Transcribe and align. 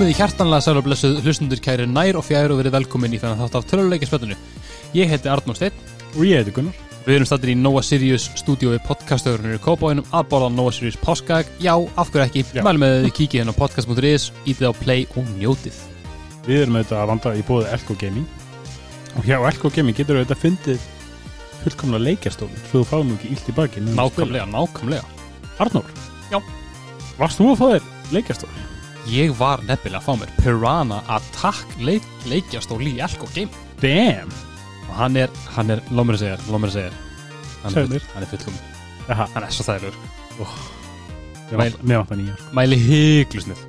Komið 0.00 0.14
í 0.14 0.16
hjartanlega 0.16 0.64
sæl 0.64 0.78
og 0.80 0.84
blessuð 0.86 1.16
hlustundur 1.20 1.60
kæri 1.60 1.84
nær 1.84 2.16
og 2.16 2.22
fjær 2.24 2.48
og 2.54 2.56
verið 2.62 2.72
velkomin 2.72 3.12
í 3.12 3.18
þennan 3.20 3.36
þátt 3.42 3.56
af 3.58 3.64
töluleikjaspöldinu. 3.68 4.36
Ég 4.96 5.10
heiti 5.12 5.28
Arnór 5.28 5.58
Steinn, 5.58 5.74
Og 6.16 6.22
ég 6.24 6.38
heiti 6.40 6.54
Gunnar. 6.56 6.72
við 7.04 7.18
erum 7.18 7.26
stættir 7.28 7.50
í 7.52 7.56
Nova 7.60 7.82
Sirius 7.84 8.30
stúdíói 8.40 8.78
podcastöðurinn 8.86 9.58
í 9.58 9.60
Kópáinum 9.60 10.06
að 10.08 10.24
borða 10.30 10.48
Nova 10.54 10.72
Sirius 10.72 10.96
páskag. 10.96 11.44
Já, 11.60 11.74
af 12.00 12.08
hverju 12.14 12.24
ekki, 12.30 12.44
Já. 12.56 12.62
mælum 12.64 12.80
með 12.80 12.94
að 12.96 13.04
þið 13.04 13.12
kíkið 13.18 13.40
henn 13.42 13.52
á 13.52 13.60
podcast.is, 13.60 14.24
ítið 14.48 14.70
á 14.70 14.72
play 14.80 15.04
og 15.20 15.28
njótið. 15.36 15.76
Við 16.48 16.62
erum 16.62 16.80
auðvitað 16.80 17.02
að 17.02 17.06
vanda 17.12 17.34
í 17.36 17.44
bóði 17.44 17.68
Elko 17.76 17.94
Gaming. 18.00 18.26
Og 19.20 19.24
hjá 19.28 19.36
Elko 19.52 19.68
Gaming 19.68 19.96
getur 20.00 20.16
auðvitað 20.16 20.42
fundið 20.46 20.80
fullkomna 21.60 22.00
leikjastólinn 22.00 22.64
svo 22.72 22.80
þú 22.80 22.88
fáum 22.88 23.12
ekki 23.18 23.34
illt 23.36 23.52
í 23.52 23.52
baki. 23.52 23.80
meðan 23.84 24.00
þú 24.00 24.10
spilar. 24.16 24.48
Nákvæmlega, 24.48 24.48
nákvæmlega. 24.48 25.04
Arnór. 25.60 25.84
Já. 26.32 26.40
Varst 27.20 27.36
þú 27.36 27.52
að 27.52 27.60
fá 27.60 27.66
þér 27.76 27.82
leikjastól? 28.16 28.48
Ég 29.10 29.32
var 29.38 29.62
nefnilega 29.66 29.98
að 29.98 30.06
fá 30.06 30.12
mér 30.20 30.32
Piranha 30.38 31.00
Attack 31.16 31.72
leik, 31.82 32.04
leikjastól 32.30 32.80
í 32.86 32.92
Elko 33.02 33.26
Game. 33.34 33.50
Damn. 33.82 34.30
Og 34.86 34.94
hann 34.98 35.16
er, 35.18 35.32
hann 35.56 35.72
er, 35.74 35.82
lóð 35.90 36.06
mér 36.10 36.18
að 36.18 36.22
segja, 36.24 36.36
lóð 36.50 36.62
mér 36.62 36.70
að 36.70 36.76
segja. 36.76 36.92
Er, 37.60 37.74
full- 37.74 38.06
hann 38.14 38.22
er 38.26 38.30
fullkomin. 38.30 38.62
Hann 39.10 39.42
er 39.46 39.54
svo 39.56 39.66
þægilegur. 39.66 39.96
mér 41.50 41.74
mér 41.82 42.00
vantar 42.04 42.20
nýjar. 42.20 42.44
Mæli 42.54 42.78
hyglusnið. 42.84 43.64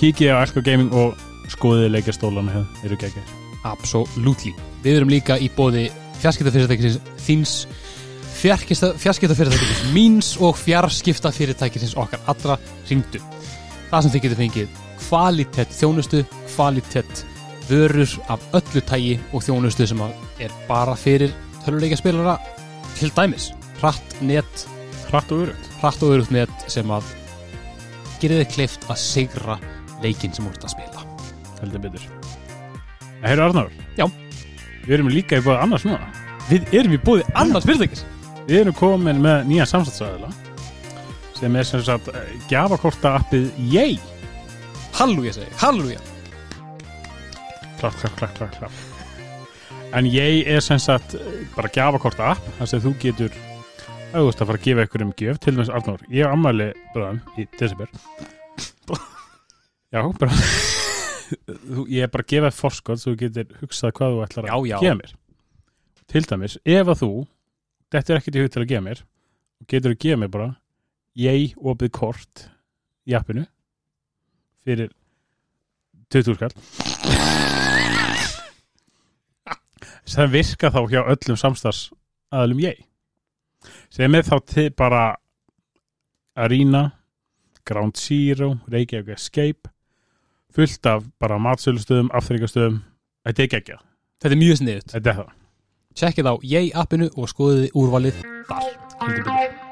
Kíkið 0.00 0.32
á 0.32 0.36
Elko 0.46 0.62
Gaming 0.64 0.94
og 0.96 1.20
skoðið 1.52 1.90
leikjastólana 1.98 2.54
hér. 2.56 2.64
Eru 2.88 2.96
geggjær. 3.00 3.34
Absolutely. 3.68 4.54
Við 4.84 4.98
erum 5.02 5.12
líka 5.12 5.36
í 5.40 5.50
bóði 5.52 5.90
fjarskiptafyrirtækisins 6.22 7.00
þíns 7.26 7.54
fjarskiptafyrirtækisins 8.40 9.84
míns 9.94 10.34
og 10.40 10.56
fjarskiptafyrirtækisins 10.64 11.94
okkar 12.00 12.20
allra 12.28 12.56
ringdu. 12.88 13.20
Það 13.90 14.02
sem 14.02 14.14
þið 14.14 14.24
getur 14.24 14.40
fengið 14.42 14.80
kvalitett 15.04 15.74
þjónustu, 15.74 16.22
kvalitett 16.54 17.24
vörur 17.68 18.14
af 18.32 18.42
öllu 18.56 18.82
tægi 18.84 19.14
og 19.32 19.44
þjónustu 19.44 19.86
sem 19.88 20.00
er 20.42 20.54
bara 20.68 20.94
fyrir 20.98 21.32
töluleikaspilara 21.64 22.38
til 22.98 23.12
dæmis. 23.16 23.52
Hratt 23.80 24.16
net, 24.22 24.66
Hratt 25.10 25.30
og 25.32 25.44
örugt. 25.46 25.68
hratt 25.80 26.02
og 26.02 26.14
örugt 26.16 26.32
net 26.34 26.50
sem 26.68 26.90
að 26.90 27.04
gerir 28.20 28.42
þið 28.42 28.54
kleift 28.54 28.86
að 28.90 28.98
sigra 28.98 29.58
leikinn 30.02 30.32
sem 30.34 30.46
ert 30.48 30.64
að 30.64 30.74
spila. 30.74 31.04
Heldur 31.60 31.84
betur. 31.84 32.06
Það 33.20 33.28
heyrðu 33.30 33.44
Arnór. 33.48 33.70
Já. 33.98 34.06
Við 34.84 34.94
erum 34.98 35.12
líka 35.12 35.38
í 35.38 35.44
bóði 35.44 35.60
annars 35.62 35.84
núna. 35.86 36.08
Við 36.48 36.74
erum 36.74 36.96
í 36.96 37.00
bóði 37.00 37.24
annars 37.34 37.64
fyrirtækis. 37.64 38.04
Við 38.48 38.60
erum 38.64 38.76
komin 38.76 39.22
með 39.24 39.46
nýja 39.48 39.68
samstæðsæðila 39.70 40.32
sem 41.38 41.56
er 41.58 41.66
sem 41.68 41.82
sagt 41.84 42.08
gjafakorta 42.50 43.16
appið 43.20 43.48
Yay. 43.72 43.96
Halleluja 44.94 45.32
segi, 45.34 45.48
ég, 45.50 45.56
halleluja. 45.62 46.00
Klapp, 47.80 47.96
klapp, 48.00 48.14
klapp, 48.20 48.36
klapp, 48.38 48.58
klapp. 48.60 48.82
En 49.94 50.06
Yay 50.10 50.42
er 50.50 50.62
sem 50.64 50.78
sagt 50.82 51.16
bara 51.56 51.70
gjafakorta 51.74 52.32
app 52.34 52.46
þar 52.58 52.70
sem 52.70 52.82
þú 52.84 52.94
getur 53.02 53.34
auðvist 54.14 54.42
að 54.42 54.46
fara 54.50 54.58
að 54.60 54.66
gefa 54.68 54.84
ykkur 54.86 55.02
um 55.08 55.12
gjöf 55.18 55.38
til 55.42 55.54
dæmis 55.56 55.70
Arnór. 55.74 56.02
Ég 56.14 56.26
á 56.26 56.30
ammæli 56.34 56.68
bráðum 56.94 57.20
í 57.42 57.46
desember. 57.58 57.90
Já, 59.94 60.02
bara 60.18 60.38
Þú- 61.34 61.86
Ég 61.90 62.04
er 62.04 62.10
bara 62.12 62.22
að 62.22 62.30
gefa 62.30 62.50
þér 62.50 62.58
forskot 62.60 63.00
svo 63.00 63.14
þú 63.14 63.18
getur 63.24 63.54
hugsað 63.62 63.94
hvað 63.96 64.12
þú 64.14 64.22
ætlar 64.26 64.44
að 64.44 64.50
Já, 64.50 64.56
já. 64.70 64.78
gefa 64.84 64.98
mér. 65.00 65.12
Til 66.14 66.22
dæmis, 66.30 66.56
ef 66.64 66.90
að 66.92 67.00
þú 67.00 67.10
þetta 67.94 68.12
er 68.14 68.20
ekkert 68.20 68.36
í 68.38 68.42
hug 68.44 68.50
til 68.54 68.62
að 68.62 68.68
gefa 68.74 68.84
mér 68.86 69.00
getur 69.72 69.94
að 69.94 70.00
gefa 70.04 70.20
mér 70.22 70.30
bara 70.34 70.48
Yay 71.14 71.52
opið 71.56 71.92
kort 71.94 72.48
í 73.06 73.14
appinu 73.14 73.44
fyrir 74.64 74.90
20 76.10 76.38
skall. 76.38 76.54
Sem 80.04 80.30
virka 80.32 80.70
þá 80.74 80.80
hjá 80.90 81.00
öllum 81.04 81.38
samstarfs 81.38 81.88
aðalum 82.34 82.60
ég 82.64 82.82
sem 83.94 84.14
er 84.14 84.26
þá 84.26 84.36
til 84.50 84.70
bara 84.76 85.04
Arena 86.36 86.90
Ground 87.64 87.96
Zero, 87.96 88.58
Reykjavík 88.68 89.14
Escape 89.14 89.70
fullt 90.54 90.86
af 90.86 91.06
bara 91.18 91.38
matsölustöðum, 91.40 92.12
afþryggastöðum 92.14 92.82
þetta 93.24 93.42
er 93.46 93.58
ekki 93.60 93.78
Þetta 94.24 94.34
er 94.34 94.40
mjög 94.40 94.60
sniðut. 94.60 94.90
þetta 94.92 95.10
er 95.10 95.18
það. 95.18 95.34
Tjekkið 95.94 96.30
á 96.30 96.34
Yay 96.42 96.72
appinu 96.74 97.10
og 97.16 97.28
skoðið 97.30 97.68
úrvalið 97.74 98.24
þar. 98.48 99.63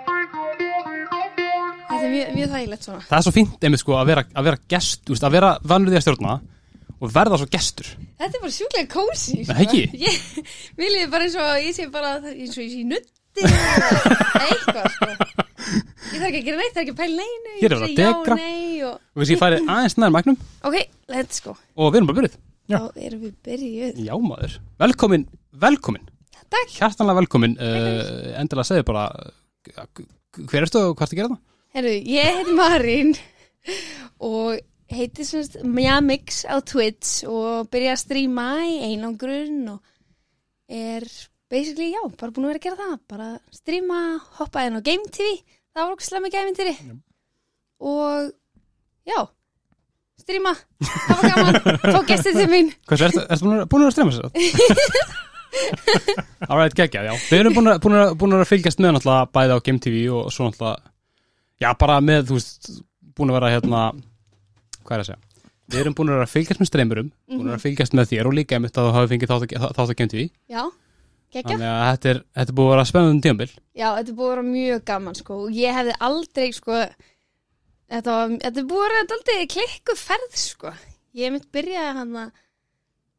Þetta 2.03 2.11
er 2.11 2.17
mjög, 2.17 2.31
mjög 2.35 2.49
þægilegt 2.57 2.87
svona. 2.89 3.01
Það 3.07 3.17
er 3.19 3.25
svo 3.25 3.33
fínt 3.37 3.65
einmitt 3.67 3.81
sko 3.83 3.95
að 3.95 4.09
vera, 4.11 4.23
að 4.35 4.47
vera 4.49 4.59
gest, 4.73 5.03
þú 5.07 5.15
veist, 5.15 5.27
að 5.29 5.35
vera 5.37 5.51
vanur 5.71 5.93
því 5.93 5.99
að 6.01 6.03
stjórna 6.03 6.33
og 6.99 7.13
verða 7.15 7.39
svo 7.39 7.47
gestur. 7.53 7.91
Þetta 8.19 8.39
er 8.39 8.43
bara 8.43 8.55
sjúklega 8.57 8.89
kósi. 8.91 9.37
Nei, 9.47 9.53
ekki? 9.63 9.83
Ég 10.03 10.17
vil 10.81 10.89
ég 10.99 11.13
bara 11.13 11.29
eins 11.29 11.37
og 11.39 11.51
ég 11.63 11.77
sé 11.77 11.87
bara 11.95 12.11
eins 12.19 12.57
og 12.57 12.65
ég 12.65 12.73
sé 12.73 12.81
í 12.81 12.87
nutti 12.89 13.47
eða 13.47 14.43
eitthvað 14.49 14.89
sko. 14.97 15.11
Ég 15.13 16.19
þarf 16.19 16.27
ekki 16.27 16.41
að 16.41 16.49
gera 16.49 16.59
neitt, 16.59 16.75
er 16.75 16.83
ekki 16.83 16.95
að 16.95 16.99
pæla 17.05 17.21
neinu. 17.21 17.53
Hér 17.61 17.69
er 17.69 17.77
verið 17.77 17.87
að 17.87 18.01
dekra. 18.01 18.39
Já, 18.39 18.49
nei 18.49 18.83
og... 18.89 18.97
Og 19.15 19.23
við 19.23 19.31
séum 19.31 19.43
farið 19.45 19.71
aðeins 19.77 19.97
nær 20.03 20.15
magnum 20.17 20.41
Ok, 20.67 20.77
let's 21.15 21.45
go. 21.45 21.55
og 21.79 21.93
við 21.95 22.01
erum 22.01 22.11
bara 22.11 22.19
byrjuð. 22.19 22.35
Já. 22.73 22.79
Þá 22.83 23.07
erum 23.07 23.23
við 23.23 23.37
byrjuð. 23.47 24.03
Já 24.09 24.15
maður. 24.27 24.59
Velkomin, 24.83 25.29
velkomin. 25.63 26.11
Takk. 26.53 26.75
Hjartanlega 26.75 27.23
velkomin. 27.23 27.55
Uh, 27.63 28.35
endilega 28.43 28.69
segðu 28.69 28.89
bara, 28.91 29.07
uh, 29.71 30.05
hver 30.51 30.67
ertu 30.67 30.83
og 30.83 30.99
hvað 30.99 31.07
ertu 31.07 31.15
að 31.15 31.21
gera 31.23 31.33
það? 31.37 31.41
Herru, 31.73 31.93
ég 32.05 32.37
heiti 32.37 32.53
Marín 32.53 33.15
og 34.21 34.59
heiti 34.93 35.25
semst 35.25 35.57
Mjamix 35.65 36.43
á 36.45 36.61
Twitch 36.61 37.23
og 37.25 37.71
byrja 37.73 37.95
að 37.95 38.03
stríma 38.03 38.49
í 38.69 38.75
einangrun 38.91 39.71
og 39.73 39.81
er 40.69 41.07
basically, 41.53 41.95
já, 41.95 42.03
bara 42.21 42.33
búin 42.33 42.49
að 42.49 42.53
vera 42.53 42.61
að 42.61 42.67
gera 42.67 42.81
það. 42.83 42.99
Bara 43.13 43.31
stríma, 43.57 44.01
hoppa 44.39 44.67
inn 44.67 44.77
á 44.77 44.85
Game 44.85 45.09
TV, 45.13 45.33
það 45.73 45.85
var 45.87 45.95
okkur 45.95 46.09
slemmi 46.11 46.33
gæminn 46.33 46.59
til 46.61 46.69
því. 46.69 46.95
Og 47.89 48.31
já, 49.09 49.19
stríma, 50.21 50.55
það 50.85 51.19
var 51.19 51.33
gaman, 51.33 51.61
fá 51.83 52.01
gestið 52.13 52.41
til 52.43 52.49
mín. 52.53 52.73
Hvað 52.89 53.09
ertu, 53.09 53.27
ertu 53.33 53.49
búin 53.49 53.67
búin 53.73 53.89
að 53.89 53.97
sér 53.97 54.29
það? 54.29 55.21
Alright, 56.53 56.77
geggjað, 56.77 57.11
já. 57.11 57.15
Við 57.29 57.43
erum 57.43 57.57
búin 57.57 57.73
að, 57.73 57.83
búin, 57.85 58.01
að, 58.01 58.17
búin 58.21 58.37
að 58.39 58.49
fylgjast 58.49 58.81
með 58.81 58.97
náttúrulega 58.97 59.33
bæði 59.37 59.57
á 59.57 59.65
Game 59.65 59.81
TV 59.85 60.07
og 60.13 60.33
svo 60.33 60.49
náttúrulega, 60.49 60.92
já, 61.63 61.69
bara 61.79 61.99
með, 62.05 62.27
þú 62.29 62.39
veist, 62.39 62.71
búin 63.17 63.33
að 63.33 63.39
vera 63.39 63.53
hérna, 63.55 63.83
hvað 64.83 64.97
er 64.97 65.05
að 65.05 65.11
segja? 65.11 65.21
Við 65.73 65.81
erum 65.81 65.97
búin 65.97 66.11
að 66.11 66.19
vera 66.19 66.29
að 66.29 66.35
fylgjast 66.35 66.61
með 66.61 66.69
streymurum, 66.69 67.11
búin 67.31 67.43
að 67.43 67.51
vera 67.51 67.59
að 67.61 67.67
fylgjast 67.67 67.97
með 67.97 68.09
þér 68.13 68.29
og 68.29 68.37
líka 68.37 68.59
einmitt 68.59 68.79
að 68.79 68.89
þú 68.89 68.95
hafi 68.99 69.13
fengið 69.15 69.33
þátt 69.33 69.55
að, 69.57 69.81
að 69.85 69.95
Game 70.01 70.13
TV. 70.13 70.27
Já, 70.53 70.63
geggja. 71.33 71.49
Þannig 71.49 71.71
að 71.71 71.85
þetta 71.87 72.13
er, 72.13 72.23
þetta 72.37 72.53
er 72.53 72.59
búin 72.59 72.69
að 72.69 72.75
vera 72.75 72.89
spennandi 72.91 73.27
tíambil. 73.27 73.49
Já, 73.73 73.89
þetta 73.97 74.13
er 74.13 74.19
búið 74.19 74.29
að 74.29 74.35
vera 74.35 74.47
mjög 74.51 74.85
gaman 74.91 75.19
sko 75.23 75.39
og 75.47 75.57
ég 75.57 75.79
hefði 75.79 75.99
aldrei 76.09 76.49
sko 76.53 76.79
þetta, 77.93 78.17
var, 78.17 78.35
þetta 78.45 78.63
er 78.63 78.69
búið 78.73 78.85
að 78.85 78.89
vera 78.91 79.05
aldrei 79.17 79.51
klikku 79.57 79.97
ferð 79.99 80.41
sko 80.43 80.75
ég 81.19 81.35
mitt 81.35 81.49
byrjaði 81.53 81.97
hann 81.99 82.17
að 82.23 82.41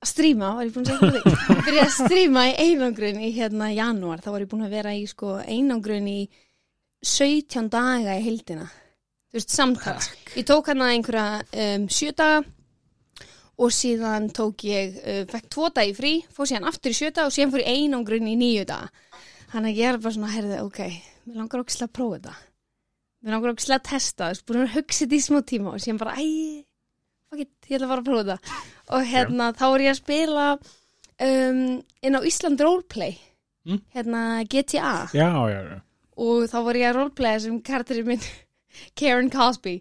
stríma, 0.03 0.53
var 0.57 0.67
ég 0.67 0.73
búin 0.75 0.87
að 0.87 0.93
segja 0.93 1.09
fyrir 1.09 1.21
því 1.23 1.57
byrjaði 1.67 1.83
að 1.85 1.97
stríma 1.97 2.45
í 2.49 2.55
einangrun 2.67 3.21
í 3.23 3.29
hérna 3.37 3.69
janúar, 3.73 4.23
þá 4.23 4.31
var 4.33 4.43
ég 4.43 4.51
búin 4.51 4.65
að 4.67 4.75
vera 4.77 4.95
í 4.97 5.05
sko 5.09 5.37
einangrun 5.41 6.09
í 6.11 6.19
17 7.03 7.69
daga 7.73 8.17
í 8.17 8.23
heildina 8.25 8.67
þú 8.67 9.39
veist, 9.39 9.53
samtals 9.53 10.09
ég 10.37 10.45
tók 10.49 10.69
hann 10.71 10.81
að 10.85 10.93
einhverja 10.95 11.25
um, 11.77 11.87
7 11.89 12.13
daga 12.17 12.43
og 13.63 13.69
síðan 13.75 14.29
tók 14.33 14.63
ég, 14.65 14.95
uh, 15.03 15.23
fekk 15.29 15.49
2 15.53 15.69
dagi 15.77 15.93
frí 15.97 16.13
fór 16.33 16.49
síðan 16.49 16.69
aftur 16.71 16.93
í 16.93 16.97
7 16.97 17.11
daga 17.19 17.29
og 17.29 17.35
síðan 17.35 17.53
fór 17.53 17.61
ég 17.65 17.73
einangrun 17.75 18.31
í 18.31 18.37
9 18.39 18.65
daga 18.71 18.89
Þannig 19.53 19.75
að 19.75 19.79
ég 19.83 19.85
er 19.91 19.97
bara 20.01 20.13
svona, 20.15 20.29
herði, 20.33 20.55
ok, 20.65 20.77
mér 21.29 21.35
langar 21.37 21.61
okkur 21.61 21.83
að 21.85 21.89
prófa 21.93 22.15
þetta. 22.17 22.31
Mér 23.21 23.33
langar 23.35 23.51
okkur 23.51 23.73
að 23.75 23.81
testa, 23.85 24.23
þú 24.25 24.29
veist, 24.31 24.45
búin 24.49 24.61
að 24.63 24.71
hugsa 24.73 25.03
þetta 25.03 25.13
í 25.13 25.19
smá 25.21 25.37
tíma 25.51 25.73
og 25.75 25.83
síðan 25.83 25.99
bara, 26.01 26.15
æ, 26.17 26.63
fuck 27.29 27.43
it, 27.43 27.51
ég 27.69 27.75
ætla 27.77 27.85
að 27.85 27.91
fara 27.91 28.01
að 28.01 28.07
prófa 28.07 28.23
þetta. 28.31 28.57
Og 28.97 29.05
hérna, 29.11 29.51
þá 29.59 29.63
er 29.67 29.83
ég 29.85 29.91
að 29.93 29.99
spila 29.99 30.47
um, 31.27 31.61
inn 32.09 32.17
á 32.17 32.21
Ísland 32.31 32.65
Roleplay, 32.65 33.13
Mm. 33.69 33.77
hérna 33.93 34.23
GTA. 34.49 34.95
já, 35.13 35.29
já, 35.53 35.61
já. 35.69 35.77
Og 36.21 36.45
þá 36.51 36.57
var 36.67 36.77
ég 36.77 36.89
að 36.91 36.97
roleplaya 36.99 37.39
sem 37.41 37.59
karakterinn 37.65 38.07
minn, 38.11 38.25
Karen 38.99 39.29
Cosby. 39.33 39.79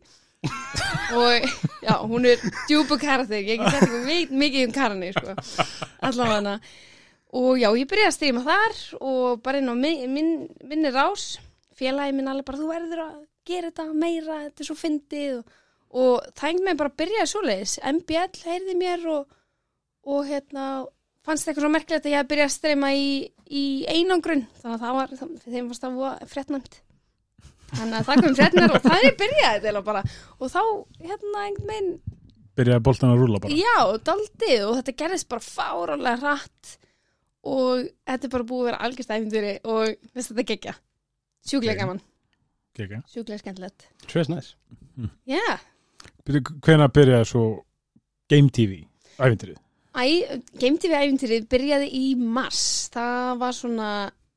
og 1.14 1.44
já, 1.84 1.94
hún 2.02 2.24
er 2.26 2.40
djúbu 2.66 2.96
karakter, 2.98 3.42
ég 3.46 3.60
get 3.60 3.76
þetta 3.76 3.98
mikið, 4.06 4.32
mikið 4.42 4.64
um 4.66 4.72
Karanir, 4.74 5.14
sko. 5.14 5.34
Allavega 6.02 6.38
hana. 6.40 6.54
Og 7.32 7.60
já, 7.60 7.68
ég 7.78 7.86
byrjaði 7.88 8.08
að 8.10 8.16
stríma 8.16 8.42
þar 8.44 8.80
og 9.00 9.42
bara 9.44 9.60
inn 9.62 9.70
á 9.70 9.76
mi- 9.78 10.08
minn, 10.10 10.32
minni 10.68 10.90
rás, 10.92 11.36
félagi 11.78 12.16
minn 12.16 12.28
alveg 12.32 12.44
bara, 12.48 12.58
þú 12.58 12.70
verður 12.72 13.04
að 13.06 13.20
gera 13.48 13.70
þetta 13.70 13.86
meira, 13.94 14.40
þetta 14.48 14.64
er 14.64 14.68
svo 14.68 14.76
fyndið 14.80 15.36
og, 15.38 15.54
og 15.92 16.26
það 16.34 16.48
einhvern 16.48 16.66
veginn 16.66 16.80
bara 16.82 16.96
byrjaði 17.02 17.30
svoleiðis. 17.32 17.76
MBL 17.92 18.42
heyrði 18.48 18.76
mér 18.82 19.06
og, 19.14 19.38
og 20.10 20.26
hérna, 20.28 20.66
fannst 21.26 21.48
eitthvað 21.48 21.66
svo 21.66 21.72
merkilegt 21.72 22.06
að 22.06 22.14
ég 22.14 22.22
hef 22.22 22.30
byrjað 22.30 22.48
að 22.48 22.54
streyma 22.56 22.92
í, 22.94 23.10
í 23.48 23.64
einangrun, 23.90 24.46
þannig 24.62 24.74
að 24.76 24.86
það 24.86 24.96
var, 24.98 25.14
þeim 25.46 25.70
varst 25.70 25.86
það 25.86 26.26
fréttnæmt. 26.32 26.80
Þannig 27.72 27.98
að 27.98 28.08
það 28.08 28.22
kom 28.24 28.34
fréttnar 28.36 28.74
og 28.76 28.82
það 28.84 29.06
er 29.06 29.14
byrjaði 29.22 29.52
þetta 29.54 29.68
eiginlega 29.68 29.86
bara. 29.86 30.02
Og 30.38 30.52
þá 30.52 30.62
hérna 31.06 31.44
einhvern 31.46 31.70
veginn 31.72 31.92
byrjaði 32.58 32.84
boltan 32.84 33.12
að 33.14 33.22
rúla 33.22 33.40
bara. 33.40 33.56
Já, 33.56 33.76
daldið 34.10 34.64
og 34.66 34.78
þetta 34.78 34.96
gerðist 35.02 35.28
bara 35.32 35.46
fárálega 35.46 36.20
hratt. 36.20 36.74
Og 37.48 37.86
þetta 38.06 38.28
er 38.28 38.34
bara 38.36 38.46
búið 38.46 38.60
að 38.62 38.68
vera 38.68 38.82
algjörst 38.86 39.14
æfinduri 39.14 39.54
og 39.72 40.10
veist 40.14 40.30
þetta 40.30 40.48
gekkja 40.52 40.74
sjúklega 41.48 41.80
gaman, 41.80 42.00
okay. 42.76 43.00
sjúklega 43.10 43.40
skemmtilegt. 43.42 43.88
Sjöss 44.06 44.30
næs 44.30 44.52
Já, 45.26 45.58
Hvenær 46.22 46.92
byrjaði 46.94 47.28
svo 47.32 47.44
Game 48.30 48.52
TV 48.54 48.84
æfintrið? 49.16 49.58
Æ, 49.92 50.40
Game 50.56 50.78
TV 50.80 50.96
æfintýrið 50.96 51.48
byrjaði 51.52 51.88
í 51.98 52.04
mars. 52.16 52.62
Það 52.94 53.32
var 53.42 53.56
svona 53.56 53.88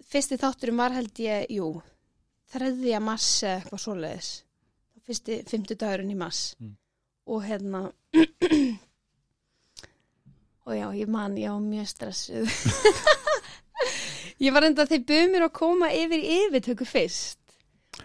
fyrsti 0.06 0.38
þátturum 0.42 0.82
var 0.84 0.96
held 0.96 1.22
ég, 1.24 1.46
jú 1.56 1.70
þreðja 2.56 3.00
mars 3.04 3.30
eða 3.44 3.60
eitthvað 3.60 3.84
svoleiðis. 3.84 4.32
Fyrsti 5.06 5.38
fimmtudagurinn 5.50 6.12
í 6.14 6.18
mars. 6.18 6.42
Mm. 6.62 6.76
og 7.26 7.42
hérna 7.42 7.80
og 10.66 10.74
já, 10.78 10.86
ég 10.94 11.10
man 11.10 11.38
ég 11.42 11.50
var 11.50 11.64
mjög 11.64 11.88
stressuð. 11.90 12.52
Ég 14.36 14.52
var 14.52 14.66
enda 14.68 14.84
þeir 14.84 15.04
buðu 15.08 15.28
mér 15.32 15.44
að 15.46 15.54
koma 15.56 15.88
yfir 15.96 16.20
yfirtöku 16.20 16.84
fyrst. 16.84 17.40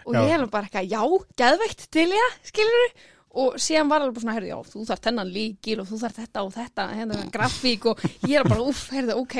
Og 0.07 0.15
Já. 0.15 0.21
ég 0.23 0.29
hef 0.31 0.45
bara 0.53 0.69
eitthvað, 0.69 0.87
já, 0.87 1.01
geðveikt 1.41 1.81
til 1.91 2.05
ég, 2.15 2.37
skilur 2.47 2.93
og 3.31 3.55
síðan 3.61 3.87
var 3.91 4.03
alveg 4.03 4.23
svona, 4.23 4.35
herrðu, 4.35 4.49
já, 4.51 4.73
þú 4.73 4.83
þarf 4.89 5.03
þennan 5.05 5.31
líkil 5.31 5.77
og 5.79 5.87
þú 5.87 6.01
þarf 6.01 6.19
þetta 6.19 6.43
og 6.43 6.51
þetta, 6.55 6.87
hérna 6.97 7.21
grafík 7.31 7.87
og 7.91 8.03
ég 8.27 8.35
er 8.41 8.49
bara, 8.49 8.65
uff, 8.67 8.83
herrðu, 8.91 9.15
ok. 9.21 9.37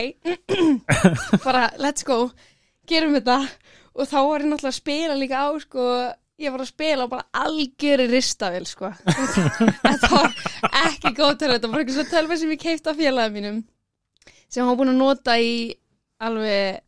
Bara, 1.46 1.66
let's 1.82 2.08
go. 2.08 2.24
Gerum 2.88 3.18
þetta. 3.18 3.42
Og 3.92 4.08
þá 4.08 4.18
var 4.24 4.46
ég 4.46 4.52
náttúrulega 4.52 4.72
að 4.72 4.80
spila 4.80 5.18
líka 5.20 5.44
á, 5.44 5.50
sko 5.60 5.86
ég 6.42 6.54
var 6.54 6.64
að 6.64 6.72
spila 6.72 7.06
og 7.06 7.12
bara 7.12 7.44
algjöri 7.44 8.08
ristavel, 8.10 8.64
sko. 8.70 8.90
Þetta 9.86 10.10
var 10.14 10.32
ekki 10.88 11.14
góð 11.18 11.36
til 11.42 11.52
þetta 11.52 11.70
var 11.70 11.84
eitthvað 11.84 11.98
svo 12.00 12.06
tölva 12.10 12.38
sem 12.40 12.54
ég 12.56 12.62
keipt 12.64 12.90
af 12.90 12.98
félagum 12.98 13.38
mínum 13.38 13.60
sem 14.52 14.66
hann 14.66 14.78
búin 14.80 14.92
að 14.92 15.00
nota 15.00 15.36
í 15.40 15.54
alveg 16.22 16.82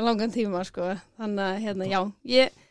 langan 0.00 0.32
tíma, 0.34 0.62
sko. 0.66 0.94
Þannig 1.20 1.44
að, 1.44 1.58
hérna, 1.66 1.90
já, 1.90 2.00
ég 2.32 2.63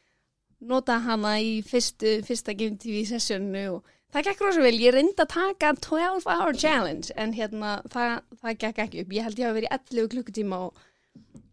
nota 0.70 1.00
hana 1.04 1.36
í 1.44 1.58
fyrstu, 1.66 2.20
fyrsta 2.28 2.56
Game 2.58 2.78
TV 2.82 3.04
sessjónu 3.08 3.64
og 3.76 3.92
það 4.14 4.28
gekk 4.30 4.44
rosa 4.46 4.64
vel, 4.64 4.76
ég 4.80 4.94
reyndi 4.96 5.16
að 5.24 5.32
taka 5.34 5.74
12 5.84 6.28
hour 6.30 6.58
challenge 6.58 7.14
en 7.20 7.34
hérna 7.36 7.78
það, 7.92 8.20
það 8.42 8.58
gekk 8.66 8.82
ekki 8.86 9.04
upp, 9.04 9.16
ég 9.18 9.28
held 9.28 9.42
ég 9.42 9.48
hafi 9.50 9.60
verið 9.60 9.70
í 9.70 9.78
11 9.80 10.12
klukkutíma 10.16 10.60
og 10.68 10.90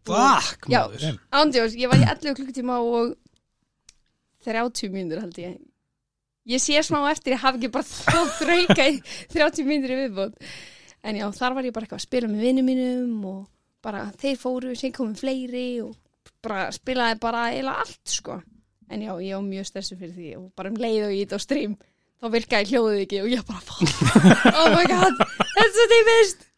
Fuck, 0.01 0.65
Já. 0.65 0.87
maður. 0.89 1.17
Ándjós, 1.37 1.75
ég 1.77 1.89
var 1.91 1.99
í 2.01 2.05
11 2.09 2.33
klukkutíma 2.39 2.79
og 2.81 3.11
30 4.45 4.89
mínútur 4.89 5.21
held 5.21 5.37
ég. 5.37 5.59
Ég 6.49 6.61
sé 6.63 6.81
smá 6.81 7.03
eftir, 7.11 7.35
ég 7.35 7.43
hafi 7.43 7.59
ekki 7.61 7.69
bara 7.75 7.85
þótt 8.09 8.41
rauka 8.49 8.87
í 8.89 8.95
30 9.35 9.67
mínútur 9.69 9.93
í 9.93 9.99
viðbót. 9.99 10.39
En 11.05 11.19
já, 11.21 11.27
þar 11.37 11.57
var 11.57 11.67
ég 11.69 11.75
bara 11.75 11.85
eitthvað 11.85 12.01
að 12.01 12.07
spila 12.07 12.29
með 12.31 12.47
vinnum 12.47 12.71
mínum 12.71 13.27
og 13.29 13.43
bara 13.85 14.07
þeir 14.21 14.41
fóru, 14.41 14.73
sem 14.77 14.93
komum 14.93 15.13
fleiri 15.17 15.67
og 15.85 15.93
bara 16.41 16.65
spilaði 16.73 17.21
bara 17.21 17.45
eiginlega 17.51 17.85
allt 17.85 18.15
sko 18.17 18.39
en 18.91 19.05
já, 19.07 19.11
ég 19.23 19.37
var 19.37 19.45
mjög 19.47 19.69
stressu 19.69 19.97
fyrir 19.99 20.15
því 20.15 20.31
og 20.39 20.47
bara 20.57 20.71
um 20.71 20.79
leið 20.81 21.07
og 21.07 21.13
ég 21.15 21.25
þetta 21.25 21.39
á 21.39 21.45
stream 21.47 21.77
þá 22.21 22.31
virkaði 22.35 22.71
hljóðið 22.71 23.03
ekki 23.05 23.21
og 23.23 23.29
ég 23.31 23.45
bara 23.47 23.61
oh 24.61 24.73
my 24.75 24.83
god, 24.89 25.21
þetta 25.21 25.63
er 25.65 25.71
svo 25.77 25.87
tímist 25.93 26.49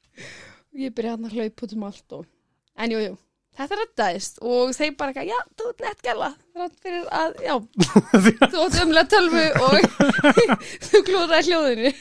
og 0.74 0.82
ég 0.88 0.96
byrjaði 0.98 1.16
hann 1.16 1.30
að 1.30 1.38
hlaupa 1.38 1.68
út 1.68 1.78
um 1.78 1.86
allt 1.90 2.18
og, 2.20 2.26
en 2.82 2.96
jú, 2.96 3.04
jú 3.06 3.14
þetta 3.58 3.78
reddaðist 3.78 4.40
og 4.42 4.74
þeir 4.74 4.96
bara 4.98 5.14
eitthvað, 5.14 5.30
já, 5.30 5.40
þú 5.60 5.70
ert 5.70 5.84
nett 5.86 6.08
gæla 6.08 6.30
þrátt 6.54 6.80
fyrir 6.82 7.06
að, 7.14 7.36
já 7.44 7.56
þú 8.54 8.64
átt 8.64 8.80
umlega 8.82 9.06
tölvu 9.14 9.46
og 9.62 9.78
þú 10.88 11.04
klúðraði 11.10 11.52
hljóðinu. 11.52 11.94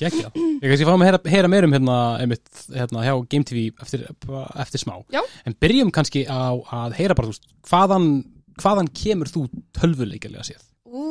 Gekja 0.00 0.30
Ég 0.32 0.64
kannski 0.64 0.86
fáum 0.88 1.02
að 1.04 1.10
heyra, 1.10 1.20
heyra 1.34 1.48
meir 1.52 1.66
um 1.66 1.74
hérna, 1.76 1.96
einmitt, 2.22 2.48
hérna 2.72 3.04
hjá 3.04 3.12
Game 3.28 3.44
TV 3.44 3.66
eftir, 3.84 4.06
eftir 4.62 4.80
smá. 4.80 4.94
Já. 5.12 5.20
En 5.44 5.56
byrjum 5.60 5.92
kannski 5.92 6.24
á 6.24 6.56
að 6.56 6.96
heyra 6.96 7.16
bara, 7.18 7.28
þú 7.28 7.34
veist, 7.34 7.50
hvaðan, 7.68 8.06
hvaðan 8.62 8.90
kemur 9.02 9.30
þú 9.32 9.44
tölvuleikjarlega 9.76 10.46
séð? 10.50 10.64
Ú, 10.90 11.04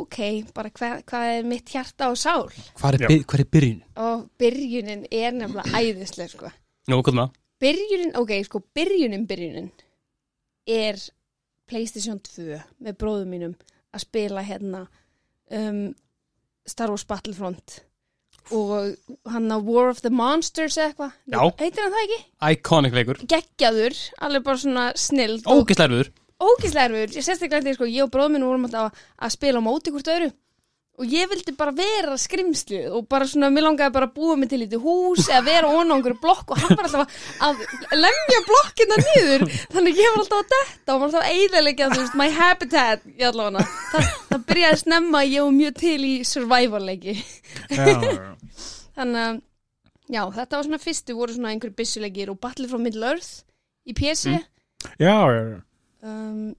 ok, 0.00 0.18
bara 0.54 0.72
hvað 0.74 1.04
hva 1.06 1.20
er 1.36 1.44
mitt 1.46 1.70
hjarta 1.70 2.08
og 2.10 2.16
sál 2.18 2.48
Hvað 2.80 2.96
er, 2.98 3.04
byr, 3.12 3.22
hvar 3.30 3.42
er 3.44 3.50
byrjun? 3.54 3.82
og 4.02 4.24
byrjunin 4.42 5.04
er 5.14 5.36
nefnilega 5.36 5.78
æðisleg 5.78 6.32
sko. 6.32 6.50
Nú, 6.90 6.98
hvað 6.98 7.20
það? 7.20 7.36
byrjunin, 7.62 8.16
ok, 8.18 8.32
sko, 8.48 8.60
byrjunin, 8.74 9.26
byrjunin 9.30 9.68
er 10.66 10.98
Playstation 11.70 12.18
2 12.18 12.58
með 12.82 12.96
bróðum 12.98 13.30
mínum 13.30 13.54
að 13.94 14.02
spila 14.02 14.42
hérna 14.44 14.80
um, 15.54 15.92
Star 16.66 16.90
Wars 16.90 17.06
Battlefront 17.06 17.78
og 18.50 18.96
hann 19.30 19.46
á 19.54 19.58
War 19.62 19.86
of 19.92 20.00
the 20.02 20.10
Monsters 20.10 20.74
eða 20.80 20.88
eitthvað, 20.90 21.12
Já. 21.30 21.40
heitir 21.62 21.84
hann 21.84 21.94
það 21.94 22.02
ekki? 22.08 22.18
Iconic 22.56 22.96
leikur 22.98 23.22
geggjaður, 23.30 24.00
alveg 24.26 24.44
bara 24.48 24.62
svona 24.64 24.86
snild 24.98 25.46
Ógisleirður 25.46 26.10
ógislega 26.46 26.88
erfiður, 26.88 27.16
ég 27.16 27.26
sérstaklega 27.26 27.66
því 27.66 27.74
sko, 27.78 27.90
ég 27.90 28.06
og 28.06 28.12
bróðum 28.14 28.38
minn 28.38 28.46
vorum 28.46 28.68
alltaf 28.68 28.88
að, 28.88 29.02
að 29.26 29.34
spila 29.36 29.62
á 29.62 29.66
móti 29.66 29.92
hvort 29.94 30.10
öðru. 30.12 30.32
Og 31.00 31.08
ég 31.08 31.24
vildi 31.30 31.54
bara 31.56 31.72
vera 31.72 32.18
skrimslið 32.20 32.92
og 32.92 33.06
bara 33.08 33.24
svona, 33.26 33.48
mér 33.50 33.64
langaði 33.64 33.94
bara 33.94 34.06
að 34.10 34.18
búa 34.18 34.34
mig 34.36 34.50
til 34.50 34.58
lítið 34.60 34.82
hús 34.84 35.24
eða 35.30 35.40
vera 35.46 35.70
ón 35.72 35.88
á 35.88 35.94
einhverju 35.96 36.18
blokk 36.20 36.52
og 36.52 36.60
hann 36.60 36.76
var 36.76 36.84
alltaf 36.84 37.14
að, 37.46 37.62
lemja 37.96 38.40
blokkina 38.50 38.98
niður. 39.00 39.46
Þannig 39.72 40.02
ég 40.02 40.12
var 40.12 40.20
alltaf 40.20 40.42
að 40.42 40.52
detta 40.52 40.94
og 40.94 41.00
var 41.00 41.08
alltaf 41.08 41.24
að 41.24 41.38
eiðalega, 41.38 41.88
þú 41.94 42.02
veist, 42.02 42.18
my 42.20 42.28
habitat 42.36 43.08
í 43.08 43.24
allavega, 43.30 43.64
það, 43.94 44.12
það 44.28 44.44
byrjaði 44.52 44.82
snemma 44.82 45.24
ég 45.24 45.48
var 45.48 45.56
mjög 45.62 45.80
til 45.80 45.96
í 46.04 46.12
survival 46.28 46.84
leiki. 46.90 47.16
Já, 47.72 47.88
já. 47.88 48.36
þannig 48.98 49.24
að, 49.24 49.42
já, 50.12 50.22
þetta 50.36 50.58
var 50.58 50.68
svona 50.68 50.82
fyrstu 50.82 51.16
voru 51.16 51.36
svona 51.36 51.52
einhverju 51.54 51.76
byssulegir 51.80 52.32
og 52.32 52.40
Battle 52.42 52.68
from 52.70 52.84
Middle 52.86 53.14
Earth 53.14 53.42
í 53.88 53.96
PC 53.96 54.36
já, 54.36 54.42
já, 54.98 55.16
já. 55.34 55.60
Um, 56.02 56.52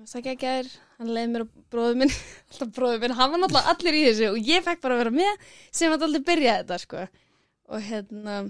ekki 0.00 0.48
er 0.48 0.70
hann 0.98 1.10
leiði 1.12 1.32
mér 1.32 1.44
að 1.44 1.50
bróðu 1.72 1.98
minn 2.00 2.14
alltaf 2.50 2.72
bróðu 2.76 3.02
minn, 3.02 3.16
hann 3.18 3.34
var 3.34 3.42
náttúrulega 3.42 3.74
allir 3.74 3.98
í 3.98 4.06
þessu 4.08 4.30
og 4.30 4.48
ég 4.52 4.64
fekk 4.66 4.82
bara 4.84 4.96
að 4.96 5.02
vera 5.04 5.14
með 5.18 5.52
sem 5.80 5.92
að 5.92 6.06
aldrei 6.08 6.24
byrja 6.30 6.56
þetta 6.60 6.80
sko. 6.84 7.04
Og 7.70 7.86
hérna 7.86 8.40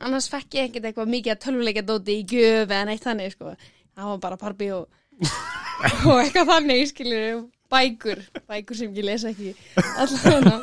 annars 0.00 0.28
fekk 0.32 0.58
ég 0.58 0.68
ekkert 0.70 0.90
eitthvað 0.90 1.14
mikið 1.14 1.34
að 1.34 1.42
tölvuleika 1.44 1.86
dóti 1.86 2.18
í 2.18 2.26
gjöf 2.26 2.66
eða 2.66 2.82
neitt 2.88 3.06
þannig 3.06 3.36
sko. 3.36 3.54
Það 3.94 4.12
var 4.12 4.20
bara 4.24 4.40
parbi 4.40 4.70
og 4.74 4.86
og 6.08 6.18
eitthvað 6.18 6.52
þannig 6.54 6.84
skilur 6.90 7.42
bækur, 7.70 8.22
bækur 8.50 8.78
sem 8.78 8.94
ég 8.96 9.06
lesa 9.06 9.32
ekki 9.32 9.54
allavega. 9.96 10.60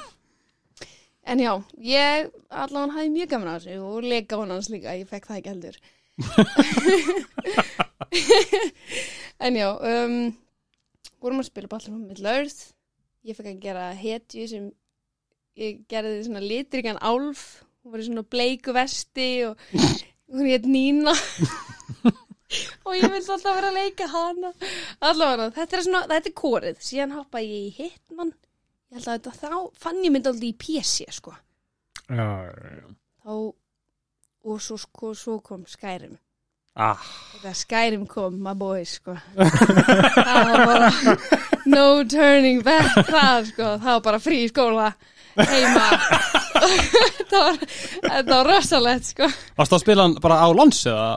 En 1.28 1.42
já, 1.44 1.52
ég 1.84 2.30
allavega 2.48 2.96
hafði 2.96 3.14
mjög 3.14 3.32
gaman 3.34 3.52
á 3.52 3.56
þessu 3.60 3.78
og 3.84 4.06
leika 4.08 4.40
hann 4.40 4.54
hans 4.56 4.70
líka, 4.72 4.96
ég 4.96 5.10
fekk 5.10 5.28
það 5.28 5.40
ekki 5.42 5.52
heldur 5.52 5.80
En 9.38 9.54
já, 9.54 9.70
um, 9.70 10.34
vorum 11.22 11.44
að 11.44 11.50
spila 11.52 11.70
ballar 11.70 11.94
með 11.94 12.08
Middle-earth. 12.10 12.62
Ég 13.28 13.38
fekk 13.38 13.50
að 13.52 13.64
gera 13.68 13.84
hetju 13.98 14.44
sem 14.50 14.64
ég 15.60 15.84
gerði 15.92 16.24
svona 16.26 16.42
litrikan 16.42 16.98
álf. 17.06 17.42
Hún 17.84 17.92
var 17.94 18.02
í 18.02 18.08
svona 18.08 18.24
bleiku 18.26 18.72
vesti 18.76 19.28
og 19.48 19.54
hún 20.34 20.50
hétt 20.50 20.66
Nína. 20.70 21.14
og 22.86 22.92
ég 22.96 23.06
vildi 23.12 23.32
alltaf 23.36 23.58
vera 23.60 23.70
að 23.70 23.78
leika 23.78 24.06
hana. 24.12 24.50
Allavega, 25.06 25.52
þetta 25.60 25.74
er 25.78 25.84
svona, 25.86 26.02
þetta 26.10 26.30
er 26.32 26.38
kórið. 26.42 26.78
Síðan 26.90 27.16
hoppaði 27.20 27.48
ég 27.54 27.62
í 27.68 27.76
Hitman. 27.78 28.32
Ég 28.88 28.94
held 28.98 29.08
að 29.12 29.16
þetta 29.20 29.32
þá 29.44 29.50
fann 29.86 30.02
ég 30.06 30.12
myndi 30.16 30.30
alltaf 30.32 30.50
í 30.50 30.58
PC, 30.66 30.96
sko. 31.14 31.32
já, 32.08 32.26
já, 32.26 32.68
já. 32.82 32.88
Þá, 33.22 33.34
og 34.48 34.62
svo, 34.64 34.78
sko, 34.80 35.12
svo 35.18 35.38
kom 35.44 35.66
Skyrim. 35.68 36.16
Ah, 36.78 37.02
Skyrim 37.58 38.06
kom, 38.08 38.36
my 38.44 38.54
boy, 38.58 38.84
sko. 38.86 39.16
það 39.36 40.42
var 40.50 40.66
bara 40.70 40.90
no 41.74 41.86
turning 42.10 42.62
back 42.66 42.92
það, 43.10 43.48
sko. 43.52 43.72
Það 43.82 43.90
var 43.92 44.04
bara 44.06 44.20
frí 44.24 44.44
í 44.46 44.52
skóla 44.52 44.92
heima. 45.38 45.88
þetta, 47.28 47.42
var, 48.30 48.46
rosalegt, 48.48 49.10
sko. 49.14 49.30
varstu 49.58 49.78
að 49.80 49.84
spila 49.84 50.06
hann 50.08 50.16
bara 50.24 50.40
á 50.44 50.48
lons 50.54 50.84
eða 50.90 51.10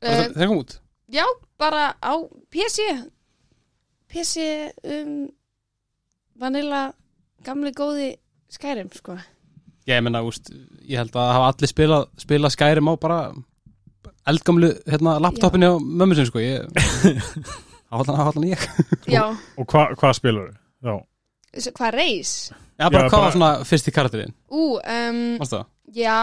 Uh, 0.00 0.30
þegar 0.32 0.48
kom 0.48 0.60
út? 0.62 0.70
já, 1.12 1.26
bara 1.60 1.90
á 2.00 2.16
PC. 2.48 2.86
PC 4.08 4.44
um 4.80 5.10
vanilla 6.40 6.86
gamli 7.44 7.68
góði 7.76 8.06
Skyrim, 8.48 8.88
sko. 8.96 9.18
Ég 9.90 10.02
menna, 10.06 10.20
úst, 10.26 10.50
ég 10.86 11.00
held 11.00 11.16
að 11.18 11.32
hafa 11.34 11.48
allir 11.52 11.70
spilað 11.72 12.04
spila 12.22 12.50
Skyrim 12.52 12.90
á 12.90 12.94
bara 13.02 13.20
eldgamlu 14.30 14.70
hérna, 14.86 15.16
laptopinni 15.22 15.66
á 15.66 15.74
mömmu 15.80 16.14
sinni, 16.14 16.28
sko 16.30 16.42
ég 16.42 16.66
áhaldan, 17.90 18.18
áhaldan 18.20 18.48
ég. 18.52 18.64
Og 19.58 19.66
hva, 19.66 19.88
hvað 19.98 20.16
spilar 20.20 20.50
þau? 20.50 20.58
Já, 20.90 20.96
s- 21.64 21.72
hvað 21.76 21.94
reis? 21.98 22.32
Já, 22.80 22.86
bara 22.88 23.04
Já, 23.04 23.08
hvað 23.08 23.16
bara- 23.16 23.24
var 23.26 23.34
svona 23.36 23.50
fyrsti 23.68 23.92
karakterinn, 23.96 24.34
Ú, 24.50 24.78
um, 24.78 25.22
já, 25.92 26.18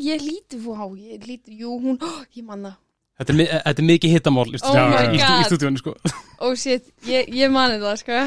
ég 0.00 0.22
líti, 0.24 0.58
vá, 0.64 0.86
ég 0.96 1.26
líti, 1.28 1.58
jú, 1.60 1.76
hún, 1.82 1.98
ó, 2.00 2.12
ég 2.36 2.44
manna. 2.46 2.76
Þetta 3.20 3.34
er, 3.36 3.50
þetta 3.66 3.82
er 3.82 3.88
mikið 3.90 4.14
hittamál 4.16 4.46
í, 4.48 4.56
Oh 4.56 4.56
í, 4.56 4.60
stú- 4.64 5.12
í 5.12 5.18
God. 5.20 5.48
stúdíunni, 5.50 5.82
sko. 5.82 5.92
Oh 6.40 6.54
shit, 6.56 6.86
ég, 7.04 7.28
ég 7.36 7.52
mani 7.52 7.76
það 7.82 7.98
sko. 8.00 8.20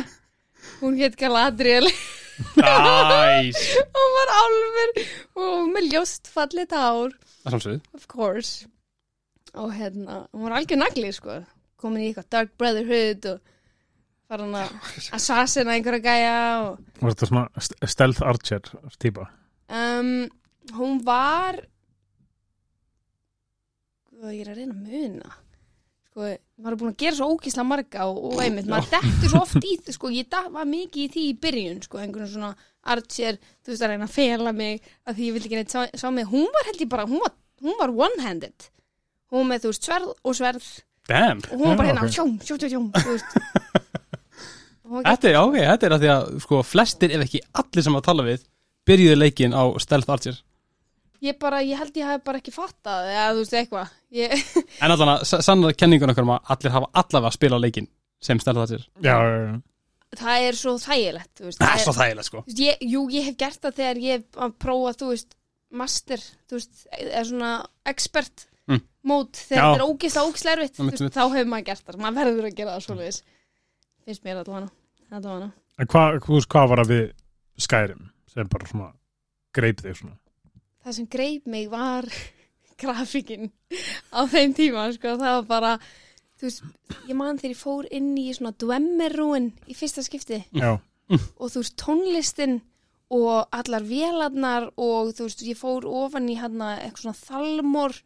Hún 0.83 0.95
hétt 1.01 1.17
Galadriel 1.19 1.89
Næs 2.57 3.59
Hún 3.95 4.11
var 4.17 4.31
álfur 4.39 4.91
og 5.43 5.71
með 5.73 5.89
ljóst 5.93 6.29
fallið 6.33 6.67
tár. 6.73 7.13
Það 7.43 7.49
er 7.49 7.55
samsögð 7.57 7.97
of 7.99 8.07
course. 8.11 8.67
Og 9.53 9.69
hérna, 9.77 10.23
hún 10.33 10.47
var 10.47 10.55
algjör 10.57 10.79
nagli 10.81 11.11
sko. 11.13 11.39
Komin 11.81 12.05
í 12.05 12.07
eitthvað 12.11 12.29
Dark 12.33 12.53
Brotherhood 12.57 13.27
og 13.33 13.41
fara 14.31 14.45
hann 14.47 14.55
að 14.57 15.11
assassina 15.19 15.75
einhverja 15.75 16.01
gæja 16.07 16.37
og 16.63 16.79
Var 17.03 17.13
þetta 17.13 17.29
svona 17.29 17.43
st- 17.61 17.89
stealth 17.91 18.23
archer 18.25 18.63
típa? 19.03 19.27
um, 19.69 20.13
hún 20.77 21.01
var 21.05 21.59
ég 24.23 24.39
er 24.45 24.53
að 24.53 24.59
reyna 24.61 24.73
að 24.73 24.85
muna 24.87 25.33
sko, 26.13 26.27
maður 26.61 26.75
er 26.75 26.79
búin 26.83 26.91
að 26.93 26.99
gera 27.01 27.17
svo 27.17 27.29
ókísla 27.33 27.65
marga 27.65 28.05
og, 28.05 28.19
og 28.29 28.43
einmitt, 28.43 28.69
maður 28.69 28.91
dettur 28.93 29.31
svo 29.33 29.41
oft 29.41 29.65
í 29.65 29.73
sko, 29.95 30.11
ég 30.13 30.29
da- 30.29 30.45
var 30.53 30.69
mikið 30.69 31.07
í 31.07 31.09
því 31.15 31.23
í 31.31 31.33
byrjun 31.41 31.81
sko, 31.87 31.99
einhvern 32.03 32.29
svona 32.29 32.51
archer 32.93 33.39
þú 33.63 33.73
veist 33.73 33.85
að 33.87 33.93
reyna 33.93 34.05
að 34.07 34.13
fela 34.13 34.53
mig 34.53 34.81
að 35.07 35.17
því 35.17 35.27
ég 35.29 35.35
vildi 35.37 35.49
ekki 35.49 35.59
neitt 35.61 35.73
sá, 35.73 35.81
sá 35.97 36.07
mig, 36.13 36.29
hún 36.29 36.45
var 36.53 36.69
held 36.69 36.85
ég 36.85 36.91
bara 36.91 37.07
hún 37.09 37.23
var, 37.23 37.33
hún 37.63 37.77
var 37.79 37.93
one-handed. 38.05 38.69
Hún 39.33 39.49
með 39.49 39.65
þú 39.65 39.71
veist 39.73 39.87
sverð 39.89 40.11
og 40.13 40.35
sverð. 40.37 40.67
Damn. 41.09 41.41
Og 41.49 41.57
hún 41.57 41.71
var 41.71 41.79
bara 41.81 41.89
hérna 41.89 42.05
ok. 42.05 42.13
sjóm, 42.13 42.35
sjóm, 42.45 42.59
sjóm, 42.61 42.69
sjóm 42.75 42.89
þú 42.93 43.15
veist. 43.15 43.37
Þetta 44.93 45.29
er, 45.29 45.37
ok, 45.39 45.55
þetta 45.57 45.87
er 45.87 45.93
að 45.95 46.03
því 46.03 46.09
að 46.13 46.25
sko 46.43 46.57
flestir 46.67 47.13
ef 47.15 47.21
ekki 47.23 47.39
allir 47.57 47.85
sem 47.85 47.95
að 47.97 48.03
tala 48.05 48.25
við 48.27 48.43
byrjuðu 48.85 49.15
leikin 49.17 49.55
á 49.55 49.63
Stealth 49.81 50.11
Archer 50.11 50.35
ég 51.23 51.37
bara, 51.41 51.59
ég 51.63 51.79
held 51.79 51.97
ég 51.99 52.07
hef 52.09 52.23
bara 52.27 52.39
ekki 52.41 52.53
fattað 52.55 53.09
eða 53.11 53.27
þú 53.33 53.41
veist 53.43 53.57
eitthvað 53.59 53.93
ég, 54.19 54.33
En 54.83 54.91
allan 54.95 55.13
að 55.15 55.43
sannar 55.47 55.75
kenningun 55.79 56.11
okkar 56.13 56.27
um 56.27 56.33
að 56.35 56.51
allir 56.55 56.75
hafa 56.75 56.89
allavega 57.03 57.31
að 57.31 57.37
spila 57.37 57.59
leikin 57.63 57.87
sem 58.23 58.39
Stealth 58.43 58.63
Archer 58.65 58.83
Já, 59.03 59.15
já, 59.15 59.37
já. 59.47 59.53
það 60.23 60.47
er 60.49 60.59
svo 60.59 60.73
þægilegt 60.83 61.31
þú 61.39 61.47
veist, 61.49 61.59
Það 61.61 61.69
það 61.69 61.77
er 61.79 61.85
svo 61.87 61.95
þægilegt 61.99 62.29
sko 62.31 62.41
Þú 62.43 62.51
veist, 62.53 62.63
ég, 62.67 62.87
jú, 62.93 63.03
ég 63.17 63.29
hef 63.29 63.37
gert 63.43 63.61
það 63.67 63.77
þegar 63.81 64.01
ég 64.07 64.17
hef 64.19 64.41
að 64.47 64.57
prófa, 64.65 64.95
þú 65.01 65.11
veist, 65.13 65.37
master, 65.83 66.25
þú 66.49 66.59
veist, 66.59 66.83
eða 67.01 67.27
svona 67.33 67.53
expert 67.93 68.49
Mm. 68.63 68.79
mót, 69.03 69.35
þegar 69.35 69.65
þetta 69.75 69.83
er 69.83 70.21
ógislega 70.23 70.63
einmitt. 70.63 71.01
þá 71.11 71.23
hefur 71.33 71.47
maður 71.51 71.65
gert 71.67 71.81
það, 71.83 71.97
maður 71.99 72.15
verður 72.21 72.45
að 72.47 72.53
gera 72.55 72.75
það 72.77 72.83
svoleiðis, 72.85 73.17
finnst 74.07 74.23
mér 74.23 74.37
allavega, 74.39 74.69
allavega. 75.11 75.49
En 75.83 75.89
hvað, 75.91 76.19
hvað 76.47 76.69
var 76.71 76.79
það 76.79 76.93
við 76.93 77.01
Skyrim 77.65 78.05
sem 78.31 78.47
bara 78.53 78.69
svona 78.71 78.87
greip 79.59 79.83
þig 79.83 79.97
svona? 79.99 80.15
Það 80.83 80.95
sem 80.97 81.07
greip 81.07 81.45
mig 81.47 81.69
var 81.71 82.07
grafíkin 82.81 83.51
á 84.11 84.25
þeim 84.27 84.53
tíma, 84.57 84.87
sko, 84.95 85.15
það 85.21 85.35
var 85.37 85.45
bara, 85.47 85.73
veist, 86.41 86.63
ég 87.07 87.15
man 87.15 87.37
þegar 87.39 87.53
ég 87.55 87.61
fór 87.61 87.87
inn 87.95 88.11
í 88.19 88.27
svona 88.35 88.51
dwemmerúin 88.59 89.51
í 89.71 89.75
fyrsta 89.77 90.03
skipti. 90.03 90.41
Já, 90.51 90.75
og 91.13 91.47
þú 91.53 91.61
veist 91.61 91.77
tónlistin 91.79 92.59
og 93.13 93.47
allar 93.53 93.83
vélarnar 93.85 94.69
og 94.81 95.13
þú 95.15 95.27
veist 95.29 95.43
ég 95.45 95.59
fór 95.59 95.85
ofan 95.87 96.27
í 96.33 96.37
hann 96.39 96.59
eitthvað 96.65 97.03
svona 97.05 97.19
þalmor 97.21 97.97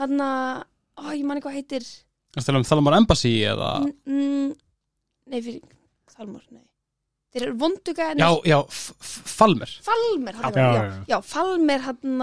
hann 0.00 0.20
ó 0.22 1.10
ég 1.12 1.24
man 1.26 1.38
eitthvað 1.40 1.58
heitir. 1.58 1.86
Um 2.34 2.64
Thalmor 2.66 2.96
Embassy 2.96 3.36
eða? 3.46 3.68
N- 4.10 4.54
nei 5.30 5.40
fyrir 5.40 5.60
þalmor 6.10 6.42
nei 6.50 6.64
þeir 7.34 7.46
eru 7.48 7.56
vonduga 7.58 8.06
Já, 8.18 8.28
já, 8.46 8.58
Falmer. 9.34 9.70
Falmer 9.82 10.38
hann 10.38 10.54
Já, 10.54 10.68
já, 10.78 10.84
já, 11.10 11.18
Falmer 11.26 11.80
hann 11.88 12.22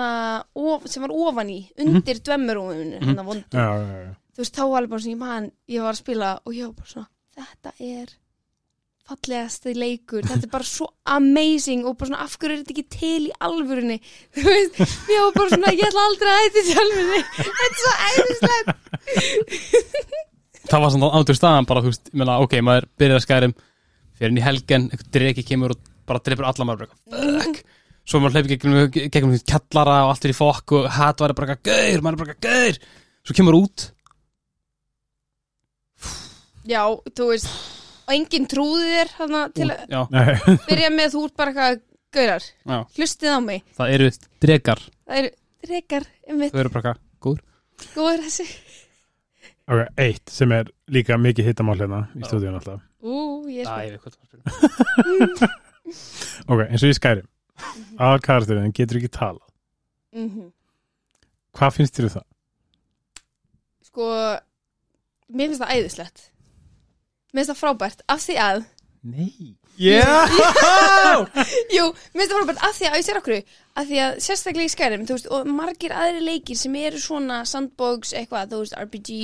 of, 0.55 0.87
sem 0.87 1.03
var 1.03 1.11
ofan 1.11 1.51
í 1.51 1.59
undir 1.77 2.17
mm 2.21 2.25
dvemmurúminu 2.29 3.01
Mhm. 3.01 3.15
hann 3.17 3.25
vondu 3.27 3.45
já, 3.51 3.67
já, 3.75 3.99
já. 4.07 4.15
þú 4.31 4.43
veist 4.45 4.55
þá 4.55 4.63
var 4.71 4.77
alveg 4.81 4.89
bara 4.95 5.03
svona 5.03 5.13
ég 5.15 5.21
man 5.25 5.51
ég 5.67 5.81
var 5.85 5.93
að 5.93 6.01
spila 6.03 6.31
og 6.45 6.53
ég 6.55 6.65
var 6.69 6.73
bara 6.79 6.91
svona 6.95 7.09
þetta 7.41 7.73
er 7.79 8.17
fallegasti 9.11 9.73
leikur. 9.75 10.21
Þetta 10.23 10.45
er 10.45 10.51
bara 10.53 10.63
svo 10.63 10.85
amazing 11.09 11.81
og 11.89 11.97
bara 11.99 12.07
svona 12.11 12.21
af 12.23 12.37
hverju 12.39 12.53
er 12.53 12.59
þetta 12.61 12.71
ekki 12.75 12.83
til 12.93 13.23
í 13.27 13.31
alvörunni? 13.43 13.97
Þú 14.37 14.43
veist, 14.45 14.77
ég 15.11 15.19
var 15.25 15.33
bara 15.35 15.49
svona 15.51 15.73
ég 15.75 15.83
ætla 15.89 16.05
aldrei 16.07 16.31
að 16.31 16.43
hætti 16.45 16.63
sjálfinni 16.69 17.19
þetta 17.41 17.65
er 17.65 17.73
svo 17.81 17.91
æðislegt. 18.07 18.69
Það 20.71 20.83
var 20.85 20.93
svona 20.93 21.09
ándur 21.17 21.35
staðan 21.35 21.67
bara, 21.67 21.81
þú 21.83 21.89
veist, 21.91 22.07
ég 22.13 22.19
meina, 22.21 22.37
ok, 22.45 22.53
maður 22.63 22.85
byrjar 23.01 23.17
að 23.19 23.25
skærum 23.25 23.53
fyrir 24.21 24.33
inn 24.33 24.39
í 24.41 24.45
helgen, 24.45 24.87
dreki 25.13 25.45
kemur 25.47 25.73
og 25.75 25.81
bara 26.07 26.21
dreipur 26.23 26.47
alla 26.49 26.67
maður 26.69 26.91
Svo 28.01 28.17
maður 28.17 28.39
hleypir 28.39 28.55
gegnum, 28.55 28.87
gegnum 29.13 29.35
kallara 29.45 29.99
og 30.07 30.13
allt 30.13 30.23
er 30.25 30.33
í 30.33 30.37
fokk 30.37 30.73
og 30.79 30.87
hatt 30.95 31.21
var 31.21 31.35
bara 31.37 31.57
gaur, 31.57 32.01
maður 32.01 32.15
er 32.15 32.23
bara 32.23 32.39
gaur 32.47 32.79
Svo 33.21 33.35
kemur 33.37 33.59
út, 33.59 33.91
já, 36.65 36.81
þú 37.13 37.27
veist 37.29 37.51
og 38.11 38.15
enginn 38.15 38.47
trúði 38.49 38.89
þér 38.91 39.13
hana, 39.19 39.43
til 39.55 39.69
að 39.71 40.17
byrja 40.67 40.89
með 40.93 41.13
þú 41.15 41.23
ert 41.27 41.37
bara 41.39 41.53
eitthvað 41.53 41.79
gaurar, 42.11 42.47
hlustið 42.97 43.31
á 43.31 43.39
mig. 43.45 43.63
Það 43.77 43.93
eru 43.95 44.09
drekar, 44.43 44.83
það 45.07 45.21
eru 45.21 45.31
drekar 45.67 46.07
um 46.27 46.41
þau 46.43 46.59
eru 46.63 46.73
bara 46.73 46.81
eitthvað, 46.81 47.01
góður. 47.23 47.43
Góður 47.95 48.25
þessi. 48.27 48.47
Ok, 49.71 49.83
eitt 50.03 50.33
sem 50.33 50.55
er 50.57 50.71
líka 50.91 51.17
mikið 51.21 51.51
hittamál 51.51 51.77
hérna 51.79 52.01
í 52.17 52.25
stúdíun 52.25 52.57
alltaf. 52.57 52.81
Ú, 53.01 53.15
ég 53.51 53.65
er 53.65 53.69
spil 53.69 53.91
ég 53.91 54.01
Ok, 56.51 56.59
eins 56.69 56.83
og 56.85 56.91
í 56.91 56.95
Skyrim. 56.95 57.27
Aðal 57.99 58.21
karakterinn 58.25 58.73
getur 58.73 59.01
ekki 59.01 59.11
tala. 59.11 59.43
mm 60.15 60.49
Hvað 61.51 61.73
finnst 61.75 61.97
þér 61.97 62.07
um 62.07 62.13
það? 62.13 62.27
sko 63.91 64.11
mér 65.31 65.51
finnst 65.51 65.63
það 65.63 65.73
æðislegt 65.75 66.21
mér 67.31 67.41
finnst 67.41 67.51
það 67.51 67.59
frábært 67.61 68.05
af 68.11 68.23
því 68.27 68.37
að 68.45 68.61
Nei 69.01 69.57
Yeah! 69.81 70.27
jú, 71.75 71.85
mér 72.13 72.27
finnst 72.27 72.31
það 72.31 72.37
frábært 72.37 72.63
af 72.67 72.75
því 72.77 72.87
að, 72.89 72.97
ég 72.99 73.05
sér 73.07 73.19
okkur 73.21 73.35
af 73.81 73.87
því 73.87 74.01
að 74.03 74.17
sérstaklega 74.25 74.67
í 74.67 74.73
Skyrim 74.73 75.05
þú 75.07 75.15
veist, 75.17 75.29
og 75.31 75.47
margir 75.49 75.95
aðri 75.95 76.21
leikir 76.25 76.59
sem 76.59 76.75
eru 76.79 76.99
svona 77.01 77.41
sandbox 77.49 78.11
eitthvað, 78.19 78.51
þú 78.51 78.59
veist, 78.61 78.75
RPG 78.77 79.19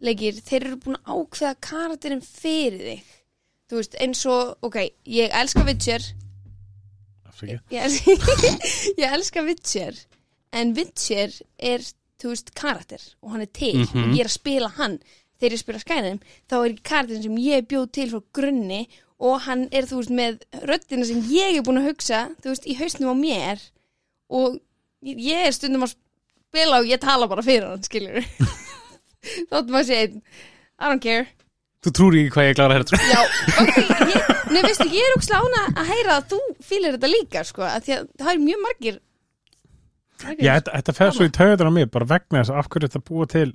leikir, 0.00 0.36
þeir 0.46 0.64
eru 0.68 0.76
búin 0.84 0.96
að 1.00 1.14
ákveða 1.24 1.54
karakterinn 1.68 2.22
fyrir 2.22 2.82
þig. 2.86 3.04
Þú 3.68 3.76
veist, 3.80 3.94
eins 4.00 4.22
og, 4.30 4.54
ok, 4.64 4.76
ég 5.06 5.34
elska 5.36 5.64
Witcher. 5.66 6.04
Afsakið. 7.28 7.60
ég, 7.70 7.82
els 7.84 7.98
ég 9.02 9.12
elska 9.12 9.42
Witcher 9.46 9.98
en 10.56 10.72
Witcher 10.76 11.34
er 11.58 11.84
þú 12.18 12.32
veist 12.32 12.54
karakter 12.56 13.02
og 13.22 13.34
hann 13.34 13.44
er 13.44 13.50
til 13.54 13.76
Mhm. 13.84 14.04
og 14.08 14.14
ég 14.16 14.20
er 14.24 14.30
að 14.30 14.36
spila 14.38 14.68
hann. 14.78 14.98
Þegar 15.38 15.54
ég 15.54 15.60
spila 15.62 15.78
Skyrim 15.82 16.20
þá 16.50 16.54
er 16.58 16.70
ekki 16.72 16.82
karakterin 16.88 17.22
sem 17.22 17.36
ég 17.44 17.66
bjóð 17.70 17.90
til 17.94 18.08
frá 18.10 18.22
grunni 18.34 18.80
og 19.20 19.40
hann 19.44 19.68
er 19.70 19.86
þú 19.86 20.00
veist 20.00 20.10
með 20.14 20.40
röddina 20.66 21.04
sem 21.06 21.20
ég 21.30 21.58
er 21.58 21.62
búin 21.66 21.78
að 21.82 21.90
hugsa 21.92 22.22
þú 22.42 22.50
veist 22.54 22.66
í 22.66 22.74
hausnum 22.80 23.12
á 23.12 23.16
mér. 23.18 23.62
Og 24.30 24.58
ég 25.06 25.20
ég 25.28 25.46
er 25.46 25.52
stundum 25.54 25.84
að 25.86 25.94
spila 26.48 26.80
og 26.80 26.88
ég 26.90 26.98
tala 27.00 27.28
bara 27.30 27.42
fyrir 27.44 27.68
hann 27.68 27.82
skilur 27.86 28.24
þóttum 29.50 29.80
að 29.80 29.90
segja 29.90 30.06
einn. 30.06 30.22
I 30.78 30.92
don't 30.92 31.02
care. 31.02 31.26
Þú 31.84 31.92
trúir 31.94 32.16
ekki 32.20 32.34
hvað 32.34 32.48
ég 32.48 32.56
klára 32.58 32.74
að 32.74 32.80
hérna 32.80 33.10
Já, 33.12 33.20
ok, 33.62 33.76
ég, 34.10 34.30
nei, 34.50 34.62
veistu, 34.64 34.86
ég 34.90 35.04
er 35.06 35.14
úkslega 35.14 35.44
ána 35.46 35.60
að 35.78 35.92
heyra 35.92 36.16
að 36.18 36.32
þú 36.32 36.38
fýlir 36.66 36.96
þetta 36.96 37.10
líka, 37.12 37.44
sko, 37.46 37.62
að 37.68 37.84
því 37.86 37.94
að 37.94 38.08
það 38.18 38.32
er 38.32 38.40
mjög 38.42 38.64
margir, 38.64 38.98
Já, 40.18 40.52
þetta, 40.58 40.72
þetta 40.74 40.94
fer 40.96 41.12
svo 41.14 41.28
í 41.28 41.32
taugadur 41.34 41.70
á 41.70 41.72
mig 41.76 41.90
bara 41.94 42.08
vegna 42.10 42.42
þess 42.42 42.50
að 42.50 42.58
af 42.58 42.70
hverju 42.72 42.88
þetta 42.88 43.04
búa 43.06 43.28
til 43.30 43.48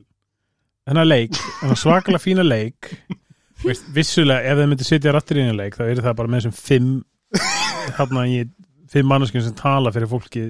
þennan 0.88 1.10
leik, 1.10 1.40
þennan 1.60 1.80
svakalega 1.82 2.24
fína 2.24 2.46
leik. 2.48 2.92
Veist, 3.64 3.86
vissulega 3.96 4.52
ef 4.52 4.60
þið 4.60 4.70
myndi 4.72 4.88
sitja 4.88 5.14
rattir 5.16 5.40
í 5.40 5.44
einu 5.44 5.58
leik 5.60 5.76
þá 5.78 5.84
eru 5.90 6.04
það 6.04 6.16
bara 6.20 6.32
með 6.32 6.42
þessum 6.42 6.56
fimm 6.60 6.94
þarna 7.98 8.24
í 8.32 8.40
fimm 8.92 9.12
manneskjum 9.12 9.46
sem 9.46 9.56
tala 9.60 9.92
fyrir 9.96 10.12
fólki 10.12 10.46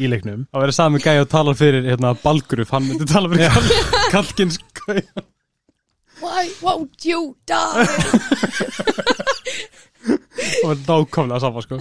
í 0.00 0.08
leiknum 0.10 0.46
að 0.54 0.64
vera 0.64 0.74
sami 0.76 1.00
gæði 1.04 1.22
og 1.24 1.28
tala 1.32 1.54
fyrir 1.58 1.86
hérna, 1.86 2.14
Balgruf, 2.22 2.70
hann 2.74 2.86
myndi 2.88 3.06
tala 3.10 3.30
fyrir 3.32 3.52
kall, 3.54 3.68
Kalkins 4.14 4.58
Why 6.24 6.46
won't 6.62 7.04
you 7.04 7.34
die? 7.44 7.84
og 10.64 10.70
verður 10.70 10.84
nákvæmlega 10.88 11.40
saman 11.42 11.64
sko. 11.64 11.78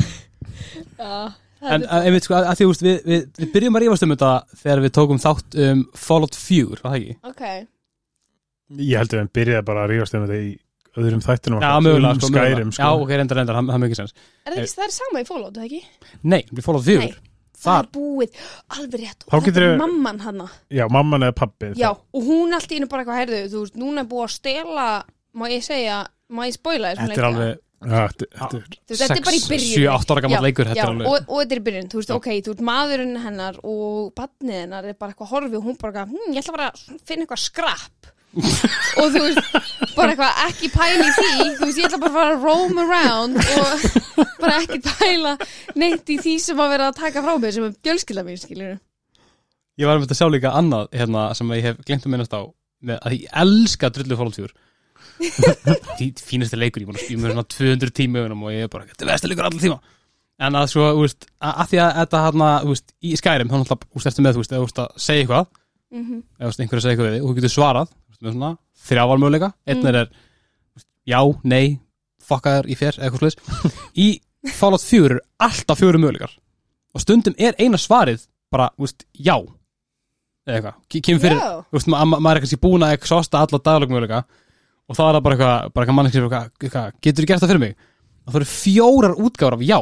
Já, 0.97 1.13
en 1.63 1.83
en 1.83 1.85
einmitt 2.07 2.25
sko, 2.27 2.35
að, 2.37 2.47
að 2.51 2.59
því 2.59 2.67
úst, 2.71 2.83
við, 2.83 2.97
við, 3.07 3.23
við 3.39 3.51
byrjum 3.53 3.77
að 3.79 3.83
rífast 3.85 4.05
um 4.07 4.13
þetta 4.15 4.31
þegar 4.63 4.81
við 4.83 4.93
tókum 4.97 5.21
þátt 5.23 5.57
um 5.67 5.83
Fallout 6.05 6.35
4, 6.39 6.67
var 6.73 6.83
það 6.83 6.97
ekki? 6.99 7.15
ok, 7.31 7.43
Ég 8.83 8.97
held 8.97 9.13
að 9.13 9.19
við 9.21 9.31
byrjaði 9.37 9.65
bara 9.69 9.83
að 9.85 9.91
rífast 9.93 10.17
um 10.17 10.23
þetta 10.25 10.39
í 10.41 10.51
öðrum 11.03 11.23
þættinum 11.25 11.59
Já, 11.63 11.67
okkar, 11.69 11.83
mögulega, 11.87 12.13
um 12.13 12.21
sko, 12.23 12.31
mögulega. 12.33 12.71
sko. 12.73 12.83
Já, 12.83 12.89
ok, 13.05 13.13
reyndar, 13.19 13.39
reyndar, 13.39 13.59
það 13.59 13.69
það 13.71 13.77
er 13.79 13.83
mikið 13.85 13.99
sens 14.01 14.13
er 14.13 14.49
það 14.49 14.59
ekki, 14.63 14.73
það 14.77 14.87
er 14.89 14.95
sama 14.97 15.23
í 15.23 15.29
Fallout, 15.29 15.55
það 15.59 15.69
ekki? 15.69 15.81
Nei, 16.33 16.41
við 16.51 16.67
Fallout 16.67 16.85
4 16.89 16.99
Nei, 17.03 17.13
það 17.63 17.71
Þar, 17.71 17.87
er 17.87 17.91
búið, 17.97 18.39
alveg 18.77 19.03
rétt, 19.03 19.25
og 19.29 19.47
þetta 19.47 19.63
er 19.63 19.77
mamman 19.81 20.23
hana, 20.23 20.47
Já, 20.73 20.85
mamman 20.91 21.27
eða 21.29 21.35
pappi 21.39 21.73
já, 21.79 21.89
og 21.93 22.29
hún 22.29 22.55
allt 22.57 22.71
í 22.71 22.79
einu 22.79 22.89
bara 22.91 23.05
eitthvað, 23.05 23.21
heyrðu, 23.23 23.43
þú 23.53 23.65
veist, 23.65 23.77
núna 23.79 24.03
er 24.03 24.09
búið 24.11 24.25
að 24.27 24.33
stela, 24.37 24.87
má 25.33 25.45
ég 25.51 25.63
segja, 25.65 26.01
má 26.33 26.43
ég 26.47 26.57
þessum 26.59 27.13
þetta 27.13 27.23
er 27.23 27.29
alveg 27.29 27.61
þetta- 27.83 28.27
er- 29.17 29.25
bara 29.25 29.35
í 29.35 29.41
byrjun. 29.43 29.73
7-8 29.75 30.13
ára 30.13 30.23
gammal 30.23 30.43
leikur, 30.45 30.69
þetta 30.69 30.79
já, 30.79 30.83
er 30.83 30.93
alveg 30.93 31.07
og, 31.09 31.27
og 31.27 31.41
þetta 31.41 31.55
er 31.55 31.59
í 31.59 31.65
byrjun, 31.67 31.89
þú 31.91 31.99
veist, 31.99 32.13
ok, 32.15 32.27
þú 32.45 32.53
veist 32.53 32.65
maðurinn 32.69 33.17
hennar 33.23 33.59
og 33.63 34.13
badnið 34.15 34.59
hennar 34.61 34.87
er 34.87 34.93
bara 34.99 35.11
eitthvað 35.13 35.33
horfi 35.33 35.59
og 35.59 35.65
hún 35.67 35.79
bara, 35.81 36.05
hm, 36.07 36.29
ég 36.31 36.43
ætla 36.43 36.55
bara 36.57 36.69
að 36.71 36.99
finna 37.03 37.25
eitthvað 37.25 37.43
skrapp 37.43 38.11
og 38.33 39.11
þú 39.13 39.21
veist, 39.27 39.51
bara 39.93 40.13
eitthvað 40.13 40.39
ekki 40.47 40.69
pæla 40.73 41.05
í 41.05 41.13
því, 41.17 41.49
þú 41.59 41.67
veist, 41.67 41.81
ég 41.81 41.87
ætla 41.89 41.99
bara 42.01 42.09
að 42.09 42.17
fara 42.17 42.31
að 42.33 42.47
roam 42.47 42.81
around 42.81 43.37
og 43.43 44.33
bara 44.41 44.57
ekki 44.63 44.81
pæla 44.87 45.35
neitt 45.79 46.09
í 46.09 46.17
því 46.23 46.33
sem 46.41 46.63
að 46.63 46.73
vera 46.73 46.89
að 46.89 46.99
taka 47.03 47.23
frá 47.25 47.37
mig 47.37 47.53
sem 47.53 47.67
er 47.67 47.77
fjölskylda 47.85 48.25
mín, 48.27 48.41
skiljur 48.41 48.75
Ég 49.81 49.89
var 49.89 49.97
með 49.97 50.05
þetta 50.05 50.13
að 50.13 50.19
sjá 50.21 50.29
líka 50.29 50.57
annað 50.57 50.91
hérna, 50.93 51.29
sem 51.37 51.55
ég 51.57 51.65
hef 51.65 51.79
glemt 51.85 52.05
að 52.05 52.13
minnast 52.13 52.35
á 52.37 52.41
með, 52.83 52.99
að 52.99 53.15
ég 53.17 53.39
elska 53.43 53.89
drullu 53.93 54.19
fólksjúr 54.19 54.53
Því 55.23 56.07
fínasti 56.29 56.59
leikur 56.59 56.83
ég 56.83 56.89
búin 56.89 56.99
að 56.99 57.09
með 57.21 57.33
svona 57.33 57.45
200 57.55 57.95
tíma 57.95 58.23
og 58.25 58.47
ég 58.53 58.67
er 58.67 58.71
bara, 58.71 58.87
þetta 58.89 59.05
er 59.05 59.11
vesti 59.11 59.29
leikur 59.29 59.47
allir 59.47 59.63
tíma. 59.63 59.79
En 60.43 60.57
að 60.57 60.69
svo, 60.71 60.85
þú 60.97 61.03
veist, 61.05 61.27
að, 61.37 61.65
því 61.71 61.81
að 61.83 61.91
þetta 61.99 62.21
hérna, 62.25 62.47
þú 62.63 62.71
veist, 62.73 62.93
í 62.99 63.11
Skyrim, 63.19 63.51
þá 63.51 63.57
náttúrulega, 63.59 63.89
þú 63.89 63.99
veist, 63.99 64.09
eftir 64.09 64.25
með, 64.25 64.37
þú 64.37 64.43
veist, 64.43 64.81
að 64.83 64.95
segja 65.05 65.23
eitthvað 65.23 65.45
mm 65.93 66.03
-hmm. 66.03 66.23
eða 66.39 66.45
þú 66.45 66.49
veist, 66.49 66.63
einhverju 66.63 66.79
að 66.79 66.85
segja 66.85 66.93
eitthvað 66.93 67.09
við 67.09 67.15
þig 67.15 67.23
og 67.23 67.29
þú 67.29 67.35
getur 67.37 67.53
svarað, 67.53 67.93
með 68.23 68.35
svona 68.37 68.51
þrjávar 68.87 69.19
möguleika, 69.21 69.49
einn 69.67 69.81
Mm. 69.83 69.95
er 69.95 70.09
veist, 70.75 70.87
já, 71.07 71.19
nei, 71.43 71.79
fokka 72.23 72.57
þér 72.57 72.69
í 72.71 72.77
fér 72.79 72.99
eitthvað 72.99 73.19
slags, 73.19 73.81
í 73.95 74.07
Fallout 74.57 74.83
4 74.83 75.15
er 75.15 75.21
alltaf 75.39 75.79
fjóru 75.79 75.99
möguleikar. 76.01 76.33
Og 76.93 77.01
stundum 77.01 77.35
er 77.39 77.55
eina 77.59 77.77
svarið 77.79 78.25
bara, 78.51 78.69
veist, 78.79 79.05
já. 79.15 79.37
Eða 80.43 80.57
eitthvað, 80.59 80.75
Ke- 80.91 81.01
kemur 81.07 81.21
fyrir 81.23 81.41
veist, 81.71 81.87
ma 81.87 82.03
ma 82.05 82.17
maður 82.19 82.35
er 82.35 82.43
kannski 82.43 82.59
búin 82.59 82.83
að 82.83 82.97
exhausta 82.97 83.39
alla 83.39 83.59
daglögmöguleika 83.63 84.23
og 84.89 84.95
þá 84.97 85.03
er 85.05 85.13
það 85.15 85.23
bara 85.23 85.35
eitthvað, 85.37 85.73
bara 85.73 85.85
eitthvað 85.85 85.95
manneskir 85.99 86.25
eitthvað, 86.27 86.49
eitthvað, 86.67 86.97
getur 87.05 87.23
þú 87.23 87.27
gert 87.31 87.43
það 87.45 87.51
fyrir 87.53 87.63
mig? 87.63 87.75
Og 88.27 88.33
það 88.33 88.39
eru 88.41 88.49
fjórar 88.51 89.15
útgáfur 89.23 89.55
af 89.55 89.63
já. 89.63 89.79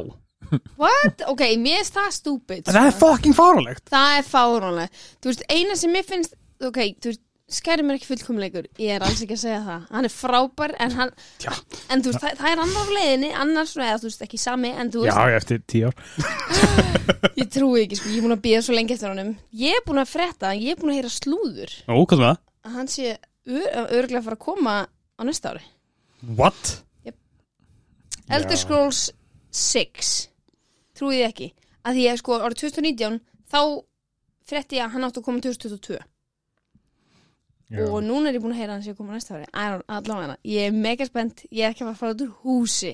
What? 0.78 1.22
Ok, 1.32 1.42
mér 1.62 1.80
finnst 1.82 1.96
það 1.98 2.12
stúpid 2.18 2.66
það 2.70 2.88
er 2.90 2.96
fucking 3.00 3.36
fáránlegt. 3.38 3.84
Það 3.90 4.16
er 4.20 4.26
fáránlega 4.28 4.90
Þú 5.22 5.30
veist, 5.32 5.44
eina 5.50 5.76
sem 5.80 5.94
mér 5.96 6.06
finnst 6.10 6.34
Ok, 6.62 6.80
þú 7.02 7.10
veist, 7.14 7.22
skæri 7.52 7.84
mér 7.86 7.98
ekki 8.00 8.10
fullkomleikur. 8.10 8.68
Ég 8.82 8.96
er 8.96 9.06
alls 9.06 9.22
ekki 9.24 9.36
að 9.38 9.42
segja 9.44 9.62
það. 9.66 9.88
Hann 9.92 10.08
er 10.08 10.14
frábær 10.14 10.74
En, 10.82 10.94
hann, 10.98 11.12
Já. 11.44 11.52
en 11.92 12.04
veist, 12.06 12.20
það, 12.24 12.38
það 12.40 12.52
er 12.52 12.62
annar 12.66 12.92
á 12.92 12.96
leiðinni 12.98 13.32
Annars, 13.44 13.74
eða 13.78 13.98
þú 14.02 14.08
veist, 14.10 14.24
ekki 14.26 14.40
sami 14.42 14.72
En 14.72 14.92
veist, 14.94 15.10
Já, 15.12 15.36
eftir 15.38 15.62
tíu 15.70 15.90
ár. 15.90 15.98
Ég 17.42 17.50
trúi 17.52 17.84
ekki, 17.86 18.00
sko 18.00 18.12
Ég 18.12 18.22
er 18.22 18.26
búin 18.26 18.36
að 18.38 18.44
býða 18.46 18.62
svo 18.66 18.78
lengi 18.78 18.96
eftir 18.96 19.12
honum. 19.12 19.34
Ég 19.62 19.78
er 19.80 19.84
búin 19.88 20.02
að 20.04 20.14
frétta, 20.14 20.54
ég 20.58 20.76
er 20.76 20.80
búin 20.82 20.94
að 20.94 21.02
heyra 21.02 21.14
slúður. 21.14 21.76
Ó, 21.88 21.96
hvað 22.00 22.22
með 22.24 22.30
það? 22.30 22.42
Að 22.62 22.78
hann 22.78 22.92
sé 22.96 23.12
örglega 23.52 24.22
að 24.22 24.28
fara 24.30 24.38
að 24.38 24.46
koma 24.46 24.76
á 24.88 25.22
næsta 25.28 25.56
ári. 25.56 25.64
What? 26.38 26.76
Elder 28.32 28.56
Scrolls 28.56 29.10
6 29.52 30.12
Trúið 30.96 31.26
ekki. 31.26 31.48
Að 31.84 31.98
því 31.98 32.04
að 32.12 32.20
sko, 32.22 32.38
árið 32.46 32.62
2019 32.62 33.18
Þá 33.52 33.62
frétti 34.48 34.78
ég 34.80 34.86
að 34.86 34.94
hann 34.96 35.08
átti 35.08 35.20
að 35.20 35.26
koma 35.28 35.44
2022 35.44 36.00
Já. 37.72 37.86
og 37.88 38.02
núna 38.04 38.30
er 38.30 38.36
ég 38.36 38.44
búin 38.44 38.52
að 38.56 38.60
heyra 38.60 38.74
að 38.74 38.76
hann 38.76 38.84
sé 38.84 38.92
að 38.92 38.98
koma 39.00 39.16
næsta 39.16 39.38
ári. 39.38 39.48
Allavega, 39.88 40.36
ég 40.44 40.68
er 40.68 40.76
mega 40.76 41.06
spennt. 41.08 41.46
Ég 41.52 41.64
er 41.66 41.72
ekki 41.72 41.86
að 41.88 41.96
fara 42.02 42.12
að 42.12 42.20
út 42.20 42.26
úr 42.28 42.34
húsi 42.44 42.94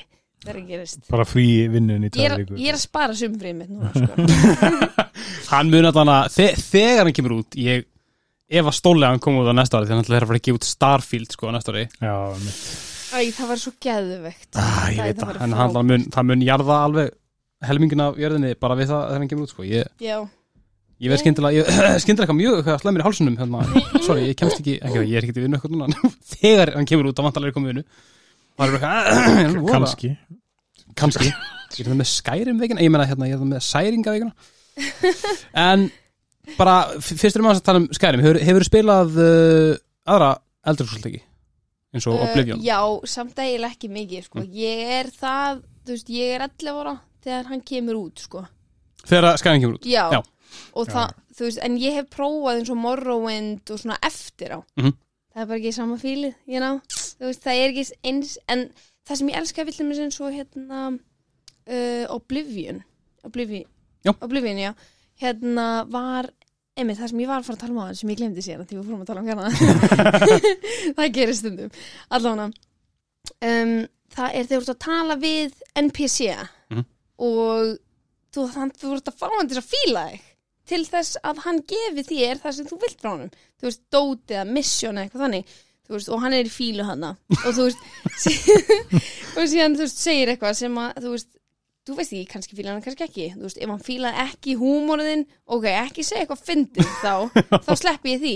Bara 1.10 1.26
frí 1.26 1.44
vinnun 1.74 2.04
í 2.06 2.12
ég 2.12 2.14
tvær 2.14 2.36
vikur. 2.38 2.60
ég 2.62 2.70
er 2.70 2.76
að 2.78 2.84
spara 2.84 3.16
sumfrið 3.18 3.56
mitt 3.58 3.72
núna 3.74 3.90
sko. 3.90 4.78
Hann 5.52 5.72
mun 5.74 5.88
allan 5.90 6.12
að, 6.14 6.28
þe 6.36 6.46
þegar 6.62 7.08
hann 7.08 7.16
kemur 7.18 7.34
út 7.40 7.58
ég, 7.58 7.88
ef 8.48 8.70
að 8.70 8.76
stólega 8.78 9.10
hann 9.16 9.24
kom 9.24 9.40
út 9.42 9.50
á 9.50 9.56
næsta 9.58 9.80
ári 9.82 9.90
þannig 9.90 10.06
að 10.06 10.12
það 10.12 10.18
er 10.20 10.26
að 10.28 10.32
fara 10.32 10.40
að 10.40 10.46
gefa 10.48 10.60
út 10.62 10.68
Starfield 10.70 11.34
sko 11.34 11.50
á 11.50 11.52
næsta 11.58 11.74
ári. 11.74 11.84
Já. 11.98 12.16
Æ, 13.18 13.20
það 13.34 13.50
var 13.50 13.62
svo 13.64 13.74
geðvegt 13.88 14.60
ah, 14.62 14.86
ég 14.94 15.00
Það- 15.00 15.08
veit 15.10 15.22
það. 15.24 15.38
það, 15.42 16.16
hann 16.20 16.30
mun, 16.30 16.46
jarða 16.46 16.80
alveg 16.86 17.12
helmingin 17.68 18.04
af 18.06 18.18
jörðinni 18.22 18.54
bara 18.62 18.76
við 18.78 18.92
það 18.94 19.04
þegar 19.08 19.22
hann 19.24 19.32
kemur 19.34 19.48
út 19.50 19.54
sko. 19.56 19.66
Ég, 19.68 19.90
já, 20.06 20.18
ég 21.04 21.12
veist 21.14 21.24
skyndilega, 21.24 21.62
ég 21.62 21.68
skyndilega 22.04 22.26
eitthvað 22.26 22.40
mjög 22.42 22.58
eitthvað 22.62 22.82
slæmir 22.84 23.04
í 23.04 23.06
hálsunum 23.08 23.36
hérna, 23.42 23.64
sorry, 24.06 24.24
ég 24.32 24.38
kemst 24.40 24.62
ekki, 24.62 24.78
ekki 24.82 25.04
ég 25.04 25.18
er 25.20 25.28
ekki 25.28 25.36
til 25.38 25.44
vinnu 25.46 25.60
eitthvað 25.60 25.76
núna 25.76 26.12
þegar 26.34 26.74
hann 26.78 26.90
kemur 26.90 27.10
út, 27.12 27.18
þá 27.20 27.28
vantalega 27.28 27.56
komið 27.58 27.74
vinnu. 27.74 27.86
Það 28.58 28.68
er 28.68 28.78
eitthvað 28.78 29.72
kannski. 29.76 30.12
Kannski. 30.98 31.30
Ég 31.78 31.84
er 31.84 31.92
það 31.92 32.00
með 32.00 32.10
skærim 32.10 32.60
veikina, 32.64 32.82
ég 32.86 32.90
meina 32.94 33.06
hérna, 33.10 33.28
ég 33.30 33.36
er 33.38 33.42
það 33.44 33.50
með 33.52 33.66
særinga 33.68 34.14
veikina. 34.16 34.34
En 35.58 35.88
bara, 36.58 36.76
f- 36.98 37.14
fyrst 37.20 37.38
erum 37.38 37.50
við 37.52 37.60
að 37.60 37.64
tala 37.68 37.82
um 37.84 37.88
skærim 37.98 38.24
hefur, 38.24 38.40
hefur 38.48 38.66
spilað 38.66 39.18
uh, 39.20 39.72
aðra 40.08 40.30
eldurskólteki 40.72 41.22
eins 41.96 42.06
og 42.10 42.20
Oblivion? 42.24 42.60
Uh, 42.62 42.68
já, 42.68 42.80
samt 43.10 43.38
eiginlega 43.42 43.74
ekki 43.76 43.90
mikið 43.92 44.26
sko. 44.28 44.42
Mm. 44.44 44.56
ég 44.60 44.92
er 45.02 45.10
það, 45.18 45.62
þú 45.88 45.96
veist, 45.96 46.10
ég 46.14 46.34
er 46.38 46.46
11 46.48 46.82
ára 46.82 46.94
þegar 47.28 47.50
hann 47.52 47.64
kemur 47.68 48.00
út 48.02 48.24
sko. 48.26 48.44
þegar 49.08 49.40
skærim 49.42 49.64
kemur 49.66 49.78
út? 49.80 49.88
Já, 49.92 50.04
Já. 50.16 50.20
Og 50.74 50.88
það, 50.92 51.14
þú 51.38 51.46
veist, 51.48 51.60
en 51.64 51.78
ég 51.82 51.94
hef 51.98 52.10
prófað 52.14 52.60
eins 52.60 52.70
og 52.74 52.78
Morrowind 52.82 53.72
og 53.74 53.80
svona 53.82 53.98
eftir 54.02 54.58
á. 54.58 54.60
Mhm. 54.78 54.94
það 55.34 55.42
er 55.44 55.46
bara 55.52 55.60
ekki 55.60 55.74
sama 55.74 55.98
fílið, 56.02 56.34
you 56.48 56.60
know? 56.60 56.80
Þú 57.20 57.26
veist, 57.30 57.44
það 57.44 57.60
er 57.62 57.70
ekki 57.74 57.86
eins 58.10 58.38
en 58.50 58.64
það 59.08 59.18
sem 59.18 59.28
ég 59.30 59.38
elska 59.38 59.62
að 59.62 59.70
villum 59.72 59.92
eins 59.94 60.20
og 60.22 60.34
hérna 60.34 60.80
uh, 61.68 62.06
Oblivion 62.16 62.84
Oblivion, 63.24 63.66
Já. 64.06 64.14
Oblivion, 64.22 64.58
já. 64.58 64.74
Hérna 65.20 65.86
var 65.92 66.30
einmitt 66.78 67.00
það 67.00 67.10
sem 67.10 67.20
ég 67.24 67.28
var 67.28 67.42
að 67.42 67.48
fara 67.48 67.58
að 67.58 67.62
tala 67.62 67.74
um 67.74 67.80
á 67.82 67.98
sem 67.98 68.10
ég 68.14 68.18
glemdi 68.20 68.42
sér 68.46 68.60
að 68.62 68.68
því 68.70 68.78
við 68.78 68.86
fórum 68.88 69.02
að 69.02 69.08
tala 69.10 69.22
um 69.22 69.28
hérna. 69.28 69.50
Það 70.98 71.10
gerir 71.16 71.36
stundum 71.38 71.72
allavega. 72.14 72.46
Um, 73.44 73.74
það 74.16 74.36
er 74.38 74.48
þegar 74.48 74.62
þú 74.62 74.62
ert 74.62 74.74
að 74.74 74.80
tala 74.86 75.18
við 75.22 75.58
NPC 75.82 76.30
Mhm. 76.72 76.84
og 77.18 77.74
þú, 78.36 78.46
þann, 78.54 78.72
þú 78.78 78.94
ert 78.98 79.10
að 79.12 79.18
fá 79.20 79.28
hann 79.34 79.50
til 79.52 79.58
að 79.62 79.68
fíla 79.74 80.06
þig 80.12 80.27
til 80.68 80.84
þess 80.88 81.20
að 81.26 81.40
hann 81.46 81.62
gefi 81.70 82.04
þér 82.08 82.44
það 82.44 82.58
sem 82.58 82.68
þú 82.70 82.82
vilt 82.84 83.00
frá 83.02 83.12
honum. 83.14 83.32
Þú 83.58 83.70
veist, 83.70 83.82
dóti 83.94 84.36
eða 84.36 84.52
mission 84.58 85.02
eitthvað 85.02 85.26
þannig. 85.26 85.56
Veist, 85.88 86.10
og 86.12 86.20
hann 86.20 86.36
er 86.36 86.48
í 86.48 86.52
fílu 86.52 86.84
hana 86.84 87.14
og 87.38 87.54
þú 87.56 87.66
veist 87.70 87.84
og 89.40 89.46
síðan 89.48 89.78
þú 89.78 89.86
veist, 89.86 90.02
segir 90.04 90.32
eitthvað 90.34 90.58
sem 90.60 90.80
að 90.82 90.98
þú 91.06 91.12
veist, 91.14 91.30
þú 91.88 91.96
veist 91.96 92.16
ekki, 92.18 92.32
kannski 92.34 92.58
fíla 92.58 92.74
hann 92.74 92.84
kannski 92.84 93.06
ekki. 93.06 93.28
Þú 93.38 93.46
veist, 93.46 93.62
ef 93.62 93.72
hann 93.72 93.86
fílar 93.86 94.20
ekki 94.26 94.58
húmóriðin 94.60 95.24
ok, 95.46 95.70
ekki 95.72 96.04
segja 96.04 96.26
eitthvað 96.26 96.44
fyndið 96.50 96.92
þá 97.00 97.14
þá 97.70 97.72
sleppi 97.80 98.18
ég 98.18 98.26
því. 98.26 98.36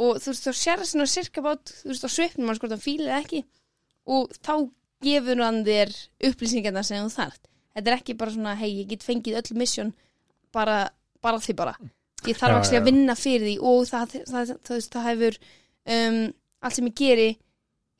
Og 0.00 0.22
þú 0.24 0.32
veist, 0.32 0.48
þá 0.48 0.60
sér 0.62 0.80
það 0.80 0.90
svona 0.92 1.08
cirka 1.12 1.44
bát 1.44 1.74
þú 1.82 1.92
veist, 1.92 2.08
á 2.08 2.10
svipnum 2.16 2.48
hann 2.48 2.58
sko, 2.60 2.72
hann 2.72 2.84
fílar 2.86 3.20
ekki. 3.20 3.42
Og 4.16 4.32
þá 4.40 4.54
gefur 5.04 5.44
hann 5.44 5.62
þér 5.68 5.92
upplýsingarna 6.30 6.84
sem 6.86 7.04
þú 7.04 7.12
þarft. 7.12 7.42
Þetta 7.76 7.92
er 7.92 7.98
ekki 7.98 8.16
bara 8.16 8.32
svona, 8.32 8.56
hei, 8.56 8.70
ég 8.78 8.88
get 8.94 9.04
fengið 9.04 9.36
öll 9.42 9.60
mission 9.60 9.92
bara, 10.56 10.86
bara 11.22 11.40
því 11.42 11.54
bara. 11.58 11.76
Ég 12.26 12.38
þarf 12.38 12.62
ekki 12.62 12.78
að 12.80 12.88
vinna 12.88 13.14
fyrir 13.18 13.46
því 13.46 13.56
og 13.70 13.86
það, 13.86 14.14
það, 14.14 14.26
það, 14.32 14.52
það, 14.66 14.84
það 14.94 15.08
hefur 15.10 15.38
um, 15.96 16.20
allt 16.64 16.78
sem 16.78 16.88
ég 16.88 16.96
geri 16.98 17.28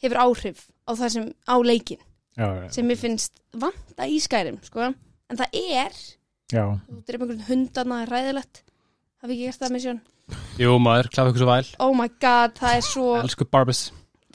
hefur 0.02 0.22
áhrif 0.24 0.66
á 0.87 0.90
það 0.96 1.12
sem 1.14 1.29
á 1.46 1.57
leikin 1.64 2.02
Já, 2.37 2.46
já, 2.52 2.66
sem 2.74 2.90
ég 2.92 3.00
finnst 3.00 3.38
vanta 3.57 4.09
í 4.12 4.18
skærim 4.20 4.59
sko. 4.64 4.90
en 4.92 5.38
það 5.40 5.57
er 5.57 5.94
já. 6.52 6.64
þú 6.85 6.98
dreif 7.07 7.22
einhvern 7.22 7.46
hundana 7.48 8.02
er 8.05 8.12
ræðilegt 8.12 8.61
hafi 9.22 9.33
ekki 9.37 9.46
gert 9.46 9.62
það 9.62 9.76
mission 9.76 10.02
Jú 10.59 10.74
maður, 10.83 11.09
klafa 11.14 11.31
ykkur 11.31 11.44
svo 11.44 11.52
væl. 11.52 11.68
Oh 11.85 11.92
my 11.94 12.09
god, 12.18 12.57
það 12.59 12.76
er 12.81 12.85
svo 12.87 13.07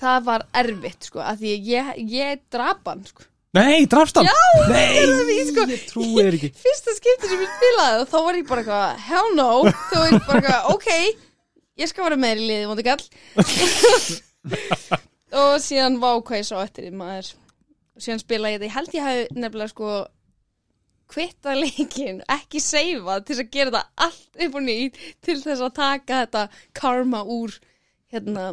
það 0.02 0.24
var 0.30 0.46
erfitt 0.62 1.10
sko, 1.10 1.20
að 1.20 1.44
því 1.44 1.52
ég, 1.68 1.90
ég 2.14 2.44
drap 2.54 2.88
hann 2.88 3.04
sko. 3.10 3.28
Nei, 3.58 3.84
drafst 3.92 4.16
hann? 4.16 4.30
Já, 4.30 4.68
Nei, 4.72 5.02
við, 5.28 5.42
sko. 5.50 5.66
ég 5.68 5.82
trúi 5.90 6.14
þér 6.16 6.38
ekki. 6.38 6.52
Fyrsta 6.62 6.94
skipti 6.96 7.32
sem 7.34 7.42
ég 7.44 7.52
spilaði 7.58 8.06
og 8.06 8.08
þá 8.14 8.18
var 8.28 8.38
ég 8.40 8.48
bara 8.48 8.64
eitthvað, 8.64 9.04
hell 9.10 9.36
no. 9.36 9.50
Þá 9.90 9.98
var 9.98 10.08
ég 10.08 10.24
bara 10.30 10.40
eitthvað, 10.40 10.72
ok 10.78 11.30
ég 11.82 11.90
skal 11.90 12.08
vera 12.08 12.20
með 12.20 12.42
í 12.42 12.48
liði, 12.50 12.70
móti 12.70 12.86
kall 12.86 13.04
og 15.42 15.54
síðan 15.64 16.00
vá 16.02 16.10
hvað 16.20 16.42
ég 16.42 16.48
sá 16.48 16.58
eftir 16.62 16.88
því 16.88 16.96
maður. 17.00 17.30
Síðan 18.02 18.22
spilaði 18.24 18.56
ég 18.56 18.62
þetta, 18.62 18.68
ég 18.70 18.76
held 18.78 18.98
ég 18.98 19.08
hafi 19.08 19.40
nefnilega 19.44 19.74
sko 19.74 19.92
kvitta 21.12 21.56
leikin, 21.58 22.22
ekki 22.32 22.62
seifa 22.64 23.18
til 23.20 23.36
þess 23.36 23.44
að 23.44 23.52
gera 23.56 23.72
þetta 23.74 24.06
allt 24.08 24.46
upp 24.46 24.58
og 24.58 24.66
nýtt 24.68 25.00
til 25.26 25.38
þess 25.42 25.66
að 25.66 25.74
taka 25.82 26.22
þetta 26.24 26.44
karma 26.80 27.24
úr 27.28 27.58
hérna, 28.14 28.50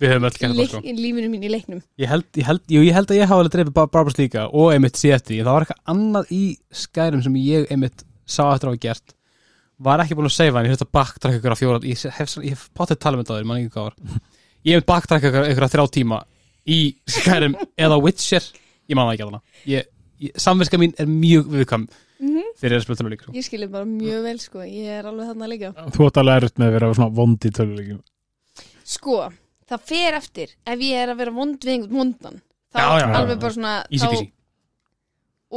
Við 0.00 0.12
höfum 0.14 0.26
öll 0.28 0.36
gert 0.40 0.50
það 0.50 0.58
leik, 0.60 0.70
sko 0.72 0.80
lífinu 0.96 1.28
mín 1.28 1.42
í 1.44 1.50
leiknum. 1.52 1.80
Ég 2.00 2.08
held, 2.08 2.24
ég 2.40 2.46
held, 2.48 2.62
jú, 2.72 2.80
ég 2.86 2.94
held 2.96 3.10
að 3.12 3.18
ég 3.20 3.28
hafa 3.28 3.42
alveg 3.44 3.52
dreipið 3.54 3.74
Bar 3.76 3.90
Barbus 3.92 4.16
líka 4.16 4.46
og 4.48 4.70
einmitt 4.72 4.96
sé 4.96 5.10
eftir 5.12 5.34
því. 5.36 5.40
Það 5.44 5.56
var 5.56 5.66
eitthvað 5.66 5.92
annað 5.94 6.30
í 6.32 6.42
skærum 6.82 7.22
sem 7.26 7.36
ég 7.42 7.68
einmitt 7.74 8.04
sá 8.24 8.42
eftir 8.54 8.70
að 8.70 8.74
hafa 8.74 8.82
gert. 8.86 9.14
Var 9.80 10.02
ekki 10.04 10.16
búin 10.16 10.28
að 10.30 10.36
seifa 10.36 10.60
en 10.60 10.66
ég 10.68 10.74
höfði 10.74 10.86
að 10.88 10.92
backtrack 10.96 11.36
ykkur 11.40 11.54
að 11.54 11.60
fjóra 11.60 11.82
ég 11.84 12.02
hef, 12.16 12.34
ég 12.44 12.56
hef 12.56 12.64
potið 12.76 12.98
tala 13.00 13.16
um 13.16 13.22
þetta 13.24 13.36
áður, 13.36 13.46
mann 13.50 13.60
ekki 13.62 13.74
hvað 13.76 13.88
var. 13.90 13.96
Ég 14.68 14.76
hef 14.76 14.84
backtrack 14.84 15.24
ykkur, 15.24 15.46
ykkur 15.54 15.64
að 15.64 15.70
þrjá 15.72 15.86
tíma 15.96 16.18
í 16.68 16.80
skærum 17.08 17.54
eða 17.80 17.96
Witcher. 18.04 18.44
Ég 18.90 18.96
man 18.98 19.06
það 19.08 19.14
ekki 19.14 19.24
að 19.24 19.30
hana 19.30 19.86
samverska 20.36 20.76
mín 20.80 20.92
er 21.00 21.08
mjög 21.08 21.46
viðkvæm 21.48 21.86
Mhm. 22.20 22.42
þegar 22.60 22.68
ég 22.68 22.74
er 22.74 22.80
að 22.80 22.82
spila 22.84 22.98
töluleik 23.00 23.22
sko. 23.22 23.32
ég 23.32 23.44
skilji 23.46 23.68
bara 23.72 23.86
mjög 23.88 24.22
vel 24.26 24.38
sko, 24.38 24.58
ég 24.68 24.88
er 24.98 25.06
alveg 25.08 25.30
þarna 25.30 25.46
líka. 25.48 25.70
Þú 25.96 26.04
átt 26.04 26.18
alveg 26.20 26.36
erut 26.42 26.58
með 26.60 26.66
að 26.68 26.74
vera 26.76 26.90
svona 26.94 27.14
vondi 27.16 27.50
töluleikin 27.56 28.00
Sko, 28.84 29.14
það 29.70 29.86
fer 29.92 30.18
eftir 30.18 30.52
ef 30.68 30.82
ég 30.84 31.00
er 31.04 31.12
að 31.14 31.20
vera 31.22 31.34
vond 31.36 31.56
við 31.64 31.74
einhvern 31.76 31.98
vondan. 32.00 32.40
Þá 32.70 32.78
Já, 32.80 32.86
já, 32.86 33.00
já, 33.02 33.14
alveg 33.18 33.34
já. 33.36 33.40
bara 33.42 33.56
svona 33.56 33.74
easy 33.90 34.04
þá, 34.04 34.10
peasy. 34.14 34.28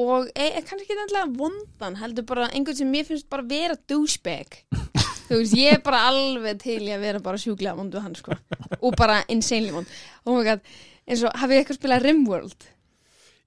Og 0.04 0.30
e, 0.34 0.46
e, 0.48 0.62
kannski 0.66 0.88
ekki 0.88 0.96
endilega 0.98 1.30
vondan 1.38 1.98
heldur 2.02 2.26
bara 2.30 2.48
einhvern 2.50 2.78
sem 2.80 2.90
mér 2.90 3.06
finnst 3.06 3.28
bara 3.30 3.46
vera 3.46 3.76
douchebag. 3.92 4.56
Þú 5.28 5.38
veist, 5.40 5.56
ég 5.58 5.78
er 5.78 5.82
bara 5.86 6.02
alveg 6.10 6.62
til 6.64 6.80
í 6.84 6.92
að 6.94 7.04
vera 7.06 7.22
bara 7.24 7.40
sjúklega 7.42 7.78
vond 7.78 7.94
við 7.94 8.04
hann 8.08 8.18
sko. 8.18 8.36
Og 8.82 8.96
bara 9.00 9.22
insanely 9.32 9.72
vond. 9.76 9.90
Oh 10.26 10.36
my 10.40 10.44
god, 10.48 10.64
eins 11.08 11.22
og 11.26 11.36
hafið 11.42 11.62
eitthvað 11.62 11.80
spilað 11.80 12.08
Rimworld? 12.08 12.70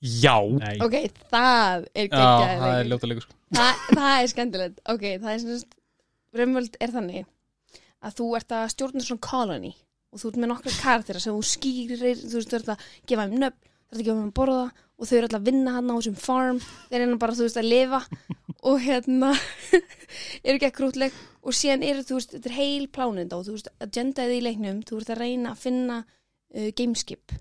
Já, 0.06 0.36
Nei, 0.60 0.76
ok, 0.84 0.94
það 1.32 1.86
er 1.96 2.08
já 2.12 2.20
það 2.60 2.66
er 2.76 2.88
ljóta 2.90 3.08
leikur 3.10 3.24
sko. 3.24 3.34
það, 3.56 3.84
það 3.96 4.10
er 4.20 4.30
skemmtilegt. 4.32 4.80
Ok, 4.92 5.04
það 5.22 5.30
er 5.32 5.40
sem 5.42 5.58
sagt 5.62 5.76
Rimworld 6.36 6.76
er 6.84 6.92
þannig 6.94 7.24
að 8.06 8.16
þú 8.20 8.26
ert 8.38 8.54
að 8.54 8.66
stjórna 8.74 9.02
svona 9.06 9.24
colony 9.24 9.72
og 10.16 10.22
þú 10.22 10.32
ert 10.32 10.40
með 10.40 10.52
nokkra 10.52 10.74
karaktera 10.80 11.22
sem 11.22 11.36
þú 11.36 11.44
skýrir 11.52 12.00
þú 12.00 12.08
veist, 12.08 12.50
þú 12.50 12.58
ert 12.58 12.74
að 12.74 12.88
gefa 13.06 13.28
þeim 13.28 13.38
nöfn 13.44 13.60
þú 13.60 13.92
ert 13.92 14.00
að 14.00 14.06
gefa 14.08 14.16
þeim 14.16 14.26
að 14.26 14.34
borða 14.40 14.66
og 14.96 15.08
þau 15.08 15.16
eru 15.16 15.26
alltaf 15.26 15.40
að 15.42 15.48
vinna 15.50 15.76
hann 15.76 15.92
á 15.92 15.94
þessum 15.96 16.18
farm 16.20 16.60
þeir 16.88 17.04
eru 17.04 17.18
bara, 17.20 17.36
þú 17.36 17.46
veist, 17.46 17.60
að 17.60 17.70
lifa 17.70 18.00
og 18.70 18.82
hérna 18.82 19.32
eru 20.46 20.56
ekki 20.56 20.70
að 20.70 20.76
krútleg 20.80 21.18
og 21.46 21.56
síðan 21.56 21.84
eru, 21.86 22.04
þú 22.06 22.18
veist, 22.18 22.34
þetta 22.34 22.50
er 22.50 22.56
heil 22.56 22.86
plánenda 22.88 23.38
og 23.38 23.46
þú 23.46 23.56
veist, 23.58 23.72
agendaði 23.84 24.40
í 24.40 24.44
leiknum 24.46 24.82
þú 24.88 25.00
ert 25.02 25.12
að 25.12 25.22
reyna 25.22 25.52
að 25.52 25.62
finna 25.66 25.98
uh, 26.02 26.70
gameskip 26.78 27.36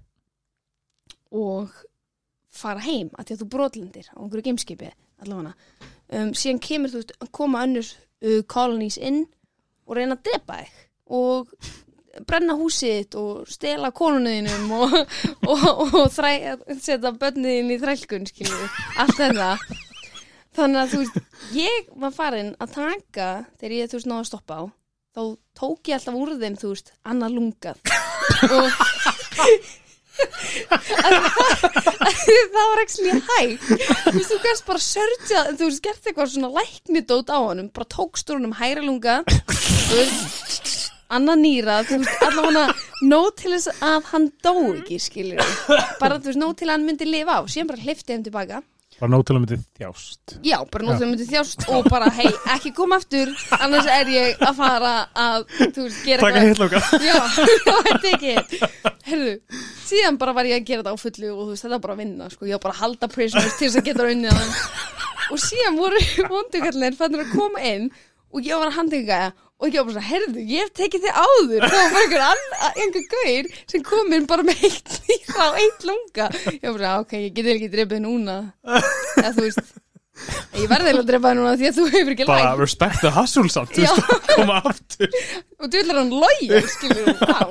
og 1.36 1.72
fara 2.56 2.84
heim 2.86 3.10
að 3.16 3.28
því 3.28 3.36
að 3.36 3.42
þú 3.42 3.50
brotlendir 3.56 4.12
á 4.12 4.20
einhverju 4.20 4.46
gameskipi 4.50 4.92
allavega. 5.24 5.56
Um, 6.12 6.34
síðan 6.38 6.62
kemur 6.64 6.92
þú 6.92 7.02
veist 7.02 7.16
að 7.18 7.32
koma 7.36 7.64
önnur 7.66 7.88
uh, 7.90 8.42
colonies 8.52 9.00
inn 9.02 9.24
og 9.86 9.98
reyna 9.98 10.18
að 10.18 10.28
drepa 10.30 10.60
þig 10.62 10.84
og 11.16 11.52
brenna 12.28 12.56
húsið 12.58 13.18
og 13.20 13.50
stela 13.52 13.92
konuninum 13.96 14.72
og, 14.80 14.96
og, 15.48 15.66
og 15.86 16.08
þræ, 16.14 16.32
setja 16.80 17.12
bönniðin 17.20 17.74
í 17.76 17.80
þrælkun 17.82 18.30
skilur, 18.30 18.80
allt 19.02 19.20
þetta. 19.20 19.50
Þannig 20.56 20.82
að 20.82 20.92
þú 20.92 21.00
veist, 21.02 21.16
ég 21.56 21.88
var 22.00 22.14
farin 22.16 22.54
að 22.64 22.76
taka, 22.78 23.30
þegar 23.60 23.78
ég 23.78 23.90
þú 23.92 24.00
veist 24.00 24.12
náða 24.12 24.22
að 24.22 24.30
stoppa 24.32 24.54
á, 24.56 24.64
þá 25.16 25.22
tók 25.60 25.90
ég 25.92 25.98
alltaf 25.98 26.20
úr 26.20 26.36
þeim, 26.40 26.60
þú 26.62 26.68
veist, 26.72 26.94
annar 27.04 27.34
lungað. 27.36 27.82
Og 28.48 28.70
það 32.56 32.70
var 32.72 32.82
ekki 32.84 32.96
slíða 32.96 33.20
hæg. 33.28 33.68
Þú 33.68 34.16
veist, 34.16 34.32
þú 34.32 34.40
gæst 34.46 34.68
bara 34.70 34.84
sörgja 34.86 35.44
þú 35.52 35.68
veist, 35.68 35.84
gert 35.84 36.08
eitthvað 36.08 36.32
svona 36.32 36.52
læknidót 36.56 37.32
á 37.36 37.38
honum 37.38 37.68
bara 37.76 37.92
tókstur 37.92 38.40
honum 38.40 38.56
hægra 38.56 38.86
lunga. 38.86 39.16
Þú 39.28 39.98
annað 41.14 41.42
nýra, 41.42 41.80
allavega 42.26 42.68
nóg 43.06 43.34
til 43.42 43.52
þess 43.56 43.82
að 43.84 44.08
hann 44.12 44.30
dó 44.46 44.54
ekki, 44.76 45.00
skilur 45.02 45.42
bara, 46.00 46.18
þú 46.20 46.32
veist, 46.32 46.40
nóg 46.42 46.56
til 46.60 46.70
að 46.70 46.78
hann 46.78 46.88
myndi 46.88 47.10
lifa 47.10 47.38
á 47.38 47.42
síðan 47.46 47.70
bara 47.74 47.84
hlifti 47.86 48.16
hann 48.16 48.26
tilbaka. 48.26 48.62
Bara 48.96 49.12
nóg 49.12 49.26
til 49.28 49.36
að 49.36 49.42
myndi 49.44 49.58
þjást. 49.76 50.36
Já, 50.48 50.56
bara 50.72 50.86
nóg 50.88 50.94
til 50.96 50.96
að 50.96 51.02
hann 51.04 51.12
myndi 51.12 51.26
þjást 51.28 51.66
og 51.76 51.90
bara, 51.92 52.08
hei, 52.16 52.30
ekki 52.56 52.72
koma 52.78 52.96
aftur. 53.02 53.34
Annars 53.60 53.90
er 53.92 54.12
ég 54.14 54.40
að 54.40 54.54
fara 54.62 54.94
að 55.26 55.48
þú 55.60 55.84
veist, 55.90 56.00
gera 56.08 56.30
Taka 56.30 56.44
hitlóka 56.46 56.82
Já, 57.04 57.18
það 57.68 57.92
er 57.92 58.08
ekki 58.14 58.62
Herðu, 59.06 59.34
síðan 59.86 60.18
bara 60.22 60.34
var 60.38 60.48
ég 60.48 60.62
að 60.62 60.70
gera 60.70 60.86
þetta 60.86 60.96
á 60.96 61.04
fullu 61.04 61.34
og 61.34 61.42
þú 61.44 61.50
veist, 61.52 61.66
þetta 61.68 61.76
var 61.76 61.84
bara 61.84 61.98
að 61.98 62.04
vinna, 62.06 62.30
sko. 62.32 62.48
Ég 62.48 62.56
var 62.56 62.64
bara 62.70 62.78
að 62.78 62.84
halda 62.86 63.12
prisoners 63.12 63.60
til 63.60 63.68
þess 63.68 63.82
að 63.82 63.90
geta 63.92 64.08
unnið 64.16 64.40
hann 64.40 64.56
Og 65.36 65.42
síðan 65.42 65.80
voru 65.80 66.02
vondugallir 66.32 66.98
fannir 66.98 67.26
að 67.26 67.36
koma 67.36 67.62
inn 67.68 67.90
og 68.36 68.44
ég 68.44 68.60
var 68.60 68.72
að 68.72 68.80
handinga 68.80 69.20
og 69.62 69.70
ég 69.72 69.78
var 69.80 69.86
bara 69.88 69.96
svona, 69.96 70.08
herðu, 70.10 70.42
ég 70.52 70.66
hef 70.66 70.74
tekið 70.76 71.06
þig 71.06 71.20
áður. 71.22 71.64
Það 71.64 71.78
var 71.78 71.94
bara 71.96 72.02
einhver, 72.04 72.26
anna, 72.28 72.70
einhver 72.84 73.06
gaur 73.14 73.50
sem 73.72 73.86
kom 73.88 74.14
inn 74.18 74.28
bara 74.30 74.46
með 74.48 74.66
eitt 74.68 74.98
nýra 75.08 75.48
og 75.48 75.58
eitt 75.64 75.88
lunga. 75.90 76.28
Ég 76.52 76.66
var 76.68 76.76
bara, 76.80 76.92
ok, 77.06 77.16
ég 77.24 77.34
get 77.38 77.50
ekki 77.56 77.72
drefið 77.74 78.04
núna. 78.04 78.38
Eða 78.68 79.32
þú 79.38 79.46
veist, 79.48 79.74
ég 80.60 80.70
verði 80.72 80.92
eiginlega 80.92 81.06
að 81.06 81.10
drepa 81.14 81.32
þig 81.32 81.40
núna 81.40 81.56
því 81.60 81.70
að 81.72 81.80
þú 81.80 81.88
hefur 81.96 82.14
ekki 82.18 82.30
Bara 82.30 82.52
læk 82.52 82.62
respect 82.66 83.02
the 83.04 83.14
hustle 83.16 83.50
samt 83.56 83.74
þú 83.76 83.88
veist, 83.88 84.30
Koma 84.36 84.60
aftur. 84.72 85.18
Og 85.60 85.68
þú 85.72 85.82
vil 85.82 85.98
hann 86.02 86.14
loja, 86.24 86.62
skilur 86.76 87.10
þú, 87.10 87.18
vá. 87.32 87.44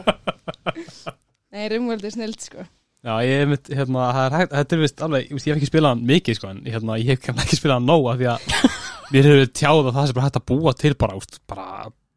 Nei, 1.55 1.69
Rimworld 1.71 2.05
er 2.09 2.15
snilt, 2.17 2.49
sko 2.51 2.65
Já, 3.05 3.13
ég 3.21 3.43
hef 3.43 3.51
mitt, 3.51 3.71
hérna, 3.77 4.05
það 4.17 4.37
er 4.39 4.51
þetta 4.55 4.77
er 4.77 4.81
vist 4.81 5.03
alveg, 5.05 5.27
ég, 5.29 5.45
hef 5.45 5.59
ekki 5.59 5.69
spilað 5.69 5.93
hann 5.93 6.05
mikið, 6.09 6.39
sko, 6.39 6.53
en 6.55 6.61
hérna, 6.73 6.99
ég 7.03 7.11
hef 7.13 7.23
kannski 7.27 7.45
ekki 7.45 7.59
spilað 7.61 7.81
hann 7.81 7.89
nóg, 7.91 8.07
af 8.09 8.21
því 8.21 8.29
að 8.33 8.47
mér 9.13 9.29
hefur 9.29 9.51
tjáð 9.61 9.81
að 9.83 9.97
það 9.99 10.09
sem 10.09 10.19
bara 10.19 10.29
hægt 10.29 10.39
að 10.41 10.47
búa 10.51 10.75
til 10.81 10.95
bara, 11.05 11.19
úst, 11.21 11.41
bara, 11.51 11.67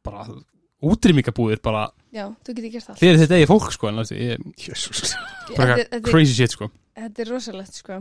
bara, 0.07 0.27
útrýmingabúðir, 0.87 1.61
bara, 1.67 1.85
Já, 2.15 2.25
þú 2.31 2.55
getur 2.55 2.75
gert 2.77 2.87
það. 2.87 2.99
fyrir 3.03 3.19
þetta 3.23 3.39
eigi 3.41 3.49
fólk, 3.51 3.69
sko, 3.75 3.91
en, 3.91 3.99
jössus, 4.63 5.15
bara 5.57 5.79
þetta, 5.81 6.01
crazy 6.07 6.37
shit, 6.37 6.55
sko. 6.55 6.71
þetta 6.95 7.25
er 7.25 7.33
rosalegt, 7.35 7.81
sko. 7.83 7.99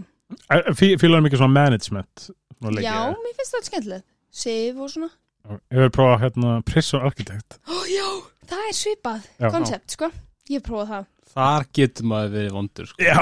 Fýlar 0.78 1.22
mikið 1.26 1.42
svona 1.42 1.54
management 1.54 2.28
svona? 2.56 2.82
Já, 2.82 2.98
mér 3.12 3.34
finnst 3.36 3.54
það 3.54 3.66
skemmtilegt. 3.68 4.06
Sif 4.36 4.78
og 4.80 4.92
svona. 4.92 5.10
Ég 5.46 5.78
hefur 5.78 5.92
prófað 5.94 6.22
hérna 6.24 6.54
Prison 6.66 7.04
Architect. 7.06 7.58
Ó, 7.70 7.76
já, 7.88 8.06
það 8.50 8.64
er 8.70 8.78
svipað 8.80 9.28
koncept, 9.54 9.94
sko. 9.94 10.10
Ég 10.50 10.58
hef 10.60 10.66
prófað 10.66 10.90
það 10.92 11.06
Þar 11.36 11.68
getur 11.76 12.08
maður 12.08 12.34
verið 12.38 12.56
vondur, 12.56 12.90
sko. 12.90 13.04
Já 13.04 13.20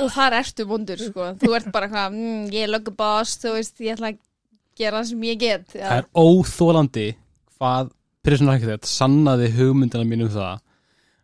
og 0.00 0.10
þar 0.14 0.36
ertu 0.40 0.66
vondur, 0.68 1.00
sko 1.02 1.30
Þú 1.40 1.54
ert 1.56 1.70
bara 1.74 1.88
hvað, 1.90 2.14
mm, 2.14 2.42
ég 2.54 2.66
er 2.66 2.72
lögguboss 2.72 3.38
Þú 3.42 3.54
veist, 3.56 3.80
ég 3.82 3.96
ætla 3.96 4.12
að 4.12 4.20
gera 4.78 5.00
það 5.00 5.08
sem 5.10 5.24
ég 5.26 5.40
get 5.40 5.66
Það 5.72 5.82
Já, 5.82 5.96
er 5.96 6.08
óþólandi 6.14 7.06
hvað 7.56 7.90
Prison 8.20 8.52
Architect 8.52 8.88
sannaði 8.88 9.48
hugmyndina 9.56 10.06
mín 10.08 10.26
um 10.26 10.32
það 10.32 10.60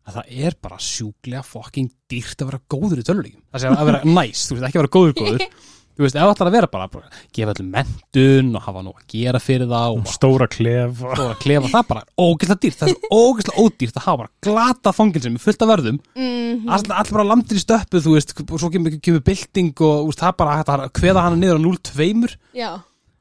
að 0.06 0.16
það 0.16 0.34
er 0.46 0.54
bara 0.62 0.76
sjúklega 0.80 1.42
fucking 1.44 1.88
dýrt 2.08 2.42
að 2.42 2.50
vera 2.52 2.60
góður 2.70 3.00
í 3.00 3.04
tölvuleikjum. 3.08 3.40
Það 3.50 3.62
sé 3.62 3.72
að 3.72 3.88
vera 3.88 4.00
næs, 4.16 4.44
þú 4.46 4.56
veist, 4.56 4.66
ekki 4.68 4.78
að 4.78 4.84
vera 4.84 4.92
góður 4.96 5.16
góður. 5.18 5.46
Þú 5.96 6.04
veist, 6.04 6.16
ef 6.16 6.20
það 6.20 6.32
ætlar 6.34 6.48
að 6.50 6.54
vera 6.58 6.68
bara, 6.68 6.86
bara 6.92 7.20
gefa 7.32 7.52
allir 7.54 7.68
mentun 7.72 8.50
og 8.58 8.64
hafa 8.66 8.82
nú 8.84 8.90
að 8.92 9.04
gera 9.14 9.40
fyrir 9.40 9.70
það 9.70 9.94
og 9.96 10.10
Stóra 10.12 10.48
klef 10.52 10.98
og 11.06 11.22
að 11.24 11.30
klefa 11.40 11.70
það 11.72 11.86
bara 11.88 12.02
ógeðslega 12.20 12.60
dýrt. 12.66 12.76
Það 12.82 12.90
er 12.90 12.98
svo 12.98 13.20
ógeðslega 13.22 13.64
ódýrt 13.64 13.96
að 13.96 14.06
hafa 14.10 14.20
bara 14.20 14.32
glata 14.48 14.92
fangilsi 14.98 15.32
með 15.32 15.46
fullt 15.46 15.64
af 15.64 15.72
verðum. 15.72 16.00
mm, 16.20 16.68
Allir, 16.76 16.94
allir 17.00 17.16
bara 17.16 17.26
landir 17.30 17.56
í 17.56 17.64
stöppu, 17.64 18.02
þú 18.04 18.14
veist, 18.18 18.36
og 18.44 18.60
svo 18.60 18.72
kemur, 18.76 18.98
kemur 19.00 19.24
bylting 19.30 19.72
og 19.88 20.10
veist, 20.10 20.20
það 20.20 20.36
bara 20.44 20.58
hægt 20.60 20.74
að 20.76 20.86
kveða 21.00 21.24
hana 21.30 21.40
niður 21.40 21.60
á 21.60 21.64
0,2 21.64 22.36
já. 22.60 22.70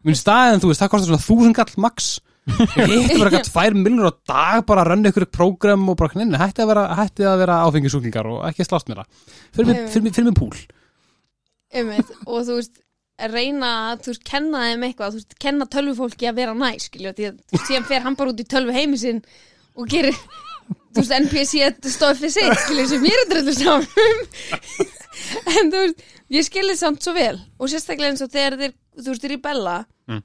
Minn 0.06 0.20
staðin, 0.20 0.60
þú 0.62 0.74
veist, 0.74 0.84
það 0.84 0.92
kostar 0.94 1.14
svona 1.14 1.26
þúsund 1.26 1.58
gall 1.58 1.80
max. 1.88 2.12
Hitt 2.46 3.16
bara 3.18 3.32
gætt 3.34 3.48
tvær 3.54 3.74
miljonur 3.74 4.12
á 4.12 4.14
dag 4.30 4.66
bara 4.70 4.84
að 4.84 4.92
rönda 4.92 5.10
ykkur 5.10 5.26
prógram 5.34 5.88
og 5.90 5.98
bara 5.98 6.12
hætti 6.44 6.62
að 6.62 6.70
vera, 6.70 6.84
hætti 7.00 7.26
að 7.26 7.40
vera 7.42 7.56
áfengisúklingar 7.66 8.30
og 8.30 8.44
ekki 8.52 8.62
að 8.62 8.70
slást 8.70 8.92
mér 8.92 9.02
það 9.02 9.32
fyrir 9.56 9.80
fyrir 9.90 10.06
mig, 10.06 10.14
fyrir 10.14 10.28
mig 10.30 10.38
púl 10.38 10.54
Einmitt, 11.76 12.12
og 12.26 12.46
þú 12.48 12.58
veist 12.60 12.82
reyna 13.32 13.70
að, 13.92 14.02
þú 14.06 14.12
veist, 14.12 14.26
kenna 14.28 14.64
þeim 14.66 14.88
eitthvað 14.90 15.14
þú 15.14 15.20
veist, 15.22 15.38
kenna 15.46 15.68
tölvufólki 15.72 16.28
að 16.30 16.40
vera 16.42 16.56
næ 16.58 16.72
skilju, 16.84 17.14
því 17.16 17.30
að 17.30 17.38
þú 17.40 17.58
veist, 17.58 17.70
síðan 17.70 17.88
fer 17.92 18.04
hann 18.06 18.18
bara 18.20 18.34
út 18.34 18.44
í 18.44 18.48
tölvu 18.56 18.76
heimi 18.76 19.00
sinn 19.00 19.22
og 19.76 19.88
gerir 19.92 20.18
þú 20.96 21.02
veist, 21.04 21.16
NPC 21.22 21.92
stóð 21.96 22.22
fyrir 22.22 22.36
sig 22.36 22.60
skilju, 22.66 22.88
sem 22.92 23.08
ég 23.08 23.24
er 23.24 23.32
dröldu 23.32 23.56
saman 23.56 23.88
en 25.56 25.72
þú 25.72 25.82
veist, 25.86 26.06
ég 26.36 26.48
skilði 26.48 26.78
samt 26.80 27.04
svo 27.06 27.14
vel. 27.16 27.38
Og 27.60 27.72
sérstaklega 27.72 28.14
eins 28.14 28.24
og 28.26 28.32
þegar 28.34 28.58
þeir, 28.60 28.74
þú 29.00 29.12
veist, 29.14 29.28
rebella. 29.32 29.76
Mm. 30.12 30.24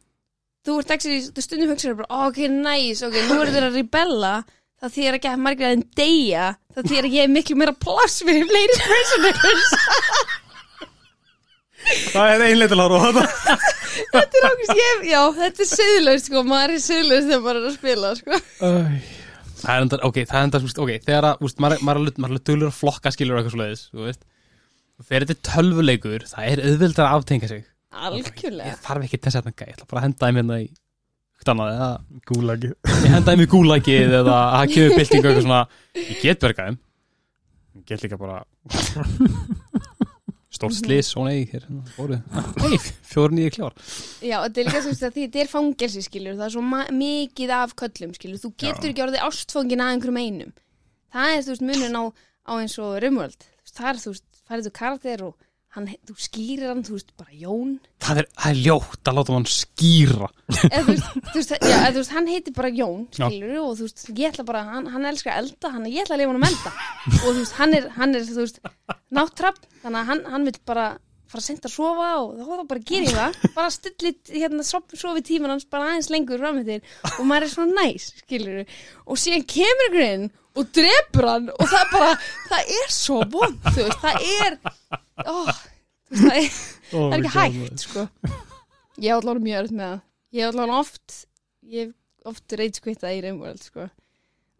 þú 0.66 0.78
ert 0.82 0.94
ekki, 0.96 1.18
þú 1.34 1.44
stundum 1.44 1.70
hugsaður 1.72 2.00
bara, 2.02 2.10
"Ó, 2.10 2.18
ok, 2.28 2.40
nice, 2.52 3.06
ok, 3.06 3.16
nú 3.28 3.38
eru 3.40 3.54
þeir 3.54 3.68
að 3.68 3.78
rebella. 3.78 4.32
Það 4.80 4.92
þýðir 4.96 5.16
ekki 5.18 5.28
að 5.30 5.40
margir 5.44 5.66
að 5.68 5.72
þeim 5.74 5.86
deyja 6.00 6.44
það 6.74 6.86
þýðir 6.88 7.06
að 7.06 7.14
ég 7.16 7.26
er 7.26 7.32
miklu 7.34 7.56
meira 7.60 7.72
pláss 7.84 8.22
fyrir 8.24 8.46
fleiri 8.48 8.76
personers 8.80 9.72
Það 12.10 12.32
er 12.34 12.44
einleitilega 12.48 12.88
róða 12.92 13.24
þetta 14.14 14.40
er 14.40 14.46
ákveðs, 14.50 14.74
ég, 14.80 15.00
já, 15.10 15.20
þetta 15.38 15.64
er 15.64 15.70
söðlaust 15.70 16.28
sko, 16.30 16.42
maður 16.46 16.74
er 16.76 16.82
söðlaust 16.84 17.28
þegar 17.30 17.42
maður 17.46 17.60
er 17.60 17.68
að 17.70 17.76
spila 17.78 18.10
sko. 18.18 18.40
Það 19.60 19.72
er 19.74 19.84
enda, 19.84 19.98
ok, 20.08 20.18
það 20.30 20.36
er 20.40 20.46
enda, 20.48 20.60
ok, 20.84 20.92
þegar 21.06 21.26
að, 21.30 21.40
veist, 21.44 21.58
maður, 21.64 21.76
er- 21.80 21.84
maður 21.88 22.00
er 22.00 22.12
alveg- 22.20 22.44
duglur 22.50 22.70
að 22.70 22.76
flokka 22.78 23.12
skilur 23.14 23.34
og 23.36 23.40
eitthvað 23.42 23.54
svo 23.56 23.60
leiðis, 23.62 23.82
þú 23.92 24.06
veist. 24.06 24.22
Og 25.00 25.08
þegar 25.08 25.26
þetta 25.26 25.36
er 25.36 25.42
tölvuleikur, 25.50 26.24
það 26.30 26.48
er 26.54 26.62
auðvildar 26.70 27.06
að 27.10 27.16
aftengja 27.20 27.50
sig. 27.50 27.64
Algjörlega. 27.90 28.70
Ég 28.70 28.80
þarf 28.86 29.06
ekki 29.08 29.20
þess 29.24 29.36
að 29.40 29.48
þetta 29.50 29.56
gæ, 29.60 29.66
ég 29.70 29.74
ætla 29.76 29.88
bara 29.90 30.00
að 30.00 30.06
henda 30.06 30.26
þeim 30.30 30.38
hérna 30.40 30.58
í 30.60 30.66
eitthvað 31.40 31.52
annað, 31.54 31.70
eða 31.74 31.90
Gúlagi 32.30 32.70
ég 32.70 33.14
henda 33.14 33.32
þeim 33.34 33.42
í 33.44 33.48
gúlækið 33.54 34.14
eða 34.20 34.34
að 34.36 34.54
það 34.54 34.72
kemur 34.74 34.96
byltingu 35.00 35.28
eitthvað 35.30 35.44
svona. 35.46 35.60
Ég 36.00 36.20
get 36.24 36.42
bergað 36.44 36.68
þeim. 36.70 36.78
Ég 37.80 37.84
get 37.90 38.04
líka 38.04 38.18
bara 38.20 38.40
stórt 40.60 40.76
slis, 40.76 41.10
ó 41.16 41.24
nei 41.24 41.46
hér 41.48 41.64
fóru, 41.96 42.20
nei, 42.60 42.78
fjóru 43.08 43.36
nýju 43.38 43.54
kljór 43.56 43.76
já, 44.20 44.36
þetta 44.44 44.60
er 44.60 44.68
líka 44.68 44.82
svo 44.84 44.92
að 44.92 45.16
þetta 45.16 45.42
er 45.42 45.50
fangelsi 45.50 46.04
skilur, 46.04 46.36
það 46.36 46.46
er 46.46 46.54
svo 46.56 46.64
mikið 47.00 47.54
af 47.56 47.76
köllum 47.80 48.12
skilur, 48.16 48.42
þú 48.42 48.52
getur 48.60 48.92
ekki 48.92 49.06
orðið 49.06 49.24
ástfangin 49.24 49.84
að 49.84 49.94
einhverjum 49.94 50.20
einum. 50.20 50.52
Það 51.10 51.32
er 51.34 51.46
þú 51.46 51.54
veist 51.54 51.64
munin 51.66 51.96
á, 51.98 52.04
á 52.46 52.52
eins 52.60 52.76
og 52.78 52.98
veist, 53.00 53.48
það 53.72 53.88
er 53.90 54.02
þú 54.04 54.12
veist, 54.12 54.26
færið 54.46 54.68
þú 54.68 54.72
karakter 54.76 55.24
og 55.26 55.49
hann, 55.76 55.86
þú 56.08 56.14
skýrir 56.18 56.68
hann, 56.72 56.80
þú 56.86 56.96
veist, 56.96 57.10
bara 57.20 57.34
Jón. 57.38 57.76
Það 58.02 58.20
er, 58.22 58.28
það 58.40 58.50
er 58.54 58.60
ljótt 58.64 59.10
að 59.10 59.18
láta 59.20 59.34
hann 59.36 59.46
skýra. 59.50 60.30
Eða 60.70 60.80
þú 60.80 60.94
veist, 60.94 61.10
þú 61.30 61.36
veist, 61.38 61.52
já, 61.54 61.74
eða, 61.76 61.90
þú 61.94 62.00
veist 62.00 62.14
hann 62.16 62.30
heitir 62.32 62.56
bara 62.56 62.72
Jón, 62.74 63.04
Já. 63.14 63.26
skilur 63.28 63.58
og 63.62 63.76
þú 63.78 63.86
veist, 63.86 64.02
ég 64.18 64.32
ætla 64.32 64.46
bara, 64.48 64.64
hann, 64.72 64.88
hann 64.94 65.06
elskar 65.12 65.36
að 65.36 65.44
elda 65.44 65.70
hann, 65.76 65.86
ég 65.92 66.02
ætla 66.02 66.16
að 66.16 66.22
lifa 66.24 66.32
hann 66.34 66.40
um 66.40 66.48
elda 66.50 66.72
og 67.20 67.28
þú 67.28 67.36
veist, 67.38 67.54
hann 67.60 67.76
er, 67.78 67.86
hann 68.00 68.18
er 68.18 68.26
þú 68.26 68.40
veist, 68.42 68.58
náttrapp 69.20 69.62
þannig 69.84 70.00
að 70.02 70.10
hann, 70.10 70.24
hann 70.34 70.48
vil 70.50 70.56
bara 70.72 70.88
fara 71.30 71.44
sent 71.46 71.62
að 71.68 71.70
sofa 71.76 72.08
og 72.24 72.32
þá 72.40 72.48
þá 72.50 72.62
bara 72.72 72.80
gerir 72.90 73.12
það. 73.14 73.36
Bara 73.54 73.70
stillit 73.70 74.30
hérna 74.34 74.64
sof- 74.66 74.96
sofi 74.98 75.22
tíman 75.28 75.52
hans 75.54 75.68
bara 75.70 75.92
aðeins 75.92 76.08
lengur 76.10 76.40
framhættir 76.42 76.82
og 77.12 77.22
maður 77.30 77.46
er 77.46 77.52
svona 77.52 77.84
næs, 77.86 78.08
skilur 78.24 78.64
og 79.06 79.20
síðan 79.22 79.46
kemur 79.54 79.86
ykkur 79.92 80.02
inn 80.08 80.24
og 80.58 80.72
drepur 80.74 81.28
hann 81.30 81.46
og 81.54 81.62
það 81.70 81.84
er 81.84 81.92
bara, 81.94 82.10
það 82.50 82.72
er 82.80 82.90
svo 82.90 83.20
vond, 83.30 83.60
þú 83.70 83.84
veist, 83.86 84.02
það 84.02 84.26
er 84.40 84.58
veist, 85.26 85.62
það 86.10 86.36
er 86.36 86.50
það 86.90 87.14
er 87.14 87.20
ekki 87.20 87.34
hægt 87.36 87.86
sko. 87.86 88.06
Ég 89.00 89.08
hef 89.08 89.20
allavega 89.20 89.44
mjög 89.46 89.62
öll 89.62 89.72
með 89.78 89.86
það. 89.86 90.02
Ég 90.30 90.44
hef 90.44 90.52
allavega 90.54 90.82
oft 90.84 91.16
ég 91.70 91.80
hef 91.86 92.28
oft 92.30 92.58
reitskvittað 92.60 93.16
í 93.16 93.24
reymvöld 93.24 93.64
sko. 93.64 93.88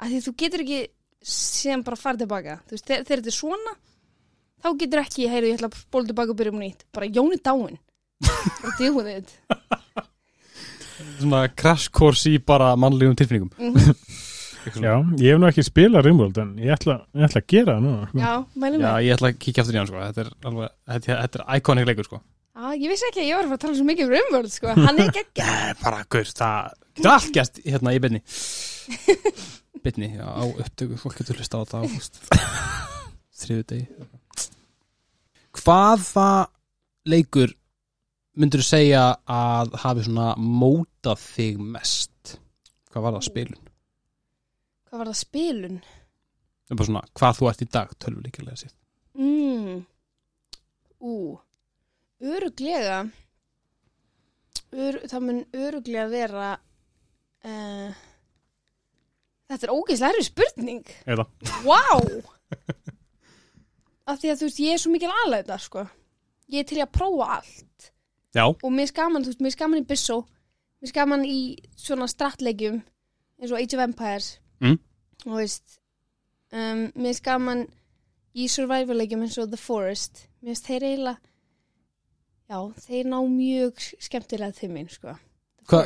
Að 0.01 0.15
því 0.15 0.23
þú 0.25 0.35
getur 0.43 0.65
ekki 0.65 0.81
sem 1.31 1.83
bara 1.85 2.01
fara 2.01 2.21
tilbaka. 2.23 2.59
Veist, 2.71 2.87
þegar, 2.89 3.05
þetta 3.11 3.33
er 3.33 3.37
svona 3.37 3.77
þá 4.61 4.69
getur 4.81 5.03
ekki, 5.03 5.29
heyrðu, 5.33 5.51
ég 5.51 5.59
ætla 5.59 5.71
að 5.71 5.79
spóla 5.83 6.09
tilbaka 6.11 6.33
og 6.35 6.39
byrja 6.41 6.55
um 6.55 6.63
nýtt. 6.63 6.87
Bara 6.95 7.09
Jón 7.09 7.33
er 7.37 7.43
dáin 7.45 7.79
deal 8.79 8.95
with 8.95 9.07
it 9.09 9.29
Svona 11.21 11.47
crash 11.57 11.89
course 11.93 12.29
í 12.29 12.39
bara 12.45 12.75
mannlegum 12.77 13.17
tilfinningum. 13.17 13.51
Mhm. 13.57 13.95
Já, 14.61 14.95
ég 15.21 15.33
hef 15.33 15.39
nú 15.41 15.49
ekki 15.49 15.65
spilað 15.67 16.05
Rimworld 16.07 16.41
en 16.43 16.51
ég 16.61 16.75
ætla, 16.75 16.99
ég 17.17 17.27
ætla 17.29 17.41
að 17.41 17.49
gera 17.53 17.77
það 17.77 17.87
núna 17.87 18.09
sko. 18.11 18.21
já, 18.21 18.33
mælum 18.65 18.83
Já, 18.85 18.91
með 18.91 19.07
ég 19.07 19.17
ætla 19.17 19.31
að 19.31 19.39
kíkja 19.45 19.65
aftur 19.65 19.77
í 19.77 19.81
hann 19.81 19.89
sko. 19.91 20.03
Þetta 20.05 20.23
er 20.25 20.31
alveg, 20.51 20.75
þetta, 20.93 21.17
þetta 21.23 21.41
er 21.41 21.61
iconic 21.61 21.89
leikur 21.91 22.09
sko. 22.11 22.21
Já, 22.61 22.67
ég 22.77 22.93
vissi 22.93 23.07
ekki 23.09 23.23
að 23.23 23.29
ég 23.31 23.39
var 23.39 23.47
að 23.47 23.51
fara 23.53 23.59
að 23.59 23.65
tala 23.65 23.79
svo 23.79 23.87
mikið 23.89 24.05
um 24.05 24.13
reymvöld 24.17 24.53
sko, 24.53 24.75
hann 24.77 24.99
er 25.01 25.09
ekki 25.09 25.25
Nei, 25.41 25.75
bara, 25.85 26.03
gaur, 26.13 26.33
það 26.41 26.73
getur 26.99 27.13
allt 27.15 27.31
gæst 27.37 27.61
hérna 27.65 27.95
í 27.97 28.01
byrni 28.05 28.21
Byrni, 29.85 30.11
já, 30.19 30.27
á 30.29 30.43
upptöku 30.45 30.99
Fólk 31.01 31.17
getur 31.23 31.41
hlusta 31.41 31.57
á 31.57 31.65
þetta 31.65 31.81
á 31.81 31.85
þriðu 33.41 33.65
degi 33.71 33.87
Hvaða 35.61 36.29
leikur 37.09 37.55
myndur 38.41 38.61
þú 38.63 38.69
segja 38.69 39.07
að 39.31 39.73
hafi 39.81 40.05
svona 40.07 40.35
mótað 40.37 41.25
þig 41.25 41.65
mest? 41.65 42.37
Hvað 42.91 43.07
var 43.07 43.17
það 43.17 43.27
spilun? 43.31 43.70
Hvað 44.91 45.03
var 45.03 45.11
það 45.11 45.19
spilun? 45.21 45.79
Það 46.67 46.75
er 46.75 46.81
bara 46.81 46.89
svona, 46.91 47.03
hvað 47.19 47.39
þú 47.39 47.49
ert 47.51 47.65
í 47.65 47.71
dag, 47.79 47.97
tölvuleikilega 48.03 48.61
sér 48.65 48.77
Mm. 49.21 49.81
Ú, 51.03 51.15
öruglega 52.23 53.01
ör, 54.71 54.99
það 55.11 55.25
mun 55.27 55.41
öruglega 55.57 56.07
vera 56.13 56.51
uh, 56.55 57.99
þetta 59.51 59.67
er 59.67 59.73
ógeðslega 59.75 60.15
erfið 60.15 60.29
spurning. 60.29 60.93
Eða, 61.11 61.27
Vá! 61.67 61.83
Af 64.11 64.21
því 64.23 64.31
að 64.31 64.39
þú 64.41 64.47
veist, 64.49 64.63
ég 64.63 64.77
er 64.77 64.83
svo 64.83 64.93
mikil 64.95 65.11
aðlæta 65.11 65.59
sko, 65.61 65.85
ég 66.55 66.63
er 66.63 66.71
til 66.71 66.81
að 66.83 66.93
prófa 66.95 67.41
allt. 67.41 67.91
Já, 68.31 68.45
og 68.47 68.71
mér 68.71 68.87
er 68.87 68.93
skaman, 68.95 69.27
þú 69.27 69.35
veist, 69.35 69.43
mér 69.43 69.51
er 69.51 69.59
skaman 69.59 69.83
í 69.83 69.89
Bissó 69.91 70.21
mér 70.81 70.87
er 70.87 70.93
skaman 70.95 71.25
í 71.29 71.41
svona 71.77 72.07
strattleikjum 72.09 72.79
eins 73.41 73.51
og 73.53 73.59
Age 73.59 73.77
of 73.77 73.83
Empires 73.85 74.29
Mm. 74.61 74.79
og 75.27 75.37
veist 75.39 75.79
um, 76.53 76.87
mér 76.95 77.13
er 77.15 77.19
skaman 77.19 77.67
í 78.37 78.47
survival-leikjum 78.51 79.25
eins 79.25 79.39
og 79.41 79.51
The 79.51 79.59
Forest. 79.61 80.27
Mér 80.41 80.53
finnst 80.55 80.69
þeir 80.69 80.87
eiginlega 80.89 81.19
já, 82.51 82.59
þeir 82.87 83.11
ná 83.11 83.19
mjög 83.31 83.85
skemmtilega 84.03 84.57
til 84.59 84.71
mín, 84.75 84.89
sko. 84.91 85.15
The 85.71 85.71
Hva, 85.71 85.85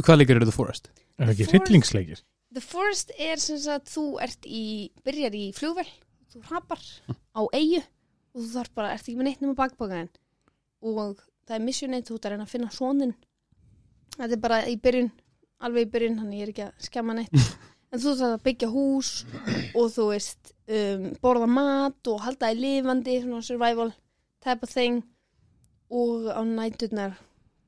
hvað 0.00 0.18
leikur 0.18 0.38
eru 0.40 0.48
The 0.48 0.54
Forest? 0.54 0.90
er 1.16 1.28
það 1.28 1.32
ekki 1.34 1.46
hryllingsleikir? 1.52 2.22
The 2.56 2.62
Forest 2.64 3.12
er 3.18 3.40
sem 3.42 3.58
sagt 3.60 3.90
þú 3.92 4.04
ert 4.24 4.46
í, 4.48 4.90
byrjar 5.04 5.36
í 5.36 5.44
flugvel 5.56 5.86
þú 6.32 6.42
hrapar 6.50 6.82
á 7.10 7.42
eigu 7.56 7.80
og 7.82 8.42
þú 8.42 8.48
þarf 8.52 8.74
bara, 8.76 8.92
ert 8.94 9.04
ekki 9.06 9.16
með 9.18 9.28
neitt 9.30 9.44
nema 9.44 9.56
bakbakaðin 9.58 10.10
og 10.86 11.22
það 11.48 11.56
er 11.58 11.64
missionate 11.64 12.08
þú 12.08 12.18
ert 12.18 12.28
að 12.28 12.34
reyna 12.34 12.46
að 12.46 12.52
finna 12.52 12.72
svonin 12.74 13.14
þetta 14.16 14.32
er 14.36 14.42
bara 14.42 14.60
í 14.68 14.76
byrjun, 14.80 15.10
alveg 15.64 15.88
í 15.88 15.92
byrjun 15.94 16.20
ég 16.36 16.44
er 16.46 16.52
ekki 16.52 16.66
að 16.68 16.86
skemma 16.88 17.16
neitt 17.16 17.36
en 17.92 18.02
þú 18.02 18.14
þarf 18.20 18.34
að 18.36 18.44
byggja 18.48 18.70
hús 18.72 19.12
og 19.78 19.92
þú 19.94 20.08
veist 20.10 20.52
um, 20.66 21.06
borða 21.22 21.48
mat 21.50 22.10
og 22.12 22.24
halda 22.24 22.50
í 22.52 22.58
lifandi 22.58 23.20
svona 23.22 23.44
survival 23.46 23.92
type 24.44 24.66
of 24.66 24.72
thing. 24.72 25.04
Og 25.94 26.26
á 26.34 26.42
næturnar 26.42 27.14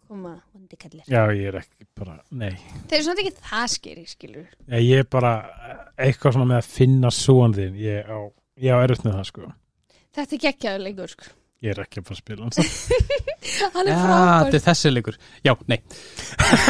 koma 0.08 0.40
vondi 0.50 0.74
kallir 0.80 1.06
Já, 1.06 1.28
ég 1.30 1.52
er 1.52 1.60
ekki 1.60 1.86
bara, 1.94 2.16
nei. 2.34 2.56
Þeir 2.88 2.96
eru 2.96 3.06
svona 3.06 3.22
ekki 3.22 3.44
það 3.46 3.66
skeri 3.76 4.06
skilur 4.10 4.48
Ég 4.72 4.86
ég 4.88 5.02
er 5.04 5.10
bara 5.12 5.32
eitthvað 5.94 6.34
svona 6.34 6.48
með 6.50 6.62
að 6.62 6.70
finna 6.72 7.12
svoan 7.14 7.54
þinn. 7.54 7.78
Ég 7.78 8.10
á, 8.10 8.18
ég 8.58 8.74
á 8.74 8.82
erut 8.82 9.04
með 9.06 9.20
það 9.20 9.28
sko. 9.30 9.52
Þetta 10.18 10.34
er 10.34 10.42
geggjaður 10.48 10.84
leikur 10.88 11.14
sko 11.14 11.30
Ég 11.58 11.72
er 11.74 11.80
ekki 11.82 11.98
að 11.98 12.06
fara 12.06 12.14
að 12.14 12.22
spila 12.22 12.44
hans 12.46 12.58
hann 13.74 13.88
er 13.88 13.90
Já, 13.90 13.98
frábær. 13.98 14.44
þetta 14.46 14.58
er 14.60 14.64
þessi 14.68 14.90
leikur. 14.94 15.16
Já, 15.42 15.52
nei. 15.66 15.78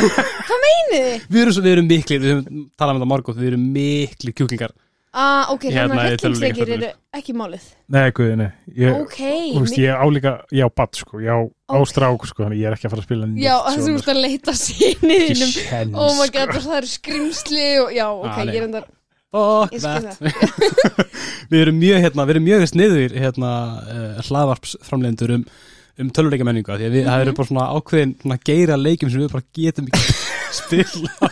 Meiniði? 0.64 1.14
Við 1.28 1.40
erum, 1.42 1.54
svo, 1.56 1.62
við 1.64 1.72
erum 1.76 1.88
mikli, 1.90 2.18
við 2.22 2.32
höfum 2.34 2.60
talað 2.78 2.96
með 2.96 3.02
það 3.04 3.10
margótt 3.12 3.40
Við 3.42 3.50
erum 3.52 3.66
mikli 3.74 4.32
kjúklingar. 4.38 4.72
Ah, 5.18 5.48
ok, 5.54 5.64
Hérna 5.72 5.96
þannig 5.96 6.04
að 6.04 6.14
í 6.14 6.18
tölvuleikjum 6.22 6.66
hryllingsleikir 6.68 6.72
eru 6.76 7.18
ekki 7.18 7.34
málið. 7.36 7.62
Nei, 7.96 8.02
guði, 8.16 8.34
nei. 8.38 8.48
Ég, 8.76 8.96
Ok, 9.02 9.16
Þú 9.56 9.62
veist, 9.64 9.78
ég 9.80 9.96
á 9.96 10.06
líka, 10.12 10.32
ég 10.54 10.68
á 10.68 10.70
batt 10.80 11.00
sko. 11.00 11.20
Ég 11.24 11.32
á, 11.32 11.38
á 11.48 11.76
Ok. 11.80 11.88
strák 11.92 12.26
sko, 12.28 12.44
þannig 12.44 12.60
ég 12.60 12.68
er 12.68 12.76
ekki 12.76 12.86
að 12.88 12.92
fara 12.94 13.02
að 13.04 13.08
spila 13.08 13.28
já, 13.40 13.54
þú 13.56 13.86
svona, 13.86 14.02
ert 14.02 14.12
að 14.12 14.20
leita 14.24 14.54
síniðinum 14.60 15.48
Ekki 15.48 15.64
sjens, 15.64 15.96
Oh 15.96 16.12
my 16.20 16.28
sko. 16.28 16.34
god, 16.36 16.52
og 16.60 16.66
það 16.68 16.76
eru 16.82 16.90
skrimsli 16.92 17.66
og 17.82 17.92
já, 17.96 18.06
ok, 18.12 18.28
Ah, 18.36 18.44
ég 18.44 18.60
er 18.60 18.68
endar 18.68 18.86
Fuck 19.28 19.74
that 19.84 20.16
Við 21.52 21.60
erum 21.62 21.76
mjög, 21.80 21.98
hérna, 22.04 22.24
við 22.28 22.34
erum 22.36 22.46
mjög 22.48 22.62
sniður 22.70 23.14
hérna, 23.20 23.50
uh, 23.84 24.22
hlaðvarpsframlendur 24.24 25.34
um, 25.36 25.44
um 26.00 26.12
töluleika 26.16 26.46
menningu 26.48 26.78
Því 26.80 26.88
að 26.88 26.96
við, 26.96 27.04
það 27.10 27.24
eru 27.26 27.34
bara 27.36 27.50
svona 27.50 27.66
ákveðin 27.76 28.14
svona 28.22 28.38
geira 28.48 28.78
leikjum 28.80 29.12
sem 29.12 29.24
við 29.24 29.32
bara 29.34 29.46
getum 29.60 29.90
ekki 29.92 30.16
spila 30.62 31.30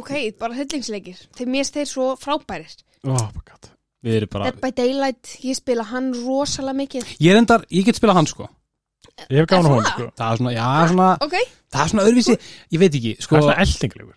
Ok, 0.00 0.12
bara 0.40 0.56
hryllingsleikir 0.56 1.20
Þeir 1.36 1.52
mér 1.52 1.68
þeir 1.72 1.88
svo 1.90 2.10
frábærir. 2.20 2.72
Oh 3.06 3.16
my 3.32 3.42
god. 3.44 3.70
Við 4.04 4.18
erum 4.20 4.30
bara 4.32 4.50
Dead 4.50 4.58
by 4.62 4.72
Daylight, 4.76 5.30
ég 5.44 5.56
spila 5.58 5.84
hann 5.88 6.10
rosalega 6.14 6.76
mikið. 6.80 7.08
Ég 7.24 7.32
er 7.32 7.40
endar, 7.40 7.64
ég 7.72 7.86
get 7.88 7.96
spilað 7.98 8.20
hann 8.20 8.28
sko. 8.30 8.46
Ég 9.32 9.40
hef 9.40 9.48
gáðan 9.48 9.66
Er 9.66 9.72
á 9.72 9.72
hún 9.72 9.80
það? 9.86 9.92
sko. 9.94 10.06
Það 10.20 10.28
er 10.34 10.40
svona, 10.42 10.52
já, 10.56 10.66
svona, 10.92 11.08
Ok, 11.24 11.36
það 11.72 11.82
er 11.86 11.92
svona 11.92 12.04
öðruvísi. 12.10 12.36
Ég 12.76 12.82
veit 12.82 12.98
ekki, 13.00 13.12
Það 13.16 13.24
sko 13.26 13.38
er 13.38 13.44
svona 13.46 13.56
eldinglegur 13.64 14.14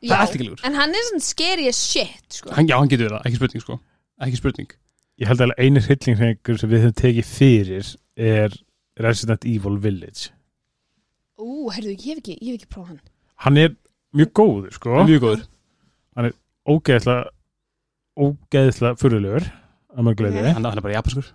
Það 0.00 0.14
er 0.16 0.22
allt 0.24 0.34
ekki 0.36 0.46
líkur 0.46 0.64
En 0.68 0.78
hann 0.78 0.96
er 0.96 1.06
svona 1.08 1.24
scary 1.24 1.66
as 1.68 1.80
shit, 1.84 2.26
sko. 2.32 2.52
Hann, 2.56 2.68
Já, 2.70 2.76
hann 2.78 2.88
getur 2.92 3.12
það, 3.12 3.24
ekki 3.28 3.40
spurning 3.40 3.64
sko. 3.64 3.78
Ekki 4.24 4.40
spurning. 4.40 4.74
Ég 5.20 5.28
held 5.28 5.44
að 5.44 5.54
einu 5.60 5.82
hryllingsleikur 5.84 6.60
sem 6.60 6.70
við 6.70 6.84
höfum 6.86 6.98
tekið 7.00 7.26
fyrir 7.28 7.90
er 8.16 8.56
Resident 9.00 9.44
Evil 9.48 9.76
Village. 9.80 10.30
Ú, 11.40 11.68
herðu, 11.72 11.92
ég 11.96 12.06
hef 12.06 12.22
ekki, 12.22 12.38
ég 12.40 12.54
hef 12.54 12.60
ekki 12.62 12.70
prófað 12.72 12.94
hann. 12.94 13.02
Hann 13.44 13.60
er 13.60 13.74
mjög 14.16 14.32
góður 14.40 14.76
sko. 14.76 15.02
Mjög 15.08 15.26
góður. 15.26 15.44
Ógeðslega 16.70 17.30
Ógeðslega 18.20 18.98
furðulegur 19.00 19.46
að 19.96 20.06
maður 20.06 20.30
Ok. 20.30 20.40
Hann, 20.54 20.66
hann 20.66 20.80
er 20.80 20.84
bara 20.84 20.96
japanskur. 20.96 21.28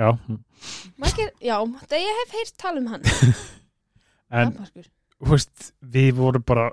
Já, 0.00 0.08
Margir, 0.98 1.28
já, 1.44 1.56
það 1.90 1.98
ég 2.00 2.18
hef 2.22 2.36
heyrt 2.38 2.54
tala 2.60 2.80
um 2.80 2.88
hann. 2.94 3.04
En 4.32 4.48
Japanskur. 4.48 4.86
þú 5.20 5.34
veist, 5.34 5.66
við 5.92 6.14
vorum 6.16 6.44
bara 6.48 6.70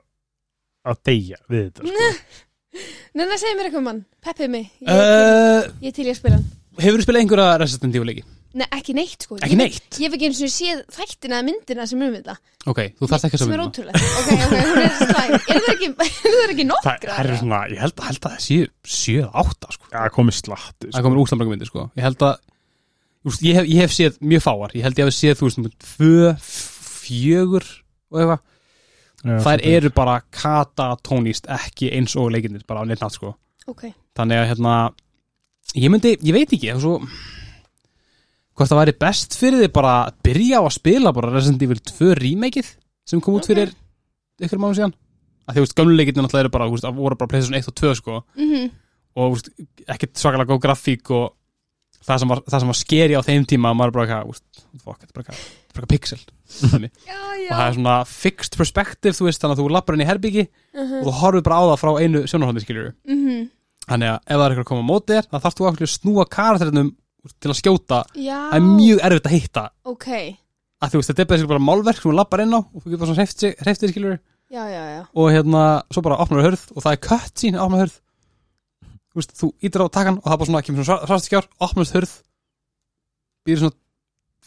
að 0.95 1.01
deyja 1.09 1.39
við 1.49 1.67
þetta 1.67 1.85
sko. 1.85 2.09
Nei, 3.17 3.25
nei, 3.25 3.37
segðu 3.41 3.55
mér 3.57 3.65
eitthvað 3.67 3.81
um 3.81 3.87
hann, 3.89 4.01
peppið 4.23 4.49
mig 4.53 4.65
Ég, 4.85 4.89
uh, 4.93 5.63
ég 5.81 5.87
er 5.89 5.95
til 5.97 6.03
ég 6.05 6.13
að 6.13 6.19
spila 6.19 6.35
hann 6.37 6.49
Hefur 6.79 6.99
þú 7.01 7.05
spilað 7.07 7.23
einhverja 7.23 7.55
Resident 7.59 7.95
Evil 7.97 8.07
leiki? 8.11 8.21
Nei, 8.59 8.65
ekki 8.77 8.93
neitt, 8.97 9.25
sko 9.25 9.37
Ekki 9.39 9.49
Ég- 9.55 9.59
neitt? 9.59 9.87
Ég 9.97 10.05
hef 10.05 10.15
ekki 10.17 10.27
eins 10.29 10.39
og 10.45 10.51
séð 10.53 10.83
þættina 10.95 11.39
eða 11.39 11.47
myndina 11.49 11.87
sem 11.89 12.03
um 12.05 12.13
þetta 12.13 12.35
Ok, 12.69 12.79
þú 12.99 13.09
þarft 13.11 13.25
ekki 13.27 13.37
að 13.39 13.41
Sem 13.41 13.51
er 13.55 13.63
myndina. 13.63 13.69
ótrúlegt 13.69 13.97
Ok, 14.21 14.29
ok, 14.45 14.53
hún 14.69 14.79
er 14.85 14.93
slæm 14.99 15.33
Er 15.33 15.59
það 15.65 15.73
ekki, 15.73 15.89
er 15.89 16.37
það 16.37 16.53
ekki 16.53 16.63
Það 16.63 16.69
nokkra? 16.69 17.17
það 17.17 17.25
er 17.33 17.41
svona, 17.41 17.59
Ég 17.73 17.81
held, 17.83 18.05
held 18.05 18.21
að 18.21 18.29
það 18.29 18.45
séu 18.45 18.69
7-8 18.95 19.73
sko 19.75 19.91
já, 19.93 19.99
komið 20.19 20.37
slatti 20.39 20.87
Það 20.89 20.95
sko. 20.97 21.03
komur 21.09 21.21
úslambranga 21.25 21.55
myndir 21.57 21.69
sko 21.73 21.85
Ég 21.99 22.05
held 22.07 22.25
að 22.29 22.35
úst, 23.29 23.43
ég, 23.49 23.59
hef, 23.59 23.69
ég 23.73 23.83
hef 23.85 23.97
séð 23.97 24.21
mjög 24.33 24.45
fáar 24.45 24.77
Ég 24.77 24.85
held 24.87 25.01
ég 25.03 25.09
hef 25.09 25.17
séð 25.19 25.41
þú 25.41 25.49
veist 25.49 25.77
Tvö, 25.89 26.33
fjögur 27.09 27.65
og 28.09 28.21
eitthvað 28.23 28.45
Þær 29.19 29.63
eru 29.67 29.89
bara 29.95 30.21
katatónist 30.31 31.49
ekki 31.51 31.89
eins 31.95 32.15
og 32.15 32.31
leikinnir 32.31 32.63
bara 32.67 32.81
á 32.81 32.87
neitt 32.87 33.01
nátt 33.03 33.17
sko. 33.17 33.33
Ok, 33.67 33.89
Þannig 34.17 34.39
að 34.39 34.49
hérna 34.53 34.75
Ég 35.77 35.91
myndi, 35.93 36.15
ég 36.25 36.33
veit 36.33 36.49
ekki 36.55 36.71
er 36.71 36.79
svo, 36.81 36.95
Hvort 38.57 38.71
það 38.71 38.79
væri 38.81 38.93
best 38.99 39.35
fyrir 39.39 39.61
þið 39.63 39.69
bara 39.75 39.91
að 40.07 40.15
byrja 40.25 40.59
á 40.59 40.63
að 40.65 40.73
spila 40.75 41.11
bara 41.15 41.29
Resident 41.31 41.61
Evil 41.63 41.77
2 41.79 42.09
remakeið 42.19 42.71
sem 43.07 43.21
kom 43.23 43.37
út 43.37 43.47
fyrir 43.47 43.71
ykkur 44.43 44.59
mánu 44.59 44.75
síðan. 44.75 44.95
Að 45.47 45.53
því, 45.53 45.59
þú 45.59 45.63
veist, 45.63 45.75
gamlu 45.77 45.95
leikirnir 45.95 46.25
náttúrulega 46.25 46.43
eru 46.45 46.51
bara, 46.57 46.67
að 46.67 46.97
voru 46.97 47.17
bara 47.19 47.31
PlayStation 47.31 47.55
1 47.55 47.69
og 47.71 47.77
2 47.79 47.93
sko. 47.95 48.17
Mhm, 48.35 48.65
og 49.15 49.29
þú 49.29 49.37
veist, 49.37 49.49
ekkert 49.95 50.19
svakalega 50.19 50.51
góð 50.51 50.61
grafík 50.65 51.13
og 51.15 51.23
það 52.05 52.21
sem 52.21 52.31
var, 52.31 52.41
það 52.47 52.63
sem 52.63 52.71
var 52.71 52.79
skeri 52.79 53.17
á 53.17 53.21
þeim 53.25 53.45
tíma 53.49 53.73
maður 53.77 53.95
bara 53.95 54.19
eitthvað, 54.19 54.35
þú 54.79 55.89
pixel. 55.89 56.19
Og 56.59 56.73
það 57.49 57.65
er 57.65 57.75
svona 57.77 57.95
fixed 58.09 58.57
perspective, 58.57 59.15
þú 59.17 59.27
veist, 59.27 59.41
þannig 59.41 59.55
að 59.55 59.61
þú 59.61 59.73
lappar 59.73 59.97
inn 59.97 60.03
í 60.03 60.09
herbyggi 60.09 60.45
Mhm, 60.69 60.99
og 61.01 61.07
þú 61.07 61.13
horfir 61.19 61.43
bara 61.45 61.59
á 61.59 61.63
það 61.69 61.79
frá 61.81 61.91
einu 61.97 62.19
sjónarhóndi 62.29 62.61
skiljur 62.61 62.91
mhm. 63.09 63.47
þannig 63.89 64.11
að 64.11 64.17
ef 64.19 64.35
það 64.35 64.43
er 64.43 64.51
eitthvað 64.53 64.63
að 64.63 64.69
koma 64.69 64.83
á 64.85 64.89
móti 64.89 65.15
þér 65.15 65.25
þá 65.25 65.37
þarfst 65.43 65.59
þú 65.59 65.67
að 65.69 65.93
snúa 65.93 66.25
karakterinum 66.29 66.91
til 67.35 67.49
að 67.51 67.57
skjóta. 67.59 67.97
Það 68.15 68.53
er 68.55 68.63
mjög 68.63 69.01
erfitt 69.03 69.27
að 69.27 69.33
hitta. 69.35 69.63
Ok. 69.89 70.09
Að 70.79 70.93
þú 70.93 70.99
veist, 71.01 71.09
þetta 71.09 71.23
er 71.25 71.29
bara, 71.31 71.49
bara 71.49 71.65
málverk 71.67 71.99
sem 71.99 72.09
hún 72.09 72.19
lappar 72.19 72.43
inn 72.45 72.55
á 72.55 72.59
og 72.61 72.77
þú 72.79 72.93
getur 72.93 73.01
bara 73.01 73.15
svona 73.17 74.19
já, 74.49 74.65
já 74.89 75.01
og 75.13 75.31
hérna, 75.31 75.63
svo 75.93 76.03
bara 76.05 76.17
opnar 76.23 76.45
hörð 76.47 76.63
og 76.73 76.83
það 76.83 76.95
er 76.95 77.01
kött 77.05 77.41
sín, 77.41 77.57
opnar 77.59 77.83
hörð 77.83 77.97
þú 77.97 78.08
veist, 79.19 79.31
þú 79.39 79.47
ítir 79.65 79.81
á 79.83 79.87
takan 79.93 80.17
og 80.19 80.25
það 80.25 80.33
er 80.35 80.39
bara 80.41 80.49
svona, 80.49 80.63
kemur 80.65 80.85
svona 80.87 81.01
svartastkjár, 81.05 81.45
opnast 81.67 81.95
hörð 81.97 82.13
býður 83.45 83.61
svona 83.63 83.77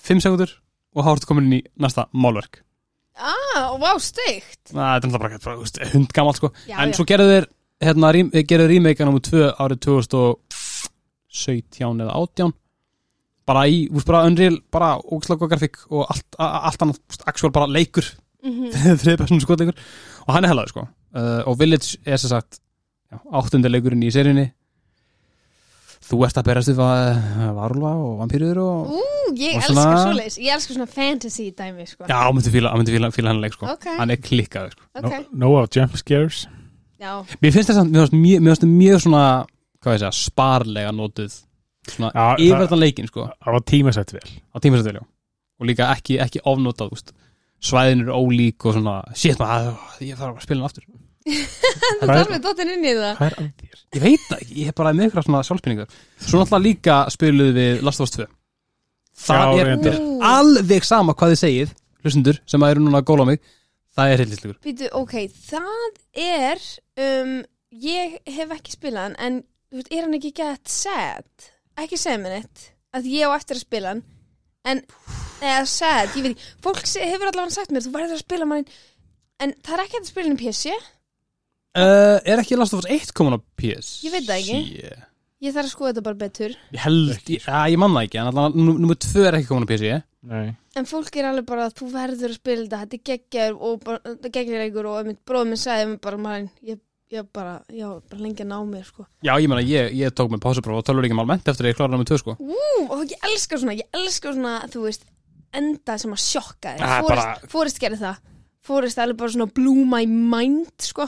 5 0.03 0.23
sekundur 0.27 0.51
og 0.93 1.01
þá 1.07 1.11
ertu 1.15 1.27
komin 1.31 1.47
inn 1.49 1.59
í 1.59 1.61
næsta 1.81 2.03
málverk. 2.13 2.55
Ah, 3.17 3.77
vá, 3.81 3.91
steikt. 4.01 4.73
Það 4.73 4.83
er 4.83 4.87
náttúrulega 5.05 5.21
bara, 5.21 5.39
bara 5.45 5.57
hundgamalt 5.93 6.37
sko. 6.41 6.49
Já, 6.69 6.77
en 6.81 6.91
já. 6.93 6.97
svo 6.97 7.05
gerðu 7.09 7.29
þeir 7.33 7.47
hérna, 7.83 8.07
rím, 8.17 8.29
gerðu 8.49 8.67
remake 8.73 9.05
nummer 9.07 9.23
2 9.25 9.31
árið 9.63 9.79
2017 9.87 12.03
eða 12.05 12.13
18 12.17 12.53
bara 13.49 13.63
í, 13.69 13.71
veist, 13.93 14.07
bara 14.09 14.25
Unreal 14.29 14.57
bara 14.73 14.89
ógslag 15.03 15.41
og 15.43 15.51
grafík 15.51 15.77
og 15.91 16.03
allt, 16.13 16.29
a- 16.39 16.61
allt 16.71 16.83
annað, 16.85 16.99
veist, 17.11 17.23
actual 17.29 17.53
bara 17.55 17.67
leikur. 17.71 18.07
Mhm. 18.43 18.65
þriði 19.03 19.19
persónu 19.21 19.43
skotleikur. 19.45 19.77
Og 20.27 20.31
hann 20.35 20.45
er 20.47 20.51
hellaður 20.53 20.73
sko. 20.75 20.83
Uh, 21.13 21.43
og 21.51 21.55
Village 21.61 21.89
er 22.09 22.17
sem 22.19 22.31
sagt 22.33 22.53
já, 23.13 23.17
áttundi 23.37 23.69
leikurinn 23.71 24.03
í 24.07 24.11
seríunni 24.15 24.47
þú 26.13 26.21
ert 26.27 26.39
að 26.41 26.49
berast 26.51 26.71
við 26.71 26.81
uh, 26.85 27.51
varulva 27.57 27.93
og 28.05 28.15
vampýrur 28.21 28.61
og 28.63 28.91
Ú, 28.93 29.05
ég 29.39 29.57
Og 29.57 29.63
elska 29.63 29.73
svona- 29.73 30.03
svoleiðis. 30.05 30.37
Ég 30.45 30.55
elska 30.57 30.77
svona 30.77 30.89
fantasy 30.93 31.47
dæmi, 31.57 31.87
sko. 31.89 32.05
Já, 32.11 32.17
hann 32.21 32.37
myndi 32.37 32.53
fíla, 32.53 32.73
hann 32.73 32.83
myndi 32.83 32.93
fíla, 32.97 33.11
fíla 33.17 33.33
hann 33.33 33.41
leik 33.43 33.57
sko. 33.57 33.71
Ok, 33.73 33.87
hann 33.99 34.13
er 34.13 34.21
klikkaður 34.21 34.75
sko. 34.77 34.85
Ok. 35.01 35.15
No, 35.33 35.49
no 35.49 35.67
jump 35.73 35.97
scares. 35.97 36.43
Já, 37.03 37.15
mér 37.43 37.55
finnst 37.57 37.73
þess 37.73 37.81
að, 37.81 37.89
mér 37.91 38.13
finnst 38.13 38.45
finnst 38.63 38.69
mjög 38.69 39.01
svona 39.07 39.25
hvað 39.83 39.97
ég 39.97 40.03
segja, 40.05 40.13
sparlega 40.15 40.93
notuð 40.95 41.35
svona 41.91 42.13
Já, 42.15 42.27
yfirverðan 42.39 42.83
leikinn 42.85 43.09
sko. 43.11 43.27
Það 43.43 43.57
var 43.57 43.65
tímasett 43.73 44.13
vel. 44.15 44.29
Á 44.55 44.57
tímasættilega 44.63 45.07
og 45.63 45.69
líka 45.69 45.89
ekki, 45.95 46.19
ekki 46.23 46.43
ofnotað 46.47 46.95
úst. 46.95 47.13
svæðin 47.63 48.01
eru 48.03 48.15
ólík 48.19 48.65
og 48.67 48.75
svona 48.75 48.95
shit 49.15 49.39
maður, 49.39 49.77
ég 50.03 50.17
þarf 50.19 50.41
að 50.41 50.43
spila 50.47 50.61
hann 50.61 50.67
aftur 50.71 50.87
þú 52.01 52.07
Hvað 52.07 52.13
þarf 52.19 52.31
við 52.35 52.43
dottin 52.47 52.71
inn 52.75 52.85
í 52.89 52.93
það? 52.99 53.13
Hvað 53.19 53.29
er 53.31 53.37
að 53.39 53.49
þér? 53.63 53.81
Ég 53.97 54.03
veit 54.07 54.25
það 54.29 54.39
ekki, 54.43 54.55
ég 54.63 54.69
hef 54.71 54.77
bara 54.81 54.93
með 54.97 55.09
ykkur 55.11 55.27
svona 55.27 55.43
sjálfspinningar 55.47 55.93
Svo 56.27 56.41
náttúrulega 56.41 56.65
líka 56.67 56.97
spiluðu 57.15 57.55
við 57.59 57.83
Last 57.87 58.03
of 58.03 58.09
Us 58.09 58.15
2 58.17 58.27
Það 59.23 59.43
Já, 59.53 59.61
er 59.63 59.69
reyndar. 59.69 59.99
Ú. 60.01 60.13
alveg 60.25 60.87
sama 60.89 61.15
hvað 61.15 61.35
þið 61.35 61.41
segið 61.43 61.75
Hlustundur 62.03 62.39
sem 62.51 62.65
eru 62.67 62.83
núna 62.83 62.99
að 63.03 63.07
góla 63.13 63.23
á 63.23 63.31
mig. 63.31 63.43
Það 63.95 64.13
er 64.15 64.23
hillislegur 64.25 64.57
Býtu, 64.65 64.89
ok, 64.99 65.13
það 65.47 65.99
er 66.25 66.63
um, 67.05 67.35
Ég 67.85 68.17
hef 68.39 68.55
ekki 68.57 68.75
spilað 68.75 69.05
hann 69.11 69.19
En 69.27 69.37
þú 69.71 69.79
veist, 69.83 69.93
er 69.93 70.07
hann 70.07 70.17
ekki 70.19 70.33
gett 70.41 70.73
sad? 70.73 71.29
Ekki 71.79 72.01
segja 72.01 72.19
mér 72.25 72.39
neitt 72.41 72.65
Að 72.97 73.07
ég 73.13 73.29
á 73.29 73.37
eftir 73.37 73.61
að 73.61 73.67
spila 73.69 73.93
hann 73.95 74.03
En, 74.73 74.79
eða 75.43 75.63
sad, 75.67 76.13
ég 76.17 76.23
veit 76.23 76.33
ekki. 76.37 76.51
Fólk 76.63 76.85
se- 76.87 77.03
hefur 77.03 77.27
allavega 77.31 77.51
sagt 77.55 77.73
mér, 77.75 77.83
þú 77.83 77.91
verður 77.97 78.17
að 78.19 78.25
spila 78.25 78.47
mann 78.51 78.67
En 79.43 79.55
það 79.61 79.73
er 79.77 79.85
ekki 79.85 79.97
hægt 79.99 80.05
að 80.07 80.11
spila 80.13 80.29
hann 80.31 80.37
í 80.39 80.43
PC 80.43 80.75
uh, 81.79 82.19
Er 82.25 82.43
ekki 82.43 82.59
Last 82.59 82.75
of 82.77 82.83
Us 82.85 82.91
1 82.91 83.13
komin 83.17 83.37
á 83.37 83.41
PS? 83.59 83.99
Ég 84.07 84.13
veit 84.15 84.27
það 84.29 84.39
ekki. 84.43 84.61
Yeah. 84.83 85.09
Ég 85.43 85.55
þarf 85.57 85.67
að 85.67 85.73
skoða 85.75 85.91
þetta 85.93 86.05
bara 86.07 86.21
betur 86.21 86.53
Ég 86.71 86.83
held, 86.85 87.09
ég, 87.33 87.47
ja, 87.49 87.63
ég 87.73 87.79
man 87.83 87.95
það 87.97 88.05
ekki 88.07 88.19
En 88.23 88.29
allan, 88.31 88.53
nummer 88.63 88.99
2 89.03 89.25
er 89.27 89.39
ekki 89.41 89.49
komin 89.51 89.67
á 89.67 89.71
PC 89.73 89.97
Nei 90.31 90.53
En 90.79 90.87
fólk 90.89 91.17
er 91.19 91.27
alveg 91.29 91.45
bara 91.49 91.65
að 91.67 91.75
þú 91.81 91.89
verður 91.93 92.31
að 92.31 92.37
spila 92.39 92.63
þetta 92.63 92.79
Þetta 92.85 92.97
er 92.97 93.03
geggjar 93.11 93.57
og 93.59 93.81
bara, 93.83 93.99
þetta 94.07 94.29
er 94.31 94.35
geggjarleikur 94.37 94.89
Og 94.93 95.01
einmitt 95.01 95.19
bróðum 95.29 95.51
minn 95.53 95.61
sagði 95.61 95.89
mér 95.91 95.99
bara 96.07 96.21
maður, 96.23 96.47
ég, 96.71 96.79
ég 97.13 97.27
bara, 97.35 97.57
já, 97.75 97.89
bara 98.09 98.23
lengi 98.23 98.45
að 98.47 98.49
ná 98.55 98.57
mér 98.71 98.87
sko. 98.87 99.05
Já, 99.27 99.33
ég 99.43 99.51
meina, 99.53 99.65
ég, 99.67 99.91
ég 99.99 100.15
tók 100.17 100.31
með 100.33 100.41
pásupróf 100.47 100.79
og 100.81 100.87
tölur 100.89 101.05
ekki 101.05 101.19
almennt 101.19 101.51
eftir 101.51 101.67
að 101.67 101.73
ég 101.75 101.81
klára 101.81 101.93
nummer 101.93 102.09
2 102.09 102.21
sko 102.23 102.37
Ú, 102.39 102.63
og 102.87 103.03
ég 103.11 103.27
elska 103.29 103.59
svona, 103.61 103.75
ég 103.77 103.91
elska 103.99 104.33
svona, 104.33 104.55
þú 104.73 104.87
veist, 104.87 105.05
enda 105.53 105.99
sem 106.01 106.15
að 106.15 106.23
sjokka 106.25 106.73
þig. 106.79 106.87
Ah, 106.87 107.03
Forrest, 107.03 107.27
bara- 107.27 107.51
Forrest 107.53 107.83
gerði 107.83 108.01
það. 108.07 108.23
Forrest 108.65 109.03
alveg 109.05 109.19
bara 109.21 109.35
svona 109.35 109.51
blew 109.59 109.83
my 109.85 110.07
mind, 110.09 110.73
sko. 110.87 111.05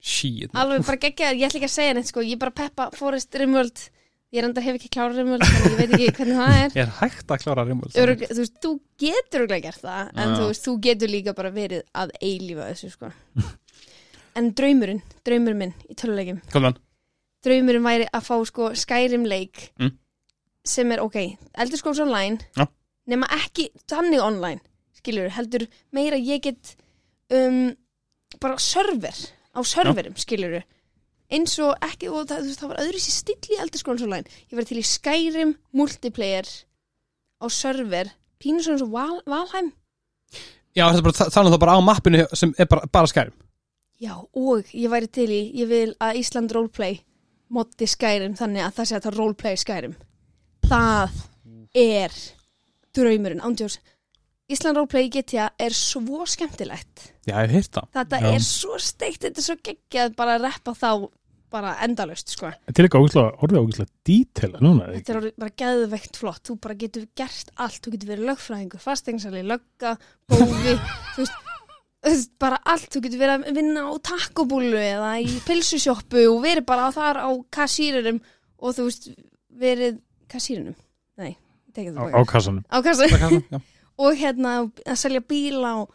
Shit 0.00 0.54
Alveg 0.56 0.84
bara 0.86 1.00
geggjaður, 1.02 1.38
ég 1.40 1.48
ætla 1.50 1.58
ekki 1.60 1.68
að 1.68 1.74
segja 1.76 1.94
neitt, 1.98 2.08
sko. 2.08 2.22
Ég 2.24 2.38
bara 2.40 2.54
peppa 2.56 2.86
Forrest 2.96 3.34
Rimworld. 3.36 3.82
Ég 4.32 4.44
reyndar 4.44 4.62
hef 4.64 4.76
ekki 4.78 4.88
klára 4.94 5.12
Rimworld, 5.16 5.42
þannig 5.44 5.72
ég 5.72 5.78
veit 5.80 5.94
ekki 5.98 6.12
hvernig 6.20 6.38
það 6.40 6.58
er. 6.60 6.76
Er 6.84 6.92
hægt 7.00 7.32
að 7.34 7.42
klára 7.44 7.64
Rimworld? 7.66 7.96
Öruglega, 7.98 8.34
þú 8.36 8.44
veist, 8.44 8.58
þú 8.62 8.70
getur 9.02 9.40
örugglega 9.44 9.64
gert 9.66 9.82
það, 9.84 10.12
en 10.22 10.34
þú 10.38 10.44
veist, 10.52 10.66
þú 10.68 10.74
getur 10.86 11.10
líka 11.12 11.34
bara 11.36 11.50
verið 11.54 11.82
að 12.04 12.12
eilífa 12.22 12.68
þessu, 12.70 12.92
sko. 12.94 13.10
en 14.38 14.52
draumurinn, 14.56 15.02
draumurinn 15.26 15.58
minn 15.64 15.74
í 15.90 15.96
tölulegjum, 15.98 16.38
Kom 16.52 16.68
þann 16.68 16.78
draumurinn 17.44 17.86
væri 17.86 18.06
að 18.14 18.26
fá 18.28 18.34
sko 18.46 18.70
Skyrim 18.76 19.22
leik 19.28 19.70
Mm. 19.80 19.94
sem 20.64 20.90
er 20.92 21.00
ok, 21.02 21.16
Elder 21.56 21.80
Scrolls 21.80 22.00
Online 22.04 22.36
Já. 22.56 22.66
nema 23.10 23.26
ekki 23.34 23.70
þannig 23.90 24.20
online 24.22 24.60
skilur, 25.00 25.30
heldur 25.34 25.64
meira 25.96 26.18
ég 26.20 26.42
get 26.44 26.74
um, 27.32 27.72
bara 28.38 28.58
server 28.60 29.16
á 29.54 29.60
serverum, 29.66 30.16
skilur 30.20 30.60
eins 31.30 31.58
og 31.62 31.76
ekki, 31.86 32.08
og 32.10 32.26
það, 32.30 32.46
veist, 32.46 32.62
það 32.62 32.72
var 32.72 32.82
öðru 32.84 33.02
sér 33.02 33.16
still 33.16 33.54
í 33.54 33.60
Elder 33.62 33.82
Scrolls 33.82 34.06
Online 34.06 34.40
ég 34.50 34.56
var 34.58 34.66
til 34.66 34.80
í 34.80 34.86
Skyrim 34.86 35.54
multiplayer 35.76 36.48
á 37.40 37.46
server, 37.54 38.10
pínu 38.42 38.64
svona 38.64 38.86
og 38.86 38.94
Val, 38.94 39.20
Valheim 39.30 39.70
Já, 40.74 40.86
þetta 40.86 40.98
er 41.00 41.06
bara, 41.06 41.18
það 41.18 41.38
er 41.40 41.54
það 41.54 41.62
bara 41.64 41.76
á 41.78 41.80
mappinu 41.82 42.26
sem 42.34 42.54
er 42.58 42.68
bara, 42.70 42.90
bara 42.90 43.10
skærum 43.10 43.38
Já, 44.00 44.14
og 44.16 44.64
ég 44.72 44.88
væri 44.88 45.10
til 45.12 45.28
í, 45.28 45.42
ég 45.60 45.68
vil 45.68 45.90
að 46.00 46.22
Ísland 46.22 46.52
roleplay 46.56 47.02
moddi 47.52 47.84
Skyrim 47.90 48.36
þannig 48.38 48.64
að 48.64 48.76
það 48.78 48.88
sé 48.88 48.96
að 48.96 49.06
það 49.06 49.16
roleplay 49.18 49.58
Skyrim. 49.60 49.96
Það 50.70 51.18
er 51.76 52.14
draumurinn, 52.96 53.42
ándjós. 53.44 53.76
Ísland 54.50 54.78
roleplay 54.80 55.06
í 55.06 55.10
GTA 55.14 55.48
er 55.62 55.74
svo 55.76 56.24
skemmtilegt. 56.26 57.12
Já, 57.28 57.36
ég 57.36 57.50
hef 57.50 57.54
heyrt 57.54 57.72
það 57.76 57.88
Þetta 58.00 58.20
Já. 58.20 58.28
er 58.34 58.44
svo 58.46 58.78
steikt, 58.82 59.22
þetta 59.24 59.42
er 59.42 59.46
svo 59.46 59.56
geggjað 59.68 60.14
bara 60.18 60.36
að 60.38 60.46
reppa 60.48 60.74
þá 60.74 60.90
bara 61.50 61.72
endalaust, 61.82 62.30
sko. 62.30 62.50
Til 62.70 62.86
ekki 62.86 62.98
ógæslega, 63.00 63.30
orðið 63.42 63.60
ógæslega 63.64 63.90
dítela 64.06 64.60
núna 64.62 64.84
eða 64.86 64.98
Þetta 64.98 65.12
er 65.12 65.18
orðið 65.20 65.38
bara 65.42 65.54
geðveikt 65.62 66.18
flott. 66.20 66.42
Þú 66.46 66.56
bara 66.66 66.76
getur 66.78 67.06
gert 67.18 67.50
allt. 67.56 67.80
Þú 67.82 67.94
getur 67.94 68.12
verið 68.12 68.28
lögfræðingur, 68.30 68.82
fastengsali, 68.84 69.42
lögga, 69.48 69.94
bófi, 70.30 70.76
þú 71.16 71.24
veist, 71.24 71.40
þú 72.06 72.12
veist, 72.12 72.30
bara 72.46 72.60
allt. 72.74 72.86
Þú 72.94 73.02
getur 73.06 73.22
verið 73.24 73.48
að 73.50 73.58
vinna 73.58 73.82
á 73.86 73.92
takkobúlu 74.12 74.78
eða 74.78 75.10
í 75.24 75.40
pilsusjoppu 75.48 76.22
og 76.30 76.38
verið 76.46 76.68
bara 76.70 76.86
þar 76.94 77.22
á 77.26 77.30
kassýrurum 77.58 78.22
og 78.62 78.78
þú 78.78 78.86
veist, 78.86 79.10
verið 79.66 79.98
kassýrunum. 80.30 80.78
Nei, 81.18 81.34
tekið 81.74 81.98
Á, 81.98 82.02
það 82.02 82.14
á 82.14 82.20
kassanum 82.30 82.64
Á 82.70 82.78
kassu. 82.86 83.10
Já. 83.10 83.60
Og 84.00 84.16
hérna 84.20 84.54
að 84.64 84.96
selja 85.00 85.20
bíla 85.30 85.74
og, 85.82 85.92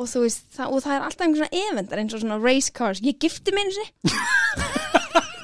og 0.00 0.08
þú 0.10 0.24
veist, 0.24 0.44
það, 0.56 0.72
og 0.72 0.84
það 0.84 0.96
er 0.96 1.06
alltaf 1.06 1.26
einhvern 1.26 1.42
svona 1.44 1.64
evendar 1.70 2.02
eins 2.02 2.16
og 2.16 2.22
svona 2.24 2.40
race 2.42 2.72
cars. 2.74 3.02
Ég 3.04 3.18
gifti 3.22 3.54
mig 3.54 3.66
einu 3.66 3.76
sinni. 3.76 3.92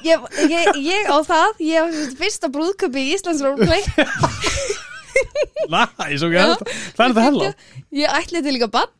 Ég, 0.03 0.19
ég, 0.51 0.65
ég 0.83 1.07
á 1.07 1.15
það, 1.23 1.61
ég 1.63 1.79
á 1.79 1.87
fyrsta 2.19 2.49
brúðköpi 2.51 3.05
í 3.05 3.13
Íslands 3.15 3.39
roleplay 3.39 3.79
Næs, 5.71 6.23
ok, 6.27 6.33
Já. 6.35 6.43
það 6.97 7.05
er 7.05 7.13
þetta 7.13 7.23
hella 7.23 7.51
Ég 7.95 8.17
ætliði 8.19 8.55
líka 8.57 8.67
bann 8.73 8.91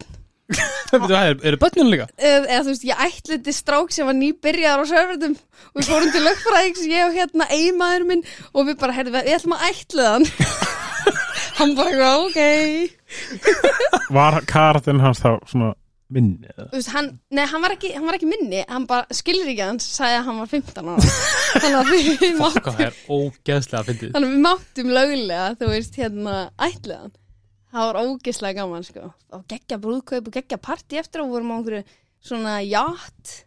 Það 0.93 1.15
er, 1.19 1.35
eru 1.49 1.59
börninu 1.59 1.91
líka? 1.91 2.07
eða 2.15 2.61
þú 2.63 2.71
veist, 2.71 2.87
ég 2.87 3.03
ætliði 3.09 3.55
strák 3.57 3.91
sem 3.95 4.07
var 4.07 4.15
nýbyrjar 4.15 4.79
á 4.79 4.85
serverðum 4.87 5.35
og 5.35 5.81
við 5.81 5.89
fórum 5.91 6.15
til 6.15 6.23
lögfræðings, 6.23 6.87
ég 6.87 7.03
og 7.09 7.19
hérna 7.19 7.49
eiginmaður 7.51 8.07
minn 8.13 8.23
og 8.53 8.69
við 8.69 8.79
bara, 8.79 8.95
herrðu, 8.95 9.17
við 9.19 9.35
ætlum 9.41 9.57
að 9.57 9.67
ætliða 9.73 10.15
hann 11.59 11.73
bara, 11.77 12.11
ok. 12.23 12.39
Var 14.17 14.39
karatinn 14.49 15.01
hans 15.03 15.23
þá 15.23 15.31
svona 15.49 15.71
minni 16.13 16.49
eða? 16.51 16.67
Þú 16.69 16.77
veist, 16.77 16.91
hann, 16.93 17.09
nei, 17.33 17.43
hann 17.49 17.63
var, 17.63 17.75
ekki, 17.77 17.93
hann 17.95 18.05
var 18.09 18.17
ekki 18.19 18.29
minni. 18.29 18.61
Hann 18.69 18.87
bara, 18.89 19.07
skilur 19.15 19.49
ekki 19.49 19.65
hans, 19.65 19.87
sagði 19.97 20.19
að 20.19 20.27
hann 20.29 20.43
var 20.43 20.51
15 20.53 20.93
ára. 20.93 21.15
Þannig 21.63 21.79
að 21.79 21.91
við, 21.93 22.23
Fokk, 22.39 22.39
máttum 22.43 22.77
það 22.77 22.85
er 22.85 23.01
ógeðslega 23.17 23.87
fyndið. 23.89 24.13
Þannig 24.15 24.29
að 24.29 24.35
við 24.35 24.45
máttum 24.47 24.95
löglega, 24.99 25.49
þú 25.59 25.73
veist, 25.73 25.99
hérna 26.01 26.37
ætliðan 26.69 27.17
það 27.73 27.89
var 27.89 28.01
ógeðslega 28.03 28.59
gaman, 28.61 28.85
sko. 28.85 29.07
Og 29.33 29.47
geggja 29.49 29.79
brúðkaup 29.81 30.29
og 30.29 30.35
geggja 30.37 30.61
partí 30.61 30.99
eftir 31.01 31.23
og 31.23 31.33
vorum 31.33 31.53
á 31.53 31.57
einhverju 31.57 31.83
svona 32.23 32.59
jatt 32.63 33.39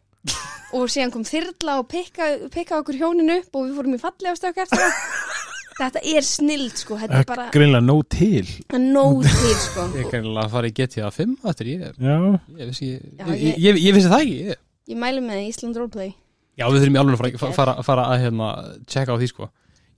og 0.74 0.88
síðan 0.90 1.12
kom 1.14 1.24
þyrla 1.26 1.78
og 1.80 1.86
pikka, 1.90 2.32
pikka 2.52 2.80
okkur 2.82 2.98
hjónin 2.98 3.36
upp 3.38 3.54
og 3.54 3.68
við 3.68 3.76
fórum 3.78 3.94
í 3.94 4.00
fallega 4.02 4.34
stökk 4.38 4.64
eftir 4.64 4.82
það 4.82 5.54
þetta 5.76 6.02
er 6.12 6.24
snild, 6.26 6.76
sko, 6.80 6.96
þetta 7.00 7.18
er 7.20 7.26
bara 7.28 7.48
Greinlega 7.54 7.84
nóg 7.84 8.04
til 8.12 8.44
er 8.46 8.80
nóg 8.82 9.24
til, 9.26 9.56
sko 9.66 9.86
Ég 9.96 10.04
er 10.04 10.10
kannilega 10.12 10.46
að 10.46 10.54
fara 10.56 10.70
í 10.70 10.74
GTA 10.76 11.10
5 11.12 11.34
eftir 11.52 11.66
ég, 11.72 11.82
Já, 12.00 12.16
ég, 12.60 12.70
vissi, 12.70 12.88
ég, 12.92 13.02
Já, 13.18 13.26
ég, 13.26 13.42
ég- 13.42 13.58
ég, 13.66 13.80
ég 13.86 13.94
vissi 13.98 14.08
það 14.12 14.24
ekki 14.24 14.38
ég. 14.50 14.62
ég 14.92 15.00
mælu 15.02 15.24
með 15.26 15.42
Ísland 15.50 15.76
Roleplay 15.80 16.14
Já, 16.56 16.64
við 16.72 16.80
þurfum 16.80 16.96
í 16.96 17.00
alveg 17.02 17.20
að 17.20 17.38
fara, 17.38 17.52
fara, 17.52 17.74
fara 17.84 18.06
að 18.14 18.22
hérna, 18.24 18.48
checka 18.88 19.12
á 19.12 19.20
því 19.20 19.28
sko 19.34 19.50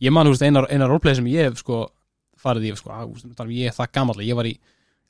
Ég 0.03 0.13
man, 0.15 0.27
þú 0.27 0.35
veist, 0.35 0.43
eina, 0.47 0.63
eina 0.71 0.87
roleplay 0.87 1.15
sem 1.19 1.27
ég 1.27 1.49
hef 1.49 1.59
sko 1.63 1.85
farið 2.39 2.69
í, 2.69 2.75
sko, 2.79 2.91
að, 2.95 3.07
þú 3.09 3.15
veist, 3.15 3.31
þar- 3.39 3.55
ég 3.55 3.67
er 3.71 3.75
það 3.75 3.93
gamall 3.99 4.21
ég 4.23 4.37
var 4.39 4.47
í, 4.47 4.53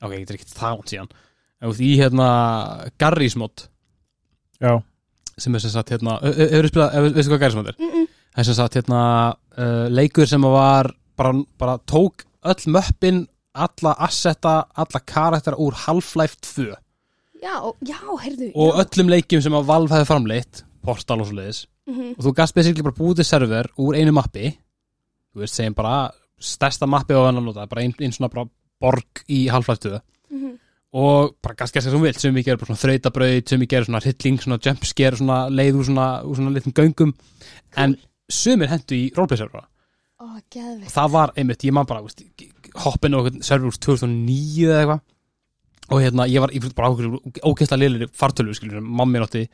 ok, 0.01 0.13
þetta 0.15 0.33
er 0.33 0.37
ekki 0.39 0.49
það 0.53 0.77
ánt 0.79 0.93
síðan 0.93 1.09
en 1.13 1.67
þú 1.67 1.73
veist, 1.73 1.83
í 1.85 1.91
hérna 1.99 2.29
Garrys 2.97 3.35
mod 3.37 3.65
já 4.61 4.79
sem 5.39 5.55
er 5.55 5.61
sem 5.63 5.71
sagt, 5.71 5.89
hérna, 5.93 6.17
hefur 6.25 6.67
spilað, 6.67 7.13
veistu 7.15 7.31
hvað 7.31 7.39
Garrys 7.43 7.55
mod 7.59 7.69
er? 7.71 7.75
mm 7.79 7.91
-mm. 7.93 8.07
Er 8.39 8.47
sem 8.47 8.57
sagt 8.57 8.75
hérna 8.79 9.01
uh, 9.57 9.87
leikur 9.91 10.27
sem 10.29 10.41
var 10.41 10.91
bara, 11.19 11.33
bara 11.59 11.77
tók 11.89 12.25
öll 12.45 12.67
möppin 12.71 13.25
alla 13.53 13.95
assetta, 13.99 14.65
alla 14.77 14.99
karaktera 15.05 15.57
úr 15.59 15.73
Half-Life 15.85 16.37
2 16.55 16.69
Já, 17.39 17.55
já, 17.87 17.99
heyrðu 18.23 18.51
og 18.55 18.73
já. 18.75 18.83
öllum 18.83 19.09
leikjum 19.13 19.41
sem 19.43 19.53
að 19.55 19.67
Valve 19.69 19.95
hefði 19.95 20.07
framleitt 20.09 20.63
Portal 20.83 21.21
og 21.21 21.27
svo 21.29 21.35
leiðis 21.39 21.65
Mhm. 21.89 22.11
og 22.19 22.25
þú 22.25 22.33
gast 22.37 22.53
basically 22.53 22.83
bara 22.85 22.93
búið 22.99 23.15
til 23.15 23.25
server 23.25 23.65
úr 23.81 23.95
einu 23.97 24.11
mappi 24.13 24.51
þú 25.33 25.39
veist, 25.41 25.55
segjum 25.57 25.73
bara 25.73 26.11
stærsta 26.39 26.85
mappi 26.85 27.15
á 27.17 27.25
hennar 27.25 27.41
nota, 27.41 27.65
bara 27.65 27.81
ein, 27.81 27.95
ein 27.99 28.11
svona 28.13 28.29
bara 28.29 28.45
borg 28.79 29.23
í 29.27 29.47
Half-Life 29.49 29.81
2 29.89 29.99
Mhm. 30.29 30.51
og 30.93 31.35
bara 31.41 31.55
gast 31.55 31.73
gæst 31.73 31.83
sem 31.89 31.93
þú 31.93 32.01
vilt 32.03 32.19
sem 32.19 32.35
við 32.35 32.45
gerum 32.45 32.65
svona 32.67 32.77
þrautabraut, 32.83 33.49
sem 33.49 33.59
við 33.59 33.67
gerum 33.73 33.85
svona 33.89 34.01
hrylling, 34.03 34.37
svona 34.39 34.59
jumpscare, 34.61 35.17
svona 35.17 35.39
leið 35.49 35.73
úr 35.81 35.85
svona, 35.89 36.07
úr 36.23 36.35
svona 36.37 36.53
litlum 36.53 36.73
göngum 36.77 37.13
en 37.77 37.97
sumir 38.29 38.71
hendu 38.71 38.97
í 38.97 39.09
roleplay-servera 39.15 39.67
Ó, 40.19 40.25
og 40.35 40.87
það 40.91 41.11
var 41.13 41.31
einmitt, 41.39 41.63
ég 41.63 41.71
man 41.71 41.87
bara 41.87 42.01
hoppin 42.83 43.15
og 43.15 43.29
server 43.39 43.69
úr 43.69 43.77
2009 43.79 44.65
eða 44.67 44.79
eitthvað. 44.81 45.03
Og 45.89 46.01
hérna, 46.03 46.25
ég 46.29 46.43
var 46.43 46.51
bara 46.75 46.89
ákveður 46.91 47.37
ógeðslega 47.47 47.79
liðlir 47.79 48.11
fartölu, 48.19 48.55
skiljur, 48.57 48.83
mammi 48.83 49.21
nátti 49.21 49.45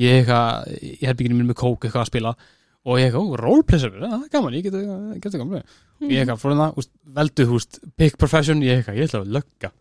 ég 0.00 0.20
eitthvað, 0.20 0.74
ég 0.84 1.06
herbygginu 1.08 1.38
mín 1.38 1.48
með 1.48 1.58
kók 1.62 1.86
eitthvað 1.86 2.04
að 2.04 2.10
spila. 2.10 2.34
Og 2.84 3.00
ég 3.00 3.08
eitthvað, 3.08 3.32
ó, 3.32 3.38
roleplay 3.40 3.80
server, 3.80 4.04
ja, 4.04 4.10
það 4.12 4.26
er 4.26 4.34
gaman, 4.34 4.58
ég 4.58 4.66
geti 4.66 4.84
geti 5.24 5.40
gaman 5.40 5.64
og 5.64 6.12
ég 6.12 6.20
eitthvað, 6.20 6.42
fór 6.42 6.52
hérna, 6.52 6.86
veldu, 7.16 7.48
veist, 7.54 7.80
pick 7.96 8.20
profession, 8.20 8.60
ég 8.66 8.82
eitthvað, 8.82 9.00
ég 9.00 9.08
ætla 9.08 9.22
að 9.24 9.34
lögga. 9.38 9.72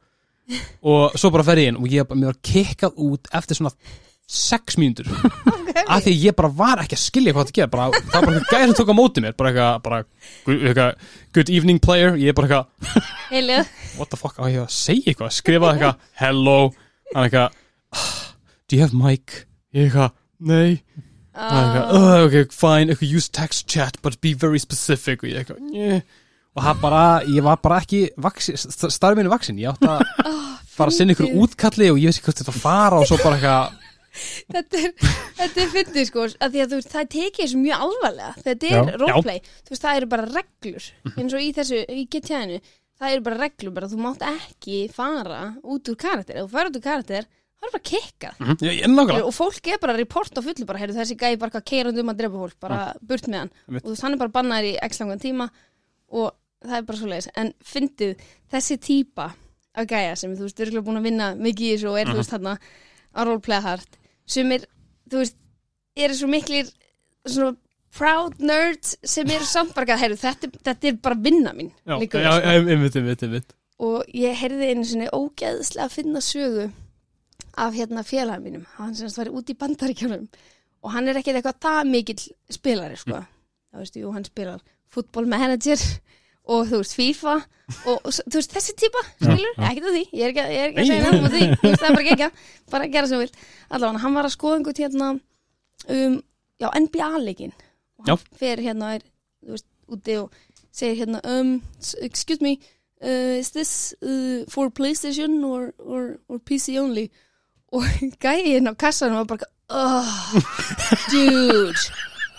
Og 0.94 1.20
svo 1.20 1.32
bara 1.32 1.46
fer 1.48 1.62
ég 1.62 1.72
inn 1.72 1.80
og 1.80 1.92
ég 1.92 2.16
mér 2.16 2.32
var 2.32 2.40
kikkað 2.44 2.98
út 3.00 3.30
eftir 3.36 3.60
svona 3.60 3.72
sex 4.34 4.78
mínútur. 4.82 5.10
Af 5.94 6.04
því 6.06 6.14
ég 6.18 6.36
bara 6.38 6.50
var 6.54 6.82
ekki 6.84 6.98
að 6.98 7.04
skilja 7.04 7.34
hvað 7.36 7.50
það 7.50 7.58
gera 7.58 7.72
bara, 7.74 7.88
það 7.98 8.14
var 8.14 8.26
bara 8.26 8.38
eitthvað 8.40 8.54
gæri 8.54 8.68
sem 8.70 8.78
tók 8.80 8.92
á 8.94 8.96
móti 8.98 9.24
mér 9.24 9.36
bara 9.38 10.04
eitthvað, 10.46 11.08
good 11.36 11.50
evening 11.54 11.82
player, 11.84 12.18
ég 12.22 12.34
er 12.34 12.38
bara 12.38 12.62
eitthvað 12.62 13.74
what 14.00 14.10
the 14.14 14.20
fuck, 14.20 14.38
á 14.38 14.46
ég 14.50 14.62
að 14.64 14.74
segja 14.74 15.12
eitthvað 15.12 15.34
skrifa 15.38 15.74
eitthvað, 15.74 16.06
hello 16.22 16.58
eitthvað, 17.14 17.58
"Ah, 17.94 18.34
do 18.68 18.78
you 18.78 18.82
have 18.86 18.98
mic? 18.98 19.46
Ég 19.74 19.90
eitthvað, 19.90 20.14
nei. 20.40 20.82
Eitthvað, 21.34 21.94
oh, 21.98 22.26
ok, 22.28 22.54
fine, 22.54 22.94
eitthvað 22.94 23.16
use 23.18 23.32
text 23.34 23.68
chat 23.68 23.98
but 24.02 24.20
be 24.22 24.34
very 24.38 24.62
specific. 24.62 25.24
Og 25.24 25.30
ég 25.32 25.42
eitthvað, 25.42 25.62
yeah. 25.74 26.02
og 26.54 26.68
það 26.68 26.82
bara, 26.82 27.06
ég 27.26 27.46
var 27.46 27.62
bara 27.62 27.82
ekki 27.82 28.04
minni 29.18 29.34
vaksin, 29.34 29.62
ég 29.62 29.74
átti 29.74 29.90
að 29.90 30.04
fara 30.76 30.90
að 30.90 30.98
sinna 30.98 31.14
ykkur 31.14 31.34
útkalli 31.42 31.90
og 31.94 32.02
ég 32.02 32.10
veist 32.10 32.22
ekki 32.22 32.30
hvort 32.30 32.44
þetta 32.44 32.58
fara 32.58 33.02
og 33.02 33.10
svo 33.10 33.18
bara 33.22 33.38
eitthvað 33.38 33.83
Þetta 34.14 34.80
er, 34.86 34.93
þetta 35.39 35.61
er 35.64 35.70
fyndið 35.74 36.07
sko 36.09 36.26
að 36.30 36.53
því 36.53 36.61
að 36.64 36.72
þú 36.74 36.80
veist, 36.80 36.91
það 36.93 37.07
tekið 37.16 37.43
þessu 37.43 37.61
mjög 37.64 37.84
alvarlega. 37.88 38.34
Þetta 38.45 38.68
er 38.70 38.91
roleplay, 39.01 39.39
þú 39.66 39.74
veist, 39.74 39.84
það 39.86 39.99
eru 40.01 40.09
bara 40.14 40.28
reglur 40.30 40.89
eins 41.18 41.34
og 41.34 41.41
í 41.41 41.51
þessu, 41.57 41.80
í 41.89 42.03
getjæðinu 42.14 42.59
það 43.03 43.16
eru 43.16 43.24
bara 43.26 43.39
reglur, 43.41 43.74
bara 43.74 43.89
þú 43.91 44.01
mátt 44.03 44.22
ekki 44.30 44.82
fara 44.93 45.39
út 45.66 45.89
úr 45.89 45.97
karakter, 46.03 46.38
ef 46.38 46.45
þú 46.45 46.53
fara 46.53 46.70
út 46.70 46.78
úr 46.78 46.86
karakter 46.86 47.26
það 47.64 47.68
er 47.68 47.74
bara 47.74 47.84
Mhm, 48.43 48.57
ég, 48.68 48.78
ég, 48.84 48.88
nákvæmlega, 48.91 49.26
og 49.28 49.34
fólk 49.36 49.68
er 49.74 49.80
bara 49.82 49.93
að 49.95 50.01
reporta 50.03 50.39
á 50.39 50.45
fullu 50.45 50.66
bara, 50.70 50.80
heyrðu 50.84 50.97
þessi 50.99 51.18
gæði 51.20 51.39
bara 51.41 51.61
keirandi 51.72 52.03
um 52.03 52.11
að 52.14 52.18
drepa 52.22 52.41
fólk 52.43 52.57
bara 52.59 52.80
burt 53.01 53.28
með 53.32 53.39
hann. 53.39 53.51
Einmitt. 53.68 53.84
og 53.84 53.88
þú 53.89 53.93
veist, 53.95 54.03
hann 54.05 54.14
er 54.18 54.22
bara 54.22 54.34
bannaður 54.38 54.68
í 54.70 54.74
x 54.88 54.99
langan 55.01 55.22
tíma 55.24 55.49
og 56.14 56.32
það 56.64 56.78
er 56.78 56.86
bara 56.91 56.99
svo 57.01 57.09
leiðis 57.11 57.30
en 57.39 57.53
fyndið, 57.74 58.16
þessi 58.53 58.78
típa 58.84 59.30
af 59.74 59.88
gæja 59.89 60.16
sem 60.20 60.36
þú 60.38 60.45
veist, 60.47 60.59
eru 60.64 60.84
búin 60.86 60.99
að 61.01 61.07
vinna 61.09 61.32
mikið 61.39 61.66
í 61.66 61.74
þessu 61.78 61.89
og 61.91 61.99
er, 62.03 62.11
þú 62.14 62.20
veist, 62.22 62.36
þarna 62.36 62.55
að 63.14 63.28
roleplaya 63.32 63.61
hard 63.68 63.97
sem 64.26 64.51
er, 64.55 64.65
þú 65.09 65.24
veist, 65.24 65.38
eru 65.95 66.17
svo 66.17 66.30
miklir 66.32 66.69
svona 67.28 67.55
proud 67.93 68.39
nerds 68.41 68.95
sem 69.05 69.30
eru 69.30 69.45
samt 69.45 69.76
bara, 69.76 69.97
heyrðu, 70.01 70.17
þetta, 70.21 70.49
þetta 70.65 70.89
er 70.89 71.01
bara 71.03 71.19
vinna 71.19 71.53
mín 71.53 71.69
já, 71.86 71.97
líka 72.01 72.21
já, 72.24 72.32
sko. 72.39 72.53
einmitt, 72.53 72.97
einmitt, 72.97 73.28
einmitt. 73.28 73.53
Og 73.84 74.15
ég 74.15 74.38
heyrði 74.39 74.71
einu 74.71 74.88
sinni 74.88 75.11
ógeðslega 75.13 75.86
að 75.86 75.95
finna 75.97 76.24
sögu 76.24 76.69
af 77.59 77.76
hérna 77.76 78.01
félagar 78.07 78.41
mínum. 78.41 78.65
Hann 78.80 78.95
semst 78.97 79.19
var 79.19 79.30
út 79.30 79.51
í 79.51 79.57
bandaríkjunum 79.59 80.26
og 80.84 80.91
hann 80.95 81.07
er 81.07 81.19
ekkert 81.19 81.39
eitthvað 81.39 81.61
það 81.63 81.91
mikill 81.91 82.24
spilari 82.51 82.97
sko, 82.99 83.21
það 83.71 83.84
veist, 83.84 83.99
jú, 83.99 84.11
hann 84.15 84.26
spilar 84.28 84.63
football 84.93 85.30
manager 85.30 85.80
og 86.46 86.66
þú 86.68 86.80
veist, 86.82 86.96
FIFA 87.00 87.34
og, 87.88 87.98
og 88.04 88.10
þú 88.12 88.36
veist, 88.39 88.54
þessi 88.58 88.74
típa, 88.82 89.02
skilur, 89.22 89.54
ekkert 89.70 89.88
af 89.88 89.94
því 89.96 90.04
ég 90.12 90.24
er 90.26 90.32
ekki, 90.34 90.44
að- 90.44 90.54
ég 90.54 90.64
er 90.64 90.70
ekki 90.72 90.82
að 90.84 90.89
segja 90.89 91.04
nefnum 91.06 91.28
á 91.28 91.32
því. 91.34 91.44
Þú 91.62 91.70
veist, 91.70 91.82
það 91.84 91.89
er 91.89 91.96
bara 91.96 92.16
ekki 92.18 92.30
bara 92.74 92.88
gera 92.96 93.08
sem 93.08 93.18
þú 93.18 93.22
vilt. 93.24 93.38
Allavega, 93.70 94.02
hann 94.04 94.18
var 94.18 94.28
að 94.28 94.34
skoða 94.36 94.58
einhvern 94.60 94.82
hérna 94.84 95.10
um, 95.88 96.18
já, 96.60 96.68
NBA-leikin 96.84 97.54
og 98.00 98.08
hann 98.10 98.24
fer 98.39 98.62
hérna 98.66 98.89
og 98.91 98.98
er, 99.00 99.06
þú 99.46 99.56
veist, 99.56 99.68
úti 99.94 100.18
og 100.20 100.39
segir 100.74 101.00
hérna 101.04 101.22
um, 101.30 101.54
excuse 102.02 102.41
me 102.44 102.58
uh, 103.04 103.38
is 103.39 103.52
this 103.56 103.94
uh, 104.02 104.44
for 104.50 104.70
Playstation 104.70 105.39
or, 105.48 105.72
or, 105.80 106.18
or 106.28 106.39
PC 106.39 106.76
only? 106.82 107.08
Og 107.74 107.88
gæinn 108.22 108.68
á 108.70 108.74
kassanum 108.78 109.24
var 109.24 109.26
bara 109.32 109.48
oh, 109.74 110.44
dude. 111.12 111.74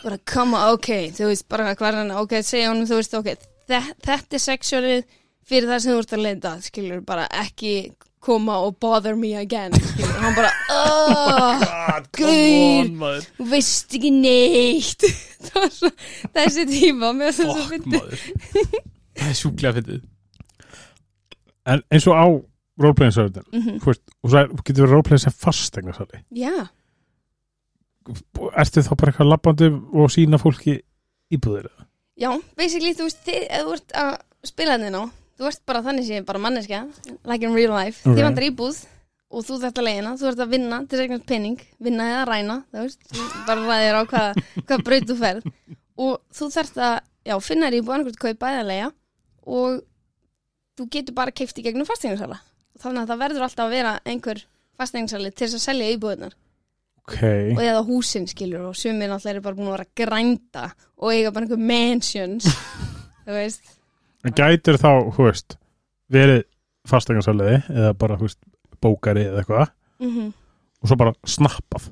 Bara 0.05 0.19
come 0.29 0.55
on, 0.57 0.75
ok 0.77 0.91
þú 1.17 1.31
veist 1.33 1.49
bara 1.49 1.73
hvað 1.75 1.89
er 1.89 1.99
hann, 2.03 2.13
ok, 2.21 2.35
segja 2.45 2.69
honum 2.71 2.87
þú 2.87 2.99
veist, 3.01 3.15
ok, 3.19 3.33
þetta 3.69 4.37
er 4.39 4.43
sexualið 4.45 5.05
fyrir 5.45 5.69
það 5.69 5.79
sem 5.85 5.93
þú 5.95 6.01
ert 6.03 6.13
að 6.17 6.23
leita 6.25 6.53
skilur, 6.65 7.01
bara 7.05 7.27
ekki 7.43 7.75
koma 8.25 8.55
og 8.65 8.79
bother 8.81 9.17
me 9.21 9.35
again 9.37 9.75
skilur, 9.77 10.15
hann 10.23 10.35
bara 10.39 10.51
oh, 10.73 11.61
Gaur. 12.17 12.89
maður. 12.97 13.27
þú 13.37 13.47
veist 13.51 13.95
ekki 13.99 14.11
neitt. 14.15 15.05
Svo, 15.75 15.91
þessi 16.35 16.65
tíma 16.71 17.11
með 17.17 17.37
þess 17.37 17.45
að 17.45 17.87
maður. 17.93 18.25
Það 19.19 19.29
er 19.31 19.37
sjúklega 19.39 19.77
fyndið. 19.77 20.01
En 21.71 21.83
eins 21.93 22.07
og 22.11 22.17
á 22.19 22.27
roleplayin 22.83 23.13
serverinn 23.15 23.45
Mhm. 23.55 23.77
þú 23.85 23.91
veist, 23.93 24.03
og 24.25 24.31
það 24.33 24.41
er- 24.41 24.65
getur 24.65 24.83
verið 24.87 24.95
roleplayin 24.97 25.23
sem 25.23 25.37
fastegna 25.45 25.93
sali 25.95 26.19
já, 26.35 26.55
Ertu 28.61 28.83
þá 28.85 28.91
bara 29.01 29.13
eitthvað 29.13 29.29
labbandi 29.31 29.69
og 29.97 30.11
sína 30.13 30.37
fólki 30.43 30.75
íbúðir 31.33 31.69
eða? 31.71 31.87
Já, 32.21 32.31
basically 32.57 32.95
þú 32.95 33.09
veist, 33.09 33.23
þið, 33.27 33.47
ef 33.51 33.63
þú 33.69 33.77
ert 33.79 33.95
að 34.05 34.11
spila 34.45 34.79
þinn 34.79 34.99
á 34.99 35.03
þú 35.35 35.47
ert 35.51 35.63
bara 35.67 35.83
þannig 35.83 36.07
sem 36.09 36.27
bara 36.29 36.43
manneskja 36.43 36.83
like 37.27 37.47
in 37.47 37.55
real 37.57 37.73
life, 37.75 38.03
Ok. 38.05 38.15
þið 38.17 38.27
vantar 38.29 38.47
íbúð 38.49 38.83
og 39.35 39.43
þú 39.49 39.57
þarft 39.65 39.79
að 39.81 39.87
leiðina, 39.89 40.13
þú 40.21 40.29
ert 40.31 40.43
að 40.45 40.53
vinna 40.55 40.77
til 40.87 40.99
regnast 41.01 41.27
penning, 41.27 41.57
vinna 41.83 42.05
eða 42.13 42.27
ræna 42.29 42.59
þú 42.71 42.85
veist, 42.85 43.01
þú 43.11 43.25
bara 43.49 43.65
ræðir 43.71 43.99
á 43.99 44.03
hvað 44.13 44.43
hvað 44.69 44.85
braut 44.87 45.09
þú 45.11 45.17
ferð. 45.19 45.49
Og 45.95 46.15
þú 46.35 46.49
þarft 46.55 46.79
að 46.79 46.95
já, 47.27 47.35
finna 47.43 47.67
þér 47.71 47.79
íbúð 47.81 47.95
annarkvæmt 47.97 48.23
kaupa 48.23 48.53
eða 48.55 48.69
leiða 48.69 48.93
og 49.47 49.83
þú 50.79 50.87
getur 50.91 51.15
bara 51.19 51.35
keift 51.35 51.59
í 51.59 51.65
gegnum 51.67 51.87
fastegnarsala 51.89 52.39
þannig 52.83 53.03
að 53.05 53.11
það 53.13 53.21
verður 53.25 53.45
alltaf 53.47 53.65
að 53.67 53.75
vera 53.75 53.93
einhver 54.07 54.41
fastegnarsali 54.79 55.31
til 55.31 55.47
þess 55.47 55.59
að 55.61 55.67
selja 55.69 55.91
íbúðunar 55.95 56.33
Ok, 57.05 57.21
og 57.53 57.61
eða 57.61 57.83
húsin 57.85 58.25
skilur 58.31 58.71
og 58.71 58.77
sumir 58.81 59.11
náttúrulega 59.11 59.35
eru 59.35 59.43
bara 59.45 59.57
búin 59.59 59.69
að 59.69 59.75
vera 59.77 59.89
grænda 60.01 60.63
og 60.97 61.11
eiga 61.13 61.33
bara 61.37 61.45
einhver 61.45 61.61
mansions 61.61 62.47
þú 63.27 63.35
veist. 63.37 63.75
En 64.25 64.33
gætur 64.39 64.79
þá, 64.81 64.89
hú 65.13 65.27
veist 65.29 65.59
verið 66.15 66.47
fastegnarsaliði 66.89 67.59
eða 67.75 67.93
bara, 68.01 68.17
hú 68.21 68.25
veist, 68.29 68.41
bókari 68.81 69.27
eða 69.29 69.43
eitthvað? 69.45 69.75
Mm 70.05 70.33
og 70.85 70.89
svo 70.91 70.97
bara 71.01 71.15
snappað. 71.25 71.87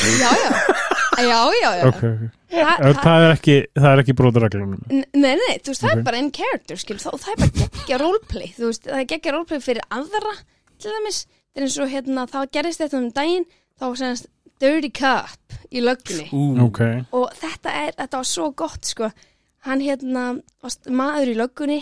Já 0.00 0.30
já. 0.32 0.52
Já 1.22 1.40
já, 1.60 1.70
já. 1.76 1.82
Ok, 1.90 1.98
ok. 2.08 2.22
Þa, 2.48 2.70
Það, 2.80 2.94
það 3.04 3.24
er 3.26 3.32
ekki, 3.34 3.56
það 3.76 3.88
er 3.92 4.00
ekki 4.00 4.14
brotareglunum 4.16 4.78
N- 4.88 5.02
Nei, 5.20 5.34
nei, 5.36 5.58
þú 5.60 5.68
veist, 5.74 5.82
það 5.82 5.90
Ok. 5.90 5.98
er 5.98 6.06
bara 6.06 6.20
in 6.22 6.30
character, 6.32 6.78
skil, 6.80 6.96
þá, 7.02 7.10
það 7.20 7.34
er 7.34 7.40
bara 7.42 7.66
geggja 7.76 7.98
roleplay, 8.00 8.48
veist, 8.56 8.86
það 8.88 9.02
er 9.02 9.08
geggja 9.12 9.34
roleplay 9.36 9.60
fyrir 9.66 9.84
aðra, 9.92 10.32
til 10.80 10.94
dæmis, 10.96 11.18
það 11.52 11.60
er 11.60 11.66
eins 11.68 11.76
og 11.84 11.92
hérna, 11.92 12.24
þá 12.32 12.38
gerist 12.56 12.80
þetta 12.80 12.98
um 13.02 13.10
daginn, 13.20 13.44
þá 13.76 13.84
semst 14.00 14.30
Dirty 14.62 14.90
Cup 14.94 15.56
í 15.72 15.82
löggunni. 15.82 16.28
Ú, 16.32 16.42
Ok, 16.68 16.80
og 17.16 17.32
þetta 17.38 17.72
er, 17.84 17.94
þetta 17.98 18.20
var 18.20 18.28
svo 18.28 18.50
gott, 18.56 18.84
sko, 18.86 19.08
hann 19.66 19.82
hérna, 19.82 20.26
varst 20.62 20.86
maður 20.90 21.32
í 21.32 21.38
löggunni 21.38 21.80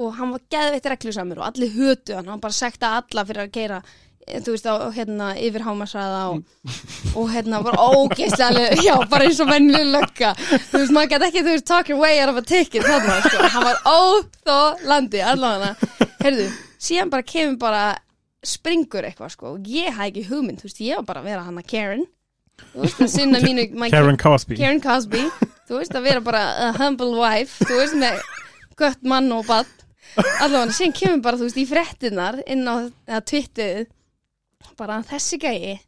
og 0.00 0.14
hann 0.16 0.32
var 0.32 0.40
geðveitt 0.52 0.88
reglusamur 0.88 1.42
og 1.42 1.50
allir 1.50 1.74
hötu 1.74 2.16
hann, 2.16 2.30
hann 2.32 2.40
bara 2.40 2.56
sekta 2.56 2.94
alla 3.00 3.26
fyrir 3.28 3.44
að 3.44 3.52
keira 3.52 3.82
þú 4.22 4.54
veist, 4.54 4.68
á, 4.70 4.74
hérna, 4.94 5.32
yfir 5.36 5.64
hámasraða 5.66 6.20
og, 6.32 6.42
og 7.18 7.30
hérna, 7.34 7.60
bara 7.66 7.88
ógeðslega 7.90 8.78
já, 8.80 8.94
bara 9.10 9.26
eins 9.26 9.40
og 9.42 9.50
vennileg 9.50 9.90
lögga. 9.92 10.32
Þú 10.38 10.78
veist, 10.78 10.94
maður 10.94 11.10
gæti 11.12 11.28
ekki, 11.28 11.42
þú 11.42 11.56
veist, 11.56 11.66
talk 11.68 11.90
your 11.90 12.00
way 12.00 12.22
out 12.22 12.30
of 12.32 12.38
a 12.40 12.44
ticket 12.46 12.86
þarna, 12.86 13.18
sko, 13.26 13.48
hann 13.56 13.66
var 13.66 13.82
óþólandi 13.92 15.24
allavega, 15.26 15.74
heyrðu 16.22 16.48
síðan 16.82 17.12
bara 17.12 17.26
kemur 17.26 17.58
bara 17.62 17.82
springur 18.42 19.06
eitthvað, 19.06 19.34
sko, 19.36 19.54
og 19.56 19.68
ég 19.70 19.92
hafði 19.96 20.10
ekki 20.10 20.28
hugmynd 20.30 20.62
þú 20.62 20.68
veist, 20.68 20.80
ég 20.82 20.98
var 21.00 21.06
bara 21.10 21.22
að 21.22 21.28
vera 21.30 21.44
hann 21.46 21.60
að 21.60 21.68
Karen. 21.72 22.04
Veist, 22.74 23.00
að 23.02 23.12
sinna 23.14 23.40
mínu 23.46 23.66
Karen 23.92 24.18
Cosby. 24.20 24.58
Karen 24.58 24.82
Cosby. 24.82 25.22
Þú 25.68 25.78
veist 25.78 25.94
að 25.96 26.08
vera 26.08 26.24
bara 26.24 26.42
a 26.66 26.72
humble 26.76 27.14
wife 27.16 27.64
þú 27.64 27.78
veist 27.78 27.96
með 27.98 28.18
gött 28.80 29.06
mann 29.06 29.30
og 29.32 29.46
bann 29.48 29.68
allavega 30.42 30.74
síðan 30.76 30.92
kemur 30.98 31.22
bara 31.24 31.38
þú 31.40 31.46
veist 31.48 31.60
í 31.62 31.64
frettinnar 31.70 32.42
inn 32.50 32.66
á 32.68 32.74
eða 33.08 33.22
twittið 33.30 33.86
bara 34.76 34.98
þessi 35.08 35.38
gæi 35.40 35.78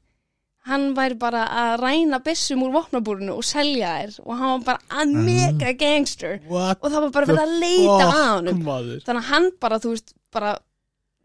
hann 0.69 0.95
væri 0.97 1.19
bara 1.21 1.43
að 1.61 1.75
ræna 1.83 2.21
byssum 2.25 2.63
úr 2.65 2.73
vopnabúrinu 2.73 3.35
og 3.37 3.45
selja 3.45 3.91
þær 3.99 4.15
og 4.25 4.39
hann 4.39 4.53
var 4.55 4.63
bara 4.71 5.03
að 5.03 5.17
mega 5.27 5.73
gangster. 5.77 6.39
What 6.49 6.81
og 6.81 6.95
það 6.95 7.05
var 7.05 7.13
bara 7.19 7.29
verið 7.29 7.43
að 7.43 7.59
leita 7.67 8.07
að 8.07 8.23
honum. 8.31 8.63
maður? 8.65 9.03
Þannig 9.05 9.21
að 9.27 9.29
hann 9.35 9.51
bara, 9.61 9.81
þú 9.83 9.93
veist, 9.93 10.15
bara 10.33 10.55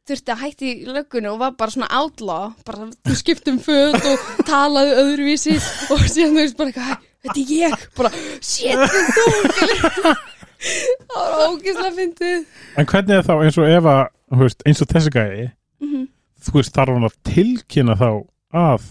þurfti 0.10 0.34
að 0.34 0.42
hætti 0.44 0.70
í 0.72 0.88
löggunni 0.90 1.30
og 1.32 1.40
var 1.42 1.52
bara 1.60 1.74
svona 1.76 1.90
outlaw, 2.00 2.50
bara 2.68 2.90
þú 3.08 3.16
skiptum 3.20 3.60
föt 3.64 3.96
og 4.10 4.26
talaði 4.50 4.98
öðruvísi 5.04 5.56
og 5.94 6.04
síðan 6.10 6.36
þú 6.36 6.44
veist 6.44 6.58
bara 6.60 6.70
eitthvað, 6.72 6.90
"Hæ, 6.90 6.96
þetta 7.24 7.40
er 7.40 7.54
ég. 7.56 7.88
Bara, 7.96 8.10
shit, 8.42 8.78
þetta 8.80 9.64
er 9.66 9.80
þú. 10.00 10.16
Það 10.60 11.30
var 11.32 11.44
ógeðslega 11.50 11.92
fyndið. 11.96 12.46
En 12.78 12.86
hvernig 12.92 13.16
er 13.16 13.24
þá 13.24 13.34
eins 13.46 13.58
og 13.58 13.70
að 13.70 14.08
þú 14.30 14.40
veist, 14.44 14.64
eins 14.68 14.82
og 14.84 14.88
þessi 14.92 15.12
gæði 15.16 15.52
Mhm. 15.80 16.08
þú 16.44 16.52
veist, 16.60 16.74
þarf 16.76 16.94
hann 16.94 17.08
að 17.10 17.16
tilkynna 17.24 17.96
þá 17.96 18.10
að 18.54 18.82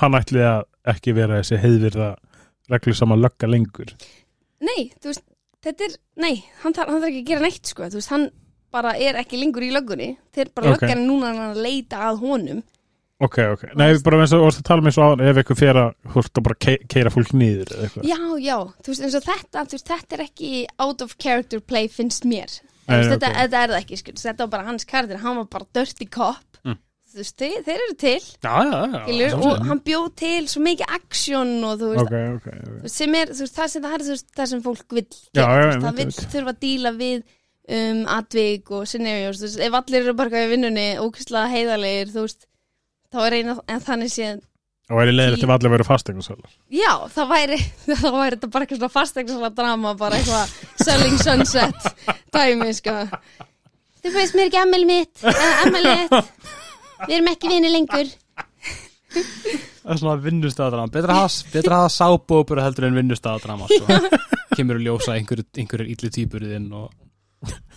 hann 0.00 0.12
ætli 0.18 0.40
að 0.44 0.64
ekki 0.94 1.14
vera 1.14 1.40
þessi 1.40 1.58
heiðvirða 1.62 2.16
reglu 2.70 2.94
sama 2.94 3.16
lögga 3.16 3.48
lengur? 3.48 3.94
Nei, 4.60 4.92
þú 5.00 5.10
veist, 5.12 5.22
þetta 5.64 5.84
er 5.88 5.96
nei, 6.16 6.44
hann 6.62 6.72
þarf, 6.74 6.88
hann 6.88 7.00
þarf 7.00 7.08
ekki 7.10 7.22
að 7.24 7.26
gera 7.32 7.40
neitt 7.48 7.66
sko, 7.66 7.82
þú 7.88 7.94
veist, 8.00 8.08
hann 8.10 8.30
bara 8.74 8.92
er 8.98 9.16
ekki 9.22 9.38
lengur 9.40 9.64
í 9.64 9.72
löggunni. 9.74 10.10
Þeir 10.34 10.50
bara 10.54 10.72
Ok. 10.74 10.76
okay. 10.82 10.88
löggan 10.90 11.04
núna 11.08 11.32
að 11.48 11.60
leita 11.64 12.04
að 12.10 12.22
honum. 12.26 12.62
Ok, 13.24 13.36
ok, 13.54 13.60
nei, 13.78 13.92
bara 14.04 14.18
eins 14.24 14.32
og 14.34 14.40
þú 14.42 14.46
varst 14.48 14.58
að 14.60 14.66
tala 14.66 14.82
með 14.82 14.90
eins 14.90 14.96
og 14.98 15.04
áðan 15.06 15.20
ef 15.30 15.38
eitthvað 15.40 15.58
fer 15.60 15.78
að, 15.80 15.90
veist, 16.16 16.32
að 16.34 16.42
bara 16.48 16.56
ke- 16.64 16.80
keira 16.90 17.12
fólk 17.14 17.30
niður 17.38 17.70
eða 17.70 17.84
eitthvað. 17.86 18.06
Já, 18.10 18.18
já, 18.42 18.56
þú 18.82 18.90
veist, 18.90 19.04
eins 19.06 19.14
og 19.14 19.22
þetta 19.28 19.62
þú 19.70 19.76
veist, 19.78 19.92
þetta 19.92 20.16
er 20.18 20.22
ekki 20.24 20.50
out 20.82 21.04
of 21.06 21.14
character 21.22 21.60
play 21.62 21.86
finnst 21.88 22.26
mér, 22.26 22.56
Nei, 22.58 22.96
þú 22.98 22.98
veist, 22.98 23.12
þetta, 23.14 23.30
ok. 23.30 23.38
þetta 23.38 23.60
er 23.62 23.70
það 23.72 23.78
ekki 23.78 23.98
skil, 24.02 24.14
þetta 24.18 24.44
var 24.44 24.50
bara 24.56 24.66
hans 24.66 24.84
karakter, 24.90 25.22
hann 25.22 25.38
var 25.40 25.46
bara 25.54 25.68
dirty 25.78 26.08
cop. 26.18 26.58
Mm. 26.66 26.76
þú 27.14 27.20
veist, 27.22 27.36
þeir, 27.38 27.56
þeir 27.68 27.84
eru 27.86 27.96
til. 28.02 28.18
Já, 28.18 28.56
já, 28.66 28.80
já 28.90 29.00
skilur, 29.06 29.38
og 29.46 29.64
hann 29.70 29.80
bjóð 29.86 30.10
til 30.24 30.42
svo 30.50 30.64
mikið 30.66 30.92
action 30.98 31.54
og 31.70 31.78
þú 31.80 31.92
veist, 31.94 32.02
Ok, 32.02 32.18
ok, 32.34 32.50
ok. 32.50 32.66
þú 32.66 32.82
veist, 32.82 32.98
sem 32.98 33.14
er 33.22 33.30
þú 33.30 33.46
veist, 33.46 33.56
það, 33.62 33.72
sem, 33.76 33.86
það 33.86 33.94
er 33.94 34.04
þú 34.08 34.12
veist, 34.18 34.28
það 34.42 34.52
sem 34.52 34.66
fólk 34.66 34.98
vil 34.98 35.06
það 35.38 36.02
vil 36.02 36.10
þurfa 36.34 36.50
að 36.56 36.60
díla 36.66 36.94
við 36.98 37.22
um, 37.68 38.02
atvik 38.16 38.72
og 38.74 38.88
scenarios. 38.88 39.40
Þú 39.40 39.48
veist, 39.48 39.62
ef 39.66 39.78
allir 39.80 40.02
eru 40.02 40.16
bara 40.18 40.42
í 40.44 40.50
vinnunni 40.52 40.88
ókvæslega 41.02 41.52
heiðalegir, 41.52 42.12
þú 42.14 42.26
veist 42.26 42.48
þá 43.14 43.22
er 43.28 43.38
eina, 43.38 43.56
en 43.70 43.84
þannig 43.84 44.12
sé 44.12 44.34
Og 44.84 44.98
væri 44.98 45.14
leiðilegt 45.14 45.46
ef 45.46 45.52
allir 45.54 45.72
verið 45.72 45.88
fastegnarsölar 45.88 46.50
já, 46.76 46.90
það 47.14 47.30
væri 47.30 47.56
þá 48.02 48.08
væri 48.12 48.36
þetta 48.36 48.50
bara 48.52 48.66
eitthvað 48.66 48.80
svona 48.82 48.92
fastegna 48.92 49.50
drama, 49.56 49.94
bara 49.96 50.18
eitthvað 50.18 50.50
selling 50.84 51.16
sunset 51.22 51.86
dæmi, 52.34 52.72
sko. 52.76 52.96
Þú 54.04 54.12
veist 54.18 54.36
mér 54.36 54.50
ekki 54.50 54.60
ammæli 54.60 54.88
mitt 54.90 55.24
eða 55.24 55.54
ammæli 55.62 55.94
mitt 56.02 56.18
við 57.04 57.14
erum 57.16 57.30
ekki 57.32 57.52
vinni 57.52 57.70
lengur. 57.72 58.12
Það 59.14 59.94
er 59.94 60.00
svona 60.00 60.18
vinnustæðadrama 60.24 60.92
Betra 60.92 61.16
að 61.16 61.22
hafa, 61.22 61.88
sábópur 61.92 62.60
heldur 62.60 62.88
en 62.88 62.98
vinnustæðadrama 62.98 63.68
sko. 63.70 63.98
Kemur 64.58 64.78
að 64.80 64.88
ljósa 64.88 65.16
einhverju, 65.16 65.46
einhverju 65.60 65.96
illi 65.96 66.12
týpuriðinn 66.12 66.68
og 66.76 66.90
einhvers 66.90 66.92
leið 66.92 67.13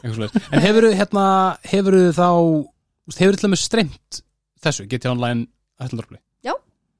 En 0.03 0.63
hefur 0.63 0.89
hérna, 0.93 1.25
hefur 1.67 1.97
þá 2.15 2.27
hefur 3.17 3.37
til 3.37 3.47
dæmis 3.47 3.65
streymt 3.65 4.21
þessu 4.63 4.87
GT 4.89 5.09
Online 5.11 5.47
ætlundarfli 5.81 6.19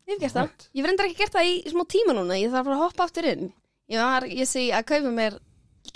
Ég 0.07 0.15
hef 0.15 0.21
gert 0.23 0.35
það. 0.37 0.67
Ég 0.77 0.85
verður 0.85 1.07
ekki 1.09 1.19
gert 1.19 1.33
það 1.35 1.47
í 1.49 1.55
smá 1.67 1.81
tíma 1.91 2.13
núna. 2.15 2.35
Ég 2.39 2.51
þarf 2.53 2.67
bara 2.69 2.75
að 2.77 2.83
hoppa 2.85 3.05
aftur 3.09 3.25
inn. 3.27 3.49
Ég 3.91 3.99
var, 3.99 4.23
ég 4.31 4.47
segi 4.47 4.69
að 4.71 4.85
kaupa 4.87 5.09
mér 5.11 5.33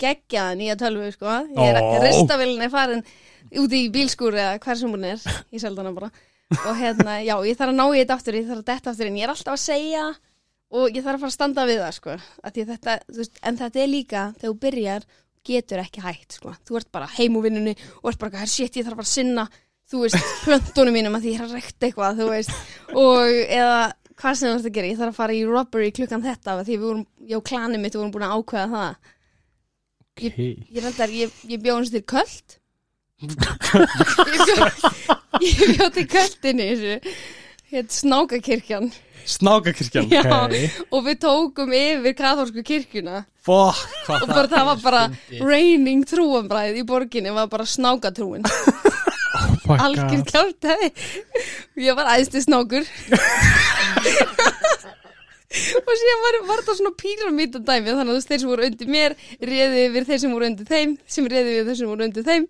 geggjaða 0.02 0.56
nýja 0.58 0.74
tölvu, 0.82 1.06
sko. 1.14 1.36
Ég 1.56 1.70
er, 1.70 1.78
Ó. 1.80 1.86
ristavélina 2.02 2.66
er 2.66 2.72
farin 2.74 3.00
úti 3.62 3.80
í 3.86 3.88
bílskúr 3.94 4.36
eða 4.36 4.58
hver 4.60 4.78
sem 4.82 4.92
hún 4.92 5.06
er. 5.08 5.24
Ég 5.48 5.64
seldi 5.64 5.80
hana 5.80 5.94
bara. 5.96 6.10
Og 6.52 6.76
hérna, 6.76 7.16
já, 7.24 7.32
ég 7.48 7.56
þarf 7.56 7.72
að 7.72 7.78
ná 7.78 7.86
í 7.88 8.02
þetta 8.02 8.18
aftur, 8.18 8.36
ég 8.36 8.50
þarf 8.50 8.60
að 8.60 8.68
detta 8.68 8.92
aftur 8.92 9.08
inn. 9.08 9.16
Ég 9.16 9.24
er 9.24 9.32
alltaf 9.32 9.56
að 9.56 9.64
segja 9.64 10.04
og 10.72 10.84
ég 10.92 11.06
þarf 11.06 11.16
að 11.16 11.24
fara 11.24 11.32
að 11.32 11.36
standa 11.38 11.66
við 11.70 11.80
það, 11.80 11.96
sko. 11.96 12.18
Þetta, 12.60 12.98
veist, 13.16 13.40
en 13.48 13.60
þetta 13.64 13.80
er 13.80 13.92
líka, 13.94 14.26
þegar 14.36 14.52
þú 14.52 14.58
byrjar, 14.66 15.08
getur 15.46 15.82
ekki 15.82 16.04
hægt, 16.04 16.38
sko. 16.38 16.54
Þú 16.66 16.78
ert 16.80 16.90
bara 16.94 17.10
heim 17.18 17.36
úr 17.38 17.48
vinnunni 17.48 17.76
og 18.02 18.12
ert 18.12 18.22
bara, 18.22 18.42
hér, 18.42 18.50
shit, 18.50 18.78
ég 18.78 18.86
þarf 18.86 19.00
bara 19.00 19.08
að 19.08 19.14
sinna 19.16 19.46
þú 19.92 20.04
veist, 20.06 20.30
plöntunum 20.46 20.94
mínum 20.96 21.16
að 21.16 21.26
því 21.26 21.34
ég 21.34 21.40
er 21.40 21.48
að 21.48 21.56
rekta 21.58 21.88
eitthvað, 21.88 22.20
þú 22.20 22.28
veist, 22.30 22.54
og 22.96 23.34
eða 23.42 23.80
hvað 24.22 24.38
sem 24.38 24.48
þú 24.48 24.54
ert 24.54 24.68
að 24.68 24.76
gera, 24.76 24.90
ég 24.90 25.00
þarf 25.00 25.12
að 25.12 25.18
fara 25.18 25.36
í 25.36 25.42
robbery 25.48 25.90
klukkan 25.96 26.24
þetta, 26.24 26.56
því 26.62 26.76
við 26.76 26.86
vorum, 26.86 27.04
ég 27.28 27.38
og 27.38 27.46
klanið 27.48 27.82
mitt 27.82 27.98
vorum 27.98 28.14
búin 28.14 28.26
að 28.26 28.34
ákveða 28.38 28.68
það. 28.72 29.14
Ok 30.12 30.20
Ég 30.22 30.82
reyndar, 30.84 31.14
ég, 31.16 31.38
ég 31.48 31.62
bjóð 31.62 31.78
hans 31.80 31.92
til 31.92 32.04
köld. 32.12 32.58
ég 33.22 34.50
bjóð, 34.50 34.84
ég 35.76 35.96
til 35.96 36.06
köldinni, 36.12 36.68
hétt 37.72 37.96
snákakirkjan. 37.96 38.92
Snákakirkjan. 39.26 40.08
Já, 40.10 40.22
Ok. 40.26 40.86
og 40.90 41.04
við 41.06 41.18
tókum 41.22 41.72
yfir 41.76 42.14
katholsku 42.18 42.62
kirkjuna. 42.66 43.24
Hvað 43.46 44.22
og 44.22 44.28
bara 44.30 44.48
það 44.48 44.64
var 44.70 44.80
bara 44.82 45.02
raining 45.42 46.04
trúanbræð 46.06 46.78
í 46.78 46.84
borginni 46.86 47.32
var 47.34 47.48
bara 47.50 47.64
snákatrúin. 47.66 48.44
Oh 49.68 49.78
algjör 49.78 50.22
kjátaði 50.28 50.88
ég 51.80 51.94
var 51.96 52.10
æðsti 52.18 52.42
snákur. 52.44 52.84
Og 55.52 55.90
síðan 56.00 56.22
var, 56.24 56.36
var 56.48 56.60
þetta 56.62 56.74
svona 56.78 56.92
píramítadæmi 56.96 57.92
þannig 57.92 58.16
að 58.16 58.26
þeir 58.30 58.40
sem 58.40 58.48
voru 58.52 58.64
undir 58.70 58.88
mér 58.88 59.14
réði 59.44 59.82
yfir 59.88 60.06
þeir 60.08 60.20
sem 60.22 60.32
voru 60.32 60.46
undir 60.48 60.68
þeim 60.70 60.94
sem 61.12 61.26
réði 61.28 61.50
yfir 61.58 61.66
þeir 61.68 61.78
sem 61.82 61.90
voru 61.90 62.06
undir 62.06 62.24
þeim. 62.28 62.46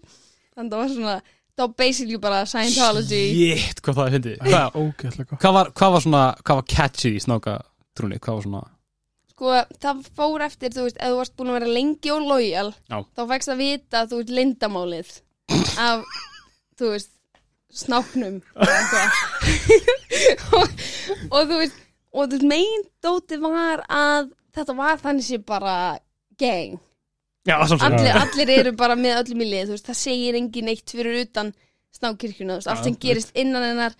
Þannig 0.54 0.68
að 0.68 0.76
það 0.76 0.82
var 0.82 0.92
svona, 0.92 1.16
var 1.62 1.72
basically 1.82 2.20
bara 2.22 2.42
Scientology. 2.48 3.22
Jétt, 3.38 3.82
hvað 3.84 3.98
það 3.98 4.06
er 4.06 4.16
fyndið. 4.16 4.36
Hvað 4.46 4.78
Ógeðslega 4.82 5.28
gott. 5.30 5.40
Hvað 5.42 5.56
var, 5.58 5.72
hvað 5.80 5.96
var 5.96 6.04
svona, 6.06 6.22
hvað 6.42 6.60
var 6.60 6.68
catchy 6.74 7.12
í 7.12 7.22
snákatrúni 7.24 8.20
Hvað 8.22 8.38
var 8.38 8.46
svona? 8.48 8.62
Sko, 9.32 9.54
það 9.82 10.02
fór 10.18 10.44
eftir, 10.46 10.74
þú 10.74 10.86
veist, 10.86 10.98
ef 11.00 11.12
þú 11.12 11.20
varst 11.22 11.36
búin 11.38 11.52
að 11.52 11.58
vera 11.58 11.72
lengi 11.78 12.12
og 12.14 12.28
lojal 12.28 12.68
Já. 12.76 12.98
þá 13.16 13.22
fækst 13.32 13.52
að 13.54 13.62
vita, 13.62 14.04
þú 14.10 14.20
veist, 14.20 14.34
lindamálið 14.38 15.14
af, 15.82 16.04
þú 16.78 16.92
veist 16.92 17.10
snáknum 17.72 18.36
eða 18.52 18.76
eitthvað. 18.76 19.16
og, 20.58 20.76
og 21.32 21.48
þú 21.48 21.58
veist 21.62 21.80
og 22.12 22.28
þú 22.28 22.36
veist, 22.36 22.46
megin 22.48 22.86
dóti 23.04 23.38
var 23.40 23.82
að 23.88 24.32
þetta 24.52 24.76
var 24.76 25.00
þannig 25.00 25.26
sé 25.26 25.38
bara 25.40 25.76
gang, 26.40 26.76
Já, 27.42 27.56
svolítið 27.66 27.98
allir, 27.98 28.14
allir 28.20 28.50
eru 28.54 28.70
bara 28.78 28.94
með 28.98 29.16
öllum 29.24 29.40
í 29.42 29.46
lið, 29.50 29.68
veist, 29.74 29.86
það 29.88 29.96
segir 29.98 30.34
engin 30.38 30.66
neitt 30.70 30.92
fyrir 30.94 31.16
utan 31.24 31.48
snákirkjuna, 31.96 32.54
veist, 32.60 32.68
allt 32.70 32.84
sem 32.86 32.94
gerist 33.02 33.32
innan 33.38 33.64
hennar 33.66 33.92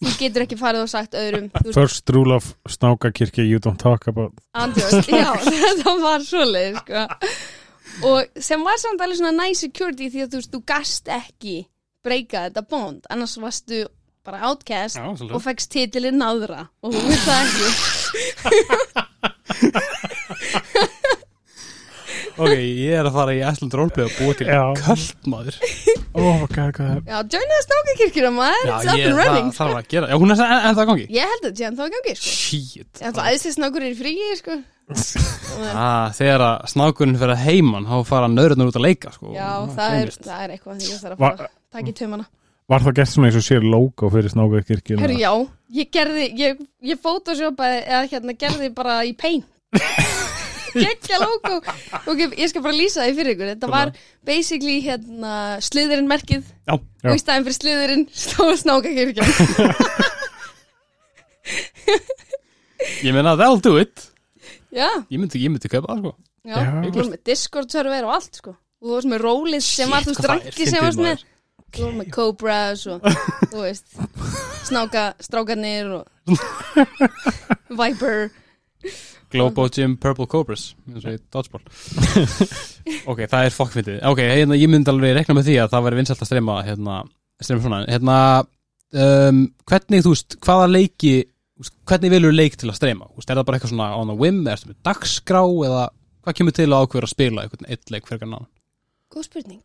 þú 0.00 0.08
getur 0.20 0.42
ekki 0.46 0.58
farið 0.60 0.82
og 0.86 0.90
sagt 0.92 1.12
öðrum 1.18 1.46
First 1.74 2.04
rule 2.14 2.34
of 2.38 2.44
snákakirkja 2.70 3.42
you 3.44 3.58
don't 3.60 3.80
talk 3.82 4.06
about. 4.08 4.32
Andjóst, 4.54 5.10
já, 5.20 5.34
þetta 5.44 5.92
var 6.00 6.20
svoleið 6.24 6.74
sko. 6.80 6.98
og 8.06 8.20
sem 8.48 8.60
var 8.64 8.78
samt 8.80 9.00
alveg 9.02 9.18
svona 9.18 9.34
nice 9.34 9.60
security 9.66 10.06
því 10.06 10.20
að 10.24 10.30
þú 10.30 10.36
veist, 10.42 10.52
þú 10.54 10.60
gast 10.70 11.04
ekki 11.18 11.56
breyka 12.06 12.38
þetta 12.46 12.62
bond, 12.70 13.02
annars 13.10 13.34
varstu 13.42 13.82
bara 14.24 14.38
outcast 14.46 14.96
Já, 15.00 15.04
svolítið. 15.10 15.34
og 15.34 15.40
fegst 15.42 15.70
titilinn 15.74 16.22
náðra 16.22 16.60
og 16.86 16.90
þú 16.94 17.00
veit 17.08 17.24
það 17.26 17.40
ekki 17.50 17.66
Ok, 22.40 22.54
ég 22.56 22.94
er 22.96 23.04
að 23.08 23.16
fara 23.18 23.34
í 23.36 23.40
Æsland 23.44 23.74
Roleplay 23.76 24.06
og 24.06 24.12
búa 24.16 24.36
til 24.38 24.46
Já. 24.48 24.62
kvöldmaður 24.80 25.56
Oh 26.16 26.42
god, 26.48 26.78
er 26.80 27.02
Já, 27.04 27.18
joina 27.34 27.58
snákakirkjuna 27.66 28.30
maður, 28.34 28.64
Já, 28.64 28.74
it's 28.74 28.88
up 28.88 28.94
and 28.96 29.04
það 29.04 29.20
running 29.20 29.50
þarf 29.58 29.76
að 29.76 29.88
gera 29.92 30.08
Já, 30.10 30.16
hún 30.22 30.34
er 30.34 30.42
en 30.56 30.76
það 30.78 30.88
gangi 30.90 31.06
Ég 31.10 31.32
held 31.32 31.40
að 31.40 31.46
þetta 31.46 31.60
sé 31.60 31.64
ennþá 31.68 31.84
í 31.86 31.94
gangi 31.94 32.14
sko. 32.16 32.32
Shit 32.40 32.92
Ég 33.02 33.06
ætla 33.10 33.22
að 33.26 33.30
æðsli 33.34 33.52
snákur 33.56 33.84
er 33.84 33.90
í 33.90 33.98
fríi 34.00 34.28
sko. 34.40 34.58
ah, 35.84 36.06
Þegar 36.16 36.40
að 36.48 36.56
snákurinn 36.72 37.18
fyrir 37.20 37.36
að 37.36 37.44
heiman 37.46 37.88
þá 37.90 37.96
fara 38.08 38.28
nöðrunar 38.32 38.72
út 38.72 38.80
að 38.80 38.86
leika 38.88 39.12
sko. 39.14 39.26
Já, 39.36 39.50
það 39.76 39.90
er, 40.00 40.08
það 40.26 40.44
er 40.46 40.54
eitthvað 40.56 40.80
því 40.80 40.88
að 40.96 41.02
Va- 41.12 41.34
fara 41.36 41.48
að 41.48 41.56
taka 41.76 41.92
í 41.92 41.96
tömana 42.00 42.26
Var 42.70 42.84
það 42.86 42.96
gert 43.00 43.10
svona 43.10 43.26
eins 43.26 43.38
og 43.40 43.42
sér 43.42 43.64
logo 43.66 44.10
fyrir 44.14 44.30
snákakirkjuna? 44.30 45.02
Herru, 45.02 45.16
já, 45.18 45.32
ég 45.74 45.88
gerði, 45.90 46.26
ég, 46.38 46.60
ég 46.86 46.98
í 50.74 50.76
Gekkja 50.84 51.16
logo. 51.22 51.54
Ok, 52.06 52.18
ég 52.38 52.48
skal 52.52 52.62
bara 52.64 52.76
lýsa 52.76 53.04
því 53.06 53.12
fyrir 53.18 53.32
ykkur. 53.34 53.48
Þetta 53.54 53.68
var 53.72 53.88
basically 54.26 54.76
hérna 54.84 55.32
sliðurinn 55.64 56.08
merkið. 56.10 56.42
Já, 56.68 56.74
og 56.76 57.14
í 57.14 57.18
staðin 57.22 57.46
fyrir 57.48 57.58
sliðurinn 57.58 58.04
stóð 58.14 58.54
snákakirkjan 58.62 59.30
ég 63.04 63.12
meina 63.14 63.36
that'll 63.36 63.60
do 63.62 63.76
it. 63.80 64.06
Já, 64.70 64.86
Ég 65.10 65.18
myndi, 65.18 65.40
ég 65.42 65.50
myndi 65.50 65.68
það 65.70 65.98
sko. 65.98 66.12
Já, 66.46 66.56
Já. 66.56 67.16
Discord 67.26 67.70
server 67.72 68.04
og 68.06 68.12
allt 68.16 68.34
sko. 68.38 68.50
Og 68.80 68.86
þú 68.88 68.92
varst 68.96 69.10
með 69.10 69.20
Rólið 69.26 69.62
sem 69.66 69.90
var 69.92 70.02
þú 70.06 70.12
það 70.14 70.22
strakki 70.24 70.64
sem 70.70 70.84
með. 70.86 70.94
maður. 71.00 71.20
Þú 71.70 71.82
varst 71.84 71.98
með 72.00 72.08
Cobras 72.14 72.80
og 72.90 72.98
þú 73.52 73.58
veist 73.64 73.86
Snáka, 74.70 75.04
strákarnir 75.22 75.86
og 76.00 76.04
Viper 77.80 78.18
Globo 79.30 79.66
Gym 79.72 79.96
Purple 80.00 80.26
Cobras 80.30 80.70
eins 80.90 81.04
og 81.06 81.14
í 81.16 81.20
Dodgeball. 81.32 81.64
Ok, 83.10 83.20
það 83.28 83.44
er 83.46 83.54
fokkfyndið. 83.54 83.98
Ok, 84.08 84.20
hérna, 84.24 84.56
ég 84.58 84.70
myndi 84.72 84.90
alveg 84.90 85.12
rekna 85.14 85.34
með 85.36 85.50
því 85.50 85.56
að 85.62 85.68
það 85.74 85.84
væri 85.86 85.98
vinsælt 86.00 86.22
að 86.24 86.28
streyma 86.30 86.54
hérna, 86.66 86.94
streyma 87.44 87.62
svona. 87.64 87.80
Hérna, 87.92 88.16
um, 89.04 89.40
hvernig, 89.68 90.02
þú 90.06 90.14
veist, 90.14 90.36
hvaða 90.46 90.70
leiki 90.72 91.12
hvernig 91.90 92.14
vilur 92.14 92.32
leik 92.32 92.54
til 92.56 92.70
að 92.72 92.78
streyma 92.78 93.04
Þú 93.10 93.20
veist, 93.20 93.30
er 93.30 93.36
það 93.36 93.46
bara 93.50 93.58
eitthvað 93.58 93.72
svona 93.74 93.88
on 94.00 94.12
a 94.14 94.16
whim, 94.16 94.38
er 94.48 94.56
það 94.62 94.70
með 94.72 94.78
dagskrá 94.88 95.42
eða 95.68 95.82
hvað 96.24 96.36
kemur 96.38 96.56
til 96.56 96.66
að 96.70 96.84
ákveður 96.86 97.06
að 97.06 97.12
spila 97.12 97.44
einhvern 97.44 97.68
eitt 97.74 97.92
leik 97.92 98.08
fyrir 98.08 98.22
kannan 98.24 98.46
Góð 99.12 99.26
spurning. 99.28 99.60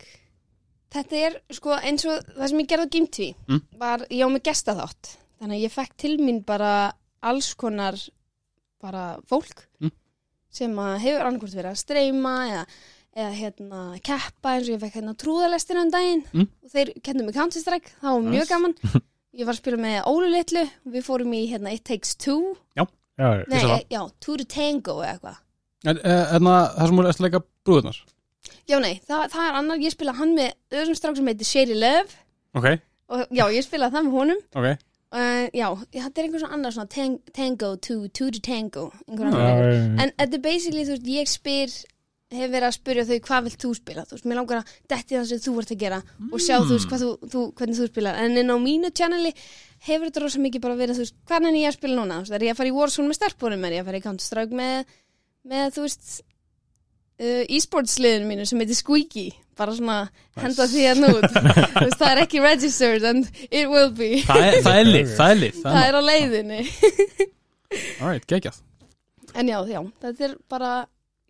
Þetta 0.95 1.21
er 1.29 1.37
sko 1.55 1.75
eins 1.79 2.03
og 2.09 2.27
það 2.35 2.51
sem 2.51 2.61
ég 2.63 2.69
gerði 2.73 2.85
á 2.85 2.93
Gimtví 2.97 3.29
Mm. 3.47 3.61
var, 3.79 4.03
ég 4.11 4.27
á 4.27 4.29
mig 4.35 4.43
gesta 4.43 4.75
þátt 4.75 5.15
þannig 5.39 5.55
að 5.55 5.63
ég 5.65 5.73
fekk 5.79 5.95
til 6.03 6.13
mín 6.19 6.43
bara 6.45 6.73
alls 7.23 7.53
konar 7.55 7.95
bara 8.85 9.05
fólk 9.29 9.65
Mm. 9.81 9.91
sem 10.55 10.77
hefur 11.03 11.25
annarkvort 11.25 11.57
verið 11.57 11.73
að 11.73 11.81
streyma 11.81 12.35
eða, 12.51 12.61
eða 13.15 13.33
hérna 13.41 13.81
keppa 14.05 14.53
eins 14.55 14.69
og 14.69 14.75
ég 14.77 14.83
fekk 14.85 14.95
hérna 15.01 15.15
trúðalestina 15.19 15.83
um 15.83 15.91
daginn 15.91 16.23
Mm. 16.33 16.47
og 16.63 16.71
þeir 16.71 16.93
kennum 17.03 17.25
mig 17.27 17.35
Counter-Strike, 17.35 17.91
það 18.01 18.15
var 18.15 18.31
mjög 18.31 18.47
gaman. 18.53 18.75
Ég 19.35 19.43
var 19.43 19.51
að 19.51 19.57
spila 19.59 19.77
með 19.83 20.05
Ólu 20.07 20.27
Litlu 20.31 20.61
við 20.87 21.03
fórum 21.03 21.33
í 21.35 21.41
hérna 21.51 21.73
It 21.75 21.83
Takes 21.83 22.13
Two. 22.15 22.53
Já, 22.77 22.85
já. 23.19 23.43
Nei, 23.51 23.63
e, 23.67 23.79
já, 23.91 23.99
Two 24.23 24.37
to 24.39 24.45
Tango 24.47 25.01
eða 25.03 25.09
eitthvað. 25.17 25.41
En 25.91 25.97
uh, 25.99 26.39
það 26.39 26.87
sem 26.87 26.95
voru 27.01 27.09
eftir 27.11 27.25
að 27.25 27.27
leika 27.27 27.41
brúðunar 27.67 27.97
Já, 28.69 28.77
nei, 28.79 28.93
það, 29.03 29.25
það 29.33 29.49
er 29.49 29.57
annar, 29.59 29.81
ég 29.83 29.91
spila 29.93 30.13
hann 30.15 30.31
með 30.37 30.53
öðrum 30.71 30.95
strák 30.97 31.17
sem 31.19 31.27
heitir 31.29 31.49
Shady 31.49 31.75
Love. 31.75 32.15
Ok, 32.55 32.67
og 33.11 33.25
já, 33.35 33.43
ég 33.53 33.65
spila 33.67 33.91
það 33.91 34.07
með 34.07 34.15
honum. 34.21 34.39
Ok 34.55 34.69
uh, 35.15 35.47
Já, 35.55 35.67
þetta 35.95 36.21
er 36.21 36.27
einhver 36.27 36.43
svona 36.43 36.59
annar 36.59 36.75
svona 36.75 36.91
tang, 36.91 37.19
Tango 37.35 37.75
to, 37.77 37.99
to 38.09 38.29
the 38.31 38.41
Tango 38.43 38.89
Já. 39.07 39.27
En 39.31 40.11
þetta 40.11 40.31
er 40.39 40.43
basically, 40.43 40.85
þú 40.85 40.97
veist, 40.97 41.11
ég 41.15 41.31
spyr 41.31 41.75
hef 42.35 42.51
verið 42.51 42.67
að 42.67 42.75
spyrja 42.75 43.05
þau 43.05 43.17
hvað 43.27 43.45
vilt 43.45 43.61
þú 43.61 43.71
spila? 43.77 44.03
Þú 44.05 44.15
veist, 44.15 44.27
mér 44.27 44.39
langar 44.39 44.61
að 44.61 44.73
detti 44.91 45.15
það 45.15 45.27
sem 45.29 45.41
þú 45.45 45.53
vart 45.59 45.73
að 45.75 45.81
gera 45.83 45.99
og 46.25 46.41
sjá 46.41 46.55
þú 46.57 46.71
veist 46.73 46.89
hvað 46.89 47.03
þú, 47.03 47.09
þú, 47.31 47.43
hvernig 47.59 47.79
þú 47.79 47.87
spilar. 47.91 48.19
En 48.21 48.39
inn 48.41 48.53
á 48.53 48.57
mínu 48.61 48.91
channeli 48.97 49.31
hefur 49.85 50.09
þetta 50.09 50.23
rosa 50.23 50.41
mikið 50.41 50.63
bara 50.65 50.79
verið 50.79 50.99
þú 50.99 51.05
veist, 51.05 51.17
hvernig 51.29 51.51
er 51.53 51.61
ég 51.61 51.69
að 51.69 51.77
spila 51.77 51.99
núna? 51.99 52.17
Þú 52.17 52.25
veist, 52.25 52.37
er 52.39 52.47
ég 52.47 52.55
að 52.55 52.61
fara 52.61 52.71
í 52.71 52.75
Warzone 52.75 53.11
með 53.11 53.19
stelpunum? 53.19 53.67
Er 53.67 53.77
ég 53.77 53.85
að 53.85 53.91
fara 53.91 54.01
í 54.01 54.05
Counter-Strike 54.07 54.59
með, 54.61 54.95
með 55.53 55.75
þú 55.75 55.85
veist 55.85 56.09
uh, 57.21 57.43
e-sports 57.45 57.99
liðinu 58.01 58.31
mínu 58.31 58.49
sem 58.49 58.63
heitir 58.63 58.81
Squeaky 58.81 59.27
bara 59.59 59.75
svona 59.77 59.97
henda 60.41 60.67
því 60.71 60.85
að 60.91 61.01
nút 61.03 61.27
þú 61.35 61.43
veist, 61.85 61.99
það 61.99 62.09
er 62.11 62.21
ekki 62.25 62.41
registered 62.43 63.07
and 63.11 63.29
it 63.49 63.69
will 63.71 63.91
be. 63.95 64.11
Það 64.27 64.47
er, 64.49 64.57
það 64.65 64.81
er 64.81 64.91
lið, 64.91 65.13
það 65.19 65.33
er 65.35 65.41
lið 65.43 65.61
það 65.63 65.79
er 65.83 65.99
á 65.99 66.01
leiðinni. 66.09 66.59
Alright, 68.01 68.27
geggjað. 68.29 68.59
En 69.35 69.51
já, 69.51 69.57
já, 69.67 69.81
þetta 70.03 70.27
er 70.29 70.35
bara, 70.51 70.73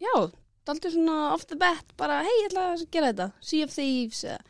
já, 0.01 0.15
daldur 0.67 0.93
svona 0.93 1.21
off 1.33 1.45
the 1.49 1.57
bat, 1.59 1.85
bara, 1.97 2.19
hei, 2.25 2.33
ég 2.43 2.51
ætla 2.51 2.65
að 2.73 2.83
gera 2.93 3.13
þetta, 3.13 3.29
Sea 3.45 3.65
of 3.65 3.73
Thieves, 3.73 4.25
eða 4.27 4.41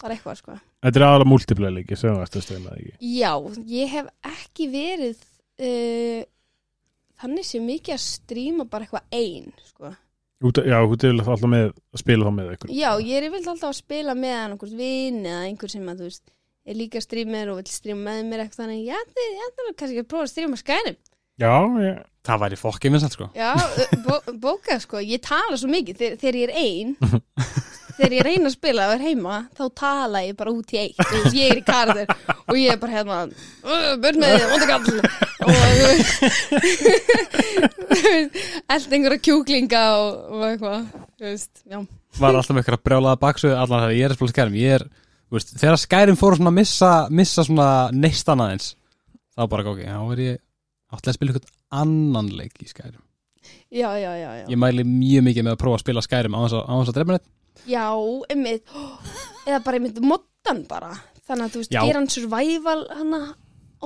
bara 0.00 0.16
eitthvað, 0.16 0.38
sko. 0.40 0.58
Þetta 0.80 1.00
er 1.00 1.04
aðalega 1.04 1.28
multiplayer 1.28 1.74
leiki 1.76 1.96
sem 1.98 2.14
þú 2.14 2.20
varst 2.22 2.36
að 2.38 2.44
steyna 2.46 2.76
ekki? 2.76 2.92
Já, 3.04 3.32
ég 3.68 3.90
hef 3.92 4.06
ekki 4.30 4.68
verið 4.72 5.18
uh, 5.66 6.22
þannig 7.20 7.48
sem 7.50 7.66
mikið 7.66 7.96
að 7.96 8.04
stríma 8.06 8.66
bara 8.70 8.86
eitthvað 8.86 9.18
ein, 9.18 9.50
sko. 9.68 9.92
Út, 10.40 10.60
Já, 10.64 10.78
þú 10.88 10.96
er 11.04 11.18
alltaf 11.20 11.48
með 11.52 11.66
að 11.68 12.00
spila 12.00 12.26
þá 12.26 12.32
með 12.36 12.52
ykkur 12.54 12.70
Já, 12.72 12.90
ég 13.04 13.16
er 13.18 13.26
yfirleitt 13.28 13.50
alltaf 13.52 13.70
að 13.70 13.80
spila 13.80 14.14
með 14.16 14.36
hann 14.38 14.54
okkur 14.56 14.76
vin 14.78 15.18
eða 15.24 15.42
einhver 15.48 15.72
sem 15.72 15.90
að, 15.90 16.00
þú 16.00 16.08
veist, 16.08 16.22
er 16.64 16.78
líka 16.78 17.02
streamer 17.04 17.52
og 17.52 17.60
vil 17.60 17.66
streama 17.68 18.14
með 18.14 18.30
mér 18.30 18.44
eitthvað 18.46 18.64
þannig, 18.64 18.86
já, 18.88 19.02
þið, 19.10 19.26
ég 19.36 19.44
ætla 19.50 19.74
kannski 19.82 20.00
að 20.00 20.08
prófa 20.12 20.26
að 20.26 20.32
streama 20.32 20.60
skænum. 20.60 20.98
Já, 21.40 21.52
já, 21.80 21.92
Það 22.20 22.40
væri 22.42 22.56
fokkið 22.60 22.92
minnst 22.92 23.14
sko. 23.16 23.26
Já, 23.32 23.52
bó, 24.04 24.16
bóka 24.42 24.76
sko, 24.82 25.00
ég 25.00 25.22
tala 25.24 25.56
svo 25.56 25.70
mikið. 25.72 26.00
Þegar, 26.00 26.18
þegar 26.20 26.36
ég 26.36 26.50
er 26.50 26.56
ein 26.60 26.90
þegar 28.00 28.14
ég 28.16 28.28
ein 28.32 28.48
að 28.48 28.54
spila 28.56 28.86
og 28.88 28.92
er 28.96 29.02
heima 29.04 29.34
þá 29.58 29.64
tala 29.80 30.18
ég 30.24 30.34
bara 30.38 30.54
út 30.56 30.68
í 30.74 30.76
eitt. 30.80 30.98
Veist, 31.10 31.34
ég 31.36 31.46
er 31.52 31.58
í 31.60 31.64
karðir 31.66 32.08
og 32.46 32.54
ég 32.58 32.68
er 32.74 32.78
bara 32.82 32.94
hérna 32.96 33.16
"Uh, 33.62 33.92
börn 34.02 34.18
með 34.22 34.30
þið, 34.36 34.44
ondagall 34.56 34.88
og 35.40 35.50
eld 38.74 38.92
einhverja 38.96 39.20
kjúklinga 39.24 39.82
og, 39.98 40.10
og 40.34 40.42
eitthvað 40.48 40.80
þú 41.20 41.24
veist, 41.28 41.54
já, 41.68 41.78
Var 42.20 42.34
alltaf 42.36 42.54
með 42.56 42.62
eitthvað 42.64 42.84
brjálaða 42.88 43.20
baksu 43.22 43.48
Allan 43.54 43.82
þegar 43.84 43.96
ég 43.96 44.04
er 44.08 44.12
að 44.14 44.18
spila 44.18 44.34
skærum 44.34 44.56
Ég 44.60 44.70
er, 44.78 44.84
þú 45.30 45.34
veist, 45.38 45.50
þegar 45.60 45.80
skærum 45.84 46.18
fóru 46.20 46.38
svona 46.40 46.52
að 46.52 46.58
missa 46.60 46.90
Missa 47.20 47.40
svona 47.46 47.68
neistan 47.94 48.42
aðeins 48.44 48.68
Þá 49.36 49.42
bara, 49.52 49.66
ok, 49.74 49.80
þá 49.86 50.02
er 50.16 50.20
ég 50.26 50.34
Átti 50.90 51.06
að 51.12 51.16
spila 51.20 51.30
eitthvað 51.36 51.52
annan 51.80 52.28
leik 52.34 52.56
í 52.64 52.66
skærum 52.70 53.02
já, 53.70 53.86
já, 53.94 54.10
já, 54.18 54.30
já. 54.40 54.44
Ég 54.50 54.58
mæli 54.58 54.82
mjög 54.86 55.22
mikið 55.28 55.44
með 55.46 55.54
að 55.54 55.60
prófa 55.62 55.76
að 55.78 55.84
spila 55.84 56.02
skærum 56.04 56.34
Á 56.34 56.40
þess 56.42 56.56
að, 56.58 56.62
að 56.80 56.96
drepa 56.98 57.12
neitt 57.14 57.28
já 57.68 57.84
einmitt. 58.30 58.64
Eða 59.46 59.62
bara 59.64 59.76
einmitt 59.80 60.00
moddan 60.00 60.64
bara. 60.68 60.90
Þannig 61.28 61.46
að 61.46 61.52
þú 61.54 61.60
veist, 61.62 61.70
Já. 61.70 61.80
gera 61.86 61.98
hann 62.00 62.08
survival 62.10 62.80
hana, 62.90 63.20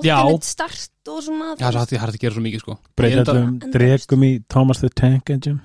Já. 0.02 0.16
ultimate 0.24 0.44
start 0.48 0.90
og 1.12 1.18
svona 1.22 1.50
Já, 1.60 1.68
það 1.70 1.92
er 1.92 1.98
hægt 2.00 2.14
að 2.16 2.20
gera 2.22 2.34
svo 2.34 2.42
mikið 2.42 2.60
sko. 2.64 2.72
Ég 2.78 2.96
breyta 2.96 3.14
er 3.14 3.20
enda- 3.20 3.34
allum 3.34 3.58
dregum 3.74 4.22
í 4.24 4.30
Thomas 4.48 4.80
the 4.80 4.88
Tank 4.88 5.28
Engine. 5.30 5.60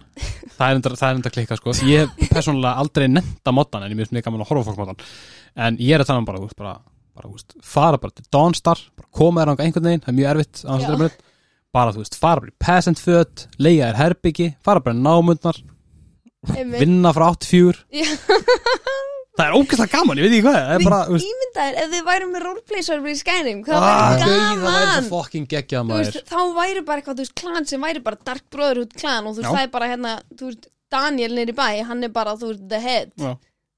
Það 0.57 0.65
er 0.69 0.75
enda, 0.75 0.89
það 0.89 1.09
er 1.09 1.15
enda 1.15 1.29
klikka 1.31 1.57
sko. 1.57 1.71
Ég 1.87 2.09
hef 2.19 2.29
persónulega 2.29 2.75
aldrei 2.75 3.07
nefnda 3.07 3.53
moddan 3.55 3.83
En 3.83 3.91
ég 3.91 4.11
mjög 4.11 4.23
gaman 4.23 4.41
að 4.41 4.47
horfa 4.49 4.61
á 4.61 4.67
fólk 4.67 4.77
moddan. 4.77 4.99
En 5.55 5.77
ég 5.77 5.95
er 5.95 6.03
að 6.03 6.07
tala 6.07 6.19
um 6.19 6.25
bara, 6.25 6.37
þú 6.37 6.49
veist, 6.49 6.57
bara, 6.59 6.75
bara 7.15 7.27
þú 7.29 7.33
veist, 7.37 7.53
Fara 7.63 7.97
bara 7.97 8.11
til 8.11 8.25
Dawnstar 8.31 8.77
bara 8.97 9.07
Koma 9.11 9.41
þér 9.45 9.53
ánga 9.55 9.63
einhvern 9.65 9.87
veginn, 9.87 10.01
það 10.03 10.09
er 10.11 10.19
mjög 10.19 10.29
erfitt 10.35 10.55
á 10.67 10.71
þess 10.75 10.83
Já. 10.83 10.87
að 10.89 10.91
drepa 10.97 11.03
neitt 11.07 11.19
Bara, 11.71 11.91
þú 11.93 11.97
veist, 12.03 12.15
fara 12.19 12.41
bara 12.41 12.49
í 12.51 12.57
peasant 12.59 12.99
föt 12.99 13.47
Leia 13.59 13.93
þér 13.93 13.99
herbyggi, 14.03 14.55
fara 14.61 14.79
bara 14.81 14.95
í 14.95 14.99
námundnar 14.99 15.57
Vinna 16.47 17.11
frá 17.15 17.25
84 17.35 17.85
Já. 17.91 18.09
Það 19.39 19.45
er 19.45 19.55
ógæslega 19.55 19.91
gaman, 19.93 20.19
ég 20.19 20.25
veit 20.25 20.33
ekki 20.35 20.43
hvað 20.45 20.55
Það 20.59 20.73
er 20.75 20.83
bara, 20.83 20.97
þú 21.07 21.13
veist 21.15 21.27
Ímyndaðir, 21.29 21.75
ef 21.79 21.91
þið 21.93 22.05
værum 22.09 22.31
með 22.35 22.41
roleplay 22.43 22.83
server 22.83 23.11
í 23.13 23.19
Skyrim, 23.19 23.59
ah, 23.59 23.67
hvað 23.67 23.83
væri 23.85 24.23
Það 24.23 24.39
væri 24.39 24.63
gaman? 24.63 25.05
svo 25.05 25.11
fucking 25.13 25.45
geggjað 25.53 25.79
Þú 25.79 25.89
maður 25.91 26.09
veist, 26.09 26.17
þá 26.31 26.39
væri 26.57 26.83
bara 26.89 26.99
eitthvað, 27.03 27.19
þú 27.19 27.23
veist, 27.23 27.35
klan 27.39 27.69
sem 27.69 27.85
væri 27.87 28.01
bara 28.03 28.19
Dark 28.27 28.43
Brotherhood 28.51 28.95
klan 28.99 29.29
og 29.29 29.37
þú 29.37 29.39
veist, 29.43 29.47
Já. 29.47 29.53
það 29.55 29.63
er 29.67 29.71
bara 29.77 29.89
hérna, 29.93 30.15
þú 30.35 30.49
veist, 30.49 30.67
Daniel 30.91 31.37
nýri 31.37 31.55
bæ, 31.55 31.67
hann 31.87 32.03
er 32.03 32.11
bara, 32.19 32.33
þú 32.41 32.51
veist, 32.51 32.65
the 32.73 32.81
head 32.83 33.13
Já. 33.15 33.31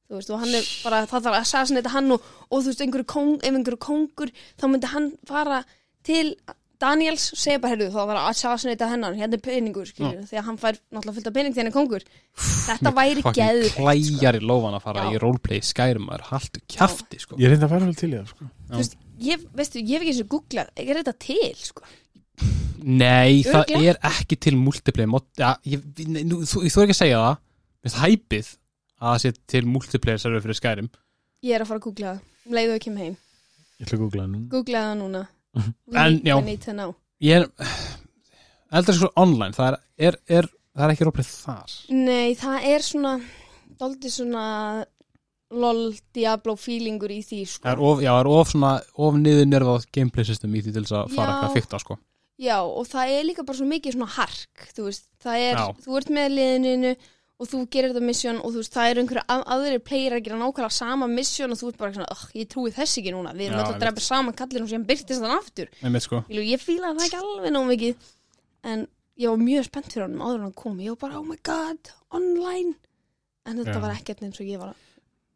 þú 0.09 0.18
veist, 0.18 0.34
og 0.34 0.41
hann 0.41 0.57
er 0.62 0.72
bara, 0.88 1.03
það 1.12 1.28
þarf 1.28 1.36
að 1.36 1.39
assassinata 1.43 1.93
hann 1.93 2.16
og, 2.18 2.26
og 2.49 2.57
þú 2.66 2.72
veist, 2.74 2.82
einhverju 2.88 3.09
kong, 3.14 3.36
ef 3.41 3.51
einhverju 3.53 3.82
kongur 3.86 4.34
þá 4.57 4.66
myndi 4.72 4.89
hann 4.95 5.12
fara 5.30 5.62
til 6.07 6.34
Daniels 6.82 7.24
segja 7.38 7.60
bara, 7.62 7.76
heyrðu, 7.76 7.88
þá 7.94 8.00
var 8.10 8.18
að 8.20 8.28
assassinata 8.32 8.88
hennar, 8.90 9.14
hérna 9.20 9.38
er 9.38 9.44
peningur, 9.46 9.86
skilur 9.90 10.24
því 10.30 10.40
að 10.42 10.46
hann 10.48 10.58
fær 10.62 10.80
náttúrulega 10.90 11.16
fullt 11.18 11.30
af 11.30 11.36
pening 11.36 11.54
þegar 11.56 11.68
hann 11.68 11.72
er 11.72 11.76
kongur. 11.76 12.06
Þetta 12.42 12.94
væri 12.98 13.24
Fucking 13.26 13.38
geðveikt, 13.38 13.74
sko. 13.76 13.86
klæjar 13.86 14.38
í 14.40 14.42
lófan 14.50 14.78
að 14.78 14.86
fara 14.88 15.04
Já. 15.06 15.12
í 15.14 15.22
roleplay 15.22 15.62
skærum 15.68 16.08
maður 16.10 16.26
Haltu 16.32 16.64
kjafti, 16.74 17.20
sko. 17.22 17.38
Ég 17.42 17.52
reyndi 17.54 17.68
að 17.68 17.74
fara 17.76 17.90
vel 17.92 17.98
til 18.02 18.10
í 18.10 18.16
það 18.18 18.32
sko. 18.34 18.50
þú 18.72 18.80
veist, 18.82 18.96
ég, 19.28 19.46
veistu, 19.62 19.84
ég 19.84 19.92
hef 19.94 20.02
ekki 20.06 20.14
eins 20.16 20.24
og 20.26 20.32
googlað, 20.34 20.72
er 20.82 21.02
þetta 21.02 21.16
til, 21.28 21.52
sko? 21.70 21.86
Nei, 22.82 23.44
það 23.46 23.60
Örugglega. 23.62 23.92
er 23.94 24.00
ekki 24.10 24.38
til 24.42 24.56
multiplayer 24.58 25.10
mod, 25.12 25.28
ja, 25.38 25.52
ég, 25.70 25.84
nú, 26.26 26.42
þú, 26.50 26.64
ég 26.66 26.74
þú 26.74 26.86
ekki 26.88 26.96
að 26.96 27.02
segja 27.04 27.20
það. 27.22 27.36
Mér 27.82 27.92
finnst 27.92 28.00
hæpið 28.02 28.48
að 29.02 29.12
það 29.12 29.20
sé 29.22 29.32
til 29.54 29.62
multiplayer 29.70 30.22
server 30.24 30.42
fyrir 30.46 30.58
Skyrim. 30.58 30.90
Ég 31.46 31.54
er 31.58 31.62
að 31.62 31.70
fara 31.70 31.82
að 31.82 31.86
googla 31.86 32.16
það, 32.16 32.24
um 32.48 32.58
leið 32.58 32.72
og 32.72 32.80
ég 32.80 32.84
kem 32.88 32.98
heim. 33.04 33.14
Ég 33.78 33.86
ætla 33.86 33.98
að 33.98 34.04
googla 34.06 34.26
það 34.26 34.34
nú 34.34 34.42
Googla 34.50 34.82
það 34.88 34.98
núna 35.04 35.22
En, 35.58 36.22
já. 36.24 36.36
Ég 37.22 37.41
er 37.41 37.47
Eldar 38.78 38.95
sko 38.95 39.12
online, 39.20 39.52
það 39.56 39.74
er, 39.74 39.78
er, 40.08 40.18
er, 40.39 40.47
það 40.78 40.86
er 40.86 40.93
ekki 40.93 41.08
roleplay 41.08 41.28
þar 41.28 41.74
Nei, 41.91 42.36
það 42.39 42.68
er 42.72 42.86
svona 42.88 43.14
Dóldi 43.82 44.12
svona 44.14 44.45
LOL 45.52 45.89
Diablo 46.16 46.54
feelingur 46.56 47.12
í 47.12 47.20
því 47.26 47.41
sko. 47.49 47.68
Er 47.68 47.82
of, 47.84 47.99
já, 47.99 48.14
það 48.14 48.22
er 48.22 48.30
of 48.32 48.52
svona, 48.54 48.72
of 49.04 49.18
niður 49.20 49.49
nörfað 49.49 49.88
gameplay 49.97 50.28
system 50.28 50.56
í 50.56 50.62
því 50.64 50.76
til 50.78 50.86
þess 50.86 50.95
að 51.02 51.16
fara 51.18 51.34
eitthvað 51.34 51.49
að 51.49 51.58
fykta, 51.60 51.82
sko 51.84 51.97
Já, 52.41 52.58
og 52.64 52.88
það 52.89 53.12
er 53.18 53.26
líka 53.28 53.43
bara 53.45 53.60
svo 53.60 53.68
mikið 53.70 53.97
svona 53.97 54.14
hark 54.16 54.70
Þú 54.72 54.86
veist, 54.88 55.10
það 55.22 55.43
er, 55.49 55.60
Já. 55.60 55.82
þú 55.84 55.97
ert 55.99 56.14
með 56.16 56.32
liðinu 56.38 56.93
og 57.42 57.50
þú 57.50 57.62
gerir 57.74 57.89
þetta 57.92 58.06
mission 58.06 58.39
og 58.39 58.54
þú 58.54 58.62
veist, 58.62 58.76
það 58.76 58.92
eru 58.92 59.02
einhverju 59.02 59.24
að, 59.34 59.44
aðrir 59.56 59.82
player 59.82 60.16
að 60.16 60.26
gera 60.28 60.38
nákvæmlega 60.38 60.76
sama 60.76 61.08
mission 61.10 61.54
og 61.54 61.58
þú 61.58 61.72
ert 61.72 61.80
bara 61.80 61.96
svona, 61.96 62.10
oh, 62.14 62.24
ég 62.38 62.50
trúi 62.52 62.74
þess 62.76 63.00
ekki 63.02 63.14
núna. 63.16 63.34
Við 63.34 63.48
erum 63.48 63.62
alltaf 63.64 63.78
að 63.78 63.86
drepa 63.86 64.04
saman 64.06 64.38
kallinu 64.38 64.70
sem 64.70 64.86
byrtist 64.86 65.24
þann 65.24 65.34
aftur. 65.34 65.72
Nei, 65.82 65.89
mitt, 65.96 66.06
sko. 66.06 66.22
Skilu, 66.28 66.44
ég 66.46 66.62
fíla 66.62 66.92
það 66.94 67.08
ekki 67.08 67.22
alveg 67.24 67.56
nóg 67.56 67.66
mikið. 67.72 68.12
En 68.70 68.86
ég 69.24 69.34
var 69.34 69.42
mjög 69.42 69.68
spennt 69.72 69.89
fyrir 69.89 70.06
honum 70.06 70.22
áður 70.22 70.38
en 70.38 70.46
hann 70.46 70.56
kom. 70.62 70.78
Ég 70.86 70.94
var 70.94 71.02
bara, 71.08 71.18
oh 71.18 71.26
my 71.26 71.39
god, 71.50 71.92
online. 72.14 72.76
En 73.50 73.58
þetta 73.58 73.78
Já. 73.80 73.84
var 73.88 73.98
ekkert 73.98 74.22
eins 74.28 74.38
og 74.38 74.46
ég 74.46 74.62
var 74.62 74.76
að 74.76 74.88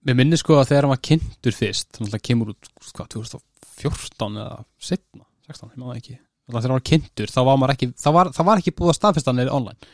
Mér 0.06 0.20
minni 0.20 0.38
sko 0.38 0.60
að 0.60 0.68
þegar 0.70 0.86
hann 0.86 0.92
var 0.92 1.00
kynntur 1.02 1.56
fyrst 1.58 1.96
Þannig 1.98 2.12
að 2.14 2.22
kemur 2.28 2.52
út, 2.52 2.68
hvað, 2.94 3.08
2014 3.16 4.36
eða 4.44 4.60
17, 4.78 5.24
16, 5.48 5.72
ég 5.72 5.80
maður 5.82 6.02
ekki. 6.04 6.18
Þannig 6.20 6.60
að 6.60 6.60
þegar 6.60 6.70
hann 6.70 6.78
var 6.78 6.84
kynntur, 6.92 7.32
þá 7.34 7.40
var 7.48 7.74
ekki 7.74 7.88
Það 8.04 8.16
var, 8.20 8.30
það 8.36 8.48
var 8.52 8.62
ekki 8.62 8.74
búið 8.78 8.92
að 8.92 8.98
staðfesta 9.00 9.34
hann 9.34 9.42
er 9.42 9.50
online 9.56 9.90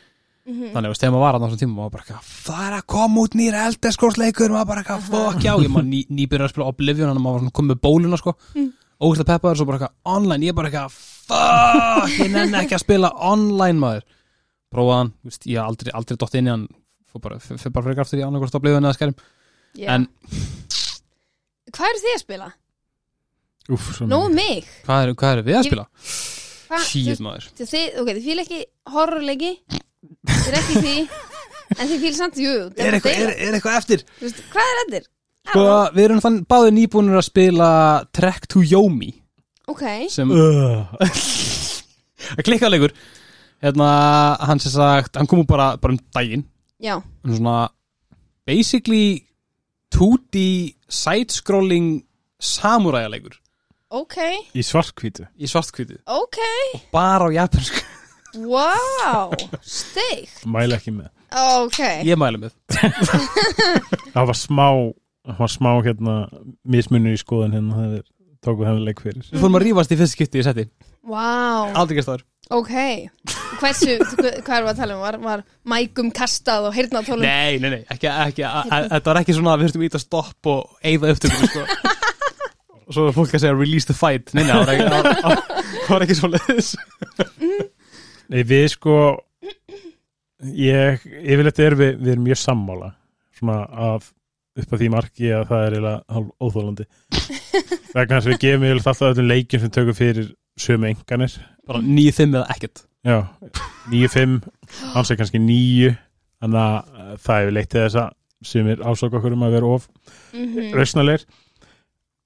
mm 0.47 0.71
Þannig 0.73 0.89
að 0.91 0.99
þegar 1.01 1.11
maður 1.13 1.21
var 1.25 1.35
að 1.37 1.43
þessum 1.45 1.59
tíma 1.61 1.75
maður 1.77 1.91
bara 1.93 2.03
eitthvað, 2.03 2.29
það 2.45 2.61
er 2.67 2.75
að 2.77 2.85
koma 2.93 3.21
út 3.21 3.35
nýra 3.37 3.65
eldeskórsleikur 3.69 4.49
maður 4.55 4.69
bara 4.71 4.81
eitthvað, 4.81 5.03
fokk 5.11 5.43
já, 5.45 5.51
ég 5.61 5.69
maður 5.69 5.89
ný, 5.91 5.99
nýbyrjar 6.09 6.47
að 6.47 6.53
spila 6.55 6.69
Oblivion, 6.71 7.09
þannig 7.11 7.21
að 7.21 7.25
maður 7.27 7.51
komið 7.59 7.71
með 7.75 7.81
bóluna 7.85 8.17
sko, 8.21 8.33
Mm. 8.55 8.71
ógæslega 9.01 9.29
peppaður 9.31 9.57
svo 9.61 9.65
bara 9.69 9.77
eitthvað 9.77 10.15
online, 10.15 10.45
ég 10.49 10.55
bara 10.57 10.69
eitthvað, 10.71 10.91
fuck 11.29 12.17
ég 12.19 12.31
nenni 12.33 12.57
ekki 12.63 12.75
að 12.77 12.83
spila 12.85 13.11
online 13.31 13.79
maður 13.79 14.03
veist, 15.25 15.45
ég 15.45 15.57
haf 15.61 15.67
aldrei, 15.69 15.91
aldrei 15.93 16.17
dótt 16.17 16.35
inn 16.39 16.47
í 16.47 16.53
hann, 16.55 16.67
fór 17.11 17.21
bara, 17.21 17.37
fyrir 17.39 17.71
bara 17.75 17.85
frekar 17.85 18.05
aftur 18.05 18.19
í 18.21 18.25
annarkvæmst 18.25 18.55
Oblivion 18.57 18.83
eða 18.89 18.97
skærim, 18.97 19.15
yeah. 19.77 19.93
en 19.95 20.07
Hvað 21.71 21.87
eru 21.93 22.01
þið 22.03 22.15
að 22.17 22.21
spila? 22.25 22.49
Úf, 23.71 23.87
Nóu 24.09 24.25
mikið. 24.27 24.35
mig 24.35 24.65
Hvað 24.87 25.03
er, 25.05 25.13
hvað 25.21 25.31
er 25.37 25.43
við 25.45 25.55
að 25.55 25.61
Ég- 25.61 25.69
spila? 25.69 25.85
Veist, 26.71 27.21
maður 27.21 27.47
þið, 27.55 27.67
þið- 27.71 27.95
ok, 28.01 28.09
þið 30.27 30.47
er 30.51 30.57
ekki 30.61 30.83
því. 30.85 30.95
En 31.71 31.87
þið 31.87 32.01
fíla 32.03 32.17
samt, 32.17 32.37
jú, 32.41 32.53
þetta 32.67 32.83
Er 32.83 32.95
eitthvað, 32.97 33.19
er, 33.23 33.29
er 33.47 33.55
eitthvað 33.57 33.77
eftir? 33.79 34.01
Þú 34.19 34.25
veist, 34.27 34.39
Hvað 34.51 34.71
er 34.73 34.79
eftir? 34.83 35.05
Sko, 35.51 35.63
við 35.95 36.03
erum 36.05 36.19
þann 36.21 36.39
báðið 36.51 36.73
nýbúinur 36.77 37.17
að 37.21 37.25
spila 37.29 37.69
Trek 38.13 38.43
to 38.51 38.61
Yomi 38.61 39.11
Ok, 39.71 39.83
sem 40.11 40.29
að 42.37 42.43
klikka 42.45 42.69
leikur. 42.69 42.91
Hérna, 43.63 43.87
hann 44.41 44.59
sem 44.61 44.73
sagt, 44.73 45.15
hann 45.17 45.29
kom 45.29 45.41
úr 45.43 45.47
bara, 45.49 45.71
bara 45.81 45.95
um 45.95 45.99
daginn. 46.15 46.43
Já, 46.81 46.97
hann 46.99 47.31
er 47.31 47.37
svona 47.39 47.55
basically 48.49 49.21
2D 49.95 50.43
side-scrolling 50.91 52.01
samuræja 52.41 53.09
leikur 53.13 53.35
ok, 53.93 54.17
Í 54.57 54.63
svartkvítu 54.65 55.27
í 55.37 55.49
svartkvítu 55.51 55.99
ok. 56.09 56.39
Og 56.75 56.85
bara 56.95 57.27
á 57.29 57.35
japansku 57.37 57.83
Wow, 58.39 59.33
steik. 59.65 60.31
Mæla 60.47 60.77
ekki 60.79 60.93
með. 60.95 61.09
Ok, 61.61 61.79
ég 62.07 62.19
mæli 62.19 62.41
með. 62.45 62.55
Það 64.15 64.25
var 64.31 64.37
smá 64.39 64.67
Það 65.21 65.37
var 65.37 65.51
smá 65.53 65.69
hérna 65.85 66.13
mismunur 66.65 67.13
í 67.13 67.19
skoðan 67.21 67.53
hérna 67.53 67.75
þegar 67.77 67.91
við 67.93 68.05
tókum 68.41 68.65
þennan 68.65 68.87
leik 68.87 69.03
fyrir. 69.03 69.27
Við 69.29 69.43
fórum 69.43 69.57
að 69.59 69.65
rífast 69.67 69.93
í 69.93 69.97
fyrst 69.99 70.15
skipti 70.17 70.41
í 70.41 70.45
seti. 70.47 70.65
Wow, 71.05 71.69
aldrei 71.77 71.99
gæst 71.99 72.09
þar 72.09 72.23
ok. 72.51 72.73
Hversu, 73.61 73.95
hvað 74.01 74.55
erum 74.57 74.67
við 74.67 74.71
að 74.73 74.79
tala 74.81 74.95
um? 74.95 75.01
Var, 75.05 75.17
var 75.23 75.43
mækum 75.71 76.09
kastað 76.15 76.67
og 76.69 76.75
heyrnatólum? 76.75 77.23
nei, 77.23 77.59
nei, 77.61 77.69
nei, 77.75 77.81
ekki, 77.93 78.09
ekki 78.09 78.45
þetta 78.45 79.11
var 79.11 79.19
ekki 79.21 79.35
svona 79.37 79.53
að 79.55 79.61
við 79.61 79.69
þurftum 79.69 79.85
ít 79.87 79.97
að 79.99 80.03
stopp 80.03 80.49
og 80.51 80.87
eigða 80.91 81.13
upptökum 81.15 81.51
sko. 81.51 81.65
og 82.81 82.93
svo 82.95 83.05
er 83.07 83.15
fólk 83.15 83.35
að 83.37 83.43
segja 83.45 83.55
release 83.57 83.87
the 83.89 83.95
fight. 83.97 84.33
Nei, 84.35 84.43
nei, 84.43 84.51
það 84.51 84.65
var 84.65 84.73
ekki, 84.73 84.89
það 84.89 85.03
var- 85.05 85.45
það 85.85 85.93
var 85.95 86.07
ekki 86.07 86.19
svo 86.19 86.31
leiðis 86.33 86.71
Nei, 88.31 88.41
við 88.47 88.65
sko 88.75 88.95
ég, 90.55 91.03
yfirleitt 91.05 91.59
er 91.61 91.75
við, 91.79 91.95
við 92.01 92.13
erum 92.15 92.25
mjög 92.29 92.39
sammála 92.41 92.91
svona 93.37 93.57
af 93.91 94.11
upp 94.61 94.73
að 94.75 94.81
því 94.83 94.89
marki 94.91 95.29
að 95.31 95.43
það 95.49 95.65
er 95.65 95.75
eiginlega 95.75 96.15
hálf 96.15 96.29
óþólandi 96.43 96.85
vegna 97.95 98.17
þess 98.17 98.25
að 98.27 98.31
við 98.33 98.39
gefum 98.45 98.65
yfirleitt 98.67 98.89
alltaf 98.91 99.09
öllum 99.11 99.29
leikjum 99.31 99.63
sem 99.63 99.73
tökum 99.77 99.97
fyrir 99.97 100.31
sömu 100.61 100.89
enganir 100.91 101.35
bara 101.67 101.81
9-5 101.85 102.25
eða 102.35 102.45
ekkert. 102.55 102.81
Já, 103.07 103.17
9-5 103.91 104.33
hans 104.95 105.11
er 105.13 105.19
kannski 105.21 105.39
9 105.41 105.93
þannig 106.41 106.59
að 106.61 106.75
uh, 106.75 107.13
það 107.23 107.45
er 107.47 107.55
leitt 107.55 107.71
til 107.71 107.83
þess 107.85 107.99
að 108.03 108.11
sem 108.51 108.67
er 108.73 108.81
ásaka 108.81 109.19
okkur 109.19 109.35
um 109.37 109.45
að 109.47 109.55
vera 109.59 109.71
of 109.77 109.87
Mhm. 110.31 110.71
rausnalegir 110.73 111.23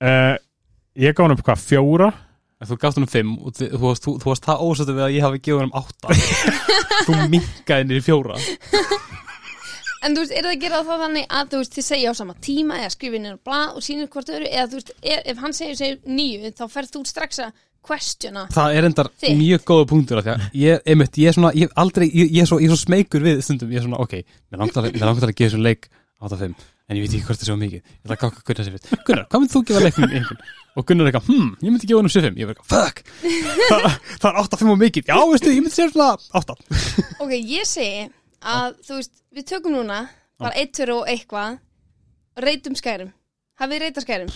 uh, 0.05 0.35
ég 1.01 1.15
gáði 1.17 1.33
um 1.35 1.41
hvað, 1.43 1.63
fjóra 1.65 2.09
En 2.61 2.69
þú 2.69 2.77
gafst 2.79 2.95
hann 2.99 3.03
um 3.05 3.11
5 3.11 3.31
og 3.43 3.57
þú 3.59 3.79
varst, 3.81 4.05
þú, 4.05 4.11
þú 4.21 4.29
varst 4.31 4.45
það 4.47 4.61
ósættu 4.63 4.93
við 4.95 5.05
að 5.05 5.15
ég 5.17 5.25
hafi 5.25 5.41
gefið 5.43 5.59
hann 5.59 5.71
um 5.71 5.79
8 5.81 6.13
Þú 7.05 7.17
minkaði 7.33 7.87
niður 7.89 7.99
í 7.99 8.05
fjóra. 8.05 8.37
En 10.05 10.13
þú 10.15 10.21
veist, 10.21 10.33
er 10.37 10.45
það 10.45 10.51
að 10.53 10.61
gera 10.61 10.79
það 10.85 10.99
þannig 11.01 11.25
að 11.33 11.47
þú 11.51 11.59
veist, 11.61 11.75
þið 11.75 11.85
segja 11.87 12.11
á 12.11 12.19
sama 12.19 12.35
tíma 12.47 12.75
eða 12.77 12.91
skrifa 12.93 13.17
inn 13.19 13.27
í 13.27 13.35
blað 13.47 13.71
og 13.79 13.85
sýnir 13.85 14.09
hvort 14.13 14.29
öðru 14.29 14.49
eða 14.51 14.65
þú 14.69 14.79
veist, 14.79 14.91
er, 15.01 15.23
ef 15.33 15.39
hann 15.41 15.55
segir, 15.57 15.77
segir 15.79 15.97
nýju 16.05 16.51
þá 16.59 16.63
ferð 16.75 16.91
þú 16.93 17.01
strax 17.09 17.41
að 17.41 17.55
questiona 17.85 18.43
Það 18.53 18.77
er 18.77 18.87
endar 18.89 19.09
Þitt. 19.13 19.35
mjög 19.39 19.65
góða 19.71 19.87
punktur 19.89 20.21
af 20.21 20.27
því 20.27 20.33
að 20.35 20.45
ég, 20.61 20.85
einmitt, 20.93 21.19
ég 21.21 21.31
er 21.31 21.37
svona, 21.37 21.51
ég 21.57 21.67
hef 21.67 21.81
aldrei, 21.83 22.05
ég, 22.07 22.29
ég, 22.29 22.39
er 22.45 22.49
svo, 22.49 22.59
ég 22.61 22.69
er 22.69 22.73
svo 22.75 22.81
smeykur 22.85 23.25
við 23.25 23.41
stundum, 23.45 23.73
ég 23.73 23.81
er 23.81 23.85
svona, 23.87 24.01
ok, 24.05 24.15
mér 24.53 24.63
langt 24.63 24.79
að, 24.79 24.91
mér 24.93 25.07
langt 25.09 25.25
að 25.25 25.33
gefa 25.33 25.49
þessum 25.49 25.65
leik 25.65 25.89
8-5, 26.25 26.55
en 26.85 26.97
ég 26.99 27.05
veit 27.05 27.15
ekki 27.15 27.25
hvort 27.25 27.39
það 27.39 27.45
er 27.45 27.49
svo 27.49 27.57
mikið, 27.61 27.81
ég 27.81 28.05
ætla 28.05 28.15
að 28.15 28.21
gáka 28.23 28.43
Gunnar 28.45 28.65
sér 28.67 28.75
fyrst, 28.75 28.89
Gunnar, 29.07 29.25
hvað 29.31 29.41
myndir 29.41 29.55
þú 29.55 29.61
gefa 29.69 29.83
leiknum 29.85 30.15
einhvern? 30.19 30.41
Og 30.75 30.85
Gunnar 30.89 31.07
er 31.07 31.11
eitthvað, 31.11 31.29
hm, 31.31 31.47
ég 31.65 31.71
myndi 31.73 31.89
gefa 31.89 32.01
hann 32.01 32.09
um 32.09 32.13
7-5, 32.13 32.37
ég 32.41 32.49
verð 32.49 32.59
eitthvað, 32.59 32.69
fuck, 32.75 32.97
það, 33.71 33.85
það 34.21 34.29
er 34.29 34.39
8-5 34.43 34.73
og 34.75 34.79
mikið, 34.83 35.09
já, 35.09 35.17
veistu, 35.31 35.53
ég 35.55 35.63
myndi 35.65 35.75
segja 35.75 35.93
svona 35.95 36.09
8. 36.41 36.57
Ok, 37.25 37.33
ég 37.55 37.69
segi 37.69 38.03
að 38.55 38.75
þú 38.85 38.99
veist, 38.99 39.13
við 39.39 39.47
tökum 39.49 39.73
núna 39.79 39.99
bara 40.43 40.59
eittur 40.61 40.91
og 40.99 41.09
eitthvað 41.09 41.57
reytum 42.45 42.75
skærum. 42.77 43.09
Hafið 43.55 43.77
þið 43.77 43.85
reytað 43.85 44.05
skærum? 44.05 44.33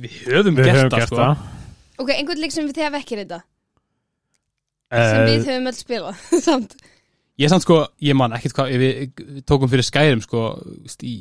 Við 0.00 0.14
höfum 0.32 0.56
við 0.56 0.64
gert 0.64 0.78
höfum 0.80 0.90
það, 0.94 0.98
gert 1.04 1.10
sko. 1.12 1.18
það. 1.20 1.44
Ok, 2.02 2.10
einhvern 2.16 2.40
leik 2.42 2.54
sem 2.54 2.66
við 2.66 2.78
þið 2.78 2.86
hafa 2.88 3.00
ekki 3.04 3.18
reytað? 3.20 3.44
Sem 4.94 5.20
Eh, 5.20 5.28
við 5.28 5.48
höfum 5.50 5.68
öll 5.70 5.76
spilað 5.76 6.24
samt. 6.48 6.74
Ég 7.42 7.50
samt 7.50 7.64
sko, 7.66 7.76
ég 8.06 8.14
man 8.16 8.32
ekkert 8.36 8.54
hvað 8.56 8.72
við, 8.78 8.92
við 9.18 9.44
tókum 9.48 9.70
fyrir 9.70 9.86
skærum 9.86 10.22
sko 10.24 10.42
í 11.02 11.14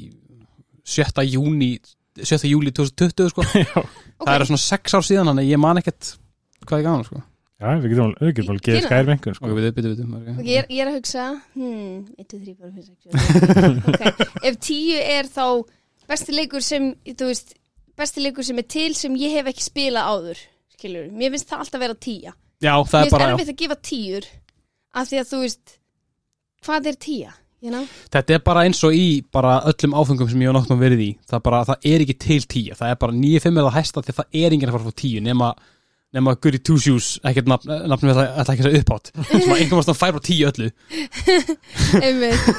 7. 0.83 1.23
júni 1.33 1.71
7. 2.19 2.47
júli 2.51 2.71
2020 2.75 3.29
sko 3.33 3.41
Ok, 3.43 4.27
það 4.27 4.33
er 4.39 4.45
svona 4.49 4.63
6 4.63 4.97
ár 4.99 5.05
síðan 5.07 5.29
þannig 5.31 5.45
að 5.47 5.53
ég 5.53 5.61
man 5.63 5.79
ekkert 5.81 6.09
hvað 6.67 6.79
ég 6.79 6.85
gaf 6.87 6.93
hann 6.97 7.05
sko 7.07 7.21
já, 7.63 7.67
við 7.79 7.93
getum 7.93 8.05
alveg- 8.09 8.43
alveg 8.49 8.65
geða 8.67 8.81
skæri 8.87 9.07
með 9.07 9.13
einhvern 9.15 9.37
sko. 9.37 9.47
við 9.47 9.63
við 9.63 9.73
við 9.77 9.85
við 9.87 10.03
ok, 10.03 10.43
ég, 10.43 10.57
er, 10.59 10.67
ég 10.69 10.83
er 10.83 10.91
að 10.91 10.97
hugsa 10.99 11.25
hmm, 11.55 11.97
1, 12.19 12.27
2, 12.27 12.39
3, 12.43 12.55
4, 12.59 12.71
5, 12.73 12.83
6, 12.83 13.53
7 13.63 13.93
Ok, 13.93 14.23
ef 14.51 14.57
10 14.67 15.03
er 15.17 15.29
þá 15.31 15.45
besti 16.13 16.35
leikur 16.35 16.65
sem, 16.65 16.89
þú 17.07 17.29
veist 17.31 17.53
besti 17.97 18.23
leikur 18.25 18.43
sem 18.47 18.59
er 18.59 18.67
til 18.75 18.89
sem 18.99 19.15
ég 19.21 19.37
hef 19.37 19.47
ekki 19.53 19.63
spilað 19.63 20.09
áður 20.11 20.41
skilur, 20.75 21.07
mér 21.15 21.31
finnst 21.35 21.47
það 21.53 21.63
alltaf 21.65 21.83
vera 21.85 21.97
10 22.07 22.33
Já, 22.63 22.73
það 22.83 22.93
Mér 22.93 22.99
er 22.99 23.07
finnst 23.07 23.15
bara, 23.15 23.25
já. 23.29 23.33
erfitt 23.37 23.53
að 23.53 23.61
gefa 23.63 23.77
10 23.89 24.27
af 24.93 25.07
því 25.09 25.17
að 25.23 25.29
þú 25.31 25.39
veist 25.43 25.73
hvað 26.67 26.89
er 26.91 26.97
10, 27.07 27.31
you 27.63 27.71
know? 27.71 27.83
Þetta 28.13 28.37
er 28.37 28.41
bara 28.45 28.65
eins 28.67 28.81
og 28.85 28.95
í 28.95 29.05
bara 29.33 29.59
öllum 29.71 29.95
áfengum 29.97 30.31
sem 30.31 30.41
ég 30.43 30.51
hef 30.51 30.57
nokkuð 30.59 30.81
verið 30.83 31.05
í. 31.05 31.11
Það, 31.29 31.45
bara, 31.47 31.61
það 31.69 31.87
er 31.91 32.03
ekki 32.05 32.17
til 32.25 32.41
10, 32.43 32.73
það 32.79 32.91
er 32.91 32.97
bara 33.05 33.15
9-5 33.19 33.61
eða 33.63 33.77
hæsta 33.77 34.03
því 34.03 34.13
að 34.13 34.19
það 34.19 34.41
er 34.41 34.57
enginn 34.57 34.71
að 34.71 34.75
fara 34.75 34.83
að 34.83 34.91
fá 34.91 35.03
10 35.03 35.23
nema, 35.29 35.51
nema 36.13 36.35
Goody 36.43 36.59
Two 36.59 36.81
Shoes 36.83 37.09
ekkert 37.31 37.49
nafn, 37.49 37.73
nafnum 37.89 38.11
við 38.11 38.19
það 38.19 38.51
ekki 38.53 38.67
að 38.67 38.77
upphátt. 38.81 39.13
Sem 39.31 39.47
að 39.47 39.61
einhvern 39.63 39.79
varst 39.79 39.93
að 39.93 40.01
færa 40.01 40.19
á 40.19 40.27
10 40.27 40.43
öllu. 40.51 40.69
Einmitt. 42.05 42.49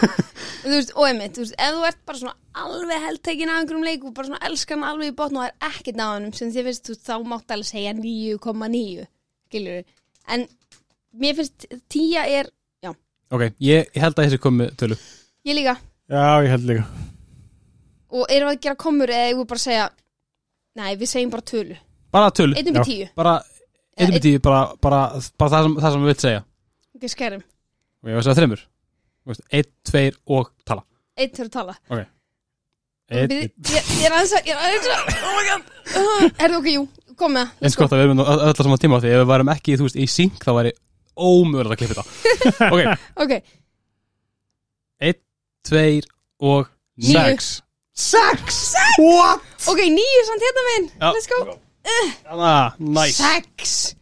Þú 0.64 0.72
veist, 0.72 0.94
og 0.96 1.08
einmitt, 1.10 1.36
þú 1.36 1.44
veist, 1.44 1.56
ef 1.60 1.76
þú 1.76 1.88
ert 1.90 2.00
bara 2.08 2.22
svona 2.22 2.64
alveg 2.64 3.04
heldtekin 3.04 3.50
af 3.52 3.60
einhverjum 3.60 3.84
leik 3.84 4.06
og 4.08 4.14
bara 4.16 4.30
svona 4.30 4.46
elskar 4.48 4.78
hann 4.78 4.88
alveg 4.88 5.12
í 5.12 5.16
botn 5.18 5.40
og 5.40 5.48
er 5.50 5.68
ekkert 5.68 5.98
náðanum 6.00 6.32
sem 6.36 6.52
þið 6.54 6.70
finnst, 6.70 6.88
þú 6.88 6.96
þá 7.04 7.28
mátt 7.28 7.54
alveg 7.54 7.68
segja 7.68 7.92
9,9 7.98 9.04
skilur 9.54 9.84
en 10.34 10.46
mér 11.20 11.36
finnst 11.38 11.66
10 11.92 12.38
er, 12.38 12.50
Ok, 13.32 13.46
ég, 13.64 13.88
ég 13.94 14.00
held 14.02 14.18
að 14.18 14.28
þessi 14.28 14.40
komi 14.42 14.68
tölu. 14.78 14.98
Ég 15.48 15.56
líka. 15.58 15.76
Já, 16.12 16.26
ég 16.44 16.50
held 16.52 16.68
líka. 16.68 16.84
Og 18.14 18.28
erum 18.30 18.50
við 18.50 18.58
að 18.58 18.62
gera 18.66 18.80
komur 18.84 19.10
eða 19.10 19.30
ég 19.30 19.38
vil 19.40 19.48
bara 19.50 19.62
segja 19.64 19.88
nei, 20.78 20.92
við 21.00 21.10
segjum 21.10 21.32
bara 21.32 21.46
tölu. 21.50 21.78
Bara 22.14 22.30
tölu, 22.30 22.54
1 22.60 22.70
um 22.70 22.78
Já. 22.78 22.84
10, 22.86 23.10
bara, 23.18 23.34
Eða 23.94 24.06
einn 24.06 24.14
byrti, 24.16 24.32
bara, 24.42 24.60
bara, 24.82 25.00
bara 25.38 25.50
það, 25.52 25.66
sem, 25.66 25.74
það 25.82 25.92
sem 25.94 26.04
við 26.04 26.10
vilt 26.10 26.24
segja. 26.24 26.40
Ekki 26.94 27.10
skærum 27.10 27.42
og 27.44 28.10
ég 28.10 28.16
var 28.16 28.20
að 28.20 28.26
segja 28.26 28.38
þreymur 28.40 28.62
Þú 29.24 29.32
veist, 29.32 29.44
einn, 29.56 29.68
tveir 29.88 30.16
og 30.36 30.50
tala. 30.68 30.82
1 31.16 31.30
fyrir 31.38 31.48
að 31.48 31.54
tala. 31.54 31.76
Einn, 31.94 33.30
Við, 33.30 33.32
ég, 33.70 33.88
ég 34.00 34.04
er 34.08 34.14
aðeins 34.16 34.34
að, 34.34 34.46
ég 34.48 34.54
er 34.54 34.62
aðeins 34.64 34.88
að 34.90 35.08
oh 35.28 35.34
my 35.36 35.44
god, 35.48 35.66
uh, 35.94 36.24
er 36.28 36.44
það 36.44 36.56
ok, 36.58 36.68
jú, 36.74 36.84
kom 37.20 37.34
með 37.36 37.46
það. 37.46 37.64
Eins 37.68 37.78
gott 37.80 37.94
að 37.94 38.00
við 38.00 38.06
erum 38.08 38.22
öll 38.24 38.36
að 38.48 38.60
saman 38.62 38.82
tíma 38.82 38.98
á 38.98 39.02
því 39.04 39.12
ef 39.12 39.20
við 39.22 39.30
værum 39.30 39.52
ekki, 39.54 39.76
þú 39.78 39.88
veist, 39.88 39.98
í 40.00 40.06
sync 40.10 40.38
þá 40.44 40.50
væri 40.58 40.72
ómögulegt 41.16 41.74
að 41.74 41.80
klippa 41.82 42.04
þetta. 42.04 42.70
Ok, 42.70 43.04
ok, 43.24 43.34
tveir 45.64 46.04
og 46.44 46.68
Níu. 47.00 47.12
sex. 47.14 47.60
Sex, 47.94 48.74
what? 48.98 49.42
ok, 49.70 49.80
nýju 49.94 50.22
samt 50.28 50.42
hérna 50.44 50.64
minn. 50.70 50.88
Já. 51.00 51.12
let's 51.14 51.28
go, 51.30 51.58
Ah, 52.30 52.72
nice. 52.78 53.20
Sex. 53.20 53.94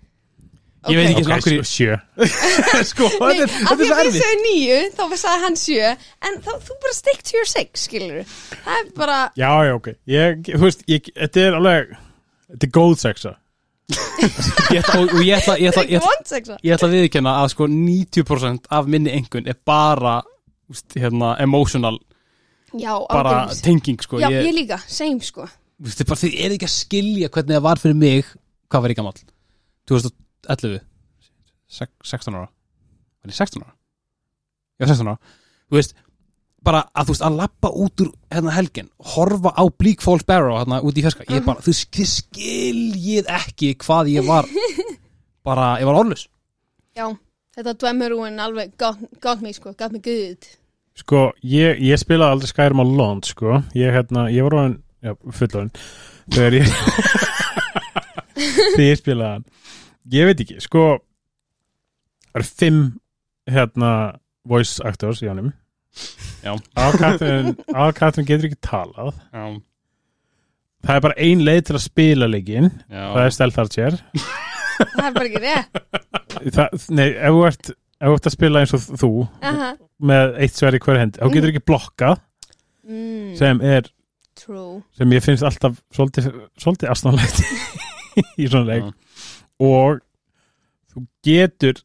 Ég 0.90 0.96
veit 0.98 1.10
ekki 1.12 1.22
ok, 1.22 1.26
svona 1.26 1.36
okkur 1.38 1.52
sjö- 1.62 1.66
sjö. 1.70 1.96
Sko, 2.90 3.06
þetta 3.12 3.26
Nei, 3.28 3.42
er, 3.44 3.50
af 3.50 3.50
þetta 3.52 3.76
því 3.76 3.84
er 3.84 3.86
svo 3.86 3.94
að 3.94 4.00
við 4.00 4.06
erfið 4.06 4.22
sögum 4.24 4.40
nýju 4.46 4.78
þá 4.96 5.02
sagði 5.22 5.42
hann 5.44 5.58
sjö 5.60 5.90
en 6.26 6.38
þá, 6.42 6.50
þú 6.66 6.76
bara 6.82 6.94
stick 6.96 7.20
to 7.28 7.36
your 7.36 7.46
six 7.50 7.84
skilur 7.86 8.24
það 8.64 8.78
er 8.80 8.88
bara 8.96 9.18
já, 9.38 9.50
já, 9.68 9.74
ok. 9.78 9.88
Ég, 10.10 10.40
þú 10.48 10.62
veist, 10.64 10.82
ég, 10.90 11.12
þetta 11.20 11.44
er 11.44 11.58
alveg 11.60 11.92
þetta 12.48 12.66
er 12.66 12.72
góð 12.78 12.96
sexa 13.04 13.34
ég 14.72 14.78
ætla, 14.80 15.00
og, 15.00 15.08
og 15.12 15.22
ég 15.24 15.36
ætla, 15.36 15.56
ég 15.60 15.72
ætla, 15.72 15.84
ég 15.88 15.98
ætla, 15.98 16.58
ég 16.62 16.76
ætla 16.76 16.88
að 16.88 16.94
viðkjanna 16.96 17.34
að 17.42 17.50
sko 17.54 17.68
90% 17.70 18.70
af 18.78 18.88
minni 18.90 19.12
engun 19.16 19.48
er 19.50 19.58
bara 19.68 20.20
veist, 20.70 20.96
hérna, 20.96 21.34
emotional 21.42 21.98
já, 22.72 22.94
bara 23.10 23.34
ágæmis 23.42 23.62
tenging 23.64 24.00
sko. 24.02 24.20
Já, 24.22 24.30
ég, 24.32 24.46
ég 24.48 24.56
líka, 24.56 24.80
same 24.88 25.20
sko. 25.24 25.48
Þið 25.82 26.08
bara, 26.08 26.20
þið 26.22 26.38
er 26.44 26.56
ekki 26.56 26.68
að 26.68 26.74
skilja 26.76 27.30
hvernig 27.34 27.58
það 27.58 27.66
var 27.66 27.82
fyrir 27.82 27.98
mig 27.98 28.32
hvað 28.70 28.84
var 28.84 28.94
ég 28.94 29.00
gamall. 29.00 29.22
2011 29.90 30.80
Sek- 31.72 31.94
16 32.04 32.34
ára. 32.36 32.48
Var 33.22 33.32
ég 33.32 33.36
16 33.38 33.62
ára? 33.64 33.74
Já 34.80 34.86
16 34.90 35.08
ára. 35.08 35.18
Þú 35.70 35.78
veist 35.78 35.94
bara 36.66 36.84
að 36.94 37.08
þú 37.08 37.14
veist 37.14 37.24
að 37.26 37.38
lappa 37.40 37.70
út 37.84 38.04
úr 38.04 38.10
hérna 38.32 38.54
helgin 38.56 38.90
horfa 39.14 39.52
á 39.54 39.64
Bleak 39.70 40.04
Falls 40.04 40.26
Barrow 40.26 40.58
hérna 40.60 40.80
út 40.82 40.98
í 40.98 41.04
ferska 41.04 41.26
ég 41.30 41.44
bara 41.46 41.64
þú 41.64 41.74
skiljið 41.80 43.30
ekki 43.30 43.74
hvað 43.82 44.12
ég 44.14 44.28
var 44.28 44.48
bara 45.46 45.74
ég 45.82 45.88
var 45.88 45.98
orðlus 46.02 46.28
já, 46.96 47.06
þetta 47.56 47.76
dvemurúin 47.80 48.42
alveg 48.42 48.74
got 48.78 49.42
mig 49.42 49.56
sko, 49.56 49.74
got 49.78 49.94
mig 49.94 50.04
good. 50.04 50.50
Sko, 50.98 51.30
ég, 51.40 51.80
ég 51.80 52.00
spilaði 52.00 52.36
aldrei 52.36 52.50
Skyrim 52.50 52.82
á 52.84 52.86
launch 52.86 53.32
sko, 53.32 53.62
ég, 53.72 53.94
hérna, 53.94 54.26
ég 54.32 54.44
var 54.44 54.58
orðin 54.58 54.76
já, 55.00 55.14
fullorinn 55.38 55.72
þegar 56.28 56.58
ég 56.58 56.74
þegar 58.76 58.84
ég 58.84 59.00
spilaði 59.00 59.32
hann. 59.32 59.48
Ég 60.12 60.28
veit 60.28 60.44
ekki, 60.44 60.58
sko 60.60 60.84
það 62.32 62.42
eru 62.42 62.50
fimm 62.50 62.84
hérna 63.52 63.90
voice 64.48 64.82
actors 64.84 65.22
í 65.24 65.30
honum 65.30 65.52
Já. 66.42 66.54
aðkatrin 66.82 68.26
getur 68.26 68.48
ekki 68.48 68.58
talað. 68.64 69.12
Já, 69.32 69.44
það 70.86 70.96
er 70.96 71.04
bara 71.04 71.18
ein 71.28 71.44
leið 71.46 71.60
til 71.68 71.76
að 71.78 71.84
spila 71.84 72.28
leikin 72.30 72.70
það 72.88 73.20
já, 73.20 73.24
er 73.26 73.36
Stelfartsér 73.36 73.98
það 74.96 75.06
er 75.06 75.14
bara 75.14 75.28
ekki 75.28 75.42
rétt. 75.44 75.80
Það, 76.56 76.76
nei, 76.96 77.06
ef 77.12 77.36
þú 77.36 77.42
ert 77.50 77.72
ef 78.02 78.08
þú 78.10 78.14
ert 78.16 78.28
að 78.28 78.34
spila 78.34 78.62
eins 78.62 78.74
og 78.76 78.86
þú 78.98 79.10
Aha. 79.46 79.72
með 80.12 80.36
eitt 80.42 80.58
sver 80.58 80.74
í 80.76 80.80
hver 80.82 80.98
hendi, 80.98 81.20
þá 81.22 81.34
getur 81.36 81.52
ekki 81.52 81.64
blokkað 81.70 82.16
mm, 82.88 83.28
sem 83.38 83.62
er, 83.74 83.90
True. 84.42 84.80
sem 84.98 85.14
ég 85.14 85.22
finnst 85.22 85.46
alltaf 85.46 85.76
svolítið, 85.94 86.30
svolítið 86.58 86.90
aðstæðanlegt 86.94 87.44
í 88.42 88.48
svona 88.48 88.66
leik. 88.72 88.88
Já. 88.88 89.28
og 89.68 90.02
þú 90.92 91.04
getur 91.28 91.84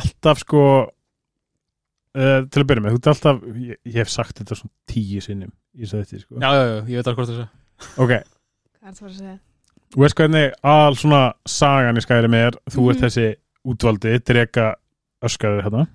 alltaf 0.00 0.42
sko 0.42 0.64
uh, 2.16 2.40
til 2.50 2.62
að 2.62 2.66
byrja 2.70 2.82
með, 2.84 2.96
þú 2.96 3.00
ert 3.00 3.10
alltaf 3.14 3.42
ég, 3.60 3.76
ég 3.86 3.98
hef 4.00 4.10
sagt 4.12 4.38
þetta 4.40 4.58
svona 4.58 4.74
tíu 4.90 5.20
sinnum 5.24 5.52
í 5.76 5.84
þessu 5.84 6.00
þetta 6.02 6.20
sko, 6.24 6.40
já, 6.40 6.50
já, 6.50 6.64
já, 6.70 6.76
ég 6.90 6.96
veit 7.00 7.06
alveg 7.12 7.20
hvort 7.20 8.00
ok 8.04 8.12
Hvað 8.80 8.90
er 8.90 8.96
það 8.96 9.08
að 9.10 9.16
segja? 9.20 9.36
þú 9.90 10.02
veist 10.04 10.16
hvernig 10.20 10.52
all 10.62 10.96
svona 10.98 11.22
sagan 11.50 11.98
í 11.98 12.04
skæri 12.04 12.28
með 12.30 12.46
er, 12.50 12.58
þú 12.70 12.84
ert 12.90 13.00
Mhm. 13.00 13.04
þessi 13.06 13.26
útvaldi, 13.70 14.12
drega 14.24 14.66
öskaður 15.26 15.64
hérna, 15.66 15.86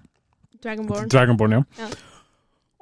Dragonborn 0.61 1.09
Dragonborn 1.09 1.51
já. 1.55 1.61
Já. 1.79 1.87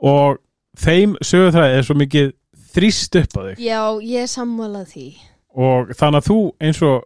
og 0.04 0.40
þeim 0.80 1.16
sögur 1.24 1.54
það 1.56 1.78
er 1.78 1.86
svo 1.88 1.96
mikið 2.00 2.32
þrýst 2.74 3.16
upp 3.22 3.38
að 3.40 3.50
þig 3.54 3.64
Já, 3.68 3.80
ég 4.02 4.30
sammálað 4.32 4.88
því 4.94 5.08
og 5.54 5.92
þannig 5.94 6.20
að 6.24 6.28
þú 6.32 6.38
eins 6.66 6.82
og 6.88 7.04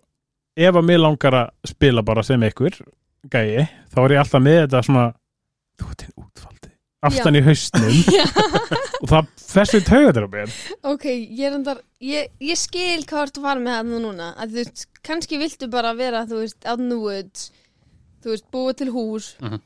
ef 0.58 0.74
að 0.80 0.86
mér 0.88 1.02
langar 1.04 1.36
að 1.38 1.50
spila 1.70 2.02
bara 2.08 2.24
sem 2.24 2.42
ykkur 2.48 2.78
gæi, 3.30 3.68
þá 3.92 3.98
er 4.06 4.16
ég 4.16 4.22
alltaf 4.24 4.42
með 4.42 4.60
þetta 4.64 4.84
svona 4.88 5.06
þú 5.78 5.90
ert 5.92 6.06
einn 6.08 6.17
aftan 7.06 7.36
í 7.38 7.42
haustnum 7.46 7.98
og 9.02 9.10
það 9.12 9.28
festur 9.38 9.84
taugatir 9.86 10.26
á 10.26 10.30
mér. 10.34 10.56
Ok, 10.90 11.06
ég 11.14 11.44
er 11.52 11.58
endar 11.60 11.82
ég, 12.02 12.32
ég 12.42 12.58
skil 12.58 13.04
hvað 13.06 13.36
þú 13.36 13.44
fara 13.46 13.62
með 13.62 13.78
það 13.78 14.02
núna. 14.08 14.32
Að 14.42 14.56
þú 14.56 14.62
veist, 14.64 14.88
kannski 15.06 15.38
viltu 15.42 15.70
bara 15.72 15.94
vera 15.98 16.24
þú 16.30 16.42
veist, 16.42 16.58
out 16.66 16.82
in 16.82 16.90
the 16.90 16.98
woods 17.00 17.52
þú 18.26 18.34
veist, 18.34 18.48
búa 18.52 18.74
til 18.76 18.90
hús 18.96 19.36
Mhm. 19.42 19.62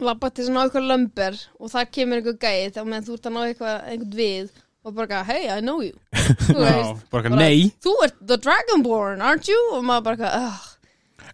labba 0.00 0.30
til 0.30 0.44
svona 0.46 0.64
eitthvað 0.68 0.86
lömber 0.88 1.36
og 1.60 1.70
það 1.72 1.90
kemur 1.92 2.20
einhver 2.20 2.38
gæði 2.40 2.72
þá 2.74 2.80
meðan 2.86 3.06
þú 3.08 3.14
ert 3.18 3.26
að 3.28 3.32
ná 3.36 3.40
eitthvað, 3.50 3.78
einhvern 3.90 4.16
við 4.16 4.50
og 4.84 4.94
bara, 4.96 5.22
hey, 5.28 5.48
I 5.52 5.60
know 5.60 5.80
you. 5.84 5.92
Þú 6.48 6.56
Já, 6.56 6.64
veist, 6.64 7.02
bara 7.10 7.22
eitthvað, 7.22 7.36
bara- 7.36 7.42
nei. 7.44 7.72
Þú 7.84 7.92
ert 8.06 8.14
the 8.26 8.36
Dragonborn, 8.40 9.20
aren't 9.20 9.48
you? 9.50 9.58
og 9.74 9.84
maður 9.84 10.04
bara, 10.08 10.30
ugh, 10.46 10.68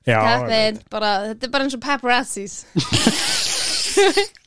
já, 0.09 0.19
þetta 0.25 0.59
er 0.65 0.81
bara 0.91 1.13
þetta 1.29 1.47
er 1.47 1.53
bara 1.55 1.65
eins 1.69 1.77
og 1.79 1.85
paparazzis 1.87 2.57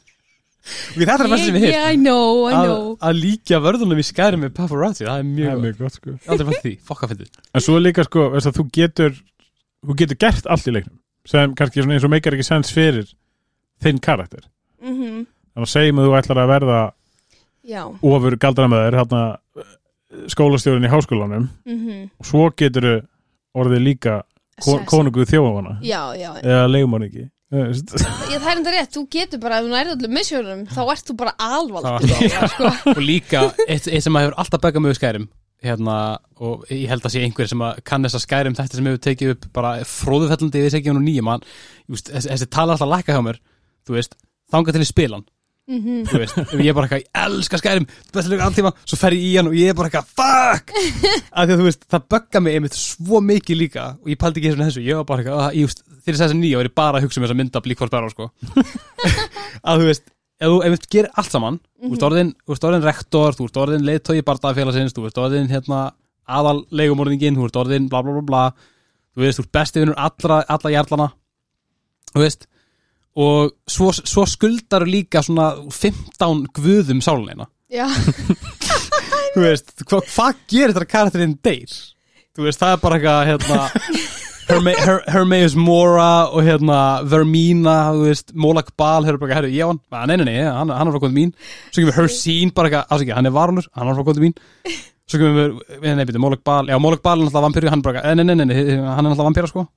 Við 0.96 1.06
þetta 1.10 1.26
er 1.26 1.32
það 1.34 1.44
sem 1.44 1.58
við 1.58 1.66
yeah, 1.70 1.88
I 1.90 1.98
know, 2.00 2.44
I 2.50 2.54
að, 2.58 2.68
know. 2.68 2.92
að 3.10 3.20
líka 3.24 3.62
vörðunum 3.64 4.02
í 4.02 4.06
skæri 4.06 4.40
með 4.42 4.54
paparazzi, 4.58 5.08
það 5.08 5.16
er 5.16 5.26
það 5.26 5.34
mjög 5.34 5.50
er 5.50 5.56
gott. 5.56 5.66
mjög 5.66 5.82
gott 5.82 5.98
sko. 5.98 6.16
Aldrei 6.28 6.50
fætt 6.50 6.64
því, 6.66 6.76
fokka 6.90 7.10
fyndið. 7.14 7.42
En 7.54 7.66
svo 7.66 7.80
er 7.80 7.86
líka 7.86 8.06
sko, 8.08 8.28
þú 8.46 8.68
getur 8.78 9.18
þú 9.86 9.98
getur 10.04 10.22
gert 10.26 10.50
allt 10.50 10.70
í 10.70 10.76
leiknum 10.76 10.98
sem 11.30 11.58
kannski 11.58 11.84
svona 11.84 11.98
eins 11.98 12.08
og 12.08 12.14
meikar 12.14 12.38
ekki 12.38 12.48
sens 12.48 12.72
fyrir 12.74 13.10
þinn 13.84 14.00
karakter. 14.04 14.48
Mm 14.84 15.28
þannig 15.60 15.68
að 15.68 15.74
segjum 15.74 16.00
að 16.00 16.08
þú 16.08 16.16
ætlar 16.20 16.42
að 16.42 16.52
verða 16.54 16.80
Já, 17.70 17.82
ofur 17.86 18.36
galdramöður 18.40 18.98
hérna 18.98 19.22
skólastjórin 20.32 20.88
í 20.88 20.92
háskólanum 20.92 21.50
mhm. 21.68 22.06
og 22.18 22.26
svo 22.28 22.48
getur 22.58 22.88
orðið 23.58 23.84
líka 23.84 24.22
kon 24.64 24.86
konungu 24.90 25.26
þjófana 25.28 25.78
Já, 25.86 26.16
já, 26.18 26.32
eða 26.40 26.70
leigumanningi 26.72 27.28
ég, 28.30 28.38
það 28.38 28.50
er 28.52 28.60
enda 28.60 28.74
rétt, 28.76 28.94
þú 28.94 29.04
getur 29.16 29.42
bara 29.42 29.58
ef 29.60 29.66
þú 29.66 29.74
nærið 29.74 29.94
allir 29.96 30.12
missjónum, 30.14 30.64
þá 30.70 30.82
ert 30.94 31.08
þú 31.08 31.16
bara 31.18 31.34
alvaldur 31.42 32.24
Já. 32.30 32.42
sko. 32.54 32.72
Og 32.94 33.02
líka, 33.02 33.44
eitt, 33.66 33.88
eitt 33.90 34.06
sem 34.06 34.20
að 34.20 34.28
hefur 34.28 34.38
alltaf 34.44 34.62
begað 34.66 34.86
mig 34.86 34.94
við 34.94 35.00
skærim 35.00 35.26
hérna, 35.66 35.96
og 36.40 36.70
ég 36.72 36.88
held 36.88 37.04
að 37.04 37.16
sé 37.16 37.24
einhver 37.26 37.50
sem 37.52 37.64
að 37.66 37.82
kann 37.90 38.06
þess 38.06 38.20
að 38.20 38.24
skærim 38.24 38.56
þetta 38.56 38.78
sem 38.78 38.86
hefur 38.88 39.02
tekið 39.04 39.34
upp 39.34 39.48
bara 39.58 39.74
fróðufellandi 39.84 40.62
við 40.64 40.72
segjum 40.78 40.96
nú 40.96 41.04
nýja 41.04 41.26
mann 41.26 41.44
þessi, 41.90 42.48
tala 42.48 42.78
alltaf 42.78 42.92
lækka 42.94 43.18
hjá 43.18 43.26
mér 43.26 43.42
þú 43.88 43.98
veist, 43.98 44.16
þangað 44.54 44.78
til 44.78 44.86
í 44.86 44.88
spilan 44.88 45.26
mm 45.70 46.06
þú 46.10 46.20
veist, 46.22 46.38
ef 46.42 46.54
ég 46.58 46.72
er 46.72 46.76
bara 46.78 46.88
eitthvað, 46.88 47.04
ég 47.04 47.10
elska 47.24 47.60
skærim 47.62 47.86
besta 48.14 48.32
lögur 48.32 48.46
alltíma, 48.48 48.72
svo 48.84 48.98
fer 48.98 49.16
ég 49.16 49.26
í 49.28 49.34
hann 49.38 49.50
og 49.50 49.56
ég 49.58 49.70
er 49.70 49.78
bara 49.78 49.90
eitthvað 49.90 50.08
fuck, 50.18 50.74
af 51.38 51.46
því 51.46 51.54
að 51.54 51.60
þú 51.62 51.68
veist 51.68 51.84
það 51.94 52.08
bögga 52.14 52.42
mig 52.42 52.58
einmitt 52.58 52.78
svo 52.80 53.22
mikið 53.22 53.60
líka 53.60 53.86
og 54.02 54.10
ég 54.10 54.20
paldi 54.20 54.42
ekki 54.42 54.58
þessu, 54.58 54.82
ég 54.86 55.00
var 55.00 55.06
bara 55.10 55.24
eitthvað 55.24 55.44
að, 55.46 55.58
ég, 55.60 55.70
veist, 55.70 55.84
þegar 55.86 56.14
ég 56.14 56.20
sagði 56.20 56.30
þessi 56.34 56.40
nýja, 56.42 56.58
var 56.60 56.70
ég 56.70 56.76
bara 56.82 56.98
að 56.98 57.06
hugsa 57.06 57.20
um 57.20 57.26
þess 57.26 57.36
að 57.36 57.42
mynda 57.44 57.64
blík 57.66 57.80
hvort 57.84 57.94
bæra, 57.94 58.10
sko. 58.10 58.30
Að 59.70 59.84
þú 59.84 59.90
veist, 59.92 60.06
ef 60.40 60.48
þú 60.50 60.60
einmitt 60.66 60.90
gerir 60.90 61.10
allt 61.14 61.34
saman 61.34 61.62
þú 61.80 61.94
ert 61.96 62.06
orðin, 62.10 62.34
þú 62.46 62.56
ert 62.56 62.68
orðin 62.70 62.86
rektor, 62.88 63.38
þú 63.38 63.50
ert 63.50 63.62
orðin 63.64 63.88
leiðtói 63.88 64.20
barndagafélagsins, 64.26 64.96
þú 64.96 65.06
ert 65.10 65.22
orðin 65.22 65.50
hérna, 65.52 65.80
aðal 66.30 66.60
leigumorðingin, 66.74 67.38
þú 67.38 67.50
ert 67.50 67.60
orðin 67.60 67.90
bla 67.92 68.02
bla 68.06 68.16
bla 68.18 68.26
bla, 68.30 68.44
þú 69.14 69.26
veist, 69.26 69.42
þú 69.42 69.46
ert 69.46 69.56
besti 69.60 69.84
vinnur 69.84 70.00
allra, 70.00 70.40
veist 72.18 72.48
og 73.20 73.54
svo, 73.70 73.92
svo 73.94 74.26
skuldar 74.30 74.86
líka 74.88 75.24
svona 75.26 75.52
15 75.68 76.46
guðum 76.56 77.02
sáluleina 77.04 77.50
Já, 77.70 77.86
þú 79.36 79.44
veist, 79.44 79.74
hva, 79.86 80.00
hvað 80.02 80.40
gerir 80.50 80.74
þetta 80.74 80.90
karakterinn 80.90 81.36
deyr? 81.46 81.74
Þú 82.34 82.48
veist, 82.48 82.62
það 82.62 82.74
er 82.76 82.82
bara 82.86 82.98
eitthvað 82.98 83.30
hérna 83.30 83.60
Herme, 84.50 84.72
Her, 84.82 85.04
Hermeus 85.14 85.54
Mora 85.54 86.26
og 86.34 86.42
hérna 86.42 86.80
Vermina, 87.06 87.76
þú 87.94 88.08
veist, 88.08 88.32
Mólak 88.34 88.72
Bal 88.80 89.06
hefur 89.06 89.20
bara, 89.22 89.36
herru, 89.38 89.52
ég 89.54 89.62
á 89.62 89.70
hann, 89.70 89.82
Ah, 89.94 90.08
nei, 90.10 90.16
nei, 90.18 90.26
nei, 90.32 90.40
hann, 90.48 90.72
hann 90.74 90.90
er 90.90 90.96
frá 90.96 91.04
kondið 91.04 91.20
mín, 91.20 91.34
svo 91.70 91.84
kemur 91.84 91.98
Hersine 92.00 92.56
bara 92.58 92.72
eitthvað, 92.72 92.88
ásækja, 92.96 93.18
hann 93.20 93.30
er 93.30 93.36
varunur, 93.36 93.68
hann 93.78 93.92
er 93.92 94.00
frá 94.00 94.08
kondið 94.08 94.26
mín 94.26 94.34
svo 95.10 95.22
kemur, 95.22 95.54
við, 95.70 95.94
nei, 96.00 96.08
byrju, 96.10 96.24
Mólak 96.26 96.42
Bal 96.50 96.72
já, 96.72 96.80
Mólak 96.82 97.06
Bal 97.06 97.20
er 97.20 97.28
náttúrulega 97.28 97.46
vampíru, 97.46 97.70
hann 97.76 97.86
bara, 97.86 98.02
nei, 98.18 98.26
nei, 98.26 98.40
nei, 98.40 98.48
nei, 98.50 98.58
hann 98.80 99.04
er 99.04 99.12
náttúrulega 99.12 99.30
vampíra, 99.30 99.52
sko 99.54 99.68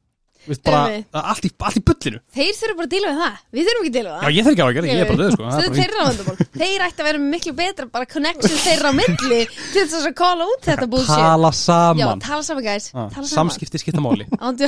Þú 0.43 0.51
veist, 0.51 0.62
bara, 0.66 1.22
allt 1.30 1.45
í, 1.47 1.51
allt 1.62 1.76
í 1.78 1.82
bullinu. 1.86 2.18
Þeir 2.34 2.57
þurfa 2.59 2.76
bara 2.78 2.88
að 2.88 2.93
díla 2.95 3.11
við 3.12 3.18
það. 3.22 3.34
Við 3.55 3.68
þurfum 3.68 3.82
ekki 3.82 3.90
að 3.93 3.97
díla 3.97 4.11
við 4.11 4.16
já, 4.16 4.22
það 4.22 4.36
ég 4.36 4.47
þarf 4.47 4.53
ekki 4.53 4.62
að 4.64 4.72
gera, 4.76 4.88
ég 4.90 5.03
er 5.03 5.11
bara 5.12 5.20
döð, 5.22 5.32
sko. 5.36 5.43
Það 5.53 5.62
vandamál. 6.03 6.47
Þeir 6.62 6.84
ætti 6.86 7.03
að 7.05 7.09
vera 7.09 7.20
miklu 7.26 7.53
betra 7.61 7.86
bara 7.93 8.09
connection 8.11 8.59
þeirra 8.64 8.90
á 8.90 8.95
milli 8.99 9.40
til 9.53 9.84
þess 9.86 10.09
að 10.09 10.16
kóla 10.18 10.49
út 10.51 10.66
þetta 10.66 10.88
bullshit. 10.90 11.22
tala 11.22 11.51
Já, 11.53 11.59
saman 11.62 12.24
tala 12.26 12.43
saman 12.49 12.66
guys. 12.66 12.88
Ah, 12.93 13.07
Tala 13.12 13.26
saman. 13.28 13.53
samskipti 13.53 13.82
skipta 13.82 14.03
máli. 14.03 14.26
Ándjó 14.47 14.66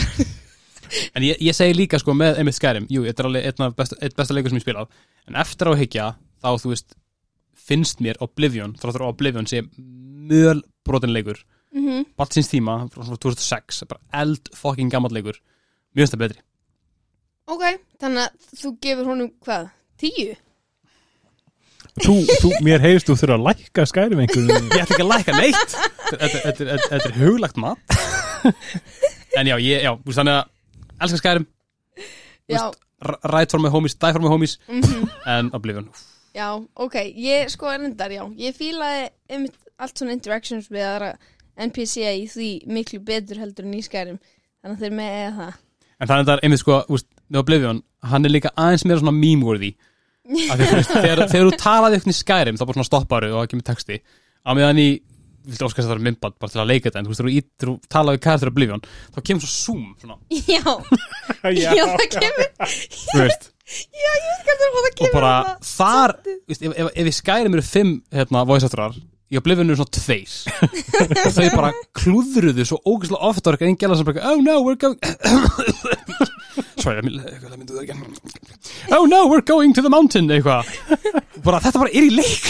En 1.16 1.24
ég, 1.26 1.38
ég 1.42 1.56
segi 1.56 1.74
líka 1.74 1.98
sko 1.98 2.12
með 2.14 2.36
einmitt 2.38 2.54
Skyrim 2.58 2.84
Jú, 2.92 3.02
þetta 3.08 3.22
er 3.24 3.28
alveg 3.30 3.46
einn 3.48 3.64
af 3.66 3.72
besta, 3.78 3.96
besta 4.14 4.34
leikur 4.36 4.52
sem 4.52 4.60
ég 4.60 4.64
spilað. 4.66 4.92
En 5.26 5.38
eftir 5.40 5.66
á 5.66 5.70
að 5.72 5.80
hyggja 5.80 6.04
þá 6.44 6.48
þú 6.60 6.70
veist 6.74 6.94
finnst 7.64 8.02
mér 8.04 8.20
Oblivion 8.22 8.74
þráttur 8.78 9.06
á 9.08 9.10
Oblivion 9.10 9.48
sé 9.48 9.62
mjöl 9.74 10.60
brotin 10.86 11.14
leikur. 11.16 11.40
Mhm. 11.74 12.04
Balt 12.20 12.36
síns 12.36 12.52
tíma, 12.52 12.84
frá 12.92 13.02
svona 13.02 13.18
2006 13.18 13.82
bara 13.90 14.22
eld 14.22 14.52
fucking 14.54 14.92
gammal 14.92 15.10
leikur 15.16 15.40
Mjög 15.94 16.08
stað 16.10 16.22
betri. 16.24 16.40
Ok, 17.54 17.62
þannig 18.00 18.24
að 18.24 18.48
þú 18.62 18.72
gefur 18.82 19.10
honum 19.12 19.30
hvað? 19.44 19.68
Tíu? 20.00 20.34
þú, 22.02 22.14
þú, 22.40 22.48
mér 22.66 22.82
heyrst 22.82 23.06
þú 23.06 23.14
þurfa 23.20 23.36
að 23.38 23.44
lækka 23.48 23.84
skærum 23.86 24.22
einhverjum 24.24 24.64
Ég 24.74 24.80
ætla 24.82 24.96
ekki 24.96 25.04
að 25.04 25.10
læka 25.12 25.34
neitt. 25.36 25.74
Þetta 26.08 26.30
þetta- 26.32 26.54
þetta- 26.58 26.88
þetta- 26.90 27.10
er 27.10 27.18
huglagt 27.20 27.60
mat. 27.62 27.78
En 29.38 29.46
já, 29.50 29.54
ég, 29.58 29.82
já, 29.84 29.92
þú 29.98 30.08
veist 30.10 30.18
þannig 30.20 30.38
að 30.38 31.04
elska 31.06 31.20
Skyrim, 31.20 31.46
Já, 32.50 32.60
r- 33.02 33.18
ride 33.32 33.50
for 33.50 33.60
my 33.62 33.70
homies, 33.72 33.94
die 33.98 34.12
for 34.12 34.20
my 34.20 34.28
homies. 34.28 34.58
Mhm. 34.68 35.06
En 35.26 35.50
Oblivion 35.54 35.88
Já, 36.34 36.48
ok, 36.76 36.94
ég 37.14 37.48
sko 37.50 37.70
er 37.70 37.80
endar, 37.86 38.10
já. 38.10 38.24
Ég 38.36 38.56
fílaði 38.58 39.08
einmitt 39.30 39.54
allt 39.78 39.94
svona 39.98 40.12
interactions 40.12 40.66
við 40.68 40.82
aðra 40.88 41.12
NPC 41.56 42.02
í 42.02 42.24
því 42.28 42.48
miklu 42.66 42.98
betur 43.06 43.38
heldur 43.38 43.64
en 43.68 43.74
í 43.78 43.82
skærum. 43.86 44.18
Þannig 44.64 44.76
að 44.76 44.82
þeir 44.82 44.96
með 44.98 45.12
eða 45.20 45.34
það 45.38 45.54
En 46.04 46.10
það 46.10 46.18
er 46.20 46.26
þetta 46.28 46.44
einmitt 46.44 46.60
sko, 46.60 46.78
úst, 46.92 47.08
með 47.32 47.40
Oblivion 47.40 47.80
hann 48.10 48.28
er 48.28 48.32
líka 48.34 48.52
aðeins 48.60 48.84
meira 48.84 49.00
svona 49.00 49.14
meme-worthy. 49.16 49.72
Þegar, 50.28 50.84
þegar 51.32 51.48
þú 51.48 51.56
talaði 51.60 51.98
eitthvað 51.98 52.12
í 52.14 52.18
Skyrim, 52.20 52.60
þá 52.60 52.64
bara 52.68 52.76
svona 52.78 52.88
stopparu 52.90 53.32
og 53.32 53.40
það 53.42 53.50
kemur 53.54 53.66
texti. 53.70 53.98
Á 54.44 54.50
meðan 54.56 54.80
í, 54.82 54.86
viltu 55.48 55.66
óskast 55.66 55.84
að 55.86 55.90
það 55.94 55.96
er 55.98 56.04
myndband 56.08 56.36
bara 56.40 56.52
til 56.52 56.60
að 56.62 56.70
leika 56.70 56.88
þetta, 56.90 57.00
en 57.02 57.08
þú 57.08 57.14
veist, 57.14 57.48
þú 57.64 57.74
talaði 57.92 58.18
við 58.18 58.22
karakter 58.26 58.52
Oblivion, 58.52 58.84
þá 59.16 59.18
kemur 59.30 59.44
svo 59.44 59.52
zoom 59.54 59.82
svona, 60.00 60.20
Já, 60.32 60.62
já, 61.64 61.84
það 61.96 62.06
kemur. 62.18 62.48
Þú 63.08 63.18
veist, 63.22 63.50
Já, 63.64 64.10
ég 64.12 64.24
veit 64.28 64.42
hvað 64.44 64.58
það 64.60 64.74
og 64.76 64.96
kemur 65.00 65.14
bara 65.16 65.34
þarna. 65.40 65.68
þar 65.72 66.12
veist, 66.52 66.64
ef, 66.68 66.72
ef, 66.76 66.88
ef 67.00 67.08
í 67.08 67.14
Skyrim 67.16 67.54
eru 67.56 67.64
fimm 67.64 67.94
hérna, 68.12 68.42
voice 68.48 68.68
actorar, 69.34 69.36
í 69.36 69.40
Oblivion 69.40 69.70
eru 69.70 69.76
svona 69.78 69.94
tveir. 69.94 70.32
Og 71.26 71.32
þau 71.34 71.48
bara 71.54 71.72
klúðruðu 71.98 72.64
svo 72.68 72.78
ógæslega 72.84 73.28
ofta 73.28 73.50
og 73.54 73.62
einn 73.62 73.76
gæla 73.76 73.96
sem 73.98 74.06
bara, 74.06 74.30
oh 74.30 74.40
no, 74.40 74.60
we're 74.62 74.78
going 74.78 74.98
sorry, 76.82 76.98
ég 76.98 77.04
myndu 77.04 77.74
það 77.74 77.82
ekki? 77.82 77.94
Oh 78.94 79.06
no, 79.06 79.26
we're 79.28 79.44
going 79.44 79.74
to 79.74 79.82
the 79.82 79.90
mountain 79.90 80.30
eitthvað. 80.30 80.68
Bara 81.44 81.60
þetta 81.64 81.82
bara 81.82 81.92
er 81.92 82.04
í 82.06 82.12
leik. 82.14 82.44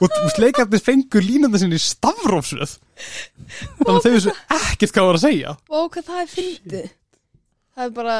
Og 0.00 0.38
leikarnir 0.40 0.80
fengur 0.80 1.24
línandi 1.24 1.60
sinni 1.60 1.76
í 1.76 1.82
stafrófsröð 1.84 2.78
þannig 3.82 3.96
að 3.98 4.04
þau 4.04 4.12
vissu 4.14 4.32
ekkert 4.56 4.94
hvað 4.94 5.08
var 5.08 5.18
að 5.18 5.24
segja. 5.26 5.56
Og 5.68 5.90
hvað 5.92 6.06
það 6.06 6.20
er 6.22 6.30
fyndið. 6.34 6.86
Það 7.74 7.84
er 7.84 7.92
bara 7.98 8.16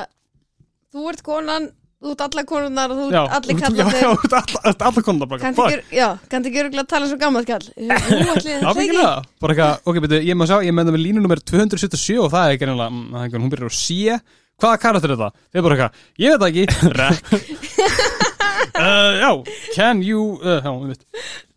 þú 0.91 1.07
ert 1.13 1.23
konan, 1.25 1.71
þú 2.01 2.13
ert 2.15 2.23
alla 2.27 2.43
konunar 2.49 2.93
og 2.95 2.97
þú 3.01 3.07
ert 3.11 3.35
allir 3.37 3.55
já, 3.61 3.69
já, 4.01 4.11
þú 4.11 4.25
ert 4.25 4.35
alla- 4.39 4.63
kanntu 5.41 5.61
fuck. 5.61 5.73
ekki, 5.75 5.89
að 6.81 6.89
tala 6.89 7.09
svo 7.11 7.19
gammalt 7.21 7.47
kall 7.51 7.67
Já, 7.91 7.97
það 8.01 8.41
sé 8.45 8.55
ekki 8.57 8.87
eitthvað, 8.97 9.83
ok, 9.85 10.01
betur, 10.07 10.23
ég 10.25 10.37
má 10.41 10.45
sjá, 10.49 10.57
ég 10.65 10.73
meðna 10.77 10.95
með 10.97 11.05
línu 11.05 11.21
nummer 11.25 11.41
277 11.45 12.21
og 12.25 12.31
það 12.33 12.47
er 12.47 12.57
ekki 12.57 12.69
reynilega, 12.71 12.91
mm, 12.95 13.19
það 13.19 13.41
hún 13.45 13.53
byrjar 13.53 13.69
á 13.69 13.75
C, 13.77 14.19
hvaða 14.61 14.81
karakter 14.87 15.11
er 15.15 15.21
það? 15.21 15.33
Þið 15.51 15.61
er 15.61 15.65
bara 15.67 15.77
eitthvað, 15.77 15.93
ég 16.21 16.29
veit 16.31 16.41
það 16.41 16.51
ekki, 16.51 16.65
Rek, 17.01 17.19
uh, 18.81 19.13
já, 19.25 19.31
can 19.77 20.03
you, 20.03 20.23
uh, 20.41 20.61
já, 20.65 20.71
ég 20.73 20.89
veit. 20.95 21.05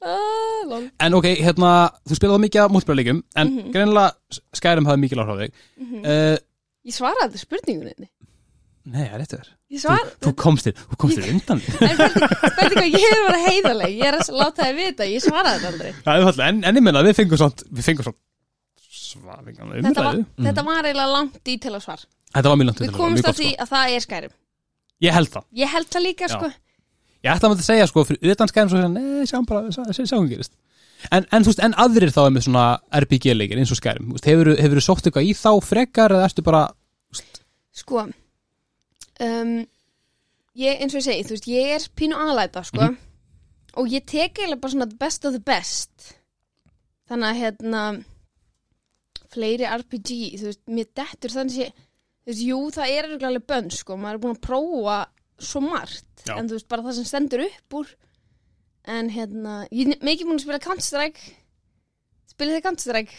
Ah. 0.04 0.76
En 1.08 1.14
ok, 1.16 1.28
hérna, 1.40 1.72
þú 2.10 2.14
spilaði 2.20 2.44
mikið 2.50 2.62
af 2.66 2.74
múltbjörleikum, 2.76 3.22
en 3.40 3.48
Mhm. 3.54 3.72
greinilega 3.72 4.42
Skyrim 4.60 4.88
hafði 4.90 5.04
mikið 5.06 5.22
áhrif 5.24 5.32
á 5.32 5.40
þig. 5.40 5.52
Uh, 6.04 6.36
ég 6.84 6.96
svaraði 6.98 7.40
spurningunni 7.40 8.10
nei, 8.84 9.06
það 9.08 9.14
er 9.16 9.20
rétt 9.22 9.32
þér. 9.38 9.48
ég 9.48 9.63
Þú, 9.74 9.96
þú 10.28 10.34
komst 10.44 10.68
þér, 10.68 10.82
þú 10.92 10.98
komst 11.02 11.18
þér 11.20 11.30
undan. 11.34 11.62
En 11.88 11.96
spætti 11.98 12.76
hvað, 12.76 12.90
ég 12.94 13.06
hefur 13.08 13.24
verið 13.30 13.46
heiðaleg 13.48 13.96
Ég 13.98 14.06
er 14.12 14.18
að 14.20 14.30
láta 14.38 14.68
þið 14.68 14.78
vita, 14.82 15.08
ég 15.10 15.24
svaraði 15.24 15.64
þetta 15.64 15.72
aldrei 15.74 15.90
er 16.14 16.48
en, 16.50 16.62
en 16.70 16.80
ég 16.80 16.86
menna, 16.86 17.04
við 17.08 17.18
fengum 17.20 17.42
svona, 17.42 17.68
við 17.74 17.88
fengum 17.90 18.08
svona 18.08 18.20
svaringan 19.14 19.74
Þetta 19.84 20.04
var, 20.04 20.18
umræðu. 20.20 20.46
þetta 20.48 20.66
var 20.68 20.88
eiginlega 20.90 21.14
langt 21.14 21.40
dítela 21.48 21.80
svar 21.84 22.04
Þetta 22.34 22.50
var 22.52 22.60
mjög 22.60 22.70
langt 22.70 22.82
Við 22.82 22.86
til 22.86 22.90
að 22.90 22.94
vera, 22.94 23.04
komumst 23.04 23.24
mjög 23.24 23.32
að 23.34 23.40
því 23.40 23.50
sko. 23.54 23.64
að 23.66 23.72
það 23.74 23.96
er 23.98 24.06
skærum 24.08 24.36
Ég 25.04 25.16
held 25.18 25.30
það. 25.34 25.46
Ég 25.60 25.74
held 25.74 25.90
það 25.94 26.06
líka, 26.08 26.28
Já. 26.30 26.36
sko 26.38 26.52
Ég 27.24 27.32
ætla 27.34 27.48
að 27.48 27.54
maður 27.54 27.64
að 27.64 27.70
segja 27.70 27.88
sko 27.90 28.04
fyrir 28.08 28.34
utan 28.34 28.52
skæðum 28.52 28.72
svo 28.74 28.88
nei, 28.94 29.26
sjáum 29.30 29.46
bara, 29.48 29.72
sjá- 29.72 29.94
sjá- 29.96 30.08
sjáum 30.12 30.30
gerist 30.32 30.54
en, 31.12 31.26
en 31.36 31.44
þú 31.44 31.52
veist, 31.52 31.62
en 31.64 31.76
aðrir 31.84 32.12
þá 32.16 32.20
er 32.24 32.34
með 32.36 32.46
svona 32.48 32.64
RPG-leikir 33.00 33.60
eins 33.60 33.72
og 33.76 33.80
skærum, 33.80 34.14
þú 34.16 34.30
hefur, 34.32 34.50
hefur 34.60 34.82
sótt 34.84 35.08
eitthvað 35.10 35.28
í 35.28 35.34
þá 35.36 35.50
frekar 35.64 36.16
eða 36.16 36.28
ertu 36.30 36.44
bara 36.46 36.62
Sko 37.74 38.06
um, 39.22 39.54
Ég, 40.56 40.82
eins 40.84 40.94
og 40.94 41.00
ég 41.02 41.06
segi, 41.08 41.24
þú 41.26 41.34
veist, 41.34 41.48
ég 41.50 41.72
er 41.76 41.86
pínu 41.98 42.14
aðlæta, 42.18 42.64
sko 42.64 42.82
Mhm. 42.92 42.98
Og 43.82 43.88
ég 43.90 44.04
tek 44.06 44.38
eiginlega 44.38 44.62
bara 44.62 44.72
svona 44.72 44.98
best 45.00 45.26
of 45.26 45.34
the 45.34 45.40
best 45.42 46.14
Þannig 47.10 47.30
að, 47.32 47.40
hérna 47.42 47.84
Fleiri 49.34 49.66
RPG, 49.66 50.38
þú 50.38 50.46
veist, 50.52 50.62
mér 50.70 50.88
dettur 50.96 51.34
þannig 51.34 51.56
sé 51.58 51.68
Þú 52.24 52.30
veist, 52.32 52.44
jú, 52.48 52.60
það 52.72 52.92
er 52.94 53.08
örugglega 53.10 53.32
alveg 53.32 53.48
bönn, 53.50 53.72
sko 53.74 53.98
Maður 53.98 54.14
er 54.14 54.22
búin 54.24 54.36
að 54.38 54.44
prófa 54.46 54.98
svo 55.44 55.62
margt 55.66 56.26
Já. 56.28 56.38
En 56.38 56.48
þú 56.48 56.54
veist, 56.60 56.68
bara 56.70 56.84
það 56.86 56.94
sem 57.00 57.08
stendur 57.10 57.46
upp 57.48 57.78
úr 57.82 57.88
En 58.86 59.10
hérna, 59.10 59.56
ég 59.72 59.90
er 59.96 60.04
mikið 60.06 60.28
búin 60.30 60.38
að 60.38 60.46
spila 60.46 60.60
Counter-Strike 60.60 61.34
Spilið 62.34 62.60
þið 62.60 62.66
Counter-Strike? 62.68 63.14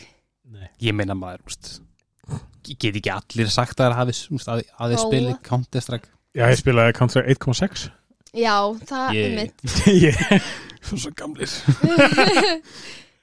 Nei. 0.54 0.68
ég 0.84 0.92
meina 0.94 1.14
maður, 1.16 1.40
þú 1.42 1.50
veist 1.50 1.68
ég 1.80 1.93
get 2.64 2.96
ekki 2.96 3.10
allir 3.12 3.50
sagt 3.52 3.80
að 3.84 3.94
það 3.98 4.10
veist, 4.12 4.48
að, 4.48 4.62
að 4.80 4.94
þið 4.94 5.02
spili 5.04 5.34
Counter-Strike. 5.48 6.08
Já, 6.34 6.44
ég 6.50 6.58
spilaði 6.62 6.96
Counter 6.98 7.22
1.6 7.34 7.84
Já, 8.34 8.54
það 8.88 9.12
Ég- 9.14 9.24
er 9.24 9.34
mitt 9.38 9.58
Ég 10.06 10.16
svo 10.98 11.12
gamlir. 11.16 11.50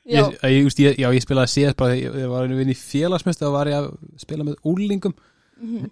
Já, 0.01 0.23
ég, 0.25 0.31
ég, 0.41 0.63
ég, 0.65 0.79
ég, 0.81 0.95
já, 0.97 1.07
ég 1.13 1.21
spilaði 1.21 1.51
síðast 1.53 1.77
bara, 1.77 1.93
ég, 1.93 2.09
ég 2.23 2.29
var 2.31 2.47
einu 2.47 2.55
vinn 2.57 2.71
í 2.73 2.77
félagsmyndstu 2.77 3.45
og 3.45 3.53
var 3.53 3.69
ég 3.69 3.77
að 3.83 3.91
spila 4.23 4.47
með 4.47 4.57
úlingum 4.71 5.13
Mhm. 5.61 5.91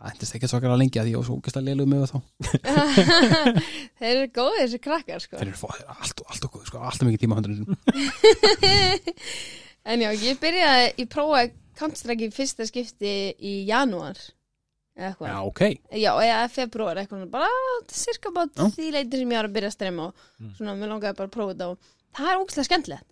það 0.00 0.06
ættist 0.14 0.32
ekki 0.38 0.48
svakar 0.48 0.70
að 0.72 0.78
lengja 0.80 1.02
því 1.04 1.10
ég 1.12 1.18
var 1.20 1.26
svo 1.26 1.34
ógæslega 1.36 1.66
lélug 1.66 1.88
með 1.92 2.06
þá. 2.08 2.18
Þeir 4.00 4.14
eru 4.14 4.30
góðir 4.38 4.62
þessi 4.62 4.78
krakkar 4.80 5.20
sko. 5.20 5.36
þeir 5.36 5.50
eru 5.50 5.58
fó- 5.60 5.74
þeir 5.74 5.82
eru 5.82 5.96
allt 6.00 6.22
og 6.22 6.30
allt 6.32 6.46
og 6.46 6.54
góð, 6.54 6.62
sko, 6.70 6.80
alltaf 6.88 7.04
mikið 7.04 7.20
tíma 7.26 7.36
á 7.36 7.38
höndunum. 7.42 7.68
En 9.90 10.00
já, 10.04 10.10
ég 10.24 10.40
byrjaði, 10.40 10.88
ég 11.02 11.08
prófaði 11.12 11.52
Counter-Strike 11.80 12.28
í 12.28 12.34
fyrsta 12.34 12.66
skipti 12.68 13.14
í 13.40 13.54
janúar 13.68 14.18
eða 15.00 15.10
eitthvað 15.14 15.30
já, 15.30 15.38
ok, 15.48 15.60
Já, 15.96 16.10
eða 16.26 16.48
februar 16.52 17.00
eitthvað 17.00 17.24
bara 17.32 17.48
cirka 17.88 18.32
bát 18.36 18.52
Já. 18.58 18.66
því 18.74 18.90
leiti 18.96 19.20
sem 19.22 19.30
ég 19.32 19.40
var 19.40 19.48
að 19.48 19.54
byrja 19.56 19.70
að 19.72 19.76
streyma 19.78 20.06
og 20.10 20.14
Mm. 20.40 20.52
svona, 20.56 20.74
mér 20.76 20.88
langaði 20.92 21.16
bara 21.16 21.28
að 21.28 21.34
prófa 21.36 21.54
þetta 21.54 21.68
og 21.70 21.78
það 22.16 22.30
er 22.32 22.38
ógæslega 22.42 22.68
skemmtilegt 22.68 23.08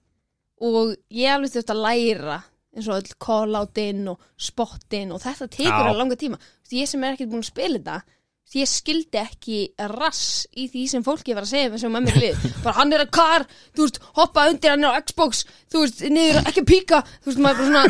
og 0.61 0.97
ég 1.15 1.33
alveg 1.35 1.53
þurft 1.55 1.73
að 1.75 1.83
læra 1.87 2.39
eins 2.77 2.89
og 2.89 2.99
öll 2.99 3.15
call-outinn 3.25 4.09
og 4.13 4.21
spottin 4.37 5.13
og 5.15 5.21
þetta 5.23 5.49
tekur 5.49 5.73
Já. 5.87 5.91
að 5.93 5.99
langa 6.03 6.17
tíma 6.21 6.37
Þú 6.39 6.69
veist, 6.69 6.77
ég 6.83 6.89
sem 6.89 7.05
er 7.05 7.15
ekkert 7.17 7.31
búin 7.33 7.45
að 7.45 7.51
spila 7.53 7.79
þetta 7.79 8.03
þú 8.49 8.57
veist, 8.57 8.57
ég 8.57 8.69
skildi 8.69 9.19
ekki 9.21 9.59
rass 9.93 10.47
í 10.57 10.69
því 10.73 10.85
sem 10.89 11.05
fólki 11.05 11.35
var 11.37 11.45
að 11.45 11.51
segja 11.53 11.71
með 11.73 11.83
sem 11.83 11.93
með 11.93 12.07
mér 12.07 12.17
lið. 12.23 12.37
Bara 12.65 12.77
hann 12.79 12.93
er 12.93 13.05
að 13.05 13.11
kar, 13.13 13.45
þú 13.77 13.83
veist, 13.85 14.01
hoppa 14.17 14.49
undir 14.49 14.71
hann 14.73 14.85
er 14.85 14.97
á 14.97 15.01
Xbox, 15.05 15.45
þú 15.69 15.85
veist, 15.85 16.01
niður 16.09 16.41
ekki 16.49 16.65
píka, 16.69 17.03
þú 17.23 17.33
veist, 17.33 17.43
maður 17.45 17.59
bara 17.59 17.69
svona 17.69 17.85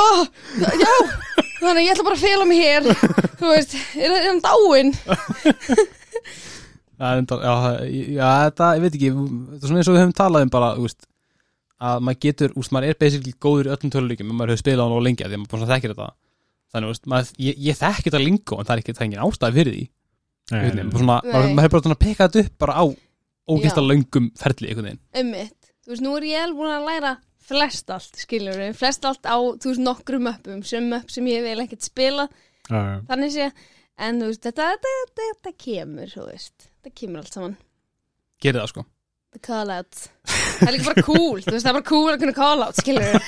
oh, 0.00 0.20
já, 0.58 0.94
þannig 1.60 1.76
að 1.76 1.84
ég 1.84 1.92
ætla 1.94 2.08
bara 2.08 2.18
að 2.18 2.24
fela 2.24 2.48
mig 2.48 2.58
hér. 2.64 2.82
Þú 3.40 3.46
veist, 3.54 3.76
er 3.94 4.10
er 4.16 4.26
hann 4.30 4.42
er 7.00 7.16
enda, 7.22 7.36
já, 7.40 7.54
já, 7.88 8.26
þetta, 8.44 8.66
ég 8.76 8.82
veit 8.82 8.96
ekki 8.98 9.12
þetta 9.14 9.62
er 9.62 9.70
svona 9.70 9.80
eins 9.80 9.88
og 9.88 9.94
við 9.94 10.02
höfum 10.02 10.18
talað 10.18 10.42
um 10.44 10.50
bara 10.52 10.74
þú 10.76 10.82
veist, 10.84 11.06
að 11.80 12.02
maður 12.04 12.20
getur, 12.26 12.50
úst, 12.60 12.72
maður 12.76 12.90
er 12.90 12.98
basically 13.00 13.32
góður 13.40 13.70
í 13.70 13.72
öllum 13.72 13.94
töluleikum, 13.94 14.28
en 14.28 14.36
maður 14.36 14.52
hefur 14.52 14.64
spilað 14.66 14.82
á 14.82 14.84
hann 14.84 14.98
og 14.98 15.06
lengi 15.06 15.24
af 15.24 15.30
því 15.30 15.38
að 15.38 15.40
maður 15.40 15.54
bara 15.54 15.70
þekkir 15.70 15.94
þetta 15.94 16.10
þannig, 16.74 16.92
úst, 16.94 17.06
maður, 17.10 17.32
ég, 17.42 17.62
ég 17.70 17.78
þekki 17.78 18.08
þetta 18.08 18.22
lingo 18.22 18.58
en 18.60 18.68
það 18.68 18.74
er 18.76 18.82
ekki, 18.82 18.94
það 18.96 19.02
er 19.02 19.08
engin 19.08 19.24
ástæði 19.24 19.58
fyrir 19.58 19.76
því. 19.76 19.86
Nei, 20.50 20.68
svona, 20.90 21.16
maður, 21.22 21.48
maður 21.54 21.66
hefur 21.66 21.74
bara 21.76 21.98
þetta 22.10 22.44
upp 22.44 22.54
bara 22.64 22.76
á 22.78 22.84
ógæsta 23.50 23.82
Já. 23.82 23.88
löngum 23.90 24.30
ferli 24.38 24.70
einhvern 24.70 24.88
veginn. 24.90 25.02
Ummitt, 25.22 25.72
þú 25.84 25.92
veist, 25.94 26.04
nú 26.06 26.14
er 26.18 26.28
ég 26.28 26.44
alveg 26.44 26.60
búin 26.60 26.74
að 26.74 26.88
læra 26.90 27.12
flest 27.50 27.90
allt, 27.90 28.20
skiljur 28.22 28.58
við, 28.60 28.76
flest 28.78 29.06
allt 29.08 29.26
á 29.26 29.38
þú 29.38 29.72
veist, 29.72 29.82
nokkrum 29.82 30.26
möppum, 30.28 30.62
sem 30.66 30.86
möpp 30.90 31.10
sem 31.10 31.26
ég 31.30 31.42
vil 31.46 31.58
ekkert 31.64 31.86
spila, 31.86 32.28
Já, 32.70 32.78
já. 32.78 32.96
þannig 33.10 33.34
sé 33.34 33.48
en 34.00 34.22
þú 34.22 34.30
veist, 34.30 34.44
þetta, 34.46 34.68
þetta, 34.74 34.94
þetta, 35.00 35.28
þetta 35.30 35.54
kemur 35.66 36.14
þú 36.14 36.28
veist, 36.28 36.70
þetta 36.70 36.94
kemur 37.02 37.22
allt 37.24 37.38
saman. 37.38 37.56
Gerið 38.40 38.62
það 38.62 38.72
sko 38.74 38.86
the 39.34 39.40
call 39.42 39.70
out. 39.70 40.08
Það 40.26 40.68
er 40.68 40.72
líka 40.74 40.88
bara 40.90 41.02
cool, 41.06 41.40
þú 41.44 41.52
veist, 41.54 41.64
það 41.64 41.70
er 41.70 41.78
bara 41.78 41.90
cool 41.90 42.10
að 42.10 42.20
kunna 42.22 42.36
call 42.36 42.60
out, 42.66 42.76
skiljur 42.80 43.04
við 43.06 43.14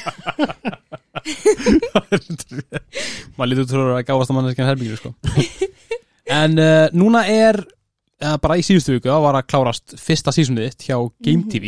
maður 3.37 3.51
lítur 3.53 3.71
fyrir 3.71 3.95
að 3.95 4.07
gáast 4.09 4.31
að 4.33 4.37
mann 4.37 4.51
ekki 4.51 4.67
herbyggjur 4.67 5.01
sko. 5.01 5.11
En 6.33 6.53
uh, 6.59 6.87
núna 6.97 7.21
er 7.31 7.57
uh, 7.63 8.37
bara 8.43 8.59
í 8.59 8.67
síðustu 8.67 8.91
viku 8.97 9.09
þá 9.11 9.19
var 9.27 9.35
að 9.39 9.49
klárast 9.53 9.87
fyrsta 10.01 10.31
sísonið 10.35 10.69
þitt 10.71 10.87
hjá 10.89 10.97
Game 11.25 11.45
TV 11.53 11.67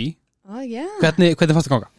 oh, 0.50 0.62
yeah. 0.62 0.92
hvernig, 1.02 1.30
hvernig 1.38 1.54
fannst 1.58 1.70
það 1.70 1.76
ganga? 1.76 1.90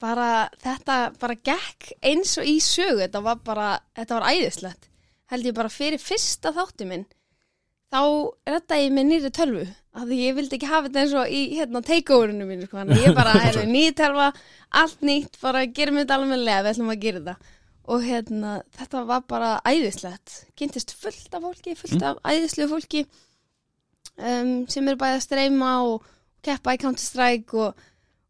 bara 0.00 0.28
þetta 0.62 0.96
bara 1.20 1.36
gekk 1.44 1.90
eins 2.08 2.38
og 2.40 2.44
í 2.48 2.56
sögu 2.64 3.02
þetta 3.02 3.20
var 3.24 3.38
bara, 3.44 3.68
þetta 3.96 4.16
var 4.16 4.28
æðislegt. 4.32 4.82
Held 5.30 5.46
ég 5.46 5.56
bara 5.56 5.72
fyrir 5.72 6.00
fyrsta 6.02 6.52
þátti 6.56 6.84
minn 6.88 7.06
þá 7.90 8.00
redda 8.50 8.80
ég 8.80 8.92
með 8.94 9.08
nýri 9.10 9.30
tölvu. 9.34 9.66
Af 9.90 10.04
því 10.06 10.18
ég 10.22 10.36
vildi 10.36 10.56
ekki 10.56 10.70
hafa 10.70 10.86
þetta 10.86 11.00
eins 11.02 11.14
og 11.18 11.32
í 11.34 11.40
hérna 11.58 11.82
takeoverinu 11.82 12.46
mínu 12.46 12.68
sko, 12.68 12.78
þannig 12.78 13.06
ég 13.06 13.16
bara 13.16 13.32
er 13.48 13.58
nýri 13.66 13.94
tölva, 13.98 14.28
allt 14.82 15.00
nýtt 15.02 15.40
bara 15.42 15.64
gerum 15.66 15.98
við 15.98 16.06
þetta 16.06 16.18
alveg 16.18 16.30
með 16.30 16.44
lega, 16.46 16.62
við 16.62 16.72
ætlum 16.74 16.92
að 16.94 17.02
gera 17.04 17.22
þetta. 17.24 17.56
Og 17.90 18.04
hérna, 18.06 18.52
þetta 18.78 19.04
var 19.08 19.24
bara 19.26 19.50
æðislegt, 19.66 20.36
kynntist 20.54 20.94
fullt 20.94 21.34
af 21.34 21.42
fólki 21.42 21.74
fullt 21.74 22.04
af 22.06 22.20
æðislegu 22.22 22.70
fólki 22.70 23.00
um, 24.14 24.52
sem 24.70 24.86
eru 24.86 25.00
bæði 25.00 25.16
að 25.16 25.24
streyma 25.24 25.72
og 25.88 26.06
keppa 26.46 26.76
í 26.76 26.80
Counter-Strike 26.84 27.58
og 27.58 27.86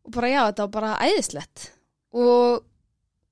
og 0.06 0.14
bara 0.14 0.30
já, 0.30 0.40
þetta 0.48 0.66
var 0.66 0.72
bara 0.74 0.92
æðislegt. 1.06 1.66
Og 2.16 2.62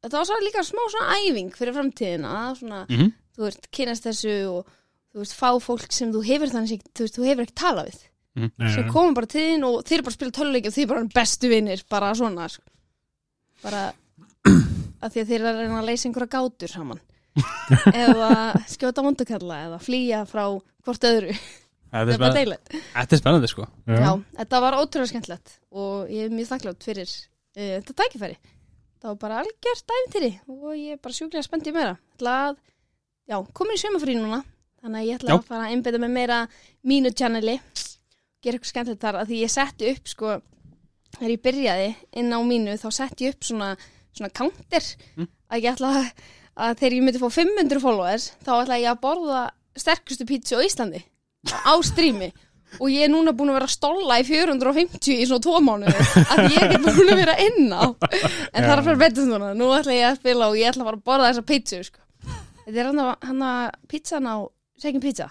þetta 0.05 0.19
var 0.19 0.29
svo 0.29 0.41
líka 0.45 0.65
smá 0.67 0.83
svona 0.93 1.17
æfing 1.23 1.55
fyrir 1.57 1.77
framtíðina 1.77 2.35
svona, 2.59 2.85
Mm 2.89 2.97
-hmm. 2.97 3.13
þú 3.37 3.43
veist, 3.45 3.71
kynast 3.71 4.05
þessu 4.05 4.35
og 4.51 4.67
þú 5.13 5.23
veist, 5.23 5.37
fá 5.39 5.51
fólk 5.63 5.93
sem 5.95 6.13
þú 6.15 6.23
hefur 6.27 6.53
þannig 6.53 6.85
þú 6.93 7.07
veist, 7.07 7.19
þú 7.19 7.29
hefur 7.29 7.47
ekki 7.47 7.59
talað 7.59 7.91
við. 7.91 8.01
Nei, 8.39 8.69
sem 8.71 8.89
komum 8.93 9.17
bara 9.17 9.27
til 9.31 9.43
þín 9.43 9.67
og 9.67 9.79
þeir 9.87 9.99
eru 9.99 10.07
bara 10.07 10.13
að 10.13 10.19
spila 10.19 10.35
töluleiki 10.37 10.71
og 10.71 10.75
þeir 10.77 10.85
eru 10.85 10.91
bara 10.93 11.13
bestu 11.17 11.51
vinnir, 11.51 11.85
bara 11.91 12.11
svona 12.15 12.49
sko. 12.53 12.63
bara 13.65 13.81
að 15.03 15.15
því 15.15 15.23
að 15.23 15.31
þeir 15.31 15.39
eru 15.39 15.49
að 15.51 15.63
reyna 15.63 15.79
að 15.81 15.89
leysa 15.89 16.09
einhverja 16.09 16.35
gátur 16.37 16.73
saman. 16.73 17.01
Eða 18.05 18.29
skjóta 18.71 19.03
mondukalla 19.07 19.63
eða 19.67 19.81
flýja 19.83 20.23
frá 20.27 20.45
hvort 20.87 21.09
öðru. 21.09 21.35
Þetta, 21.89 21.99
er 21.99 22.01
er 22.01 22.07
bara 22.07 22.15
spennandi, 22.15 22.39
deilegt 22.39 22.73
þetta 22.77 23.17
er 23.17 23.21
spennandi 23.23 23.51
sko. 23.51 23.67
Já, 23.89 24.11
þetta 24.39 24.61
var 24.65 24.77
ótrúlega 24.77 25.11
skemmtilegt 25.13 25.55
og 25.73 26.11
ég 26.13 26.27
er 26.29 26.35
mjög 26.35 26.51
þakklátt 26.51 26.85
fyrir 26.85 27.09
uh, 27.09 27.75
þetta 27.79 27.97
tækifæri. 28.03 28.39
Það 28.99 29.13
var 29.13 29.19
bara 29.23 29.41
algjört 29.45 29.95
æfintýri 29.95 30.31
og 30.53 30.69
ég 30.77 30.97
er 30.97 31.01
bara 31.03 31.17
sjúklega 31.17 31.47
spennt 31.47 31.71
í 31.71 31.75
meira. 31.75 31.95
Ég 31.97 32.19
ætla 32.19 32.35
að, 32.49 32.59
já, 33.31 33.39
komin 33.57 33.79
í 33.79 33.81
sömafrí 33.81 34.19
núna, 34.19 34.43
þannig 34.83 35.01
að 35.03 35.09
ég 35.09 35.19
ætla 35.19 35.31
Já. 35.33 35.37
að 35.39 35.47
fara 35.51 35.67
að 35.67 35.73
einbytta 35.75 36.01
með 36.05 36.13
meira 36.15 36.39
mínu 36.87 37.13
channeli, 37.19 37.57
gera 38.43 38.59
eitthvað 38.59 38.73
skemmtilegt 38.73 39.03
þar, 39.05 39.19
að 39.23 39.31
því 39.33 39.39
ég 39.43 39.51
setti 39.55 39.93
upp, 39.93 40.09
sko, 40.13 40.35
þegar 41.19 41.33
ég 41.35 41.43
byrjaði 41.49 41.89
inn 42.23 42.33
á 42.35 42.39
mínu, 42.47 42.77
þá 42.79 42.89
setti 42.95 43.27
ég 43.29 43.35
upp 43.37 43.45
svona, 43.49 43.71
svona 44.15 44.31
counter, 44.35 44.85
Mm. 45.17 45.29
að 45.51 45.63
ég 45.65 45.73
ætla 45.75 45.93
að, 45.99 46.11
að 46.59 46.75
þegar 46.79 46.97
ég 46.99 47.03
myndi 47.09 47.23
fá 47.23 47.29
500 47.31 47.81
followers, 47.83 48.33
þá 48.45 48.53
ætla 48.63 48.79
ég 48.83 48.91
að 48.93 49.01
borða 49.03 49.41
sterkustu 49.79 50.27
pítsu 50.27 50.59
á 50.59 50.63
Íslandi. 50.67 51.03
Á 51.55 51.75
strími. 51.87 52.33
Og 52.83 52.91
ég 52.93 53.07
er 53.07 53.09
núna 53.09 53.33
búin 53.33 53.49
að 53.49 53.55
vera 53.61 53.67
að 53.69 53.73
stólla 53.79 54.17
í 54.21 54.25
450 54.29 55.15
í 55.23 55.25
svona 55.25 55.41
tvo 55.41 55.61
mánuði. 55.65 55.95
Að 56.35 56.43
ég 56.53 56.59
er 56.59 56.67
ekki 56.67 56.81
búin 56.85 57.13
að 57.15 57.21
vera 57.23 57.37
inn 57.41 57.71
á. 57.73 57.85
En 58.53 58.61
það 58.67 58.73
er 58.75 58.81
að 58.83 58.85
fara 58.91 59.01
betur 59.01 59.29
núna. 59.31 59.53
Nú 59.57 59.71
ætla 59.73 59.95
ég 59.97 60.05
að 60.11 60.19
spila 60.21 60.49
og 60.51 60.59
ég 60.59 60.69
ætla 60.69 60.83
að 60.85 60.89
fara 60.91 60.99
að 60.99 61.07
borða 61.09 61.31
þessa 61.31 61.45
pizza 61.49 61.81
sko. 61.87 62.03
þetta 62.67 62.83
er 62.83 62.91
hann 63.25 63.43
að, 63.49 63.71
pizzan 63.89 64.29
á 64.29 64.37
Second 64.79 65.03
Pizza? 65.05 65.29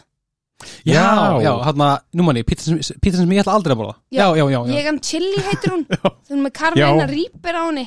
Já, 0.87 1.37
Já. 1.43 1.51
hann 1.67 1.81
að, 1.85 1.99
nú 2.17 2.23
manni, 2.25 2.41
pizza 2.47 2.71
sem, 2.71 2.79
pizza 3.03 3.19
sem 3.21 3.29
ég 3.35 3.43
ætla 3.43 3.53
aldrei 3.59 3.75
að 3.75 3.81
borða. 3.83 3.95
Já, 4.09 4.25
já, 4.33 4.41
já, 4.49 4.57
já. 4.65 4.73
ég 4.73 4.87
hann 4.89 4.99
chili 5.05 5.43
heitir 5.45 5.73
hún. 5.75 5.83
Þannig 6.27 6.43
með 6.47 6.53
Carmina 6.57 6.87
Já. 7.03 7.09
Reaper 7.11 7.59
á 7.59 7.63
henni. 7.67 7.83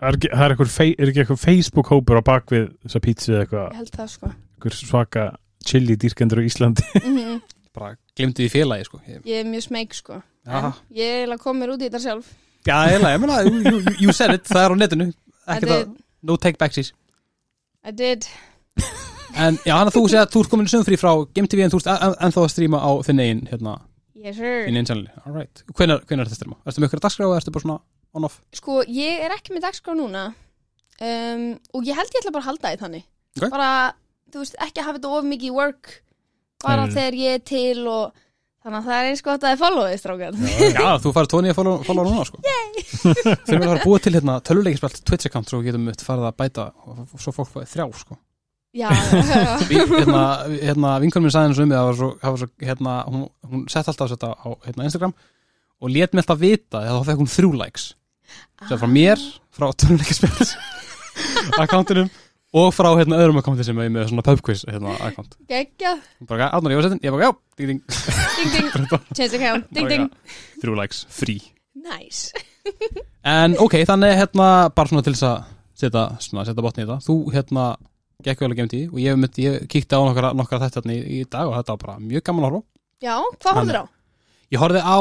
Er 0.00 0.16
ekki, 0.16 0.30
það 0.32 0.42
er, 0.46 0.54
einhver 0.56 0.72
fei- 0.72 0.96
er 0.96 1.12
ekki 1.12 1.22
eitthvað 1.22 1.40
Facebook-hópur 1.44 2.18
á 2.18 2.22
bakvið 2.26 2.66
þessa 2.82 3.02
pítsu 3.04 3.32
eða 3.34 3.44
eitthvað, 3.44 3.64
ég 3.68 3.78
held 3.82 3.94
það 4.00 4.10
sko. 4.16 4.30
Einhver 4.56 4.76
svaka 4.80 5.24
chili 5.70 5.96
dýrkendur 6.00 6.40
á 6.40 6.44
Íslandi. 6.50 6.86
Mm 7.06 7.40
Bara 7.70 7.92
glemdi 8.18 8.48
því 8.48 8.50
félagi, 8.50 8.84
sko. 8.88 8.98
Ég, 9.06 9.20
ég 9.30 9.44
er 9.44 9.46
mjög 9.46 9.62
smeg 9.68 9.92
sko. 9.94 10.16
Já, 10.42 10.56
en 10.58 10.72
ég 10.98 11.20
er 11.22 11.30
að 11.30 11.42
koma 11.44 11.60
mér 11.62 11.76
út 11.76 11.84
í 11.84 11.86
þetta 11.86 12.00
sjálf. 12.02 12.32
Já 12.66 12.74
eiginlega, 12.88 13.12
ég 13.14 13.20
meina, 13.22 13.36
you, 13.46 13.60
you, 13.62 13.92
you 14.08 14.12
said 14.16 14.34
it, 14.34 14.42
það 14.50 14.64
er 14.64 14.74
á 14.74 14.76
netinu. 14.80 15.06
I 15.46 15.52
Ekki 15.54 15.68
did, 15.68 15.70
það, 15.76 15.92
no 16.26 16.36
take 16.42 16.58
backsies. 16.58 16.90
I 17.86 17.94
did 17.94 18.26
En 19.38 19.58
já, 19.64 19.74
hann 19.76 19.88
að 19.88 19.94
þú 19.96 20.02
segja 20.10 20.24
að 20.26 20.32
þú 20.34 20.40
ert 20.44 20.50
komin 20.52 20.68
sömfrí 20.70 20.96
frá 21.00 21.10
GameTV 21.36 21.62
en 21.64 21.72
þú 21.72 21.80
ert 21.80 21.88
en, 21.94 22.14
en 22.26 22.34
þá 22.34 22.40
að 22.42 22.50
stríma 22.54 22.80
á 22.82 22.90
þinn 23.06 23.22
eigin, 23.22 23.42
hérna, 23.50 23.74
yes 24.18 24.36
þinn 24.40 24.76
eigin 24.76 24.88
channel 24.90 25.06
Alright, 25.24 25.62
hvenær, 25.78 26.02
hvenær 26.08 26.26
er 26.26 26.30
þetta 26.32 26.40
stríma? 26.40 26.58
Ertu 26.66 26.82
með 26.82 26.90
ykkur 26.90 27.02
dagskrá 27.06 27.26
eða 27.28 27.38
ertu 27.40 27.54
bara 27.54 27.64
svona 27.66 27.78
on-off? 28.18 28.40
Sko, 28.58 28.80
ég 28.90 29.22
er 29.24 29.34
ekki 29.36 29.54
með 29.54 29.66
dagskrá 29.68 29.94
núna 29.96 30.24
um, 30.32 31.44
og 31.76 31.86
ég 31.88 31.98
held 32.00 32.10
ég 32.14 32.20
ætla 32.22 32.34
bara 32.34 32.44
að 32.44 32.50
halda 32.50 32.72
því 32.74 32.80
þannig 32.84 33.06
Ok. 33.38 33.44
bara, 33.54 33.70
þú 34.34 34.40
veist, 34.42 34.56
ekki 34.58 34.82
að 34.82 34.88
hafa 34.88 34.98
þetta 34.98 35.12
of 35.20 35.28
mikið 35.30 35.54
work 35.54 35.92
bara 36.64 36.88
Nei. 36.88 36.94
þegar 36.96 37.18
ég 37.20 37.36
er 37.38 37.44
til 37.46 37.84
og 37.86 38.16
þannig 38.60 38.80
að 38.80 38.88
það 38.90 38.96
er 38.98 39.06
eins 39.12 39.22
gott 39.24 39.36
að 39.38 39.44
það 39.46 39.54
er 39.54 39.60
followið 39.60 40.00
strákar 40.02 40.40
Já, 40.74 40.88
þú 41.00 41.12
farið 41.16 41.30
tónið 41.32 41.52
að 41.54 41.60
follow, 41.60 41.84
follow 41.86 42.08
núna, 42.10 42.24
sko 42.26 42.40
að 42.42 43.46
fara 43.46 43.76
að 43.78 43.84
búa 43.86 44.00
til 44.02 44.12
hérna 44.18 44.34
töluleikispelt 44.50 44.98
Twitch 45.06 45.30
account 45.30 45.48
svo 45.48 45.62
við 45.62 45.70
getum 45.70 45.86
mitt 45.88 46.02
farið 46.04 46.26
að 46.28 46.36
bæta 46.42 46.66
og 46.90 47.14
svo 47.22 47.32
fólk 47.38 47.54
fáið 47.54 47.70
þrjá, 47.70 47.86
sko 48.02 48.18
Já, 48.18 48.18
já, 48.18 48.18
já. 48.18 48.29
hérna, 49.70 50.24
hérna 50.62 50.94
vinkunum 51.02 51.26
minn 51.26 51.34
sagði 51.34 51.48
henni 51.48 51.58
svo 51.58 51.66
um 51.66 51.74
það 51.74 51.86
var 51.88 51.98
svo, 51.98 52.10
það 52.20 52.34
var 52.34 52.40
svo 52.42 52.48
hérna, 52.68 52.96
hún, 53.10 53.26
hún 53.50 53.64
sett 53.72 53.90
alltaf 53.90 54.12
þetta 54.12 54.30
á 54.30 54.48
hérna, 54.68 54.86
Instagram 54.86 55.14
og 55.80 55.90
lét 55.90 56.14
mér 56.14 56.22
alltaf 56.22 56.40
vita 56.40 56.82
þá 56.86 57.04
fekk 57.08 57.22
hún 57.22 57.32
þrjú 57.34 57.52
likes. 57.58 57.86
Sem 58.68 58.78
frá 58.78 58.90
mér, 58.90 59.22
frá 59.50 59.70
töluleikispelt 59.74 60.54
accountinum 61.62 62.10
og 62.60 62.72
frá 62.74 62.90
hérna 62.98 63.18
öðrum 63.22 63.38
accounti 63.40 63.66
sem 63.66 63.78
er 63.78 63.90
með 63.94 64.10
svona 64.10 64.24
pubquiz 64.26 64.64
hérna 64.68 64.94
Gekkja, 65.50 65.96
Hún 66.20 66.30
bara, 66.30 66.50
Arnar, 66.54 66.74
ég 66.74 66.80
var 66.80 66.88
settin, 66.88 67.02
ég 67.06 67.14
bara, 67.14 67.30
já, 67.30 67.32
ding, 67.58 67.68
ding, 67.70 67.82
ding 68.38 68.54
ding. 68.54 69.04
Change 69.16 69.38
account, 69.38 69.70
ding 69.74 69.90
ding. 69.90 70.10
Þrjú 70.62 70.78
likes, 70.78 71.04
frí 71.14 71.40
Nice. 71.80 72.34
En 73.24 73.54
ok, 73.60 73.80
þannig 73.88 74.18
hérna 74.18 74.48
bara 74.74 74.90
svona 74.90 75.04
til 75.06 75.14
þess 75.14 75.26
að 75.28 75.38
setja, 75.80 76.02
setja 76.20 76.64
botni 76.64 76.84
í 76.84 76.88
þetta. 76.88 76.98
Þú 77.06 77.16
hérna 77.34 77.70
gekk 78.24 78.40
vel 78.44 78.50
að 78.50 78.58
gemti 78.60 78.80
og 78.90 78.98
ég, 79.02 79.16
mynd, 79.20 79.38
ég 79.42 79.68
kíkti 79.70 79.96
á 79.96 80.00
nokkra, 80.04 80.32
nokkra 80.36 80.60
þetta 80.66 80.82
í, 80.92 80.98
í 81.20 81.20
dag 81.30 81.48
og 81.48 81.56
þetta 81.58 81.76
var 81.76 81.82
bara 81.84 81.96
mjög 82.02 82.24
gaman 82.28 82.44
að 82.44 82.50
horfa. 82.50 82.66
Já, 83.00 83.14
hvað 83.40 83.60
horfður 83.60 83.78
á? 83.80 83.84
Ég 84.50 84.60
horfði 84.64 84.82
á, 84.84 84.98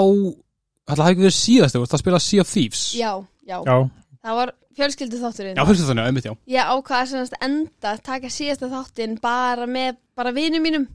þetta 0.89 1.01
hafði 1.03 1.13
ekki 1.15 1.25
verið 1.27 1.37
síðast 1.39 1.75
þú 1.75 1.81
veist 1.83 1.95
að 1.97 2.03
spila 2.03 2.19
Sea 2.23 2.43
of 2.45 2.51
Thieves 2.53 2.83
Já, 2.95 3.11
já, 3.49 3.57
Já, 3.65 3.75
það 4.23 4.37
var 4.39 4.53
fjölskyldu 4.79 5.19
þátturinn 5.23 5.57
Já, 5.59 5.63
fyrstu 5.67 5.89
þannig, 5.89 6.07
einmitt 6.11 6.29
já 6.29 6.33
Ég 6.53 6.69
ákvaða 6.75 7.09
semast 7.11 7.35
enda 7.43 7.91
að 7.95 8.03
taka 8.05 8.31
síðasta 8.31 8.69
þáttinn 8.71 9.17
bara 9.23 9.67
með 9.67 9.97
bara 10.19 10.31
vinum 10.35 10.63
mínum 10.63 10.87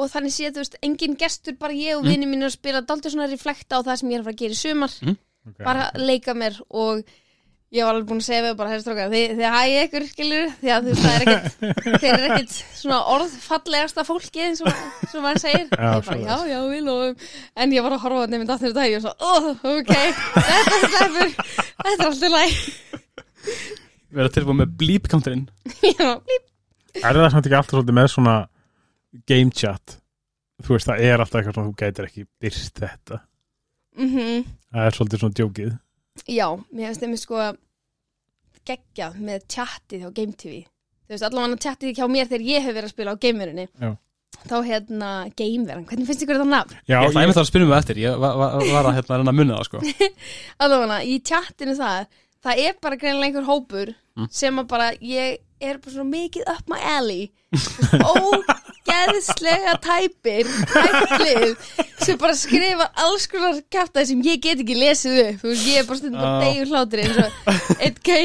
og 0.00 0.06
þannig 0.12 0.30
séð, 0.36 0.52
þú 0.54 0.62
veist, 0.62 0.76
engin 0.86 1.16
gestur 1.18 1.56
bara 1.58 1.74
ég 1.74 1.96
og 1.98 2.04
Mm. 2.04 2.10
vinum 2.14 2.30
mínum 2.30 2.46
að 2.46 2.54
spila 2.54 2.80
dálítið 2.86 3.10
svona 3.16 3.26
reflekta 3.32 3.80
á 3.80 3.86
það 3.88 3.96
sem 3.98 4.10
ég 4.12 4.14
er 4.14 4.20
að 4.20 4.28
fara 4.28 4.36
að 4.36 4.42
gera 4.44 4.54
í 4.54 4.60
sumar 4.60 4.92
okay. 5.02 5.64
bara 5.66 5.88
leika 5.98 6.34
mér 6.38 6.60
og 6.70 7.02
ég 7.70 7.86
var 7.86 7.94
alveg 7.94 8.06
búin 8.08 8.18
að 8.18 8.26
segja 8.26 8.42
við 8.44 8.54
bara, 8.58 8.70
herrstrókar, 8.72 9.10
þið, 9.12 9.32
þið 9.38 9.52
hægir 9.54 9.84
ykkur 9.86 10.06
skilur, 10.10 10.48
því 10.58 10.70
að 10.74 10.86
þú 10.86 10.94
veist, 10.94 11.02
það 11.04 11.14
er 11.14 11.22
ekkit 11.22 11.44
þeir 12.02 12.10
eru 12.10 12.28
ekkit 12.34 12.54
svona 12.80 12.98
orðfallegasta 13.14 14.04
fólki 14.08 14.42
eins 14.42 14.62
og 14.64 14.70
sem 15.12 15.22
maður 15.22 15.42
segir. 15.44 15.68
Já, 15.70 15.90
ég 15.94 16.08
bara, 16.08 16.16
já, 16.24 16.36
já, 16.50 16.58
við 16.72 16.82
lofum. 16.88 17.28
En 17.62 17.74
ég 17.76 17.86
var 17.86 17.94
að 17.94 18.02
horfa 18.06 18.24
á 18.26 18.30
nefnir 18.32 18.48
dáttir 18.50 18.74
dag 18.74 18.88
og 18.88 18.90
ég 18.90 18.98
var 18.98 19.04
svo, 19.06 19.14
oh, 19.30 19.44
ok, 19.76 19.92
þetta 20.34 20.80
sleppur 20.86 21.34
þetta 21.38 21.94
er 21.94 22.06
alltaf 22.08 22.34
læg 22.34 22.56
Verða 24.10 24.32
tilbúið 24.34 24.58
með 24.58 24.72
bleep 24.80 25.06
counterinn. 25.12 25.44
Já, 25.94 26.08
blíp, 26.18 26.48
Er 26.98 27.14
það 27.14 27.28
samt 27.36 27.46
ekki 27.46 27.58
alltaf 27.60 27.76
svolítið 27.76 27.96
með 28.00 28.08
svona 28.10 28.34
game 29.30 29.54
chat? 29.54 29.94
Þú 30.66 30.74
veist, 30.74 30.88
það 30.90 31.04
er 31.06 31.22
alltaf 31.22 31.38
eitthvað 31.38 31.54
svona 31.54 31.70
þú 31.70 31.76
gætir 31.78 32.08
ekki 32.08 32.24
byrst 32.42 32.82
þetta. 32.82 33.20
Mhm. 34.00 34.42
Það 34.74 34.88
er 34.88 34.98
svolítið 34.98 35.22
svona 35.22 35.38
djókið 35.38 35.70
Já, 36.28 36.46
mér 36.72 36.90
finnst 36.90 37.00
þeim 37.04 37.16
sko 37.20 37.40
geggja 38.68 39.10
með 39.16 39.46
tjattið 39.50 40.06
á 40.06 40.10
Game 40.14 40.34
TV 40.36 40.60
Þú 41.10 41.14
veist, 41.16 41.24
allavega 41.26 41.58
tjattið 41.64 41.96
hjá 41.98 42.06
mér 42.12 42.28
þegar 42.30 42.46
ég 42.46 42.64
hef 42.66 42.74
verið 42.76 42.88
að 42.90 42.94
spila 42.94 43.14
á 43.16 43.22
gamerinni 43.24 43.66
Já. 43.80 43.90
Þá 44.40 44.54
hérna, 44.64 45.08
gameveran, 45.36 45.84
hvernig 45.88 46.06
finnst 46.08 46.22
ykkur 46.24 46.38
þetta 46.38 46.48
nafn? 46.52 46.76
Já, 46.88 46.96
Ég 47.02 47.08
ætla 47.10 47.24
einmitt 47.24 47.40
að 47.40 47.48
spyrja 47.48 47.66
mig 47.68 47.78
eftir, 47.80 47.98
ég 48.00 48.20
var, 48.22 48.36
var, 48.40 48.54
var 48.70 48.88
að 48.88 48.94
hérna 49.00 49.18
reyna 49.18 49.32
að 49.34 49.38
munna 49.40 49.58
það 49.58 49.66
sko 49.68 50.10
Allavega, 50.64 51.00
í 51.04 51.16
tjattinu 51.26 51.74
það 51.80 52.06
Það 52.40 52.60
er 52.64 52.76
bara 52.80 52.96
greinilega 53.00 53.26
einhver 53.32 53.48
hópur 53.50 53.96
Mm. 54.20 54.26
sem 54.34 54.56
að 54.58 54.66
bara, 54.68 54.86
ég 55.06 55.36
er 55.62 55.76
bara 55.78 55.92
svona 55.94 56.10
mikið 56.10 56.48
up 56.50 56.66
my 56.68 56.80
alley 56.96 57.28
Ógeðslega 58.90 59.74
tæpir 59.84 60.48
Tæplið 60.70 61.52
sem 62.00 62.18
bara 62.20 62.34
skrifa 62.38 62.86
alls 63.04 63.26
konar 63.30 63.58
kæftæði 63.72 64.06
sem 64.10 64.22
ég 64.26 64.40
get 64.42 64.62
ekki 64.62 64.76
lesið 64.78 65.18
upp. 65.24 65.44
Veist, 65.44 65.66
ég 65.68 65.82
er 65.82 65.88
bara 65.88 66.00
stundum 66.00 66.24
að 66.24 66.30
Já. 66.30 66.40
deyju 66.46 66.64
hlátri 66.70 67.04
eins 67.04 67.18
og 67.20 67.28
einn 67.76 68.00
gæi 68.08 68.24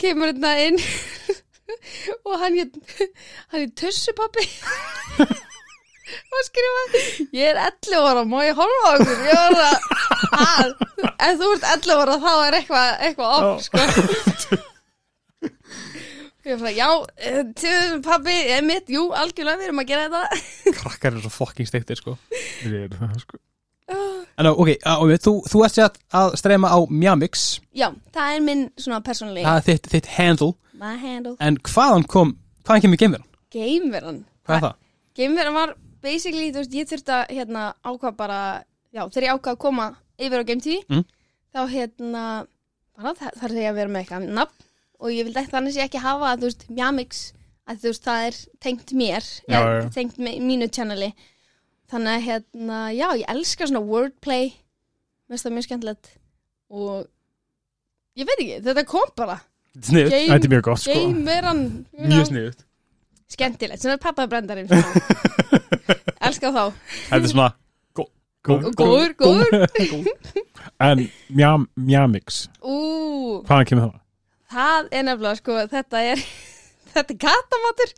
kemur 0.00 0.30
hérna 0.30 0.52
inn 0.66 0.78
og 2.28 2.34
hann 2.42 2.60
hann 2.60 3.62
er 3.62 3.70
tussupappi 3.80 4.44
og 5.24 6.44
skrifa 6.46 7.02
ég 7.32 7.48
er 7.54 7.60
11 7.64 8.10
ára, 8.10 8.22
má 8.28 8.38
ég 8.44 8.58
horfa 8.58 8.84
á 8.84 8.92
okkur 8.98 9.18
ég 9.30 9.40
var 9.40 9.52
að, 9.64 9.76
að 10.44 10.68
ef 11.30 11.40
þú 11.40 11.50
ert 11.56 11.66
11 11.72 12.04
ára 12.04 12.20
þá 12.26 12.30
er 12.34 12.58
eitthvað 12.60 12.88
eitthvað 13.08 13.30
off 13.40 13.66
sko 13.68 14.62
ég 16.44 16.60
var 16.60 16.68
að, 16.70 16.76
já 16.76 16.88
eh, 17.16 17.40
tussupappi 17.60 18.36
er 18.56 18.62
mitt, 18.66 18.90
jú, 18.92 19.06
algjörlega 19.16 19.60
við 19.60 19.68
erum 19.70 19.82
að 19.82 19.90
gera 19.90 20.06
þetta. 20.12 20.44
Krakkar 20.80 21.12
eru 21.14 21.22
svo 21.24 21.32
fucking 21.32 21.68
steiktir 21.70 22.00
sko. 22.00 22.16
Við 22.64 22.76
erum 22.84 23.00
það, 23.00 23.18
sko. 23.24 23.40
En 24.34 24.48
ok, 24.50 24.70
á, 24.82 24.92
á, 24.98 25.04
þú, 25.22 25.32
þú 25.46 25.60
ert 25.66 25.76
sér 25.76 25.90
að 26.18 26.32
streyma 26.40 26.70
á 26.74 26.78
Mjamix. 26.90 27.44
Já, 27.76 27.88
það 28.14 28.34
er 28.36 28.40
minn 28.42 28.62
svona 28.80 28.98
persónulegi. 29.06 29.44
Það 29.46 29.60
er 29.60 29.66
þitt, 29.68 29.90
þitt 29.92 30.08
handle. 30.16 30.52
My 30.80 30.96
handle, 30.98 31.36
En 31.44 31.58
hvaðan 31.68 32.06
kom, 32.10 32.32
hvaðan 32.66 32.82
kemur 32.82 32.98
gameveran? 32.98 33.28
gameveran 33.54 34.16
Hvað 34.44 34.56
er 34.56 34.64
það? 34.64 34.78
Gameveran 35.20 35.54
var 35.54 35.74
basically, 36.02 36.48
þú 36.50 36.64
veist, 36.64 36.74
ég 36.74 36.88
þurfti 36.90 37.14
að 37.14 37.30
hérna, 37.36 37.66
ákvað 37.86 38.16
bara, 38.18 38.40
já, 38.90 39.04
þegar 39.06 39.26
ég 39.28 39.36
ákvað 39.38 39.54
að 39.54 39.60
koma 39.62 39.86
yfir 40.18 40.42
á 40.42 40.48
Game 40.50 40.64
TV, 40.64 40.80
Mm. 40.90 41.04
þá 41.54 41.60
hérna, 41.70 42.24
bara 42.98 43.14
þarf 43.38 43.54
ég 43.60 43.70
að 43.70 43.78
vera 43.78 43.92
með 43.94 44.02
eitthvað 44.02 44.26
nafn 44.40 44.66
og 45.04 45.12
ég 45.12 45.28
ekki 45.28 45.52
þannig 45.52 45.74
sé 45.76 45.84
ekki 45.84 46.00
hafa, 46.00 46.32
þú 46.40 46.48
veist, 46.48 46.66
Mjamix, 46.72 47.22
að 47.68 47.80
þú 47.82 47.90
veist, 47.92 48.04
það 48.08 48.26
er 48.28 48.38
tengt 48.64 48.92
mér, 48.96 49.30
Já, 49.44 49.56
eða 49.60 49.72
já. 49.76 49.88
tengt 49.98 50.20
mínu 50.24 50.68
channeli. 50.72 51.10
Þannig 51.92 52.14
að, 52.14 52.22
hérna, 52.28 52.78
já, 52.96 53.06
ég 53.20 53.32
elska 53.34 53.68
svona 53.68 53.84
wordplay, 53.84 54.52
mér 55.28 55.36
finnst 55.36 55.46
það 55.46 55.56
mjög 55.58 55.66
skemmtilegt 55.68 56.12
og 56.74 57.04
ég 58.18 58.28
veit 58.30 58.38
ekki, 58.40 58.60
þetta 58.64 58.86
kom 58.88 59.12
bara. 59.20 59.40
Sniðut, 59.74 60.14
Þetta 60.14 60.46
er 60.48 60.52
mjög 60.54 60.64
gott, 60.68 60.80
sko 60.84 60.94
Gameveran, 60.94 61.62
you 61.92 62.08
mjög 62.12 62.28
sniðut 62.30 62.64
skemmtilegt, 63.34 63.82
svona 63.82 63.98
pappabrendarinn, 63.98 64.68
elska 66.28 66.52
þá. 66.54 66.64
Þetta 67.08 67.20
er 67.20 67.30
svona 67.32 67.50
góður, 68.44 69.14
góður. 69.18 70.08
En 70.84 71.04
mjam, 71.32 71.66
Mjamix, 71.80 72.44
Ú, 72.62 72.76
hvaðan 73.48 73.68
kemur 73.70 73.86
það? 73.88 74.00
Það 74.54 74.88
er 74.90 75.06
nefnilega 75.08 75.40
sko, 75.40 75.58
þetta 75.72 76.02
er 76.12 76.22
þetta 76.94 77.10
er 77.14 77.20
katamatur 77.26 77.90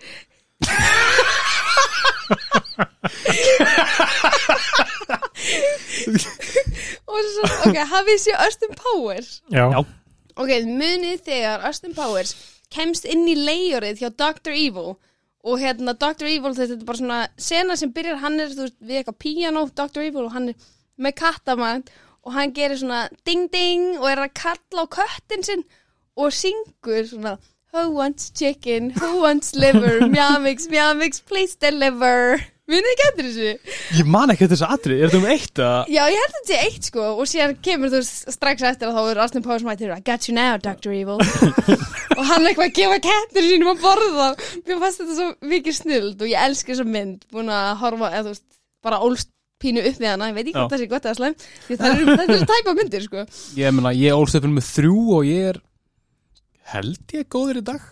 og 7.07 7.21
svo, 7.33 7.45
ok, 7.69 7.79
hafið 7.93 8.23
sér 8.25 8.37
Austin 8.45 8.77
Powers 8.79 9.31
Já, 9.53 9.65
ok, 9.77 10.53
munið 10.67 11.25
þegar 11.29 11.67
Austin 11.69 11.95
Powers 11.97 12.35
kemst 12.73 13.07
inn 13.09 13.27
í 13.31 13.37
leiðorið 13.39 14.03
hjá 14.03 14.11
Dr. 14.11 14.55
Evil 14.57 14.97
og 15.47 15.61
hérna 15.63 15.95
Dr. 15.95 16.27
Evil, 16.27 16.57
þetta 16.57 16.75
er 16.75 16.89
bara 16.89 16.99
svona 16.99 17.21
sena 17.39 17.77
sem 17.79 17.93
byrjar, 17.95 18.19
hann 18.25 18.41
er 18.43 18.51
þú 18.51 18.65
veist, 18.65 18.79
við 18.83 19.01
eitthvað 19.01 19.21
piano, 19.23 19.61
Dr. 19.71 20.03
Evil 20.09 20.25
og 20.27 20.35
hann 20.35 20.51
er 20.51 20.57
með 20.97 21.19
kattamat 21.21 21.93
og 22.27 22.35
hann 22.35 22.55
gerir 22.57 22.81
svona 22.81 23.07
ding 23.29 23.47
ding 23.53 24.01
og 24.01 24.09
er 24.11 24.25
að 24.25 24.35
kalla 24.41 24.87
á 24.89 24.95
köttin 24.97 25.47
sinn 25.47 25.63
og 26.17 26.33
syngur 26.35 27.07
svona 27.11 27.37
Who 27.75 27.91
wants 27.93 28.31
chicken, 28.33 28.93
who 28.97 29.21
wants 29.21 29.55
liver, 29.55 30.01
mjamix, 30.15 30.65
mjamix, 30.73 31.19
please 31.21 31.59
deliver. 31.61 32.39
Munið 32.67 32.89
ekki 32.95 33.05
eftir 33.07 33.27
þessu? 33.27 33.75
Ég 33.99 34.09
man 34.11 34.33
ekki 34.33 34.49
þessu 34.51 34.67
atrið, 34.67 35.03
er 35.03 35.11
þetta 35.13 35.19
um 35.21 35.27
eitt 35.31 35.61
að 35.63 35.91
Já, 35.93 36.01
ég 36.11 36.17
held 36.23 36.31
að 36.31 36.39
þetta 36.39 36.49
sé 36.49 36.61
eitt 36.65 36.89
sko 36.89 37.05
og 37.13 37.29
síðan 37.31 37.53
kemur 37.63 37.93
þú 37.93 38.01
strax 38.33 38.65
eftir 38.71 38.89
að 38.89 38.97
þá 38.97 39.11
er 39.13 39.21
Austin 39.27 39.45
Powers 39.45 39.67
mættir 39.67 39.93
I 39.95 40.01
got 40.09 40.27
you 40.27 40.35
now, 40.35 40.57
Dr. 40.57 40.95
Evil. 40.97 41.21
Og 42.17 42.25
hann 42.25 42.43
er 42.43 42.49
eitthvað 42.51 42.71
að 42.71 42.75
gefa 42.81 42.99
kettir 43.05 43.47
sínum 43.51 43.71
að 43.75 43.85
borða. 43.85 44.27
Mér 44.67 44.83
fannst 44.83 45.03
þetta 45.03 45.19
svo 45.21 45.29
mikið 45.53 45.79
snild 45.83 46.25
og 46.25 46.33
ég 46.33 46.49
elski 46.49 46.73
þessa 46.73 46.89
mynd. 46.97 47.29
Búin 47.35 47.53
að 47.53 47.71
horfa, 47.85 48.11
eða 48.15 48.25
þú 48.25 48.33
veist, 48.33 48.47
bara 48.89 49.03
ólst 49.05 49.31
pínu 49.63 49.85
upp 49.87 50.01
við 50.01 50.11
hana, 50.11 50.33
ég 50.33 50.37
veit 50.37 50.49
ekki 50.49 50.57
hvað 50.57 50.73
það 50.73 50.83
sé 50.83 50.91
gott 50.91 51.07
eða 51.07 51.19
slæm 51.21 51.39
því 51.69 51.77
það 51.81 51.95
eru, 51.95 52.17
þetta 52.19 52.35
eru 52.35 52.49
tæpa 52.51 52.75
myndir 52.81 53.07
sko. 53.07 53.25
Ég 53.61 53.77
meina, 53.77 53.93
ég 53.97 54.17
ólst 54.17 54.41
upp 54.41 54.49
með 54.51 54.67
þrjú 54.73 54.99
og 55.21 55.29
ég 55.29 55.49
er 55.53 55.61
held 56.73 57.15
ég 57.17 57.29
góður 57.33 57.61
í 57.61 57.65
dag? 57.67 57.85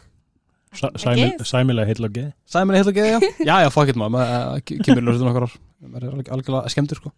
Sæmilega 0.74 1.86
heil 1.86 2.02
og 2.08 2.14
geð. 2.16 2.32
Sæmi 2.50 2.74
heil 2.74 2.88
og 2.90 2.96
geði, 2.96 3.12
já. 3.14 3.18
Já, 3.48 3.54
já, 3.62 3.70
fuck 3.70 3.92
it 3.92 3.98
maður, 4.00 4.16
maður 4.16 4.58
uh, 4.58 4.82
kemur 4.88 5.04
ljósið 5.06 5.26
nokkur 5.28 5.46
ár. 5.46 5.56
Maður 5.84 6.06
er 6.08 6.32
algjörlega 6.34 6.72
skemmtur 6.74 6.98
sko. 7.02 7.12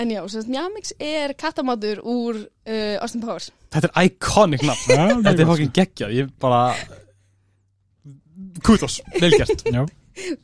En 0.00 0.08
já, 0.08 0.22
svo 0.32 0.40
Njamix 0.48 0.94
er 1.04 1.34
kattamátur 1.36 2.00
úr 2.08 2.38
uh, 2.40 2.94
Austin 3.04 3.20
Powers. 3.20 3.50
Þetta 3.74 3.90
er 3.90 4.06
iconic 4.08 4.64
nafn. 4.64 4.94
Já, 4.96 5.02
Þetta 5.26 5.44
er 5.44 5.50
fucking 5.50 5.74
geggjað, 5.76 6.14
ég 6.16 6.30
bara 6.40 6.62
Kudos, 8.64 9.00
velgert 9.20 9.62
Já, 9.68 9.82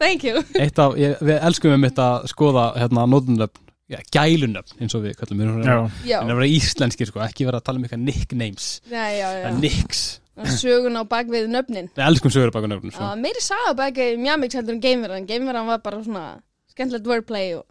thank 0.01 0.25
you. 0.29 0.43
Eitt 0.61 0.79
af, 0.81 0.95
ég, 1.01 1.17
við 1.25 1.41
elskum 1.49 1.75
um 1.75 1.89
þetta 1.89 2.11
að 2.19 2.29
skoða 2.35 2.67
hérna 2.77 3.05
nótunöfn, 3.11 3.65
já, 3.93 3.99
gælunöfn 4.15 4.85
eins 4.85 4.97
og 4.97 5.05
við 5.05 5.17
kallum 5.21 5.41
við. 5.43 5.59
Já, 5.65 5.77
já, 6.09 6.19
En 6.23 6.33
að 6.33 6.41
vera 6.43 6.53
íslenskir 6.59 7.09
sko, 7.11 7.25
ekki 7.25 7.49
vera 7.49 7.61
að 7.63 7.67
tala 7.71 7.81
um 7.81 7.89
eitthvað 7.89 8.05
nicknames. 8.05 8.69
Já, 8.89 9.03
já, 9.17 9.27
Það 9.29 9.41
já. 9.41 9.49
er 9.51 9.59
nicks 9.65 10.05
sögun 10.47 10.97
á 10.99 11.03
bakvið 11.09 11.49
nöfnin. 11.51 11.89
Við 11.97 12.05
elskum 12.07 12.31
sögur 12.31 12.53
baka 12.55 12.67
nöfnum 12.71 12.93
sko. 12.93 13.01
Það 13.03 13.09
var 13.13 13.23
meiri 13.25 13.41
saga 13.45 13.73
bakvið 13.79 14.19
Njamix 14.23 14.55
heldur 14.55 14.75
en 14.77 14.81
Gameveran 14.85 15.27
Gameveran 15.27 15.67
var 15.67 15.79
bara 15.85 16.03
svona 16.05 16.25
skemmtilegt 16.73 17.07
wordplay 17.11 17.55
og 17.59 17.65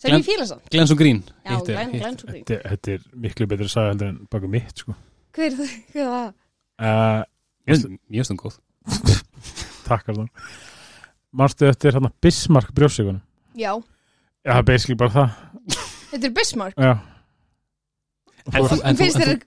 sem 0.00 0.10
Glenn- 0.10 0.22
ég 0.22 0.26
fíla 0.30 0.46
sann 0.48 0.60
Glens 0.70 0.90
og 0.90 0.98
Grín 0.98 1.22
Já, 1.44 1.56
er- 1.58 1.64
Glenn, 1.66 1.90
Glenn 1.92 2.18
svo 2.18 2.26
grín 2.30 2.44
þetta, 2.48 2.70
þetta 2.70 2.92
er 2.96 3.00
miklu 3.26 3.46
betri 3.46 3.64
að 3.68 3.72
sagja 3.74 3.92
heldur 3.92 4.08
en 4.08 4.18
baka 4.30 4.48
mitt 4.48 4.76
sko. 4.84 4.94
Hver 5.36 5.46
er 5.46 5.56
það? 5.60 5.70
Er 5.94 6.08
það? 6.10 6.34
uh, 6.80 7.22
finnst- 7.68 7.98
Mjög 8.10 8.24
stund 8.30 8.40
góð. 8.40 8.58
Takkar 9.90 10.14
það 10.16 10.28
Marstu 11.32 11.68
eftir 11.68 11.92
hérna 11.94 12.10
Bismarck 12.22 12.72
brjósíkunum 12.74 13.20
Já, 13.54 13.74
Já, 14.44 14.52
það 14.52 14.58
er 14.58 14.62
basically 14.72 14.96
bara 14.96 15.10
það. 15.10 15.30
Þetta 16.10 16.26
er 16.26 16.32
Bismarck. 16.34 16.74
Já, 16.80 16.92
En 18.50 18.64
þú, 18.64 18.76
en 18.82 18.96
þú, 18.96 19.04
Finnst 19.04 19.16
en 19.16 19.22
þér 19.22 19.38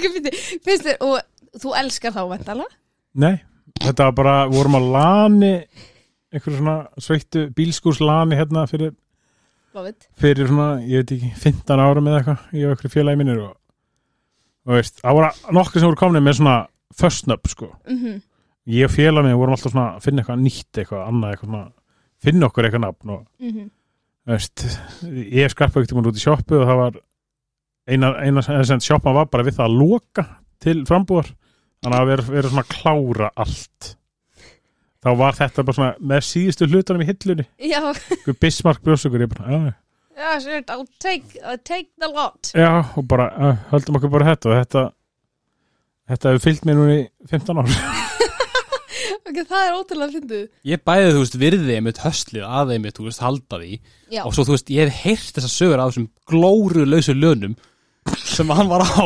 Finnst- 0.00 0.60
Finnst 0.64 0.86
þér 0.88 0.96
Og 1.04 1.18
þú 1.62 1.74
elskar 1.80 2.14
þá 2.16 2.22
vantala? 2.34 2.68
nei 3.14 3.36
Þetta 3.74 4.04
var 4.06 4.14
bara, 4.14 4.34
vorum 4.46 4.76
á 4.78 4.80
lani 4.80 5.54
einhverju 6.34 6.60
svona 6.60 6.76
sveittu 7.02 7.48
bílskúrslani 7.56 8.36
hérna 8.38 8.66
fyrir, 8.70 8.92
Love 9.74 9.90
it 9.90 10.06
fyrir 10.20 10.46
svona, 10.50 10.78
ég 10.86 11.02
veit 11.02 11.14
ekki 11.16 11.32
15 11.42 11.82
árum 11.82 12.10
eða 12.10 12.20
eitthvað, 12.20 12.44
ég 12.54 12.68
og 12.68 12.74
einhverju 12.74 12.92
félagi 12.92 13.20
minnir 13.20 13.40
og, 13.48 13.56
og 14.68 14.78
veist, 14.78 15.00
það 15.02 15.18
voru 15.18 15.56
nokkur 15.58 15.80
sem 15.82 15.90
voru 15.90 16.00
komnið 16.04 16.26
með 16.26 16.38
svona 16.40 16.56
föstnöpp 16.94 17.50
sko 17.50 17.72
mm 17.82 18.22
ég 18.64 18.88
og 18.88 18.92
félagi 18.94 19.26
minn 19.26 19.36
vorum 19.36 19.56
alltaf 19.56 19.74
svona 19.74 19.88
að 19.94 20.04
finna 20.06 20.22
eitthvað 20.22 20.40
nýtt 20.40 20.78
eitthvað 20.80 21.02
annað 21.04 21.34
eitthvað 21.34 21.50
svona 21.50 21.64
finna 22.24 22.48
okkur 22.48 22.68
eitthvað 22.68 22.84
nafn 22.86 23.10
og 23.12 23.24
-hmm. 23.40 23.66
veist, 24.32 24.64
ég 25.12 25.50
skarpa 25.52 25.80
ekkert 25.80 26.06
út 26.08 26.16
í 26.16 26.24
sjoppu 26.24 26.60
og 26.60 26.68
það 26.68 26.80
var 26.80 27.00
eina, 27.86 28.14
eina 28.24 28.42
sem 28.42 28.80
sjoppan 28.80 29.14
var 29.14 29.26
bara 29.26 29.44
við 29.44 29.58
það 29.58 29.68
að 29.68 29.78
loka 29.82 30.24
til 30.58 30.84
frambúðar 30.88 31.34
þannig 31.84 32.00
að 32.00 32.10
vera, 32.10 32.26
vera 32.32 32.50
svona 32.50 32.64
að 32.64 32.72
klára 32.74 33.30
allt. 33.44 33.90
Þá 35.04 35.10
var 35.20 35.36
þetta 35.36 35.64
bara 35.68 35.76
svona 35.76 36.10
með 36.12 36.26
síðustu 36.30 36.68
hlutunum 36.70 37.04
í 37.04 37.08
hillunni. 37.10 37.44
Já, 37.60 37.80
einhver 37.84 38.38
Bismarck 38.40 38.84
brjósugur 38.86 39.24
ég 39.26 39.32
bara, 39.34 39.50
já, 39.52 39.74
já, 40.16 40.28
sure, 40.40 40.62
I'll 40.72 40.86
take, 41.02 41.40
I'll 41.44 41.60
take 41.60 41.90
the 42.00 42.08
lot. 42.08 42.54
Já 42.56 42.70
og 42.96 43.04
bara, 43.10 43.28
já, 43.36 43.50
höldum 43.74 44.00
okkur 44.00 44.14
bara 44.16 44.30
þetta 44.32 44.50
og 44.50 44.56
þetta 44.62 44.84
þetta 46.14 46.32
hefur 46.32 46.44
fyllt 46.46 46.66
mér 46.68 46.80
núna 46.80 46.96
í 47.02 47.04
15 47.32 47.60
ár. 47.62 47.76
Ok, 49.24 49.38
það 49.48 49.62
er 49.66 49.74
ótrúlega 49.78 50.12
fyndið. 50.18 50.42
Ég 50.68 50.80
bæði, 50.84 51.06
þú 51.14 51.20
veist, 51.22 51.36
virði 51.40 51.76
einmitt 51.78 52.00
höstlið 52.02 52.42
að 52.44 52.72
einmitt, 52.74 52.98
þú 52.98 53.06
veist, 53.06 53.22
halda 53.24 53.58
því. 53.60 53.70
Já, 54.12 54.20
og 54.20 54.34
svo, 54.36 54.44
þú 54.44 54.52
veist, 54.54 54.72
ég 54.74 54.84
hef 54.84 54.98
heyrt 55.00 55.38
þessar 55.38 55.52
sögur 55.54 55.80
af 55.80 55.90
þessum 55.90 56.06
glóru 56.28 56.84
lausu 56.84 57.14
lönum 57.16 57.54
sem 58.24 58.50
hann 58.52 58.68
var 58.70 58.84
á. 58.84 59.04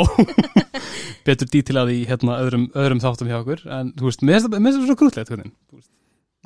Betur 1.28 1.48
dítilað 1.52 1.90
í 1.92 1.98
hérna 2.08 2.38
öðrum, 2.42 2.68
öðrum 2.78 3.00
þáttum 3.02 3.28
hjá 3.30 3.38
okkur 3.42 3.62
en 3.78 3.92
þú 3.98 4.08
veist, 4.08 4.22
mér 4.24 4.40
finnst 4.40 4.78
það 4.78 4.86
svo 4.88 4.96
grútlegt 5.02 5.32
hvernig. 5.32 5.50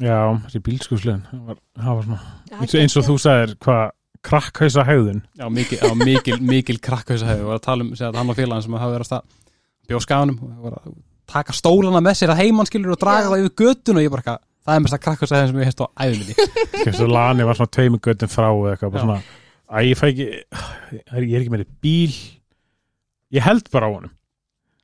já, 0.03 0.17
þessi 0.47 0.61
bílskúsliðin 0.67 1.21
það 1.31 1.43
var, 1.53 1.59
var 1.99 2.07
svona, 2.09 2.21
eins, 2.59 2.73
og- 2.75 2.81
eins 2.83 2.97
og 2.99 3.07
þú 3.07 3.17
sagðir 3.23 3.53
hvað 3.63 3.83
krakkhausa 4.23 4.85
hegðun? 4.89 5.21
Já, 5.39 5.47
mikil, 5.51 5.79
já, 5.83 5.95
mikil, 5.99 6.37
mikil 6.47 6.79
krakkauðsa 6.83 7.29
hefur 7.31 7.49
var 7.53 7.61
að 7.61 7.65
tala 7.69 7.87
um, 7.87 7.93
að 7.95 8.19
hann 8.21 8.33
og 8.33 8.39
félagin 8.39 8.67
sem 8.67 8.77
hafa 8.79 8.93
verið 8.97 9.07
að 9.07 9.11
stað 9.11 9.39
bjóð 9.91 10.05
skanum 10.07 10.39
og 10.47 10.67
var 10.67 10.77
að 10.81 10.93
taka 11.33 11.55
stólana 11.57 12.03
með 12.05 12.19
sér 12.21 12.33
að 12.35 12.43
heimann 12.43 12.69
skilur 12.71 12.95
og 12.97 13.01
draga 13.03 13.27
Já. 13.27 13.31
það 13.33 13.45
yfir 13.45 13.55
göttun 13.63 13.99
og 13.99 14.05
ég 14.07 14.13
bara, 14.15 14.23
eitthvað, 14.25 14.45
það 14.67 14.75
er 14.79 14.85
mest 14.87 14.97
að 14.99 15.03
krakkauðsa 15.07 15.41
hefur 15.41 15.53
sem 15.53 15.63
ég 15.63 15.71
heist 15.71 15.83
á 15.83 15.87
Þessu 16.83 17.09
lani 17.17 17.47
var 17.49 17.59
svona 17.59 17.75
tveimur 17.79 18.03
göttum 18.07 18.31
frá 18.33 18.49
eða 18.51 18.75
eitthvað, 18.77 18.95
bara 18.97 19.07
svona 19.07 19.21
Æ, 19.73 19.77
ég 19.89 19.99
fæ 19.99 20.07
ekki, 20.13 20.27
ég 20.93 21.35
er 21.35 21.41
ekki 21.43 21.53
með 21.55 21.67
bíl 21.83 22.15
Ég 23.33 23.45
held 23.47 23.69
bara 23.73 23.89
á 23.89 23.95
honum. 23.95 24.15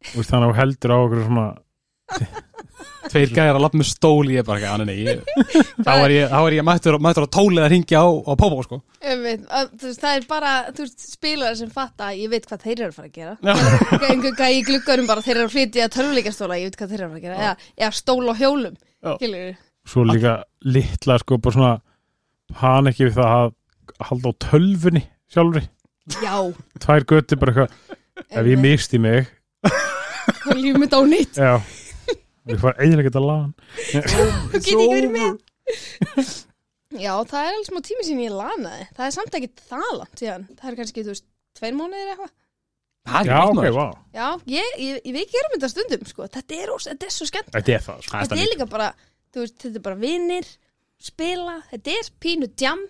Þú 0.09 0.21
veist, 0.21 0.31
þannig 0.33 0.53
að 0.53 0.61
heldur 0.63 0.95
á 0.95 0.99
okkur 0.99 1.25
svona 1.27 1.49
Tveir 3.09 3.31
gæjar 3.33 3.57
að 3.57 3.63
lappa 3.65 3.79
með 3.81 3.89
stóli 3.89 4.35
ég 4.37 4.45
bara, 4.45 4.61
ekki, 4.61 4.85
nei, 4.89 4.97
ég, 5.07 5.21
þá 5.85 5.91
er 5.95 6.13
ég, 6.13 6.27
þá 6.29 6.39
er 6.41 6.57
ég 6.59 6.65
mættur, 6.67 6.97
mættur 7.05 7.25
að 7.25 7.31
tólið 7.37 7.65
að 7.65 7.71
ringja 7.73 8.03
á, 8.05 8.09
á 8.09 8.33
Pópó, 8.37 8.59
sko. 8.67 8.79
Einmitt, 9.01 9.47
að, 9.49 9.71
veist, 9.81 10.01
það 10.03 10.19
er 10.19 10.27
bara 10.29 10.53
þú 10.69 10.85
veist, 10.85 11.07
spilar 11.15 11.57
sem 11.59 11.71
fatta 11.73 12.11
að 12.11 12.21
ég 12.23 12.33
veit 12.35 12.49
hvað 12.51 12.67
þeir 12.67 12.75
eru 12.77 12.89
að 12.91 12.99
fara 12.99 13.09
að 13.09 13.17
gera. 13.17 13.57
Einhver 14.11 14.37
gæi 14.37 14.59
í 14.59 14.65
gluggarum 14.69 15.09
bara 15.09 15.25
þeir 15.25 15.35
eru 15.39 15.47
að 15.49 15.55
flytja 15.57 15.89
törflíkastóla, 15.95 16.61
ég 16.61 16.69
veit 16.69 16.79
hvað 16.81 16.93
þeir 16.93 17.01
eru 17.01 17.09
að 17.09 17.15
fara 17.15 17.21
að 17.23 17.27
gera. 17.29 17.39
Eða, 17.39 17.73
eða 17.81 17.91
stóla 18.03 18.37
á 18.37 18.41
hjólum 18.43 18.79
Svo 19.89 20.05
líka 20.05 20.35
litla, 20.69 21.17
sko, 21.23 21.41
bara 21.41 21.57
svona 21.57 21.75
Hann 22.61 22.89
ekki 22.91 23.09
við 23.09 23.17
það 23.21 23.35
að 23.39 23.55
halda 24.09 24.33
á 24.33 24.41
tölfunni 24.45 25.03
sjálfri. 25.33 25.65
Já, 26.25 26.37
Tvær 26.81 27.05
göttir 27.09 27.41
bara 27.41 27.53
eitthvað 27.55 27.97
Ef 28.29 28.49
ég 28.51 28.59
misti 28.61 28.99
mig, 29.03 29.29
og 30.49 30.57
líf 30.59 30.77
mitt 30.81 30.95
á 30.95 31.01
nýtt. 31.07 31.39
Já. 31.39 31.59
Ég 32.49 32.61
fara 32.63 32.79
eiginlega 32.81 33.11
geta 33.11 33.21
lan 33.21 33.51
Þú 33.77 34.01
get 34.55 34.61
ekki 34.63 34.77
verið 34.89 35.11
með. 35.13 36.37
Já, 36.99 37.13
það 37.29 37.39
er 37.45 37.51
alveg 37.53 37.67
smá 37.69 37.81
tími 37.85 38.05
sín 38.07 38.23
ég 38.25 38.33
lanaði. 38.33 38.87
Það 38.97 39.05
er 39.11 39.15
samt 39.19 39.35
ekki 39.37 39.51
það 39.69 39.91
langt 39.99 40.23
síðan. 40.23 40.47
Það 40.57 40.71
er 40.71 40.77
kannski, 40.79 41.05
þú 41.05 41.13
veist, 41.13 41.27
tveir 41.59 41.77
mánuðir 41.77 42.13
eitthvað. 42.15 42.33
Það 43.09 43.21
er 43.21 43.29
Já, 43.29 43.37
ok, 43.53 43.67
vá. 43.77 43.85
Já, 44.17 44.27
ég, 44.55 44.73
ég, 44.85 44.97
ég 45.09 45.15
veit 45.17 45.31
gerum 45.33 45.53
þetta 45.55 45.71
stundum 45.73 46.09
sko. 46.09 46.27
þetta, 46.33 46.57
er, 46.63 46.73
ós- 46.75 46.89
þetta 46.91 47.07
er 47.09 47.13
svo 47.15 47.29
skemmt 47.29 47.53
Þetta 47.55 47.75
er 47.77 47.85
það, 47.85 48.01
sko. 48.05 48.13
Það 48.15 48.19
er 48.21 48.27
Þetta 48.33 48.41
er 48.43 48.51
líka. 48.55 48.67
bara, 48.73 48.89
þú 49.33 49.45
veist, 49.45 49.57
þetta 49.63 49.81
er 49.81 49.85
bara 49.87 50.01
vinnir 50.03 50.51
spila, 51.09 51.55
þetta 51.71 51.95
er 52.01 52.11
pínu 52.25 52.49
djam 52.59 52.83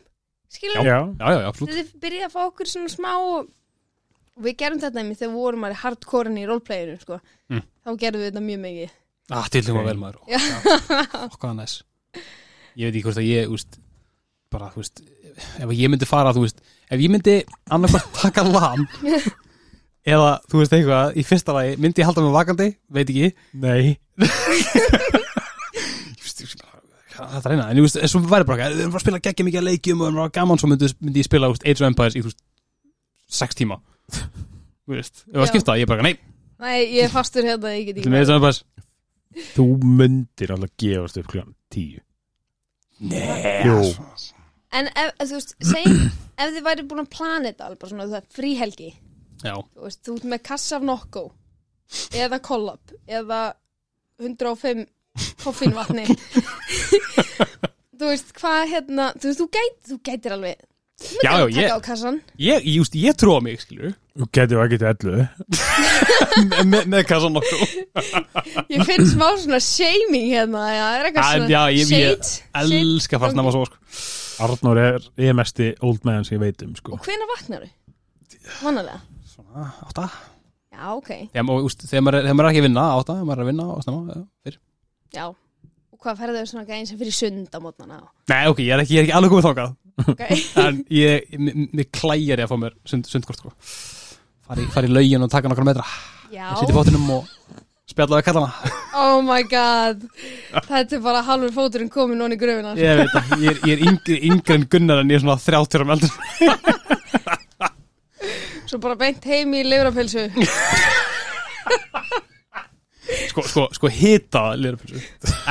skilur, 0.48 0.80
Já, 0.80 0.86
Já, 0.88 0.98
já, 1.18 1.28
já, 1.34 1.46
absolutt. 1.50 1.74
Þetta 1.74 1.84
er 1.84 2.02
byrjað 2.06 2.26
að 2.30 2.34
fá 2.34 2.40
okkur 2.48 2.70
svona 2.72 2.94
smá 2.94 3.10
og 3.18 3.50
við 4.44 4.56
gerum 4.62 4.80
þetta 4.82 5.02
einmitt 5.02 5.20
þegar 5.20 5.34
við 5.34 5.42
vorum 5.42 5.66
að 5.68 5.76
hardcore 5.82 6.32
í 6.32 6.46
roleplayinu 6.48 6.96
sko. 7.02 7.20
Mm. 7.52 7.66
þá 7.84 7.92
gerum 8.04 8.22
við 8.22 8.30
þetta 8.30 8.46
mjög 8.46 8.64
mikið. 8.64 8.96
Ah, 9.28 9.48
til 9.52 9.62
þeim 9.66 9.82
að 9.82 9.90
vel 9.90 9.98
maður. 10.00 10.20
Já. 10.30 10.40
Okkar 11.28 11.54
næs 11.58 11.82
Ég 12.78 12.86
veit 12.86 12.94
ekki 12.94 13.04
hvort 13.08 13.18
að 13.18 13.26
ég, 13.26 13.50
úst 13.50 13.78
bara, 14.52 14.70
þú 14.72 14.82
veist, 14.84 15.00
ef 15.58 15.72
ég 15.74 15.90
myndi 15.90 16.06
fara 16.08 16.32
þú 16.36 16.44
veist, 16.44 16.60
ef 16.88 17.02
ég 17.02 17.10
myndi 17.12 17.34
annarkvært 17.74 18.12
taka 18.22 18.44
lam 18.46 18.86
eða, 20.06 20.30
þú 20.48 20.62
veist 20.62 20.76
eitthvað, 20.76 21.18
í 21.18 21.24
fyrsta 21.26 21.56
lagi 21.56 21.74
myndi 21.82 22.04
ég 22.04 22.08
halda 22.08 22.24
mig 22.24 22.36
vakandi, 22.36 22.68
veit 22.94 23.10
ekki. 23.10 23.32
Nei. 23.58 23.98
Það 27.18 27.34
er 27.34 27.50
reyna, 27.50 27.66
en 27.66 27.80
ég 27.80 27.84
veist, 27.88 27.98
svo 28.12 28.22
væri 28.30 28.46
bara 28.46 28.70
við 28.70 28.84
erum 28.84 28.94
bara 28.94 29.02
að 29.02 29.06
spila 29.08 29.22
geggja 29.26 29.48
mikið 29.48 29.60
að 29.60 29.68
leikjum 29.72 29.98
og 29.98 30.04
við 30.04 30.12
erum 30.12 30.22
bara 30.22 30.36
gaman 30.38 30.62
svo 30.62 30.70
myndi, 30.70 30.90
myndi 31.02 31.24
ég 31.24 31.26
spila, 31.26 31.50
Age 31.50 31.80
of 31.82 31.88
Empires 31.90 32.14
í, 32.14 32.22
þú 32.22 32.30
veist, 32.30 32.44
sex 33.40 33.58
tíma 33.58 33.80
þú 34.16 34.96
veist, 34.96 35.24
ef 35.30 35.42
að 35.42 35.50
skipta, 35.52 35.78
ég 35.80 35.90
bara, 35.90 36.04
nei, 36.06 36.16
Nei, 36.58 36.78
ég 36.90 37.06
er 37.06 37.12
fastur 37.12 37.46
hérna, 37.46 37.70
ég 37.76 37.86
get 37.86 38.00
til 38.02 38.10
með 38.10 38.24
ekki 38.24 38.32
of 38.32 38.38
Empires 38.40 38.64
Þú 39.54 39.66
myndir 39.84 40.52
alltaf 40.54 40.72
gefast 40.80 41.18
upp 41.20 41.28
kljóðan 41.30 41.52
tíu. 41.70 42.00
Nei, 43.06 43.60
Jú. 43.68 43.76
En 44.74 44.88
ef, 44.90 45.12
ef, 45.12 45.28
þú 45.28 45.36
veist, 45.36 45.52
segjum 45.62 46.00
ef 46.42 46.54
þið 46.56 46.64
væri 46.66 46.86
búin 46.88 47.04
að 47.04 47.10
plana 47.12 47.52
þetta 47.52 47.68
alveg 47.68 47.82
bara 47.82 47.92
svona 47.92 48.08
það 48.08 48.18
er 48.18 48.26
fríhelgi. 48.38 48.88
Já, 49.44 49.54
þú 49.54 49.84
veist, 49.84 50.00
þú 50.02 50.16
ert 50.16 50.28
með 50.32 50.42
kassa 50.48 50.80
af 50.80 50.88
nokko 50.88 51.24
eða 52.18 52.40
kollab 52.44 52.96
eða 53.06 53.42
105 54.18 54.82
koffinvatni 55.44 56.04
þú 57.98 58.10
veist, 58.10 58.34
hvað 58.36 58.64
hérna 58.72 59.06
þú 59.14 59.30
veist, 59.30 59.40
þú, 59.40 59.46
gæt, 59.54 59.78
þú 59.92 59.98
gætir 60.08 60.34
alveg 60.34 60.66
Já, 60.98 61.30
já, 61.30 61.46
ég- 61.54 61.70
á 61.70 61.78
ég, 61.78 62.64
ég, 62.66 62.74
just, 62.74 62.94
ég 62.98 63.14
trúa 63.14 63.38
mig, 63.40 63.60
skilur 63.62 63.92
Þú 64.18 64.26
getur 64.34 64.62
ekki 64.64 64.78
til 64.82 64.88
ellu 64.90 65.26
með, 66.90 67.04
kassan 67.06 67.36
nokkuð 67.36 67.74
ég 68.74 68.82
finn 68.88 69.06
smá 69.06 69.28
svona 69.38 69.60
shaming 69.62 70.32
hérna 70.32 70.64
já, 70.74 70.86
er 70.98 71.06
eitthvað 71.06 71.28
svona 71.28 71.52
já, 71.52 71.60
ég- 71.70 71.78
ég 71.78 71.92
shade, 71.92 72.30
shade. 72.32 72.80
elska 72.82 73.20
fast 73.22 73.38
nema 73.38 73.54
svo, 73.54 73.62
sko 73.70 73.78
Arnór 74.42 74.78
er, 74.78 75.06
er 75.18 75.34
mesti 75.34 75.72
old 75.86 76.04
man 76.06 76.26
sem 76.26 76.36
ég 76.36 76.44
veit 76.44 76.62
um 76.62 76.74
sko. 76.78 76.92
Og 76.94 77.02
hvenær 77.02 77.26
vaknar 77.32 77.64
þú? 77.64 77.70
Vannalega? 78.62 79.00
Svona, 79.32 79.64
átta 79.86 80.04
Já, 80.78 80.92
ok. 80.94 81.08
Þegar, 81.32 81.48
og, 81.50 81.66
úst, 81.66 81.82
þegar, 81.90 82.04
maður, 82.06 82.22
þegar 82.22 82.36
maður 82.38 82.46
er 82.46 82.52
ekki 82.52 82.62
að 82.62 82.66
vinna, 82.68 82.84
átta 83.00 83.16
Þegar 83.16 83.26
maður 83.26 83.40
er 83.40 83.42
að 83.44 83.50
vinna 83.50 83.66
og 83.74 83.82
snemma 83.82 84.14
já, 84.14 84.20
fyrr. 84.46 84.58
Já. 85.18 85.24
Og 85.90 85.98
hvað 86.04 86.20
ferðu 86.22 86.38
þau 86.44 86.50
svona 86.52 86.68
gæðin 86.68 86.86
sem 86.92 87.00
fyrir 87.00 87.16
sund 87.18 87.50
á 87.50 87.58
mótnana? 87.64 87.98
Nei, 88.30 88.44
ok, 88.52 88.62
ég 88.62 88.74
er 88.76 88.82
ekki, 88.84 88.94
ég 88.94 89.02
er 89.02 89.08
ekki 89.08 89.16
alveg 89.18 89.34
komið 89.34 89.48
þákað 89.48 89.74
Ok. 90.06 90.22
En 90.66 90.82
ég, 90.92 91.26
mér 91.38 91.88
klæjar 91.94 92.38
ég 92.38 92.46
að 92.46 92.52
fá 92.52 92.56
mér 92.60 92.74
sund, 92.88 93.08
sundkort 93.10 93.40
sko. 93.40 93.50
fari, 94.48 94.66
fari 94.74 94.90
í 94.90 94.94
laugin 94.94 95.24
og 95.26 95.30
taka 95.32 95.50
nokkra 95.50 95.66
metra. 95.68 95.86
Ég 96.32 96.60
siti 96.60 96.72
í 96.74 96.76
bóttinum 96.76 97.08
og 97.16 97.22
spjalla 97.88 98.18
við 98.20 98.26
kallana 98.26 98.50
Oh 98.98 99.18
my 99.24 99.42
god. 99.48 100.02
Þetta 100.68 100.98
er 100.98 101.02
bara 101.04 101.22
halvur 101.24 101.52
fóturinn 101.56 101.90
komin 101.92 102.20
onni 102.24 102.36
í 102.36 102.40
gröfina. 102.40 102.74
Ég 102.78 103.00
veit 103.00 103.14
að 103.16 103.24
ég 103.42 103.48
er, 103.54 103.58
ég 103.64 103.72
er 103.78 103.84
yngri, 103.88 104.16
yngri 104.28 104.58
en 104.58 104.66
Gunnar 104.70 105.02
en 105.02 105.10
ég 105.12 105.18
er 105.18 105.24
svona 105.24 105.40
30 105.40 105.78
ára 105.78 105.86
meldur 105.88 106.12
Svo 108.68 108.76
bara 108.84 108.98
beint 109.00 109.24
heim 109.24 109.54
í 109.56 109.62
leifrapilsu. 109.64 110.26
Sko, 113.28 113.42
sko, 113.48 113.62
sko 113.72 113.88
hita 113.92 114.42
lirapilsu 114.58 115.00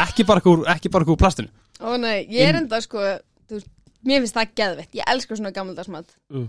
Ekki 0.04 0.26
bara 0.28 0.44
úr, 0.46 0.62
ekki 0.76 0.92
bara 0.94 1.08
úr 1.10 1.18
plastinu 1.20 1.50
Ó 1.82 1.98
nei, 2.02 2.26
ég 2.34 2.52
er 2.52 2.60
enda 2.60 2.80
sko, 2.84 3.02
þú 3.50 3.58
veist, 3.58 3.70
mér 4.06 4.24
finnst 4.24 4.38
það 4.38 4.54
geðvett. 4.62 4.94
Ég 4.98 5.12
elskar 5.14 5.40
svona 5.40 5.54
gammaldagsmat. 5.56 6.16
Uh. 6.34 6.48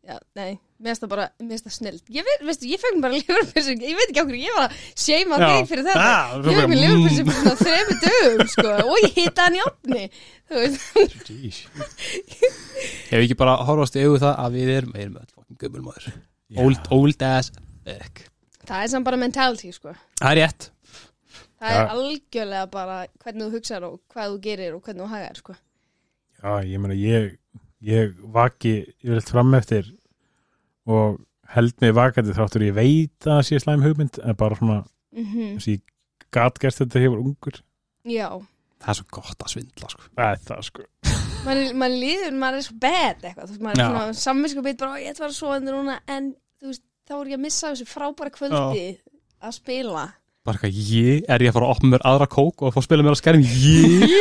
Já, 0.00 0.16
nei, 0.34 0.56
mér 0.80 0.94
finnst 0.94 1.04
það 1.04 1.10
bara, 1.12 1.24
mér 1.38 1.52
finnst 1.54 1.66
það 1.68 1.74
snill. 1.76 1.98
Ég 2.16 2.24
veit, 2.26 2.44
veistu, 2.48 2.68
ég 2.70 2.80
fegn 2.82 3.02
bara 3.04 3.18
leifrapilsu, 3.18 3.74
ég 3.76 3.98
veit 3.98 4.08
ekki 4.08 4.22
okkur, 4.24 4.38
ég 4.40 4.56
var 4.56 4.64
að 4.66 4.78
seima 4.98 5.40
þig 5.42 5.68
fyrir 5.70 5.86
þetta. 5.90 6.06
Ah, 6.06 6.32
Ég 6.40 6.56
fegn 6.56 6.72
mér 6.72 6.78
mm. 6.78 6.82
leifrapilsu 6.86 7.22
fyrir 7.28 7.36
svona 7.42 7.58
þremi 7.60 7.98
dögum, 8.06 8.50
sko, 8.54 8.72
og 8.86 8.96
ég 9.04 9.12
hita 9.18 9.46
hann 9.46 9.58
í 9.58 9.62
opni. 9.66 10.08
Þú 10.50 10.64
veist, 10.64 10.80
Hefur 13.10 13.22
ekki 13.26 13.38
bara 13.38 13.60
horfast 13.68 14.00
í 14.00 14.02
augu 14.08 14.18
það 14.24 14.34
að 14.46 14.56
við 14.56 14.74
erum, 14.78 14.96
við 14.96 15.04
erum 15.04 15.20
öll 15.20 15.30
fokkin 15.30 15.60
gömulmaður 15.60 16.10
old, 16.58 16.90
old 16.90 17.22
as 17.22 17.52
fuck 17.86 18.24
það 18.66 18.82
er 18.82 18.92
samt 18.92 19.06
bara 19.06 19.18
mentality, 19.20 19.72
sko. 19.74 19.94
Það 20.20 20.30
er 20.30 20.40
rétt 20.40 20.70
Það 21.60 21.76
er 21.76 21.90
algjörlega 21.92 22.68
bara 22.72 23.00
hvernig 23.20 23.42
þú 23.42 23.50
hugsar 23.58 23.84
og 23.84 23.98
hvað 24.12 24.30
þú 24.32 24.38
gerir 24.46 24.76
og 24.76 24.84
hvernig 24.86 25.04
þú 25.04 25.10
hagar, 25.12 25.40
sko. 25.42 25.56
Já, 26.40 26.52
ég 26.64 26.80
meina 26.80 26.96
ég, 26.96 27.34
ég 27.84 28.14
vaki 28.32 28.74
yfirleitt 29.02 29.28
fram 29.32 29.54
eftir 29.58 29.90
og 30.90 31.20
held 31.54 31.74
mig 31.82 31.92
vakandi 31.96 32.32
þráttur 32.36 32.64
ég 32.64 32.76
veit 32.76 33.26
að 33.26 33.40
það 33.40 33.46
sé 33.48 33.60
slæm 33.60 33.82
hugmynd 33.84 34.20
en 34.24 34.38
bara 34.38 34.56
svona, 34.58 34.80
Mm 35.10 35.56
þess 35.58 35.66
að 35.66 35.72
ég 35.74 35.80
gat 36.30 36.58
gerst 36.62 36.78
þetta 36.84 37.00
hefur 37.02 37.22
ungur. 37.24 37.56
Já, 38.06 38.28
Það 38.80 38.88
er 38.92 38.96
svo 38.96 39.06
gott 39.12 39.42
að 39.44 39.50
svindla 39.52 39.88
sko. 39.92 40.06
Það 40.16 40.30
er 40.30 40.38
það 40.46 40.60
sko. 40.64 40.84
Maður 41.44 41.74
maður 41.80 41.96
líður, 42.00 42.36
maður 42.40 42.60
er 42.60 42.64
svo 42.64 42.76
bad 42.80 43.24
eitthvað, 43.26 43.42
þú 43.50 43.52
veist, 43.52 43.64
maður 43.66 43.74
er 43.74 43.82
Já. 43.82 43.88
svona 43.90 44.14
samvinsku 44.20 44.62
beit 44.64 44.78
bara, 44.80 44.92
"Ó, 44.92 44.96
ég 45.02 45.10
ætla 45.10 45.26
að 45.26 45.30
að 45.30 45.36
sofa 45.40 45.58
undir 45.60 45.74
núna 45.76 45.98
en 46.08 46.30
þú 46.60 46.66
veist, 46.70 46.82
þá 47.08 47.12
er 47.20 47.26
ég 47.26 47.36
að 47.36 47.44
missa 47.44 47.72
þessu 47.72 47.86
frábæra 47.90 48.30
kvöldi 48.30 48.86
að 49.42 49.52
spila 49.52 50.04
Bara 50.46 50.56
eitthvað, 50.56 50.76
ég? 50.96 51.24
Er 51.28 51.42
ég 51.44 51.50
að 51.50 51.56
fara 51.58 51.66
að 51.68 51.74
opna 51.76 51.90
mér 51.92 52.04
aðra 52.08 52.26
kók 52.32 52.62
og 52.62 52.70
að 52.70 52.74
fá 52.76 52.80
að 52.80 52.86
spila 52.86 53.04
mér 53.04 53.12
að 53.16 53.20
skærum? 53.20 53.42
Ég, 53.44 54.14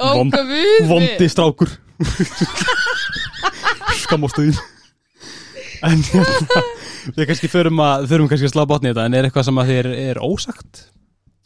Vond- 0.00 0.36
við 0.48 0.86
vondi 0.88 1.26
strákur. 1.28 1.74
Skamóstuðin 4.00 4.56
En 5.86 6.00
hérna 6.04 6.62
Við 7.16 7.26
kannski 7.30 7.48
förum 7.52 7.80
að, 7.84 8.06
þurfum 8.10 8.28
kannski 8.30 8.48
að 8.48 8.54
slá 8.54 8.64
botni 8.68 8.90
í 8.90 8.92
þetta 8.92 9.04
En 9.08 9.16
er 9.16 9.28
eitthvað 9.28 9.46
sem 9.48 9.60
að 9.62 9.70
þér 9.72 9.88
er 9.96 10.20
ósagt 10.24 10.80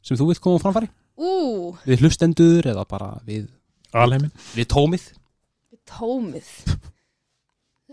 Sem 0.04 0.18
þú 0.18 0.28
vilt 0.30 0.42
koma 0.44 0.58
á 0.58 0.64
framfæri 0.64 0.88
Ú, 1.14 1.74
Við 1.86 2.02
hlustendur 2.02 2.66
eða 2.72 2.84
bara 2.90 3.12
við, 3.26 3.44
Alheimin 3.94 4.32
við 4.56 4.66
tómið? 4.72 5.04
Tómið. 5.86 6.48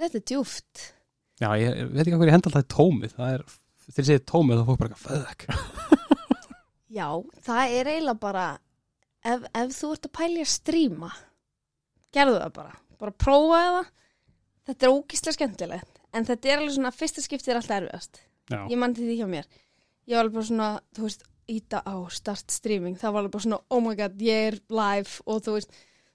Þetta 0.02 0.18
er 0.18 0.26
djúft 0.32 0.86
Já, 1.42 1.50
ég, 1.58 1.68
ég 1.82 1.92
veit 1.92 2.06
ekki 2.06 2.16
hvað 2.18 2.30
ég 2.32 2.36
hendal 2.38 2.54
það 2.56 2.64
er 2.64 2.70
tómið 2.74 3.14
Það 3.18 3.36
er, 3.36 3.44
þegar 3.88 4.02
ég 4.02 4.10
segi 4.12 4.26
tómið 4.32 4.62
þá 4.62 4.66
fór 4.70 4.82
bara 4.82 4.96
eitthvað 4.96 5.08
Föðk 5.08 5.46
Já, 6.98 7.08
það 7.46 7.76
er 7.78 7.90
eiginlega 7.94 8.20
bara 8.20 8.46
ef, 9.24 9.46
ef 9.56 9.76
þú 9.78 9.92
ert 9.96 10.08
að 10.10 10.16
pæli 10.18 10.42
að 10.44 10.50
stríma 10.52 11.12
gerðu 12.12 12.40
það 12.42 12.54
bara. 12.58 12.74
Bara 13.02 13.14
prófa 13.16 13.62
það. 13.62 13.92
Þetta 14.70 14.86
er 14.88 14.96
ógíslega 14.96 15.38
skemmtilegt 15.38 16.02
en 16.12 16.28
þetta 16.28 16.50
er 16.52 16.60
alveg 16.60 16.76
svona 16.76 16.92
fyrsta 16.92 17.24
skiptið 17.24 17.54
er 17.54 17.60
alltaf 17.62 17.78
erfiðast. 17.78 18.22
Já, 18.52 18.60
ég 18.68 18.80
mann 18.82 18.96
til 18.98 19.08
því 19.08 19.16
hjá 19.22 19.28
mér. 19.32 19.48
Ég 20.10 20.18
var 20.18 20.26
alveg 20.26 20.36
bara 20.36 20.50
svona, 20.50 20.70
þú 20.98 21.06
veist, 21.08 21.24
íta 21.52 21.80
á 21.88 21.96
start 22.12 22.52
streaming, 22.52 22.98
það 23.00 23.16
var 23.16 23.24
alveg 23.24 23.34
bara 23.38 23.46
svona 23.48 23.62
oh 23.72 23.82
my 23.84 23.96
god, 23.98 24.20
ég 24.24 24.50
er 24.52 24.60
live 24.72 25.24
og 25.26 25.42
þú 25.46 25.56
veist 25.56 25.72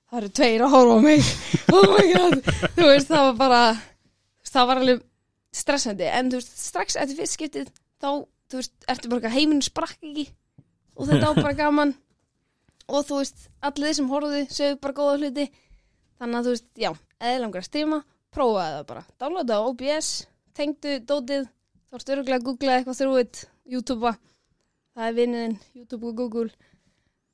það 0.07 0.21
eru 0.21 0.31
tveir 0.39 0.65
að 0.67 0.75
horfa 0.77 0.97
á 0.97 1.01
mig. 1.07 1.33
Oh 1.77 1.89
my 1.91 2.05
god, 2.13 2.51
þú 2.77 2.91
veist, 2.93 3.09
það 3.11 3.25
var 3.31 3.39
bara 3.41 3.63
það 4.53 4.69
var 4.71 4.83
alveg 4.83 5.03
stressandi. 5.57 6.09
En 6.09 6.31
þú 6.33 6.41
veist, 6.41 6.57
strax 6.61 6.99
eftir 7.01 7.21
fyrst 7.21 7.39
skiptið 7.39 7.71
þá, 8.03 8.11
þú 8.51 8.61
veist, 8.61 8.75
ertu 8.93 9.13
bara 9.13 9.33
heiminn 9.33 9.65
sprakk 9.65 9.97
ekki. 10.01 10.29
Og 10.97 11.09
þetta 11.11 11.33
var 11.33 11.43
bara 11.43 11.59
gaman. 11.65 11.95
Og 12.87 13.09
þú 13.09 13.23
veist, 13.23 13.49
allir 13.67 13.89
þeir 13.89 13.99
sem 14.01 14.13
horfðu 14.13 14.45
sögðu 14.53 14.79
bara 14.85 14.99
góða 15.01 15.19
hluti. 15.23 15.49
Þannig 16.21 16.39
að 16.39 16.47
þú 16.47 16.55
veist, 16.55 16.71
já, 16.81 16.91
eða 17.21 17.43
langar 17.43 17.65
að 17.65 17.69
streama 17.71 18.01
prófaði 18.37 18.77
það 18.77 18.87
bara, 18.91 19.03
downloada 19.21 19.59
á 19.59 19.67
OBS 19.67 20.13
tengdu 20.57 20.97
dótið. 21.09 21.51
Þá 21.87 21.99
ertu 21.99 22.17
örgulega 22.17 22.39
að 22.41 22.49
googla 22.49 22.79
eitthvað 22.79 22.99
þrúið 23.01 23.45
YouTube 23.67 24.17
það 24.97 25.11
er 25.11 25.17
vinnin 25.17 25.59
YouTube 25.77 26.11
og 26.11 26.17
Google. 26.17 26.51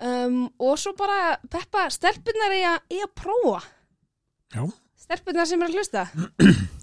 Um, 0.03 0.49
og 0.59 0.79
svo 0.83 0.95
bara 0.99 1.37
peppa 1.51 1.87
stelpunar 1.95 2.55
í 2.57 2.63
að, 2.67 2.79
í 2.91 2.99
að 3.05 3.13
prófa. 3.23 3.61
Já. 4.53 4.65
Stelpunar 5.03 5.49
sem 5.49 5.63
er 5.63 5.73
að 5.73 5.81
hlusta. 5.81 6.07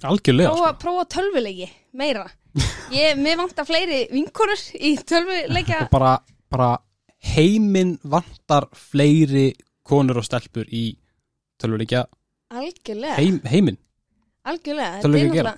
Algjörlega 0.09 0.51
prófa, 0.51 0.69
sko. 0.73 0.81
prófa 0.83 1.07
tölvuleiki 1.15 1.69
meira. 1.99 2.27
Ég, 2.93 3.19
mér 3.21 3.39
vantar 3.39 3.67
fleiri 3.69 4.03
vinkonur 4.09 4.61
í 4.73 4.95
tölvuleika 5.07 5.83
Og 5.85 5.91
bara, 5.93 6.15
bara 6.49 6.69
heiminn 7.35 7.97
vantar 8.09 8.65
fleiri 8.73 9.51
konur 9.85 10.21
og 10.21 10.25
stelpur 10.27 10.67
í 10.69 10.91
tölvuleikja. 11.61 12.05
Algjörlega. 12.49 13.17
Heim, 13.19 13.41
heiminn. 13.45 13.79
Algjörlega, 14.49 14.99
þetta 14.99 15.09
er 15.09 15.13
náttúrulega 15.13 15.57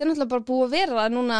þetta 0.00 0.06
er 0.06 0.08
náttúrulega 0.08 0.32
bara 0.32 0.48
búið 0.48 0.62
að 0.64 0.76
vera 0.78 1.08
núna 1.12 1.38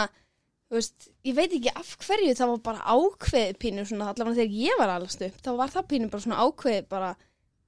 þú 0.70 0.76
veist, 0.76 1.08
ég 1.26 1.36
veit 1.38 1.54
ekki 1.56 1.72
af 1.72 1.94
hverju 2.04 2.34
það 2.36 2.50
var 2.52 2.60
bara 2.68 2.94
ákveðið 2.94 3.58
pínu 3.62 3.84
svona, 3.88 4.10
allavega 4.12 4.42
þegar 4.42 4.58
ég 4.60 4.80
var 4.80 4.92
allast 4.94 5.24
upp 5.24 5.38
þá 5.40 5.50
var 5.58 5.72
það 5.72 5.88
pínu 5.92 6.10
bara 6.12 6.24
svona 6.26 6.44
ákveðið 6.44 6.90
bara 6.92 7.10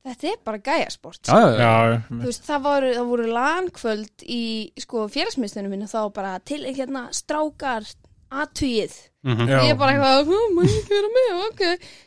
þetta 0.07 0.29
er 0.33 0.39
bara 0.45 0.59
gæjasport. 0.59 1.21
Já, 1.29 1.39
já, 1.59 1.73
já, 1.93 2.01
veist, 2.25 2.43
það 2.49 2.63
voru, 2.67 2.93
það 2.97 3.07
voru 3.13 3.27
lankvöld 3.37 4.25
í 4.27 4.43
sko 4.83 5.05
félagsmyndstunum 5.09 5.71
minni 5.71 5.87
þá 5.91 6.01
bara 6.15 6.39
til 6.45 6.63
hérna 6.67 7.09
strákar 7.15 7.87
aðtugið 8.33 8.95
Mhm. 9.25 9.47
já. 9.49 9.59
og 9.61 9.69
ég 9.69 9.79
bara 9.79 9.93
eitthvað, 9.93 10.27
"Hú, 10.27 10.39
má 10.57 10.63
ég 10.67 10.79
ekki 10.81 10.89
vera 10.89 11.11
með, 11.17 11.47
ok 11.49 11.63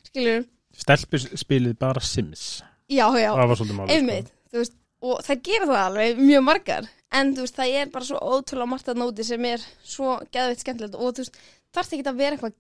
skilur, 0.09 0.45
Stelpus 0.76 1.26
spilið 1.39 1.77
bara 1.80 2.01
Sims. 2.01 2.61
Já, 2.89 3.07
já, 3.15 3.31
Það 3.34 3.47
var 3.47 3.55
svolítið 3.55 3.76
máli 3.80 3.89
einmitt. 3.95 4.31
Þú 4.51 4.57
veist, 4.59 4.73
og 5.01 5.19
það 5.23 5.41
gera 5.43 5.65
það 5.65 5.85
alveg 5.88 6.17
mjög 6.19 6.43
margar. 6.43 6.88
En 7.13 7.34
þú 7.34 7.39
veist, 7.45 7.55
það 7.55 7.73
er 7.81 7.85
bara 7.93 8.05
svo 8.05 8.19
ótrúlega 8.19 8.67
margt 8.67 8.85
að 8.89 8.97
nóti 8.99 9.23
sem 9.23 9.45
er 9.45 9.59
svo 9.85 10.19
geðveitt 10.34 10.59
skemmtilegt 10.59 10.95
og 10.95 11.13
þú 11.15 11.17
veist, 11.23 11.35
þarf 11.73 11.93
ekki 11.93 12.03
að 12.03 12.17
vera 12.17 12.35
eitthvað 12.35 12.53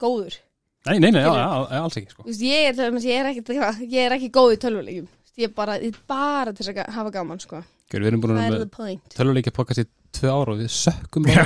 góður 0.00 0.36
Nei, 0.82 0.96
nei, 0.98 1.10
nei, 1.14 1.20
já, 1.22 1.30
já, 1.30 1.48
já, 1.70 1.78
alls 1.78 1.96
ekki 2.00 2.10
sko. 2.10 2.24
þú 2.24 2.30
veist, 2.32 2.42
ég 2.42 2.68
er, 2.72 2.96
ég 3.06 3.20
er, 3.20 3.28
ekki, 3.30 3.58
ég 3.94 4.00
er 4.06 4.14
ekki 4.16 4.30
góð 4.34 4.54
í 4.56 4.60
tölvuleikjum. 4.64 5.08
Ég 5.38 5.48
er 5.48 5.52
bara, 5.56 5.76
ég 5.80 5.94
er 5.94 6.00
bara 6.10 6.52
til 6.56 6.66
að 6.72 6.80
hafa 6.92 7.12
gaman 7.14 7.38
sko. 7.40 7.62
Gjör, 7.92 8.02
Við 8.02 8.08
erum 8.08 8.22
búin 8.24 8.38
það 8.40 8.64
point. 8.72 9.14
tölvuleikja 9.14 9.52
podcast 9.54 9.82
í 9.84 9.86
tvö 10.16 10.32
ára 10.32 10.54
og 10.54 10.60
við 10.62 10.70
sökkum 10.72 11.26
bara 11.28 11.44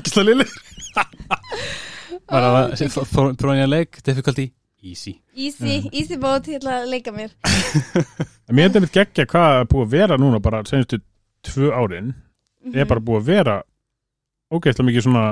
Gísla 0.00 0.24
lili 0.26 0.46
Bara 2.30 2.50
að 2.70 2.94
prófa 3.10 3.54
nýja 3.56 3.68
leik, 3.68 4.00
difficulty, 4.06 4.46
easy. 4.82 5.16
Easy, 5.34 5.80
easy 5.90 6.18
bót, 6.20 6.46
ég 6.50 6.60
ætla 6.60 6.80
að 6.80 6.90
leika 6.94 7.12
mér. 7.14 7.32
Mér 8.54 8.68
hefði 8.68 8.82
mitt 8.86 8.94
geggja 8.94 9.26
hvað 9.30 9.56
er 9.60 9.68
búið 9.70 9.84
að 9.86 9.94
vera 9.96 10.18
núna 10.18 10.40
bara 10.42 10.62
senustu 10.66 11.00
tvö 11.46 11.70
árin. 11.74 12.12
Mhm. 12.64 12.76
er 12.76 12.88
bara 12.90 13.00
búið 13.00 13.20
að 13.22 13.28
vera 13.30 13.56
ógeðslega 14.52 14.88
mikið 14.90 15.06
svona 15.06 15.24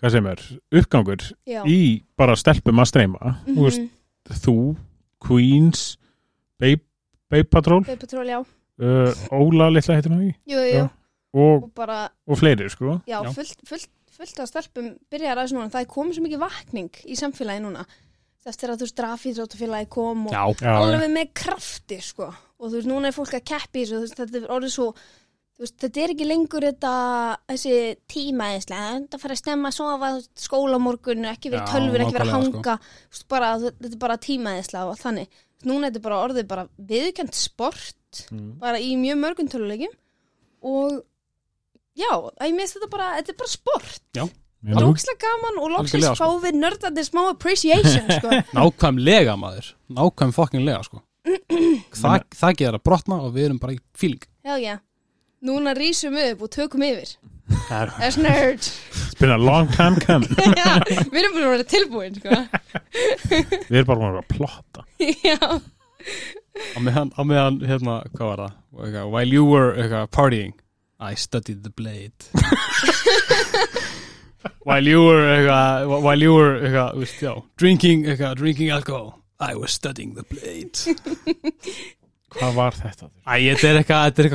hvað 0.00 0.14
sem 0.14 0.28
er, 0.30 0.44
uppgangur 0.80 1.24
Já. 1.48 1.60
í 1.68 2.02
bara 2.18 2.36
stelpum 2.38 2.80
að 2.80 2.88
streyma. 2.90 3.34
Mhm. 3.46 3.56
þú 3.56 3.66
veist, 3.66 3.82
þú, 4.44 4.56
Queens 5.20 5.98
Babe, 6.60 6.80
Babe 7.30 7.48
Patrol. 7.52 7.84
Baby 7.84 8.00
Patrol, 8.00 8.26
já, 8.26 8.40
uh, 8.40 9.12
Óla 9.36 9.70
litla 9.70 9.96
heitir 9.98 10.12
hann 10.14 10.34
Já. 10.48 10.84
og, 11.32 11.64
og 11.64 11.72
bara 11.74 12.08
og 12.26 12.38
fleiri 12.38 12.68
sko. 12.72 13.00
Já, 13.06 13.20
Já. 13.24 13.32
fullt, 13.34 13.60
fullt, 13.68 13.90
fullt 14.16 14.40
af 14.40 14.48
stelpum 14.48 14.94
byrjar 15.10 15.36
að 15.36 15.44
þessu 15.44 15.58
núna, 15.58 15.72
það 15.72 15.84
er 15.84 15.92
komið 15.94 16.16
svo 16.16 16.24
mikið 16.26 16.44
vakning 16.44 17.02
í 17.04 17.18
samfélagi 17.18 17.64
núna. 17.64 17.84
Eftir 18.48 18.70
að 18.72 18.80
þú 18.80 18.86
veist 18.86 18.96
drafíðróttafélagi 18.96 19.88
kom 19.92 20.26
og 20.26 20.32
Já, 20.32 20.44
já, 20.64 20.72
alveg 20.80 21.10
með 21.12 21.32
krafti 21.36 21.98
sko. 22.00 22.30
Og 22.60 22.70
þú 22.70 22.78
veist 22.78 22.88
núna 22.88 23.10
er 23.10 23.16
fólk 23.16 23.34
að 23.36 23.44
keppi 23.52 23.84
þetta 23.84 24.24
er 24.40 24.46
orðið 24.48 24.72
svo 24.72 24.86
veist, 25.66 25.76
þetta 25.82 26.00
er 26.04 26.12
ekki 26.14 26.26
lengur 26.28 26.64
þetta, 26.66 26.92
þessi 27.52 27.74
tíma 28.10 28.48
eðislega, 28.54 28.90
þetta 29.04 29.20
fara 29.22 29.36
að 29.36 29.40
stemma 29.42 29.70
að 29.70 29.76
sofa 29.76 30.10
þú 30.10 30.18
veist, 30.20 30.32
skóla 30.46 30.80
á 30.80 30.86
morgun, 30.86 31.28
ekki 31.30 31.52
verið 31.52 31.64
Já, 31.66 31.72
tölvur 31.74 32.04
ekki 32.04 32.16
verið 32.16 32.26
að 32.26 32.34
nákvæmlega, 32.34 32.56
hanga 32.64 32.76
þú 32.80 33.14
veist, 33.14 33.28
bara, 33.34 33.50
þetta 33.66 33.90
er 33.92 34.00
bara 34.06 34.18
tíma 34.26 34.54
eðislega 34.58 34.90
og 34.94 35.00
þannig. 35.02 35.40
Núna 35.68 35.86
er 35.86 35.92
þetta 35.92 36.04
bara 36.08 36.20
orðið 36.26 36.46
bara 36.54 36.68
viðkjönd 36.92 37.34
sport 37.36 37.96
Mm. 38.34 38.56
bara 38.58 38.80
í 38.82 38.96
mjög 38.98 39.18
mörgum 39.22 39.46
tölulegjum 39.46 39.92
og 40.66 40.96
já, 41.94 42.10
ég 42.42 42.56
minnst 42.56 42.74
þetta 42.74 42.88
bara 42.90 43.10
þetta 43.20 43.30
er 43.30 43.36
bara 43.38 43.52
sport, 43.52 44.00
Mér 44.60 44.74
bara 44.74 44.82
nú- 44.88 44.90
ókslega 44.96 45.20
gaman 45.22 45.60
og 45.62 45.70
loksins 45.76 46.08
Algjörlega, 46.08 46.16
sko. 46.18 46.40
við 46.42 46.58
nördandi 46.58 47.04
smá 47.06 47.20
appreciation, 47.30 48.10
sko. 48.10 48.32
Nákvæmlega 48.58 49.36
maður. 49.38 49.70
Nákvæm 49.94 50.34
fucking 50.34 50.66
lega 50.66 50.82
sko. 50.88 51.00
Þa, 51.94 52.16
það 52.42 52.58
gerir 52.58 52.80
að 52.80 52.84
brotna 52.90 53.20
og 53.24 53.30
við 53.38 53.46
erum 53.46 53.60
bara 53.62 53.76
í 53.76 53.80
feeling. 53.94 54.26
Já, 54.44 54.56
já, 54.58 54.74
núna 55.44 55.74
rýsum 55.76 56.16
við 56.16 56.34
upp 56.34 56.46
og 56.46 56.52
tökum 56.54 56.84
yfir. 56.86 57.14
Er 57.70 57.90
as 57.98 58.16
nerd 58.18 58.62
It's 58.62 59.18
been 59.18 59.30
a 59.34 59.38
long 59.38 59.66
time 59.74 59.96
coming. 59.98 60.30
Já, 60.60 60.78
við 61.10 61.18
erum 61.22 61.38
að 61.40 61.46
vera 61.48 61.66
tilbúin, 61.66 62.14
sko. 62.20 62.30
Við 63.30 63.78
erum 63.80 63.88
bara 63.90 64.00
vera 64.04 64.22
að 64.22 64.28
plotta. 64.30 64.84
Já, 65.00 65.38
á 66.76 66.78
meðan, 66.82 67.10
á 67.16 67.22
meðan 67.26 67.60
hérna, 67.66 68.00
hvað 68.14 68.26
var 68.32 68.42
það? 68.44 68.58
Eitthvað, 68.80 69.10
while 69.16 69.34
you 69.34 69.44
were 69.48 69.74
eitthvað, 69.74 70.10
partying 70.14 70.54
I 71.00 71.14
studied 71.16 71.64
the 71.64 71.70
blade. 71.70 72.12
While 74.64 74.86
you 74.88 75.02
were 75.04 75.24
eitthvað, 75.24 76.02
while 76.04 76.22
you 76.22 76.34
were 76.36 76.58
eitthvað, 76.60 76.92
þú 76.94 77.00
veist, 77.04 77.22
já, 77.24 77.32
drinking 77.60 78.04
eitthvað, 78.08 78.36
drinking 78.40 78.70
alcohol 78.72 79.14
I 79.40 79.54
was 79.54 79.72
studying 79.72 80.14
the 80.14 80.22
blade 80.28 80.76
Hvað 82.30 82.56
var 82.56 82.76
þetta? 82.78 83.08
Æ, 83.26 83.32
þetta 83.52 83.70
er 83.70 83.78
eitthvað, 83.80 84.02
þetta 84.10 84.22
er 84.22 84.28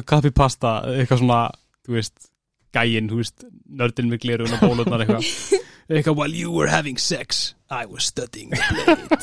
eitthvað 1.00 1.22
svona, 1.22 1.42
þú 1.86 1.96
veist 1.96 2.30
gæinn, 2.76 3.10
þú 3.12 3.20
veist, 3.22 3.46
nördin 3.82 4.10
með 4.12 4.24
glerun 4.26 4.56
og 4.58 4.64
bólutnar 4.66 5.04
eitthvað 5.06 5.28
eitthvað, 5.96 6.18
while 6.20 6.36
you 6.36 6.52
were 6.52 6.68
having 6.72 6.98
sex 7.00 7.54
I 7.72 7.86
was 7.88 8.08
studying 8.12 8.52
the 8.52 8.64
blade 8.72 9.20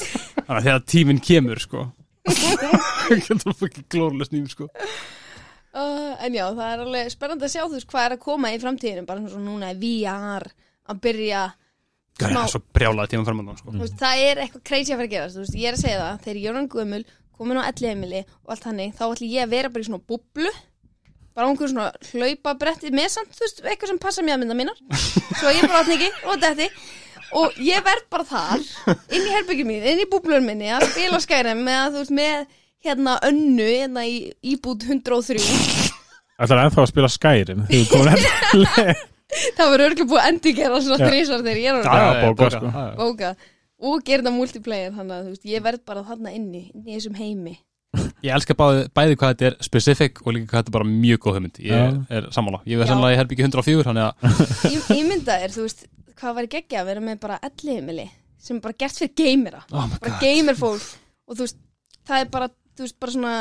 þannig 0.46 0.56
að 0.56 0.66
þegar 0.68 0.84
tíminn 0.94 1.20
kemur, 1.22 1.60
sko 1.62 1.88
þetta 2.32 3.36
er 3.50 3.56
fucking 3.58 3.88
glórulega 3.92 4.30
sným, 4.30 4.46
sko 4.50 4.68
uh, 4.70 6.12
en 6.22 6.36
já, 6.38 6.44
það 6.54 6.68
er 6.68 6.84
alveg 6.86 7.10
spennandi 7.12 7.48
að 7.48 7.54
sjá 7.56 7.62
þú 7.66 7.76
veist 7.76 7.90
hvað 7.92 8.06
er 8.08 8.14
að 8.16 8.22
koma 8.24 8.52
í 8.54 8.60
framtíðinu 8.62 9.08
bara 9.08 9.26
og 9.26 9.42
núna 9.42 9.72
er 9.72 9.80
VR 9.82 10.48
að 10.92 11.02
byrja 11.04 11.42
það 12.22 12.32
Smá- 12.32 12.42
er 12.44 12.52
svo 12.52 12.60
brjálaði 12.76 13.12
tíma 13.14 13.24
framann 13.26 13.56
sko. 13.58 13.72
Þú 13.72 13.82
veist, 13.82 13.98
það 14.00 14.22
er 14.28 14.40
eitthvað 14.44 14.64
crazy 14.68 14.92
að 14.92 14.98
fara 15.00 15.08
að 15.08 15.14
gerast 15.16 15.36
þú 15.38 15.44
veist, 15.44 15.58
ég 15.58 15.68
er 15.70 15.76
að 15.78 15.82
segja 15.82 16.00
það, 16.02 16.18
þegar 16.26 16.58
hann 16.58 16.70
gömul 16.76 17.02
komin 17.38 17.60
á 17.60 17.68
elli 17.68 17.90
heimili 17.90 18.24
og 18.44 18.54
allt 18.54 18.68
hannig 18.68 18.94
þá 18.98 19.04
ætlum 19.08 19.32
ég 19.32 19.46
að 19.46 19.54
vera 19.56 19.72
bara 19.72 19.84
í 19.84 19.88
svona 19.88 20.06
bublu 20.08 20.52
bara 21.32 21.48
á 21.48 21.50
einhverjum 21.50 21.72
svona 21.72 21.92
hlaupa 22.12 22.54
bretti 22.60 22.90
með 22.92 23.14
samt, 23.14 23.32
þú 23.36 23.46
veist, 23.46 23.62
eitthvað 23.64 23.92
sem 23.92 24.00
passa 24.02 24.24
mér 24.24 24.36
að 24.36 24.42
mynda 24.42 24.56
mínar. 24.58 24.80
Svo 25.38 25.52
ég 25.52 25.64
bara 25.64 25.80
átni 25.80 25.96
ekki 25.96 26.10
og 26.28 26.42
detti 26.42 26.66
og 27.40 27.54
ég 27.64 27.84
verð 27.86 28.08
bara 28.12 28.26
þar 28.28 28.66
inn 29.08 29.24
í 29.24 29.32
herbyggjum 29.32 29.70
mín, 29.70 29.86
inn 29.88 30.02
í 30.02 30.08
búblun 30.10 30.44
minni 30.44 30.68
að 30.68 30.84
spila 30.90 31.20
skærum 31.24 31.62
með, 31.64 31.94
þú 31.94 32.02
veist, 32.02 32.14
með 32.18 32.42
hérna 32.84 33.16
önnu, 33.24 33.68
hérna 33.70 34.04
í 34.04 34.18
íbúð 34.52 34.84
103 34.90 35.40
Það 36.42 36.52
er 36.56 36.62
ennþá 36.66 36.82
að 36.82 36.90
spila 36.90 37.08
eftir 38.12 39.08
það 39.56 39.70
var 39.72 39.84
örgulega 39.86 40.08
búið 40.10 40.20
að 40.20 40.28
endi 40.28 40.52
gera 40.56 40.80
svona 40.84 41.08
þrísar 41.08 41.44
þegar 41.46 41.60
ég 41.62 41.70
er 41.72 41.78
að 41.78 42.18
bóka, 42.98 43.30
og 43.82 44.02
gera 44.06 44.22
þetta 44.22 44.32
multiplayer 44.36 44.92
þannig 44.94 45.14
að 45.18 45.28
veist, 45.32 45.44
ég 45.50 45.60
verð 45.64 45.80
bara 45.88 46.04
þarna 46.06 46.30
inni, 46.36 46.60
inni 46.74 46.90
í 46.92 46.94
þessum 46.98 47.16
heimi. 47.18 47.54
Ég 48.24 48.30
elska 48.32 48.54
bæði, 48.56 48.84
bæði 48.96 49.16
hvað 49.20 49.30
þetta 49.34 49.46
er 49.50 49.54
specific 49.66 50.12
og 50.22 50.30
líka 50.36 50.46
hvað 50.52 50.60
þetta 50.62 50.70
er 50.72 50.76
bara 50.78 50.88
mjög 50.88 51.18
góð 51.26 51.34
hugmynd. 51.36 51.56
Ég 51.66 51.74
Já. 51.74 51.82
er 52.16 52.22
sammála, 52.32 52.60
ég 52.64 52.76
veið 52.80 52.86
Já. 52.86 52.90
sennilega 52.92 53.16
í 53.16 53.18
herbyggi 53.20 53.44
104 53.48 53.86
þannig 53.88 54.04
að 54.06 54.12
Ég, 54.72 54.80
ég 54.96 55.04
mynda 55.10 55.32
er, 55.42 55.50
þú 55.52 55.62
veist, 55.66 55.80
hvað 56.22 56.32
var 56.38 56.46
geggja 56.54 56.78
að 56.80 56.88
vera 56.92 57.02
með 57.04 57.16
bara 57.26 57.36
elli 57.50 57.72
heimili 57.76 58.06
sem 58.42 58.54
er 58.58 58.62
bara 58.64 58.78
gert 58.80 58.96
fyrir 58.98 59.12
geimera, 59.18 59.60
oh 59.70 59.84
my 59.90 59.96
bara 60.02 60.14
god. 60.14 60.22
gamerfólk 60.24 60.86
og 61.28 61.32
þú 61.36 61.42
veist, 61.44 61.58
það 62.08 62.18
er 62.24 62.28
bara, 62.32 62.48
þú 62.78 62.82
veist, 62.86 62.98
bara 63.02 63.12
svona 63.18 63.34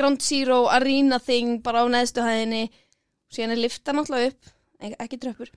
Ground 0.00 0.20
Zero 0.24 0.58
arena 0.72 1.18
thing 1.20 1.48
bara 1.66 1.82
á 1.84 1.86
neðstu 1.92 2.20
hæðinni. 2.24 2.64
Og 2.70 3.30
síðan 3.36 3.52
er 3.54 3.60
lifta 3.66 3.90
náttúrulega 3.94 4.30
upp, 4.32 4.42
ek 4.80 4.92
ekki 5.04 5.16
tröppur 5.26 5.48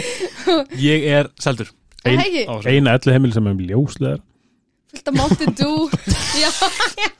ég 0.90 1.06
er 1.18 1.30
seldur. 1.42 1.70
Ein- 2.06 2.20
þessu. 2.22 2.68
Eina 2.70 2.94
elli 2.98 3.14
heimil 3.16 3.32
sem 3.34 3.46
er 3.50 3.62
ljóslegar. 3.70 4.20
Fullt 4.92 5.08
af 5.10 5.16
Mountain 5.18 5.56
Dew. 5.58 5.88
Já, 6.42 6.50
já. 7.02 7.10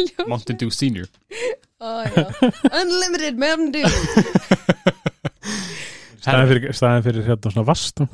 Ljós- 0.00 0.26
Mountain 0.32 0.58
Dew 0.60 0.70
Senior. 0.74 1.06
Ó, 1.80 2.02
já. 2.04 2.26
Unlimited 2.82 3.38
Mountain 3.40 3.70
Dew. 3.72 3.88
Staðin 6.20 6.50
fyrir, 6.50 6.74
staðin 6.76 7.04
fyrir 7.06 7.24
hérna 7.30 7.52
svona 7.54 7.64
vastung 7.68 8.10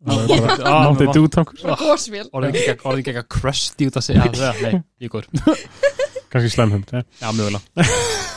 Mántið 0.00 1.08
ma- 1.08 1.12
dútangur 1.16 1.56
Frá 1.60 1.74
górsvél 1.76 2.28
orðin 2.32 2.54
ekki 2.56 2.70
ekki- 2.72 2.86
orðin 2.88 3.02
ekki 3.02 3.12
eitthvað 3.12 3.30
crusty 3.36 3.88
út 3.90 3.98
að 4.00 4.06
segja 4.06 4.28
ja, 4.32 4.52
nei, 4.64 4.78
ég 5.04 5.12
góður. 5.12 5.28
Kannski 6.32 6.52
slæmhund 6.54 6.92
ja. 6.96 7.02
já, 7.20 7.28
mögulega 7.36 8.28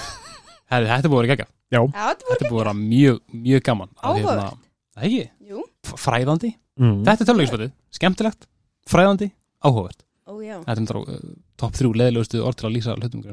Herri, 0.74 0.90
þetta 0.92 1.12
búið 1.14 1.20
að 1.20 1.24
vera 1.24 1.34
gegga 1.34 1.48
Já, 1.74 1.80
þetta 1.94 2.50
búið 2.50 2.54
að 2.54 2.60
vera 2.64 2.74
mjög, 2.80 3.20
mjög 3.48 3.64
gaman 3.70 3.90
Að 3.98 4.10
Áhugavert. 4.10 4.44
hérna- 4.44 4.60
Það 4.94 5.06
ekki, 5.10 5.24
Jú, 5.50 5.62
fræðandi. 5.98 6.50
Mm. 6.78 6.98
Þetta 7.08 7.24
er 7.24 7.28
tölulegisbætið, 7.30 7.72
skemmtilegt, 7.98 8.46
fræðandi, 8.90 9.28
áhugavert. 9.66 10.04
Ó 10.30 10.34
já. 10.46 10.60
Þetta 10.68 10.84
er 10.94 11.00
uh, 11.00 11.16
topp 11.60 11.74
þrjú 11.80 11.90
leðilegustu 11.98 12.44
orð 12.46 12.60
til 12.62 12.68
að 12.70 12.76
lýsa 12.78 12.94
hlutum 12.96 13.24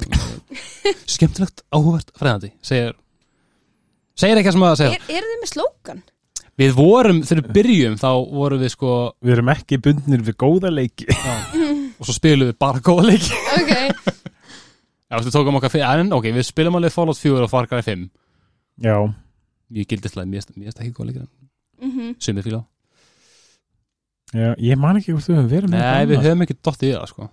Skemmtilegt, 1.14 1.62
áhugavert, 1.70 2.10
fræðandi 2.18 2.50
Segir 2.64 2.96
Segir 4.18 4.40
eitthvað 4.40 4.56
sem 4.56 4.64
að 4.66 4.74
segja. 4.80 4.96
Er, 4.96 5.04
er 5.20 5.28
þið 5.28 5.38
með 5.44 5.52
slókan? 5.52 6.00
Við 6.60 6.74
vorum, 6.76 7.20
þegar 7.24 7.44
við 7.46 7.52
byrjum 7.56 7.94
þá 8.00 8.08
vorum 8.40 8.60
við 8.64 8.72
sko 8.74 8.94
Við 9.24 9.34
erum 9.36 9.52
ekki 9.54 9.78
bundnir 9.84 10.24
við 10.26 10.36
góða 10.42 10.72
leiki. 10.74 11.06
Já, 11.08 11.36
og 12.00 12.08
svo 12.08 12.16
spilum 12.16 12.50
við 12.50 12.58
bara 12.60 12.82
góða 12.84 13.06
leiki. 13.12 13.38
Ok, 13.60 13.72
Já, 15.10 15.18
við 15.18 15.32
tókum 15.34 15.56
okkar 15.58 15.72
fyrir, 15.72 15.86
en 16.00 16.12
ok, 16.14 16.28
við 16.36 16.46
spilum 16.46 16.76
alveg 16.78 16.92
Fallout 16.94 17.18
4 17.18 17.42
og 17.46 17.50
Far 17.50 17.66
Cry 17.70 17.82
5 17.82 18.04
Já, 18.84 18.94
gildislega, 19.74 20.28
mér 20.30 20.44
finnst- 20.44 20.54
mér 20.56 20.70
finnst 20.70 20.80
ekki 20.84 20.94
góða 20.94 21.08
leikir 21.10 21.26
mhm. 21.82 22.14
Sumið 22.22 22.46
fíla. 22.46 22.62
Já, 24.30 24.54
ég 24.62 24.78
man 24.78 25.00
ekki 25.00 25.12
hvort 25.16 25.26
við 25.26 25.36
höfum 25.40 25.50
verið 25.50 25.72
með 25.72 25.82
Nei, 25.82 26.06
við 26.06 26.16
annað. 26.16 26.26
höfum 26.28 26.44
ekki 26.46 26.56
dottið 26.62 26.90
í 26.90 26.94
það, 26.94 27.06
sko. 27.10 27.28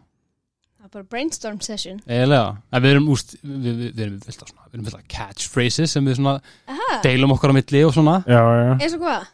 Það 0.78 0.88
er 0.88 0.94
bara 0.96 1.08
brainstorm 1.12 1.60
session. 1.62 2.00
Eða, 2.08 2.42
en 2.72 2.82
við 2.82 2.94
erum 2.96 3.10
úst 3.14 3.36
við, 3.44 3.66
við, 3.68 3.90
við 3.92 4.04
erum 4.08 4.20
fullt 4.26 4.42
af 4.42 4.50
svona, 4.50 4.68
við 4.72 4.78
erum 4.78 4.88
fullt 4.88 4.98
af 4.98 5.08
catchphrases 5.14 5.94
sem 5.94 6.08
við 6.08 6.18
svona 6.18 6.36
Aha, 6.74 7.00
deilum 7.04 7.34
okkar 7.36 7.54
á 7.54 7.58
milli 7.60 7.84
og 7.86 7.94
svona. 7.94 8.16
Já, 8.26 8.40
já, 8.42 8.72
eins 8.80 8.96
og 8.98 9.04
hvað? 9.04 9.28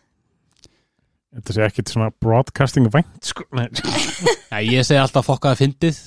þetta 1.33 1.55
sé 1.55 1.63
ekki 1.65 1.85
svona 1.89 2.09
broadcasting 2.21 2.89
vænt 2.93 3.29
sko. 3.31 3.45
Nei, 4.51 4.63
ég 4.73 4.83
segi 4.85 4.99
alltaf 5.01 5.29
fokkaði 5.29 5.61
fyndið 5.63 6.01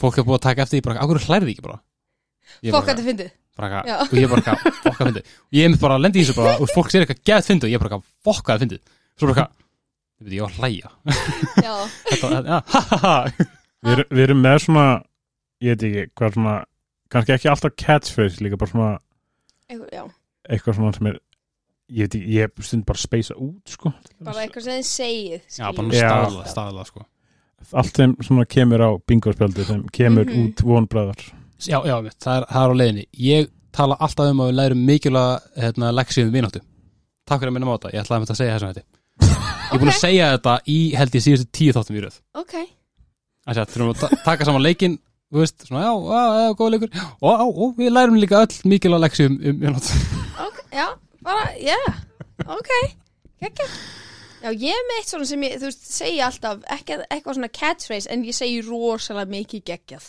fólk 0.00 0.18
er 0.18 0.26
búið 0.28 0.38
að 0.38 0.44
taka 0.48 0.64
eftir 0.64 0.78
því 0.78 0.84
bara, 0.88 1.04
ákveður 1.04 1.26
hlærið 1.28 1.52
ekki 1.52 1.64
bara? 1.66 1.78
Bara, 2.62 2.80
að 2.82 2.88
þetta 2.88 3.04
fyndið 3.06 3.30
og 4.08 4.16
ég 4.16 4.30
bara, 4.32 4.56
fokkaði 4.82 5.08
fyndið. 5.10 5.32
Og 5.44 5.56
ég 5.58 5.66
er 5.68 5.78
bara 5.82 5.96
að 5.98 6.04
lendi 6.06 6.20
í 6.20 6.24
þessu 6.24 6.36
bara, 6.38 6.52
og 6.56 6.70
fólk 6.72 6.92
sér 6.92 7.04
eitthvað 7.04 7.22
gett 7.28 7.48
fyndið 7.48 7.68
og 7.68 7.74
ég 7.74 7.82
bara, 7.82 7.98
fokkaði 8.24 8.64
fyndið. 8.64 8.82
Svo 9.20 9.28
bara, 9.28 9.44
ég 10.16 10.24
veit, 10.26 10.36
ég 10.38 10.44
var 10.46 10.52
að 10.52 10.60
hlæja. 10.62 10.92
Já, 11.60 11.74
þetta, 12.10 12.30
ja, 12.48 12.60
ha 12.72 12.82
ha 12.88 13.00
ha. 13.02 13.16
Við, 13.82 13.92
erum- 13.96 14.12
við 14.16 14.24
erum 14.28 14.40
með 14.46 14.58
svona 14.64 14.86
Ég 15.62 15.76
veit 15.78 15.84
ekki 15.86 16.02
hvað 16.18 16.36
svona 16.36 16.54
kannski 17.12 17.34
ekki 17.36 17.50
alltaf 17.52 17.74
catchphrase 17.78 18.42
líka 18.42 18.58
bara 18.58 18.72
svona 18.72 18.88
eitthvað, 19.70 19.90
já. 19.94 20.02
eitthvað 20.50 20.78
svona 20.78 20.96
sem 20.96 21.08
er 21.12 21.18
ég 21.92 22.08
veit 22.08 22.16
ekki, 22.18 22.32
ég 22.34 22.48
er 22.48 22.66
stund 22.66 22.86
bara 22.88 22.98
að 22.98 23.04
speysa 23.04 23.36
út 23.38 23.74
sko. 23.76 23.92
Bara 24.26 24.42
eitthvað 24.42 24.66
sem 24.66 24.80
þið 24.80 24.88
segið 24.90 25.58
Já, 25.60 25.66
bara 25.76 26.00
staðla, 26.00 26.46
staðla, 26.50 26.86
sko 26.88 27.04
allt 27.72 27.96
sem 27.96 28.14
svona 28.26 28.44
kemur 28.48 28.80
á 28.84 28.90
bingospjaldi 29.08 29.64
sem 29.68 29.82
kemur 29.92 30.24
Mhm. 30.26 30.46
út 30.46 30.62
vonbræðar 30.66 31.20
Já, 31.62 31.78
já, 31.86 31.94
það 32.18 32.36
er, 32.40 32.44
það 32.50 32.62
er 32.64 32.70
á 32.74 32.78
leiðinni. 32.80 33.04
Ég 33.22 33.48
tala 33.72 33.94
alltaf 34.02 34.30
um 34.32 34.40
að 34.42 34.48
við 34.50 34.56
lærum 34.58 34.80
mikilvæga 34.86 35.40
hérna, 35.62 35.92
leksíum 35.94 36.26
um 36.26 36.32
vináttu. 36.34 36.60
Takk 37.26 37.40
fyrir 37.40 37.52
að 37.52 37.54
minna 37.54 37.66
þetta, 37.78 37.92
ég 37.94 38.00
ætlaði 38.02 38.16
að 38.16 38.22
mynda 38.24 38.34
að 38.34 38.40
segja 38.40 38.56
þessum 38.56 38.72
þetta 38.72 38.84
Ég 39.22 39.74
er 39.76 39.78
búin 39.78 39.92
að 39.92 40.00
segja 40.02 40.26
þetta 40.36 40.54
í 40.66 40.78
held 40.98 41.14
ég 41.14 41.22
síðustu 41.22 41.46
tíu 41.52 41.72
þáttum 41.72 41.96
í 41.96 42.02
röð. 42.02 42.16
Ok, 42.34 42.52
Þannig 43.46 43.62
að 43.62 43.70
þurfum 43.72 43.92
að 43.94 44.00
ta- 44.00 44.18
taka 44.24 44.44
saman 44.44 44.62
leikinn 44.62 44.98
Þú 45.32 45.38
veist, 45.40 45.62
svona, 45.64 45.80
já, 45.86 45.92
já, 46.12 46.22
já, 46.42 46.52
góð 46.58 46.70
leikur. 46.74 46.90
Og, 47.22 47.40
og, 47.40 47.58
og 47.62 47.76
við 47.78 47.88
lærum 47.94 48.18
líka 48.20 48.42
öll 48.42 48.58
mikilvæga 48.68 49.00
leksíum 49.06 49.38
um 49.40 49.60
vináttu. 49.62 49.94
Ok, 50.44 50.58
já, 50.76 50.86
bara, 51.22 51.46
já 51.56 51.78
Ok, 52.52 52.68
gekkja 53.40 53.64
Já, 54.42 54.50
ég 54.50 54.74
er 54.74 54.82
með 54.88 54.96
eitt 54.98 55.10
svona 55.12 55.26
sem 55.30 55.42
ég, 55.46 55.52
þú 55.62 55.66
veist, 55.68 55.84
segi 55.94 56.18
alltaf 56.26 56.62
ekki 56.74 56.96
eitthvað 57.06 57.36
svona 57.38 57.50
catchphrase 57.54 58.10
en 58.10 58.24
ég 58.26 58.34
segi 58.36 58.58
rosalega 58.66 59.30
mikið 59.30 59.62
geggjað. 59.70 60.06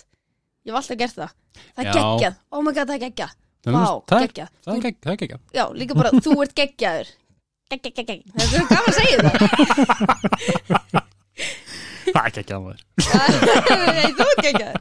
Ég 0.65 0.71
hef 0.73 0.79
alltaf 0.79 0.97
gert 1.03 1.17
það. 1.19 1.31
Það 1.63 1.81
er 1.83 1.89
Já. 1.89 1.93
geggjað, 1.97 2.35
oh 2.49 2.61
my 2.65 2.71
god, 2.73 2.87
það 2.89 2.95
er 2.97 3.03
geggjað. 3.07 3.31
Það 3.63 3.69
er- 3.69 3.77
Vá, 3.77 3.85
það 4.09 4.17
er- 4.17 4.23
geggjað. 4.27 4.49
Það 4.65 4.71
er 4.73 4.77
ekki, 4.79 4.99
það 5.03 5.11
er 5.11 5.15
ekki 5.17 5.37
Já, 5.59 5.65
líka 5.81 5.93
bara, 5.99 6.11
þú 6.25 6.31
ert 6.43 6.55
geggjaður. 6.57 7.07
Geggjað, 7.73 7.93
geggjað 7.99 8.17
Það 8.33 8.43
er 8.43 8.49
svo 8.49 8.63
gaman 8.73 8.89
að 8.89 8.97
segja 8.99 9.17
það. 9.23 9.35
Það 12.13 12.25
er 12.27 12.39
ekki 12.43 12.53
að 12.53 12.61
maður. 12.63 12.81
Nei, 13.93 14.09
þú 14.17 14.25
ert 14.27 14.41
geggjaður. 14.43 14.79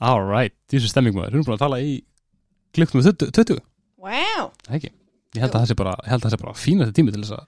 Alright, 0.00 0.54
þessu 0.70 0.88
stemming 0.92 1.16
maður, 1.16 1.32
við 1.34 1.36
erum 1.40 1.46
búin 1.48 1.56
að 1.58 1.64
tala 1.64 1.80
í 1.84 1.90
með 2.78 2.86
20, 2.94 3.32
20 3.34 3.58
Wow, 4.00 4.46
það 4.64 4.76
ekki. 4.78 4.90
Ég 5.36 5.42
held 5.44 5.52
að 5.52 5.58
það 5.60 5.68
sé 5.70 5.76
bara, 5.80 5.92
ég 6.00 6.10
held 6.14 6.22
að 6.22 6.26
það 6.28 6.32
sé 6.36 6.40
bara 6.44 6.54
fínasti 6.58 6.94
tími 6.96 7.12
til 7.14 7.20
þess 7.24 7.34
að 7.36 7.44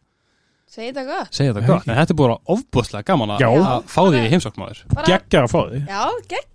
segi 0.73 0.89
þetta 0.89 1.03
gott? 1.05 1.35
Segja 1.37 1.53
þetta 1.53 1.69
gott. 1.69 1.89
En 1.89 1.99
þetta 1.99 2.15
er 2.15 2.19
bara 2.23 2.37
ofbúðslega 2.55 3.07
gaman 3.11 3.33
að 3.35 3.43
Já. 3.43 3.49
að 3.53 3.85
fá 3.93 4.01
því 4.09 4.23
Bara- 4.93 5.07
Geggja 5.11 5.43
að 5.43 5.51
fá 5.53 5.61
því 5.69 5.81
Já, 5.87 6.03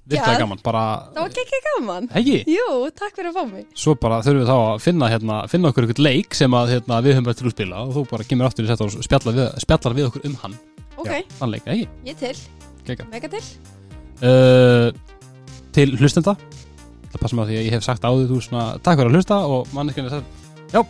Virkilega 0.07 0.23
geggjað 0.23 0.39
gaman, 0.41 0.59
bara 0.63 0.81
Það 1.13 1.21
var 1.21 1.33
geggjað 1.37 1.65
gaman. 1.67 2.09
Hegi, 2.13 2.37
Jú, 2.47 2.67
takk 2.95 3.15
fyrir 3.17 3.29
að 3.29 3.37
fá 3.37 3.51
mig. 3.51 3.65
Svo 3.75 3.95
bara 3.99 4.21
þurfum 4.23 4.41
við 4.41 4.47
þá 4.47 4.57
að 4.57 4.81
finna 4.81 5.09
hérna, 5.11 5.37
finna 5.51 5.69
okkur 5.71 5.83
eitthvað 5.87 6.03
leik 6.07 6.33
sem 6.33 6.51
að 6.51 6.71
hérna, 6.73 7.01
við 7.03 7.17
höfum 7.17 7.29
eftir 7.33 7.45
að 7.49 7.55
spila 7.57 7.81
og 7.83 7.93
þú 7.93 8.05
bara 8.09 8.23
kemur 8.23 8.47
aftur 8.47 8.63
í 8.65 8.71
sett 8.71 8.81
og 8.81 8.95
spjallar 9.03 9.35
við, 9.37 9.59
spjallar 9.59 9.97
við 9.97 10.07
okkur 10.07 10.25
um 10.25 10.37
hann. 10.41 10.57
Ok, 10.97 11.11
þann 11.37 11.51
leik, 11.51 11.67
ekki? 11.67 11.87
ég 12.07 12.17
til, 12.17 12.35
Gekka. 12.87 13.05
mega 13.11 13.27
til. 13.27 13.43
Uh, 14.23 14.91
til 15.75 15.93
hlustenda. 15.99 16.37
Það 17.11 17.19
passa 17.21 17.35
mig 17.35 17.45
á 17.45 17.47
því 17.51 17.57
að 17.59 17.65
ég 17.67 17.71
hef 17.77 17.83
sagt 17.83 18.01
áður 18.07 18.31
þú 18.31 18.41
svona, 18.41 18.65
takk 18.81 18.97
fyrir 18.97 19.11
að 19.11 19.19
hlusta 19.19 19.37
og 19.45 19.67
manneskjörn 19.75 20.07
er 20.09 20.15
sagt 20.17 20.46
já, 20.73 20.81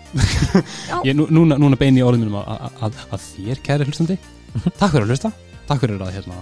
Já. 0.90 0.98
ég, 1.06 1.14
nú, 1.18 1.28
núna, 1.34 1.58
núna 1.62 1.78
beini 1.80 2.02
ég 2.02 2.08
orðum 2.08 2.26
mínum 2.26 2.40
að, 2.41 2.68
að, 2.88 2.99
að, 3.12 3.30
þér 3.36 3.64
kæri 3.66 3.88
hlustandi. 3.88 4.18
Takk 4.80 4.91
fyrir 4.94 5.06
að 5.06 5.14
hlusta, 5.14 5.32
takk 5.70 5.84
fyrir 5.84 6.04
að 6.04 6.14
hérna, 6.18 6.38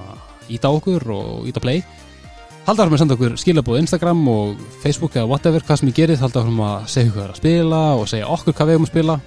íta 0.56 0.72
okkur 0.72 1.07
og 1.16 1.48
íta 1.49 1.64
play. 1.64 1.84
Halda 2.66 2.86
áfram 2.86 2.95
að 2.98 3.02
senda 3.03 3.16
okkur 3.18 3.34
skilabóð 3.38 3.82
Instagram 3.84 4.22
og 4.32 4.62
Facebook 4.82 5.18
eða 5.20 5.30
whatever, 5.30 5.62
hvað 5.66 5.82
sem 5.82 5.90
ég 5.91 5.98
gerið 5.99 6.24
halda 6.24 6.41
áfram 6.41 6.62
að 6.66 6.88
segja 6.95 7.12
hvað 7.14 7.26
er 7.28 7.34
að 7.34 7.41
spila 7.41 7.82
og 7.99 8.07
segja 8.10 8.30
okkur 8.34 8.56
hvað 8.57 8.72
við 8.72 8.78
erum 8.78 8.88
að 8.88 8.94
spila. 8.94 9.18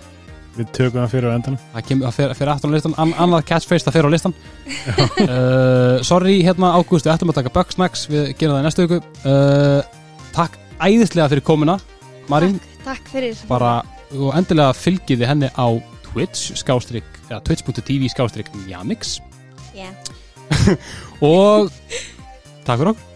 Við 0.59 0.71
tökum 0.75 0.99
það 1.05 1.13
fyrir 1.13 1.31
á 1.31 1.37
endanum. 1.37 1.61
Það 1.75 1.85
kemur 1.87 2.09
að 2.09 2.17
fer, 2.17 2.33
fer 2.35 2.51
aftur 2.51 2.73
á 2.73 2.75
listan. 2.75 2.95
An 2.99 3.13
annað 3.23 3.45
catchphrase 3.47 3.87
það 3.87 3.95
fer 3.95 4.09
á 4.09 4.11
listan. 4.11 4.35
Uh, 5.23 6.01
sorry 6.09 6.41
hérna 6.43 6.73
Ágúst 6.75 7.07
við 7.07 7.13
ættum 7.15 7.31
að 7.31 7.39
taka 7.39 7.53
Bugsnacks 7.55 8.09
við 8.11 8.33
gerum 8.41 8.57
það 8.57 8.65
í 8.65 8.67
næstu 8.67 8.87
viku. 8.89 8.99
Uh, 9.23 10.19
takk 10.35 10.59
æðislega 10.83 11.31
fyrir 11.31 11.47
komuna 11.47 11.79
Marín, 12.29 12.59
Takk, 12.59 12.83
takk 12.89 13.13
fyrir. 13.15 13.39
Bara 13.49 13.77
og 14.17 14.33
endilega 14.39 14.77
fylgiði 14.77 15.29
henni 15.29 15.51
á 15.53 15.69
Twitch 16.09 16.57
skástrík, 16.57 17.09
eða 17.29 17.43
twitch.tv 17.45 18.09
skástrík 18.15 18.49
Jamix 18.69 19.19
yeah. 19.77 19.93
og 21.21 21.69
takk 22.65 22.81
fyrir 22.81 22.95
okkur. 22.95 23.07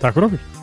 Takk 0.00 0.16
fyrir 0.16 0.28
okkur 0.30 0.53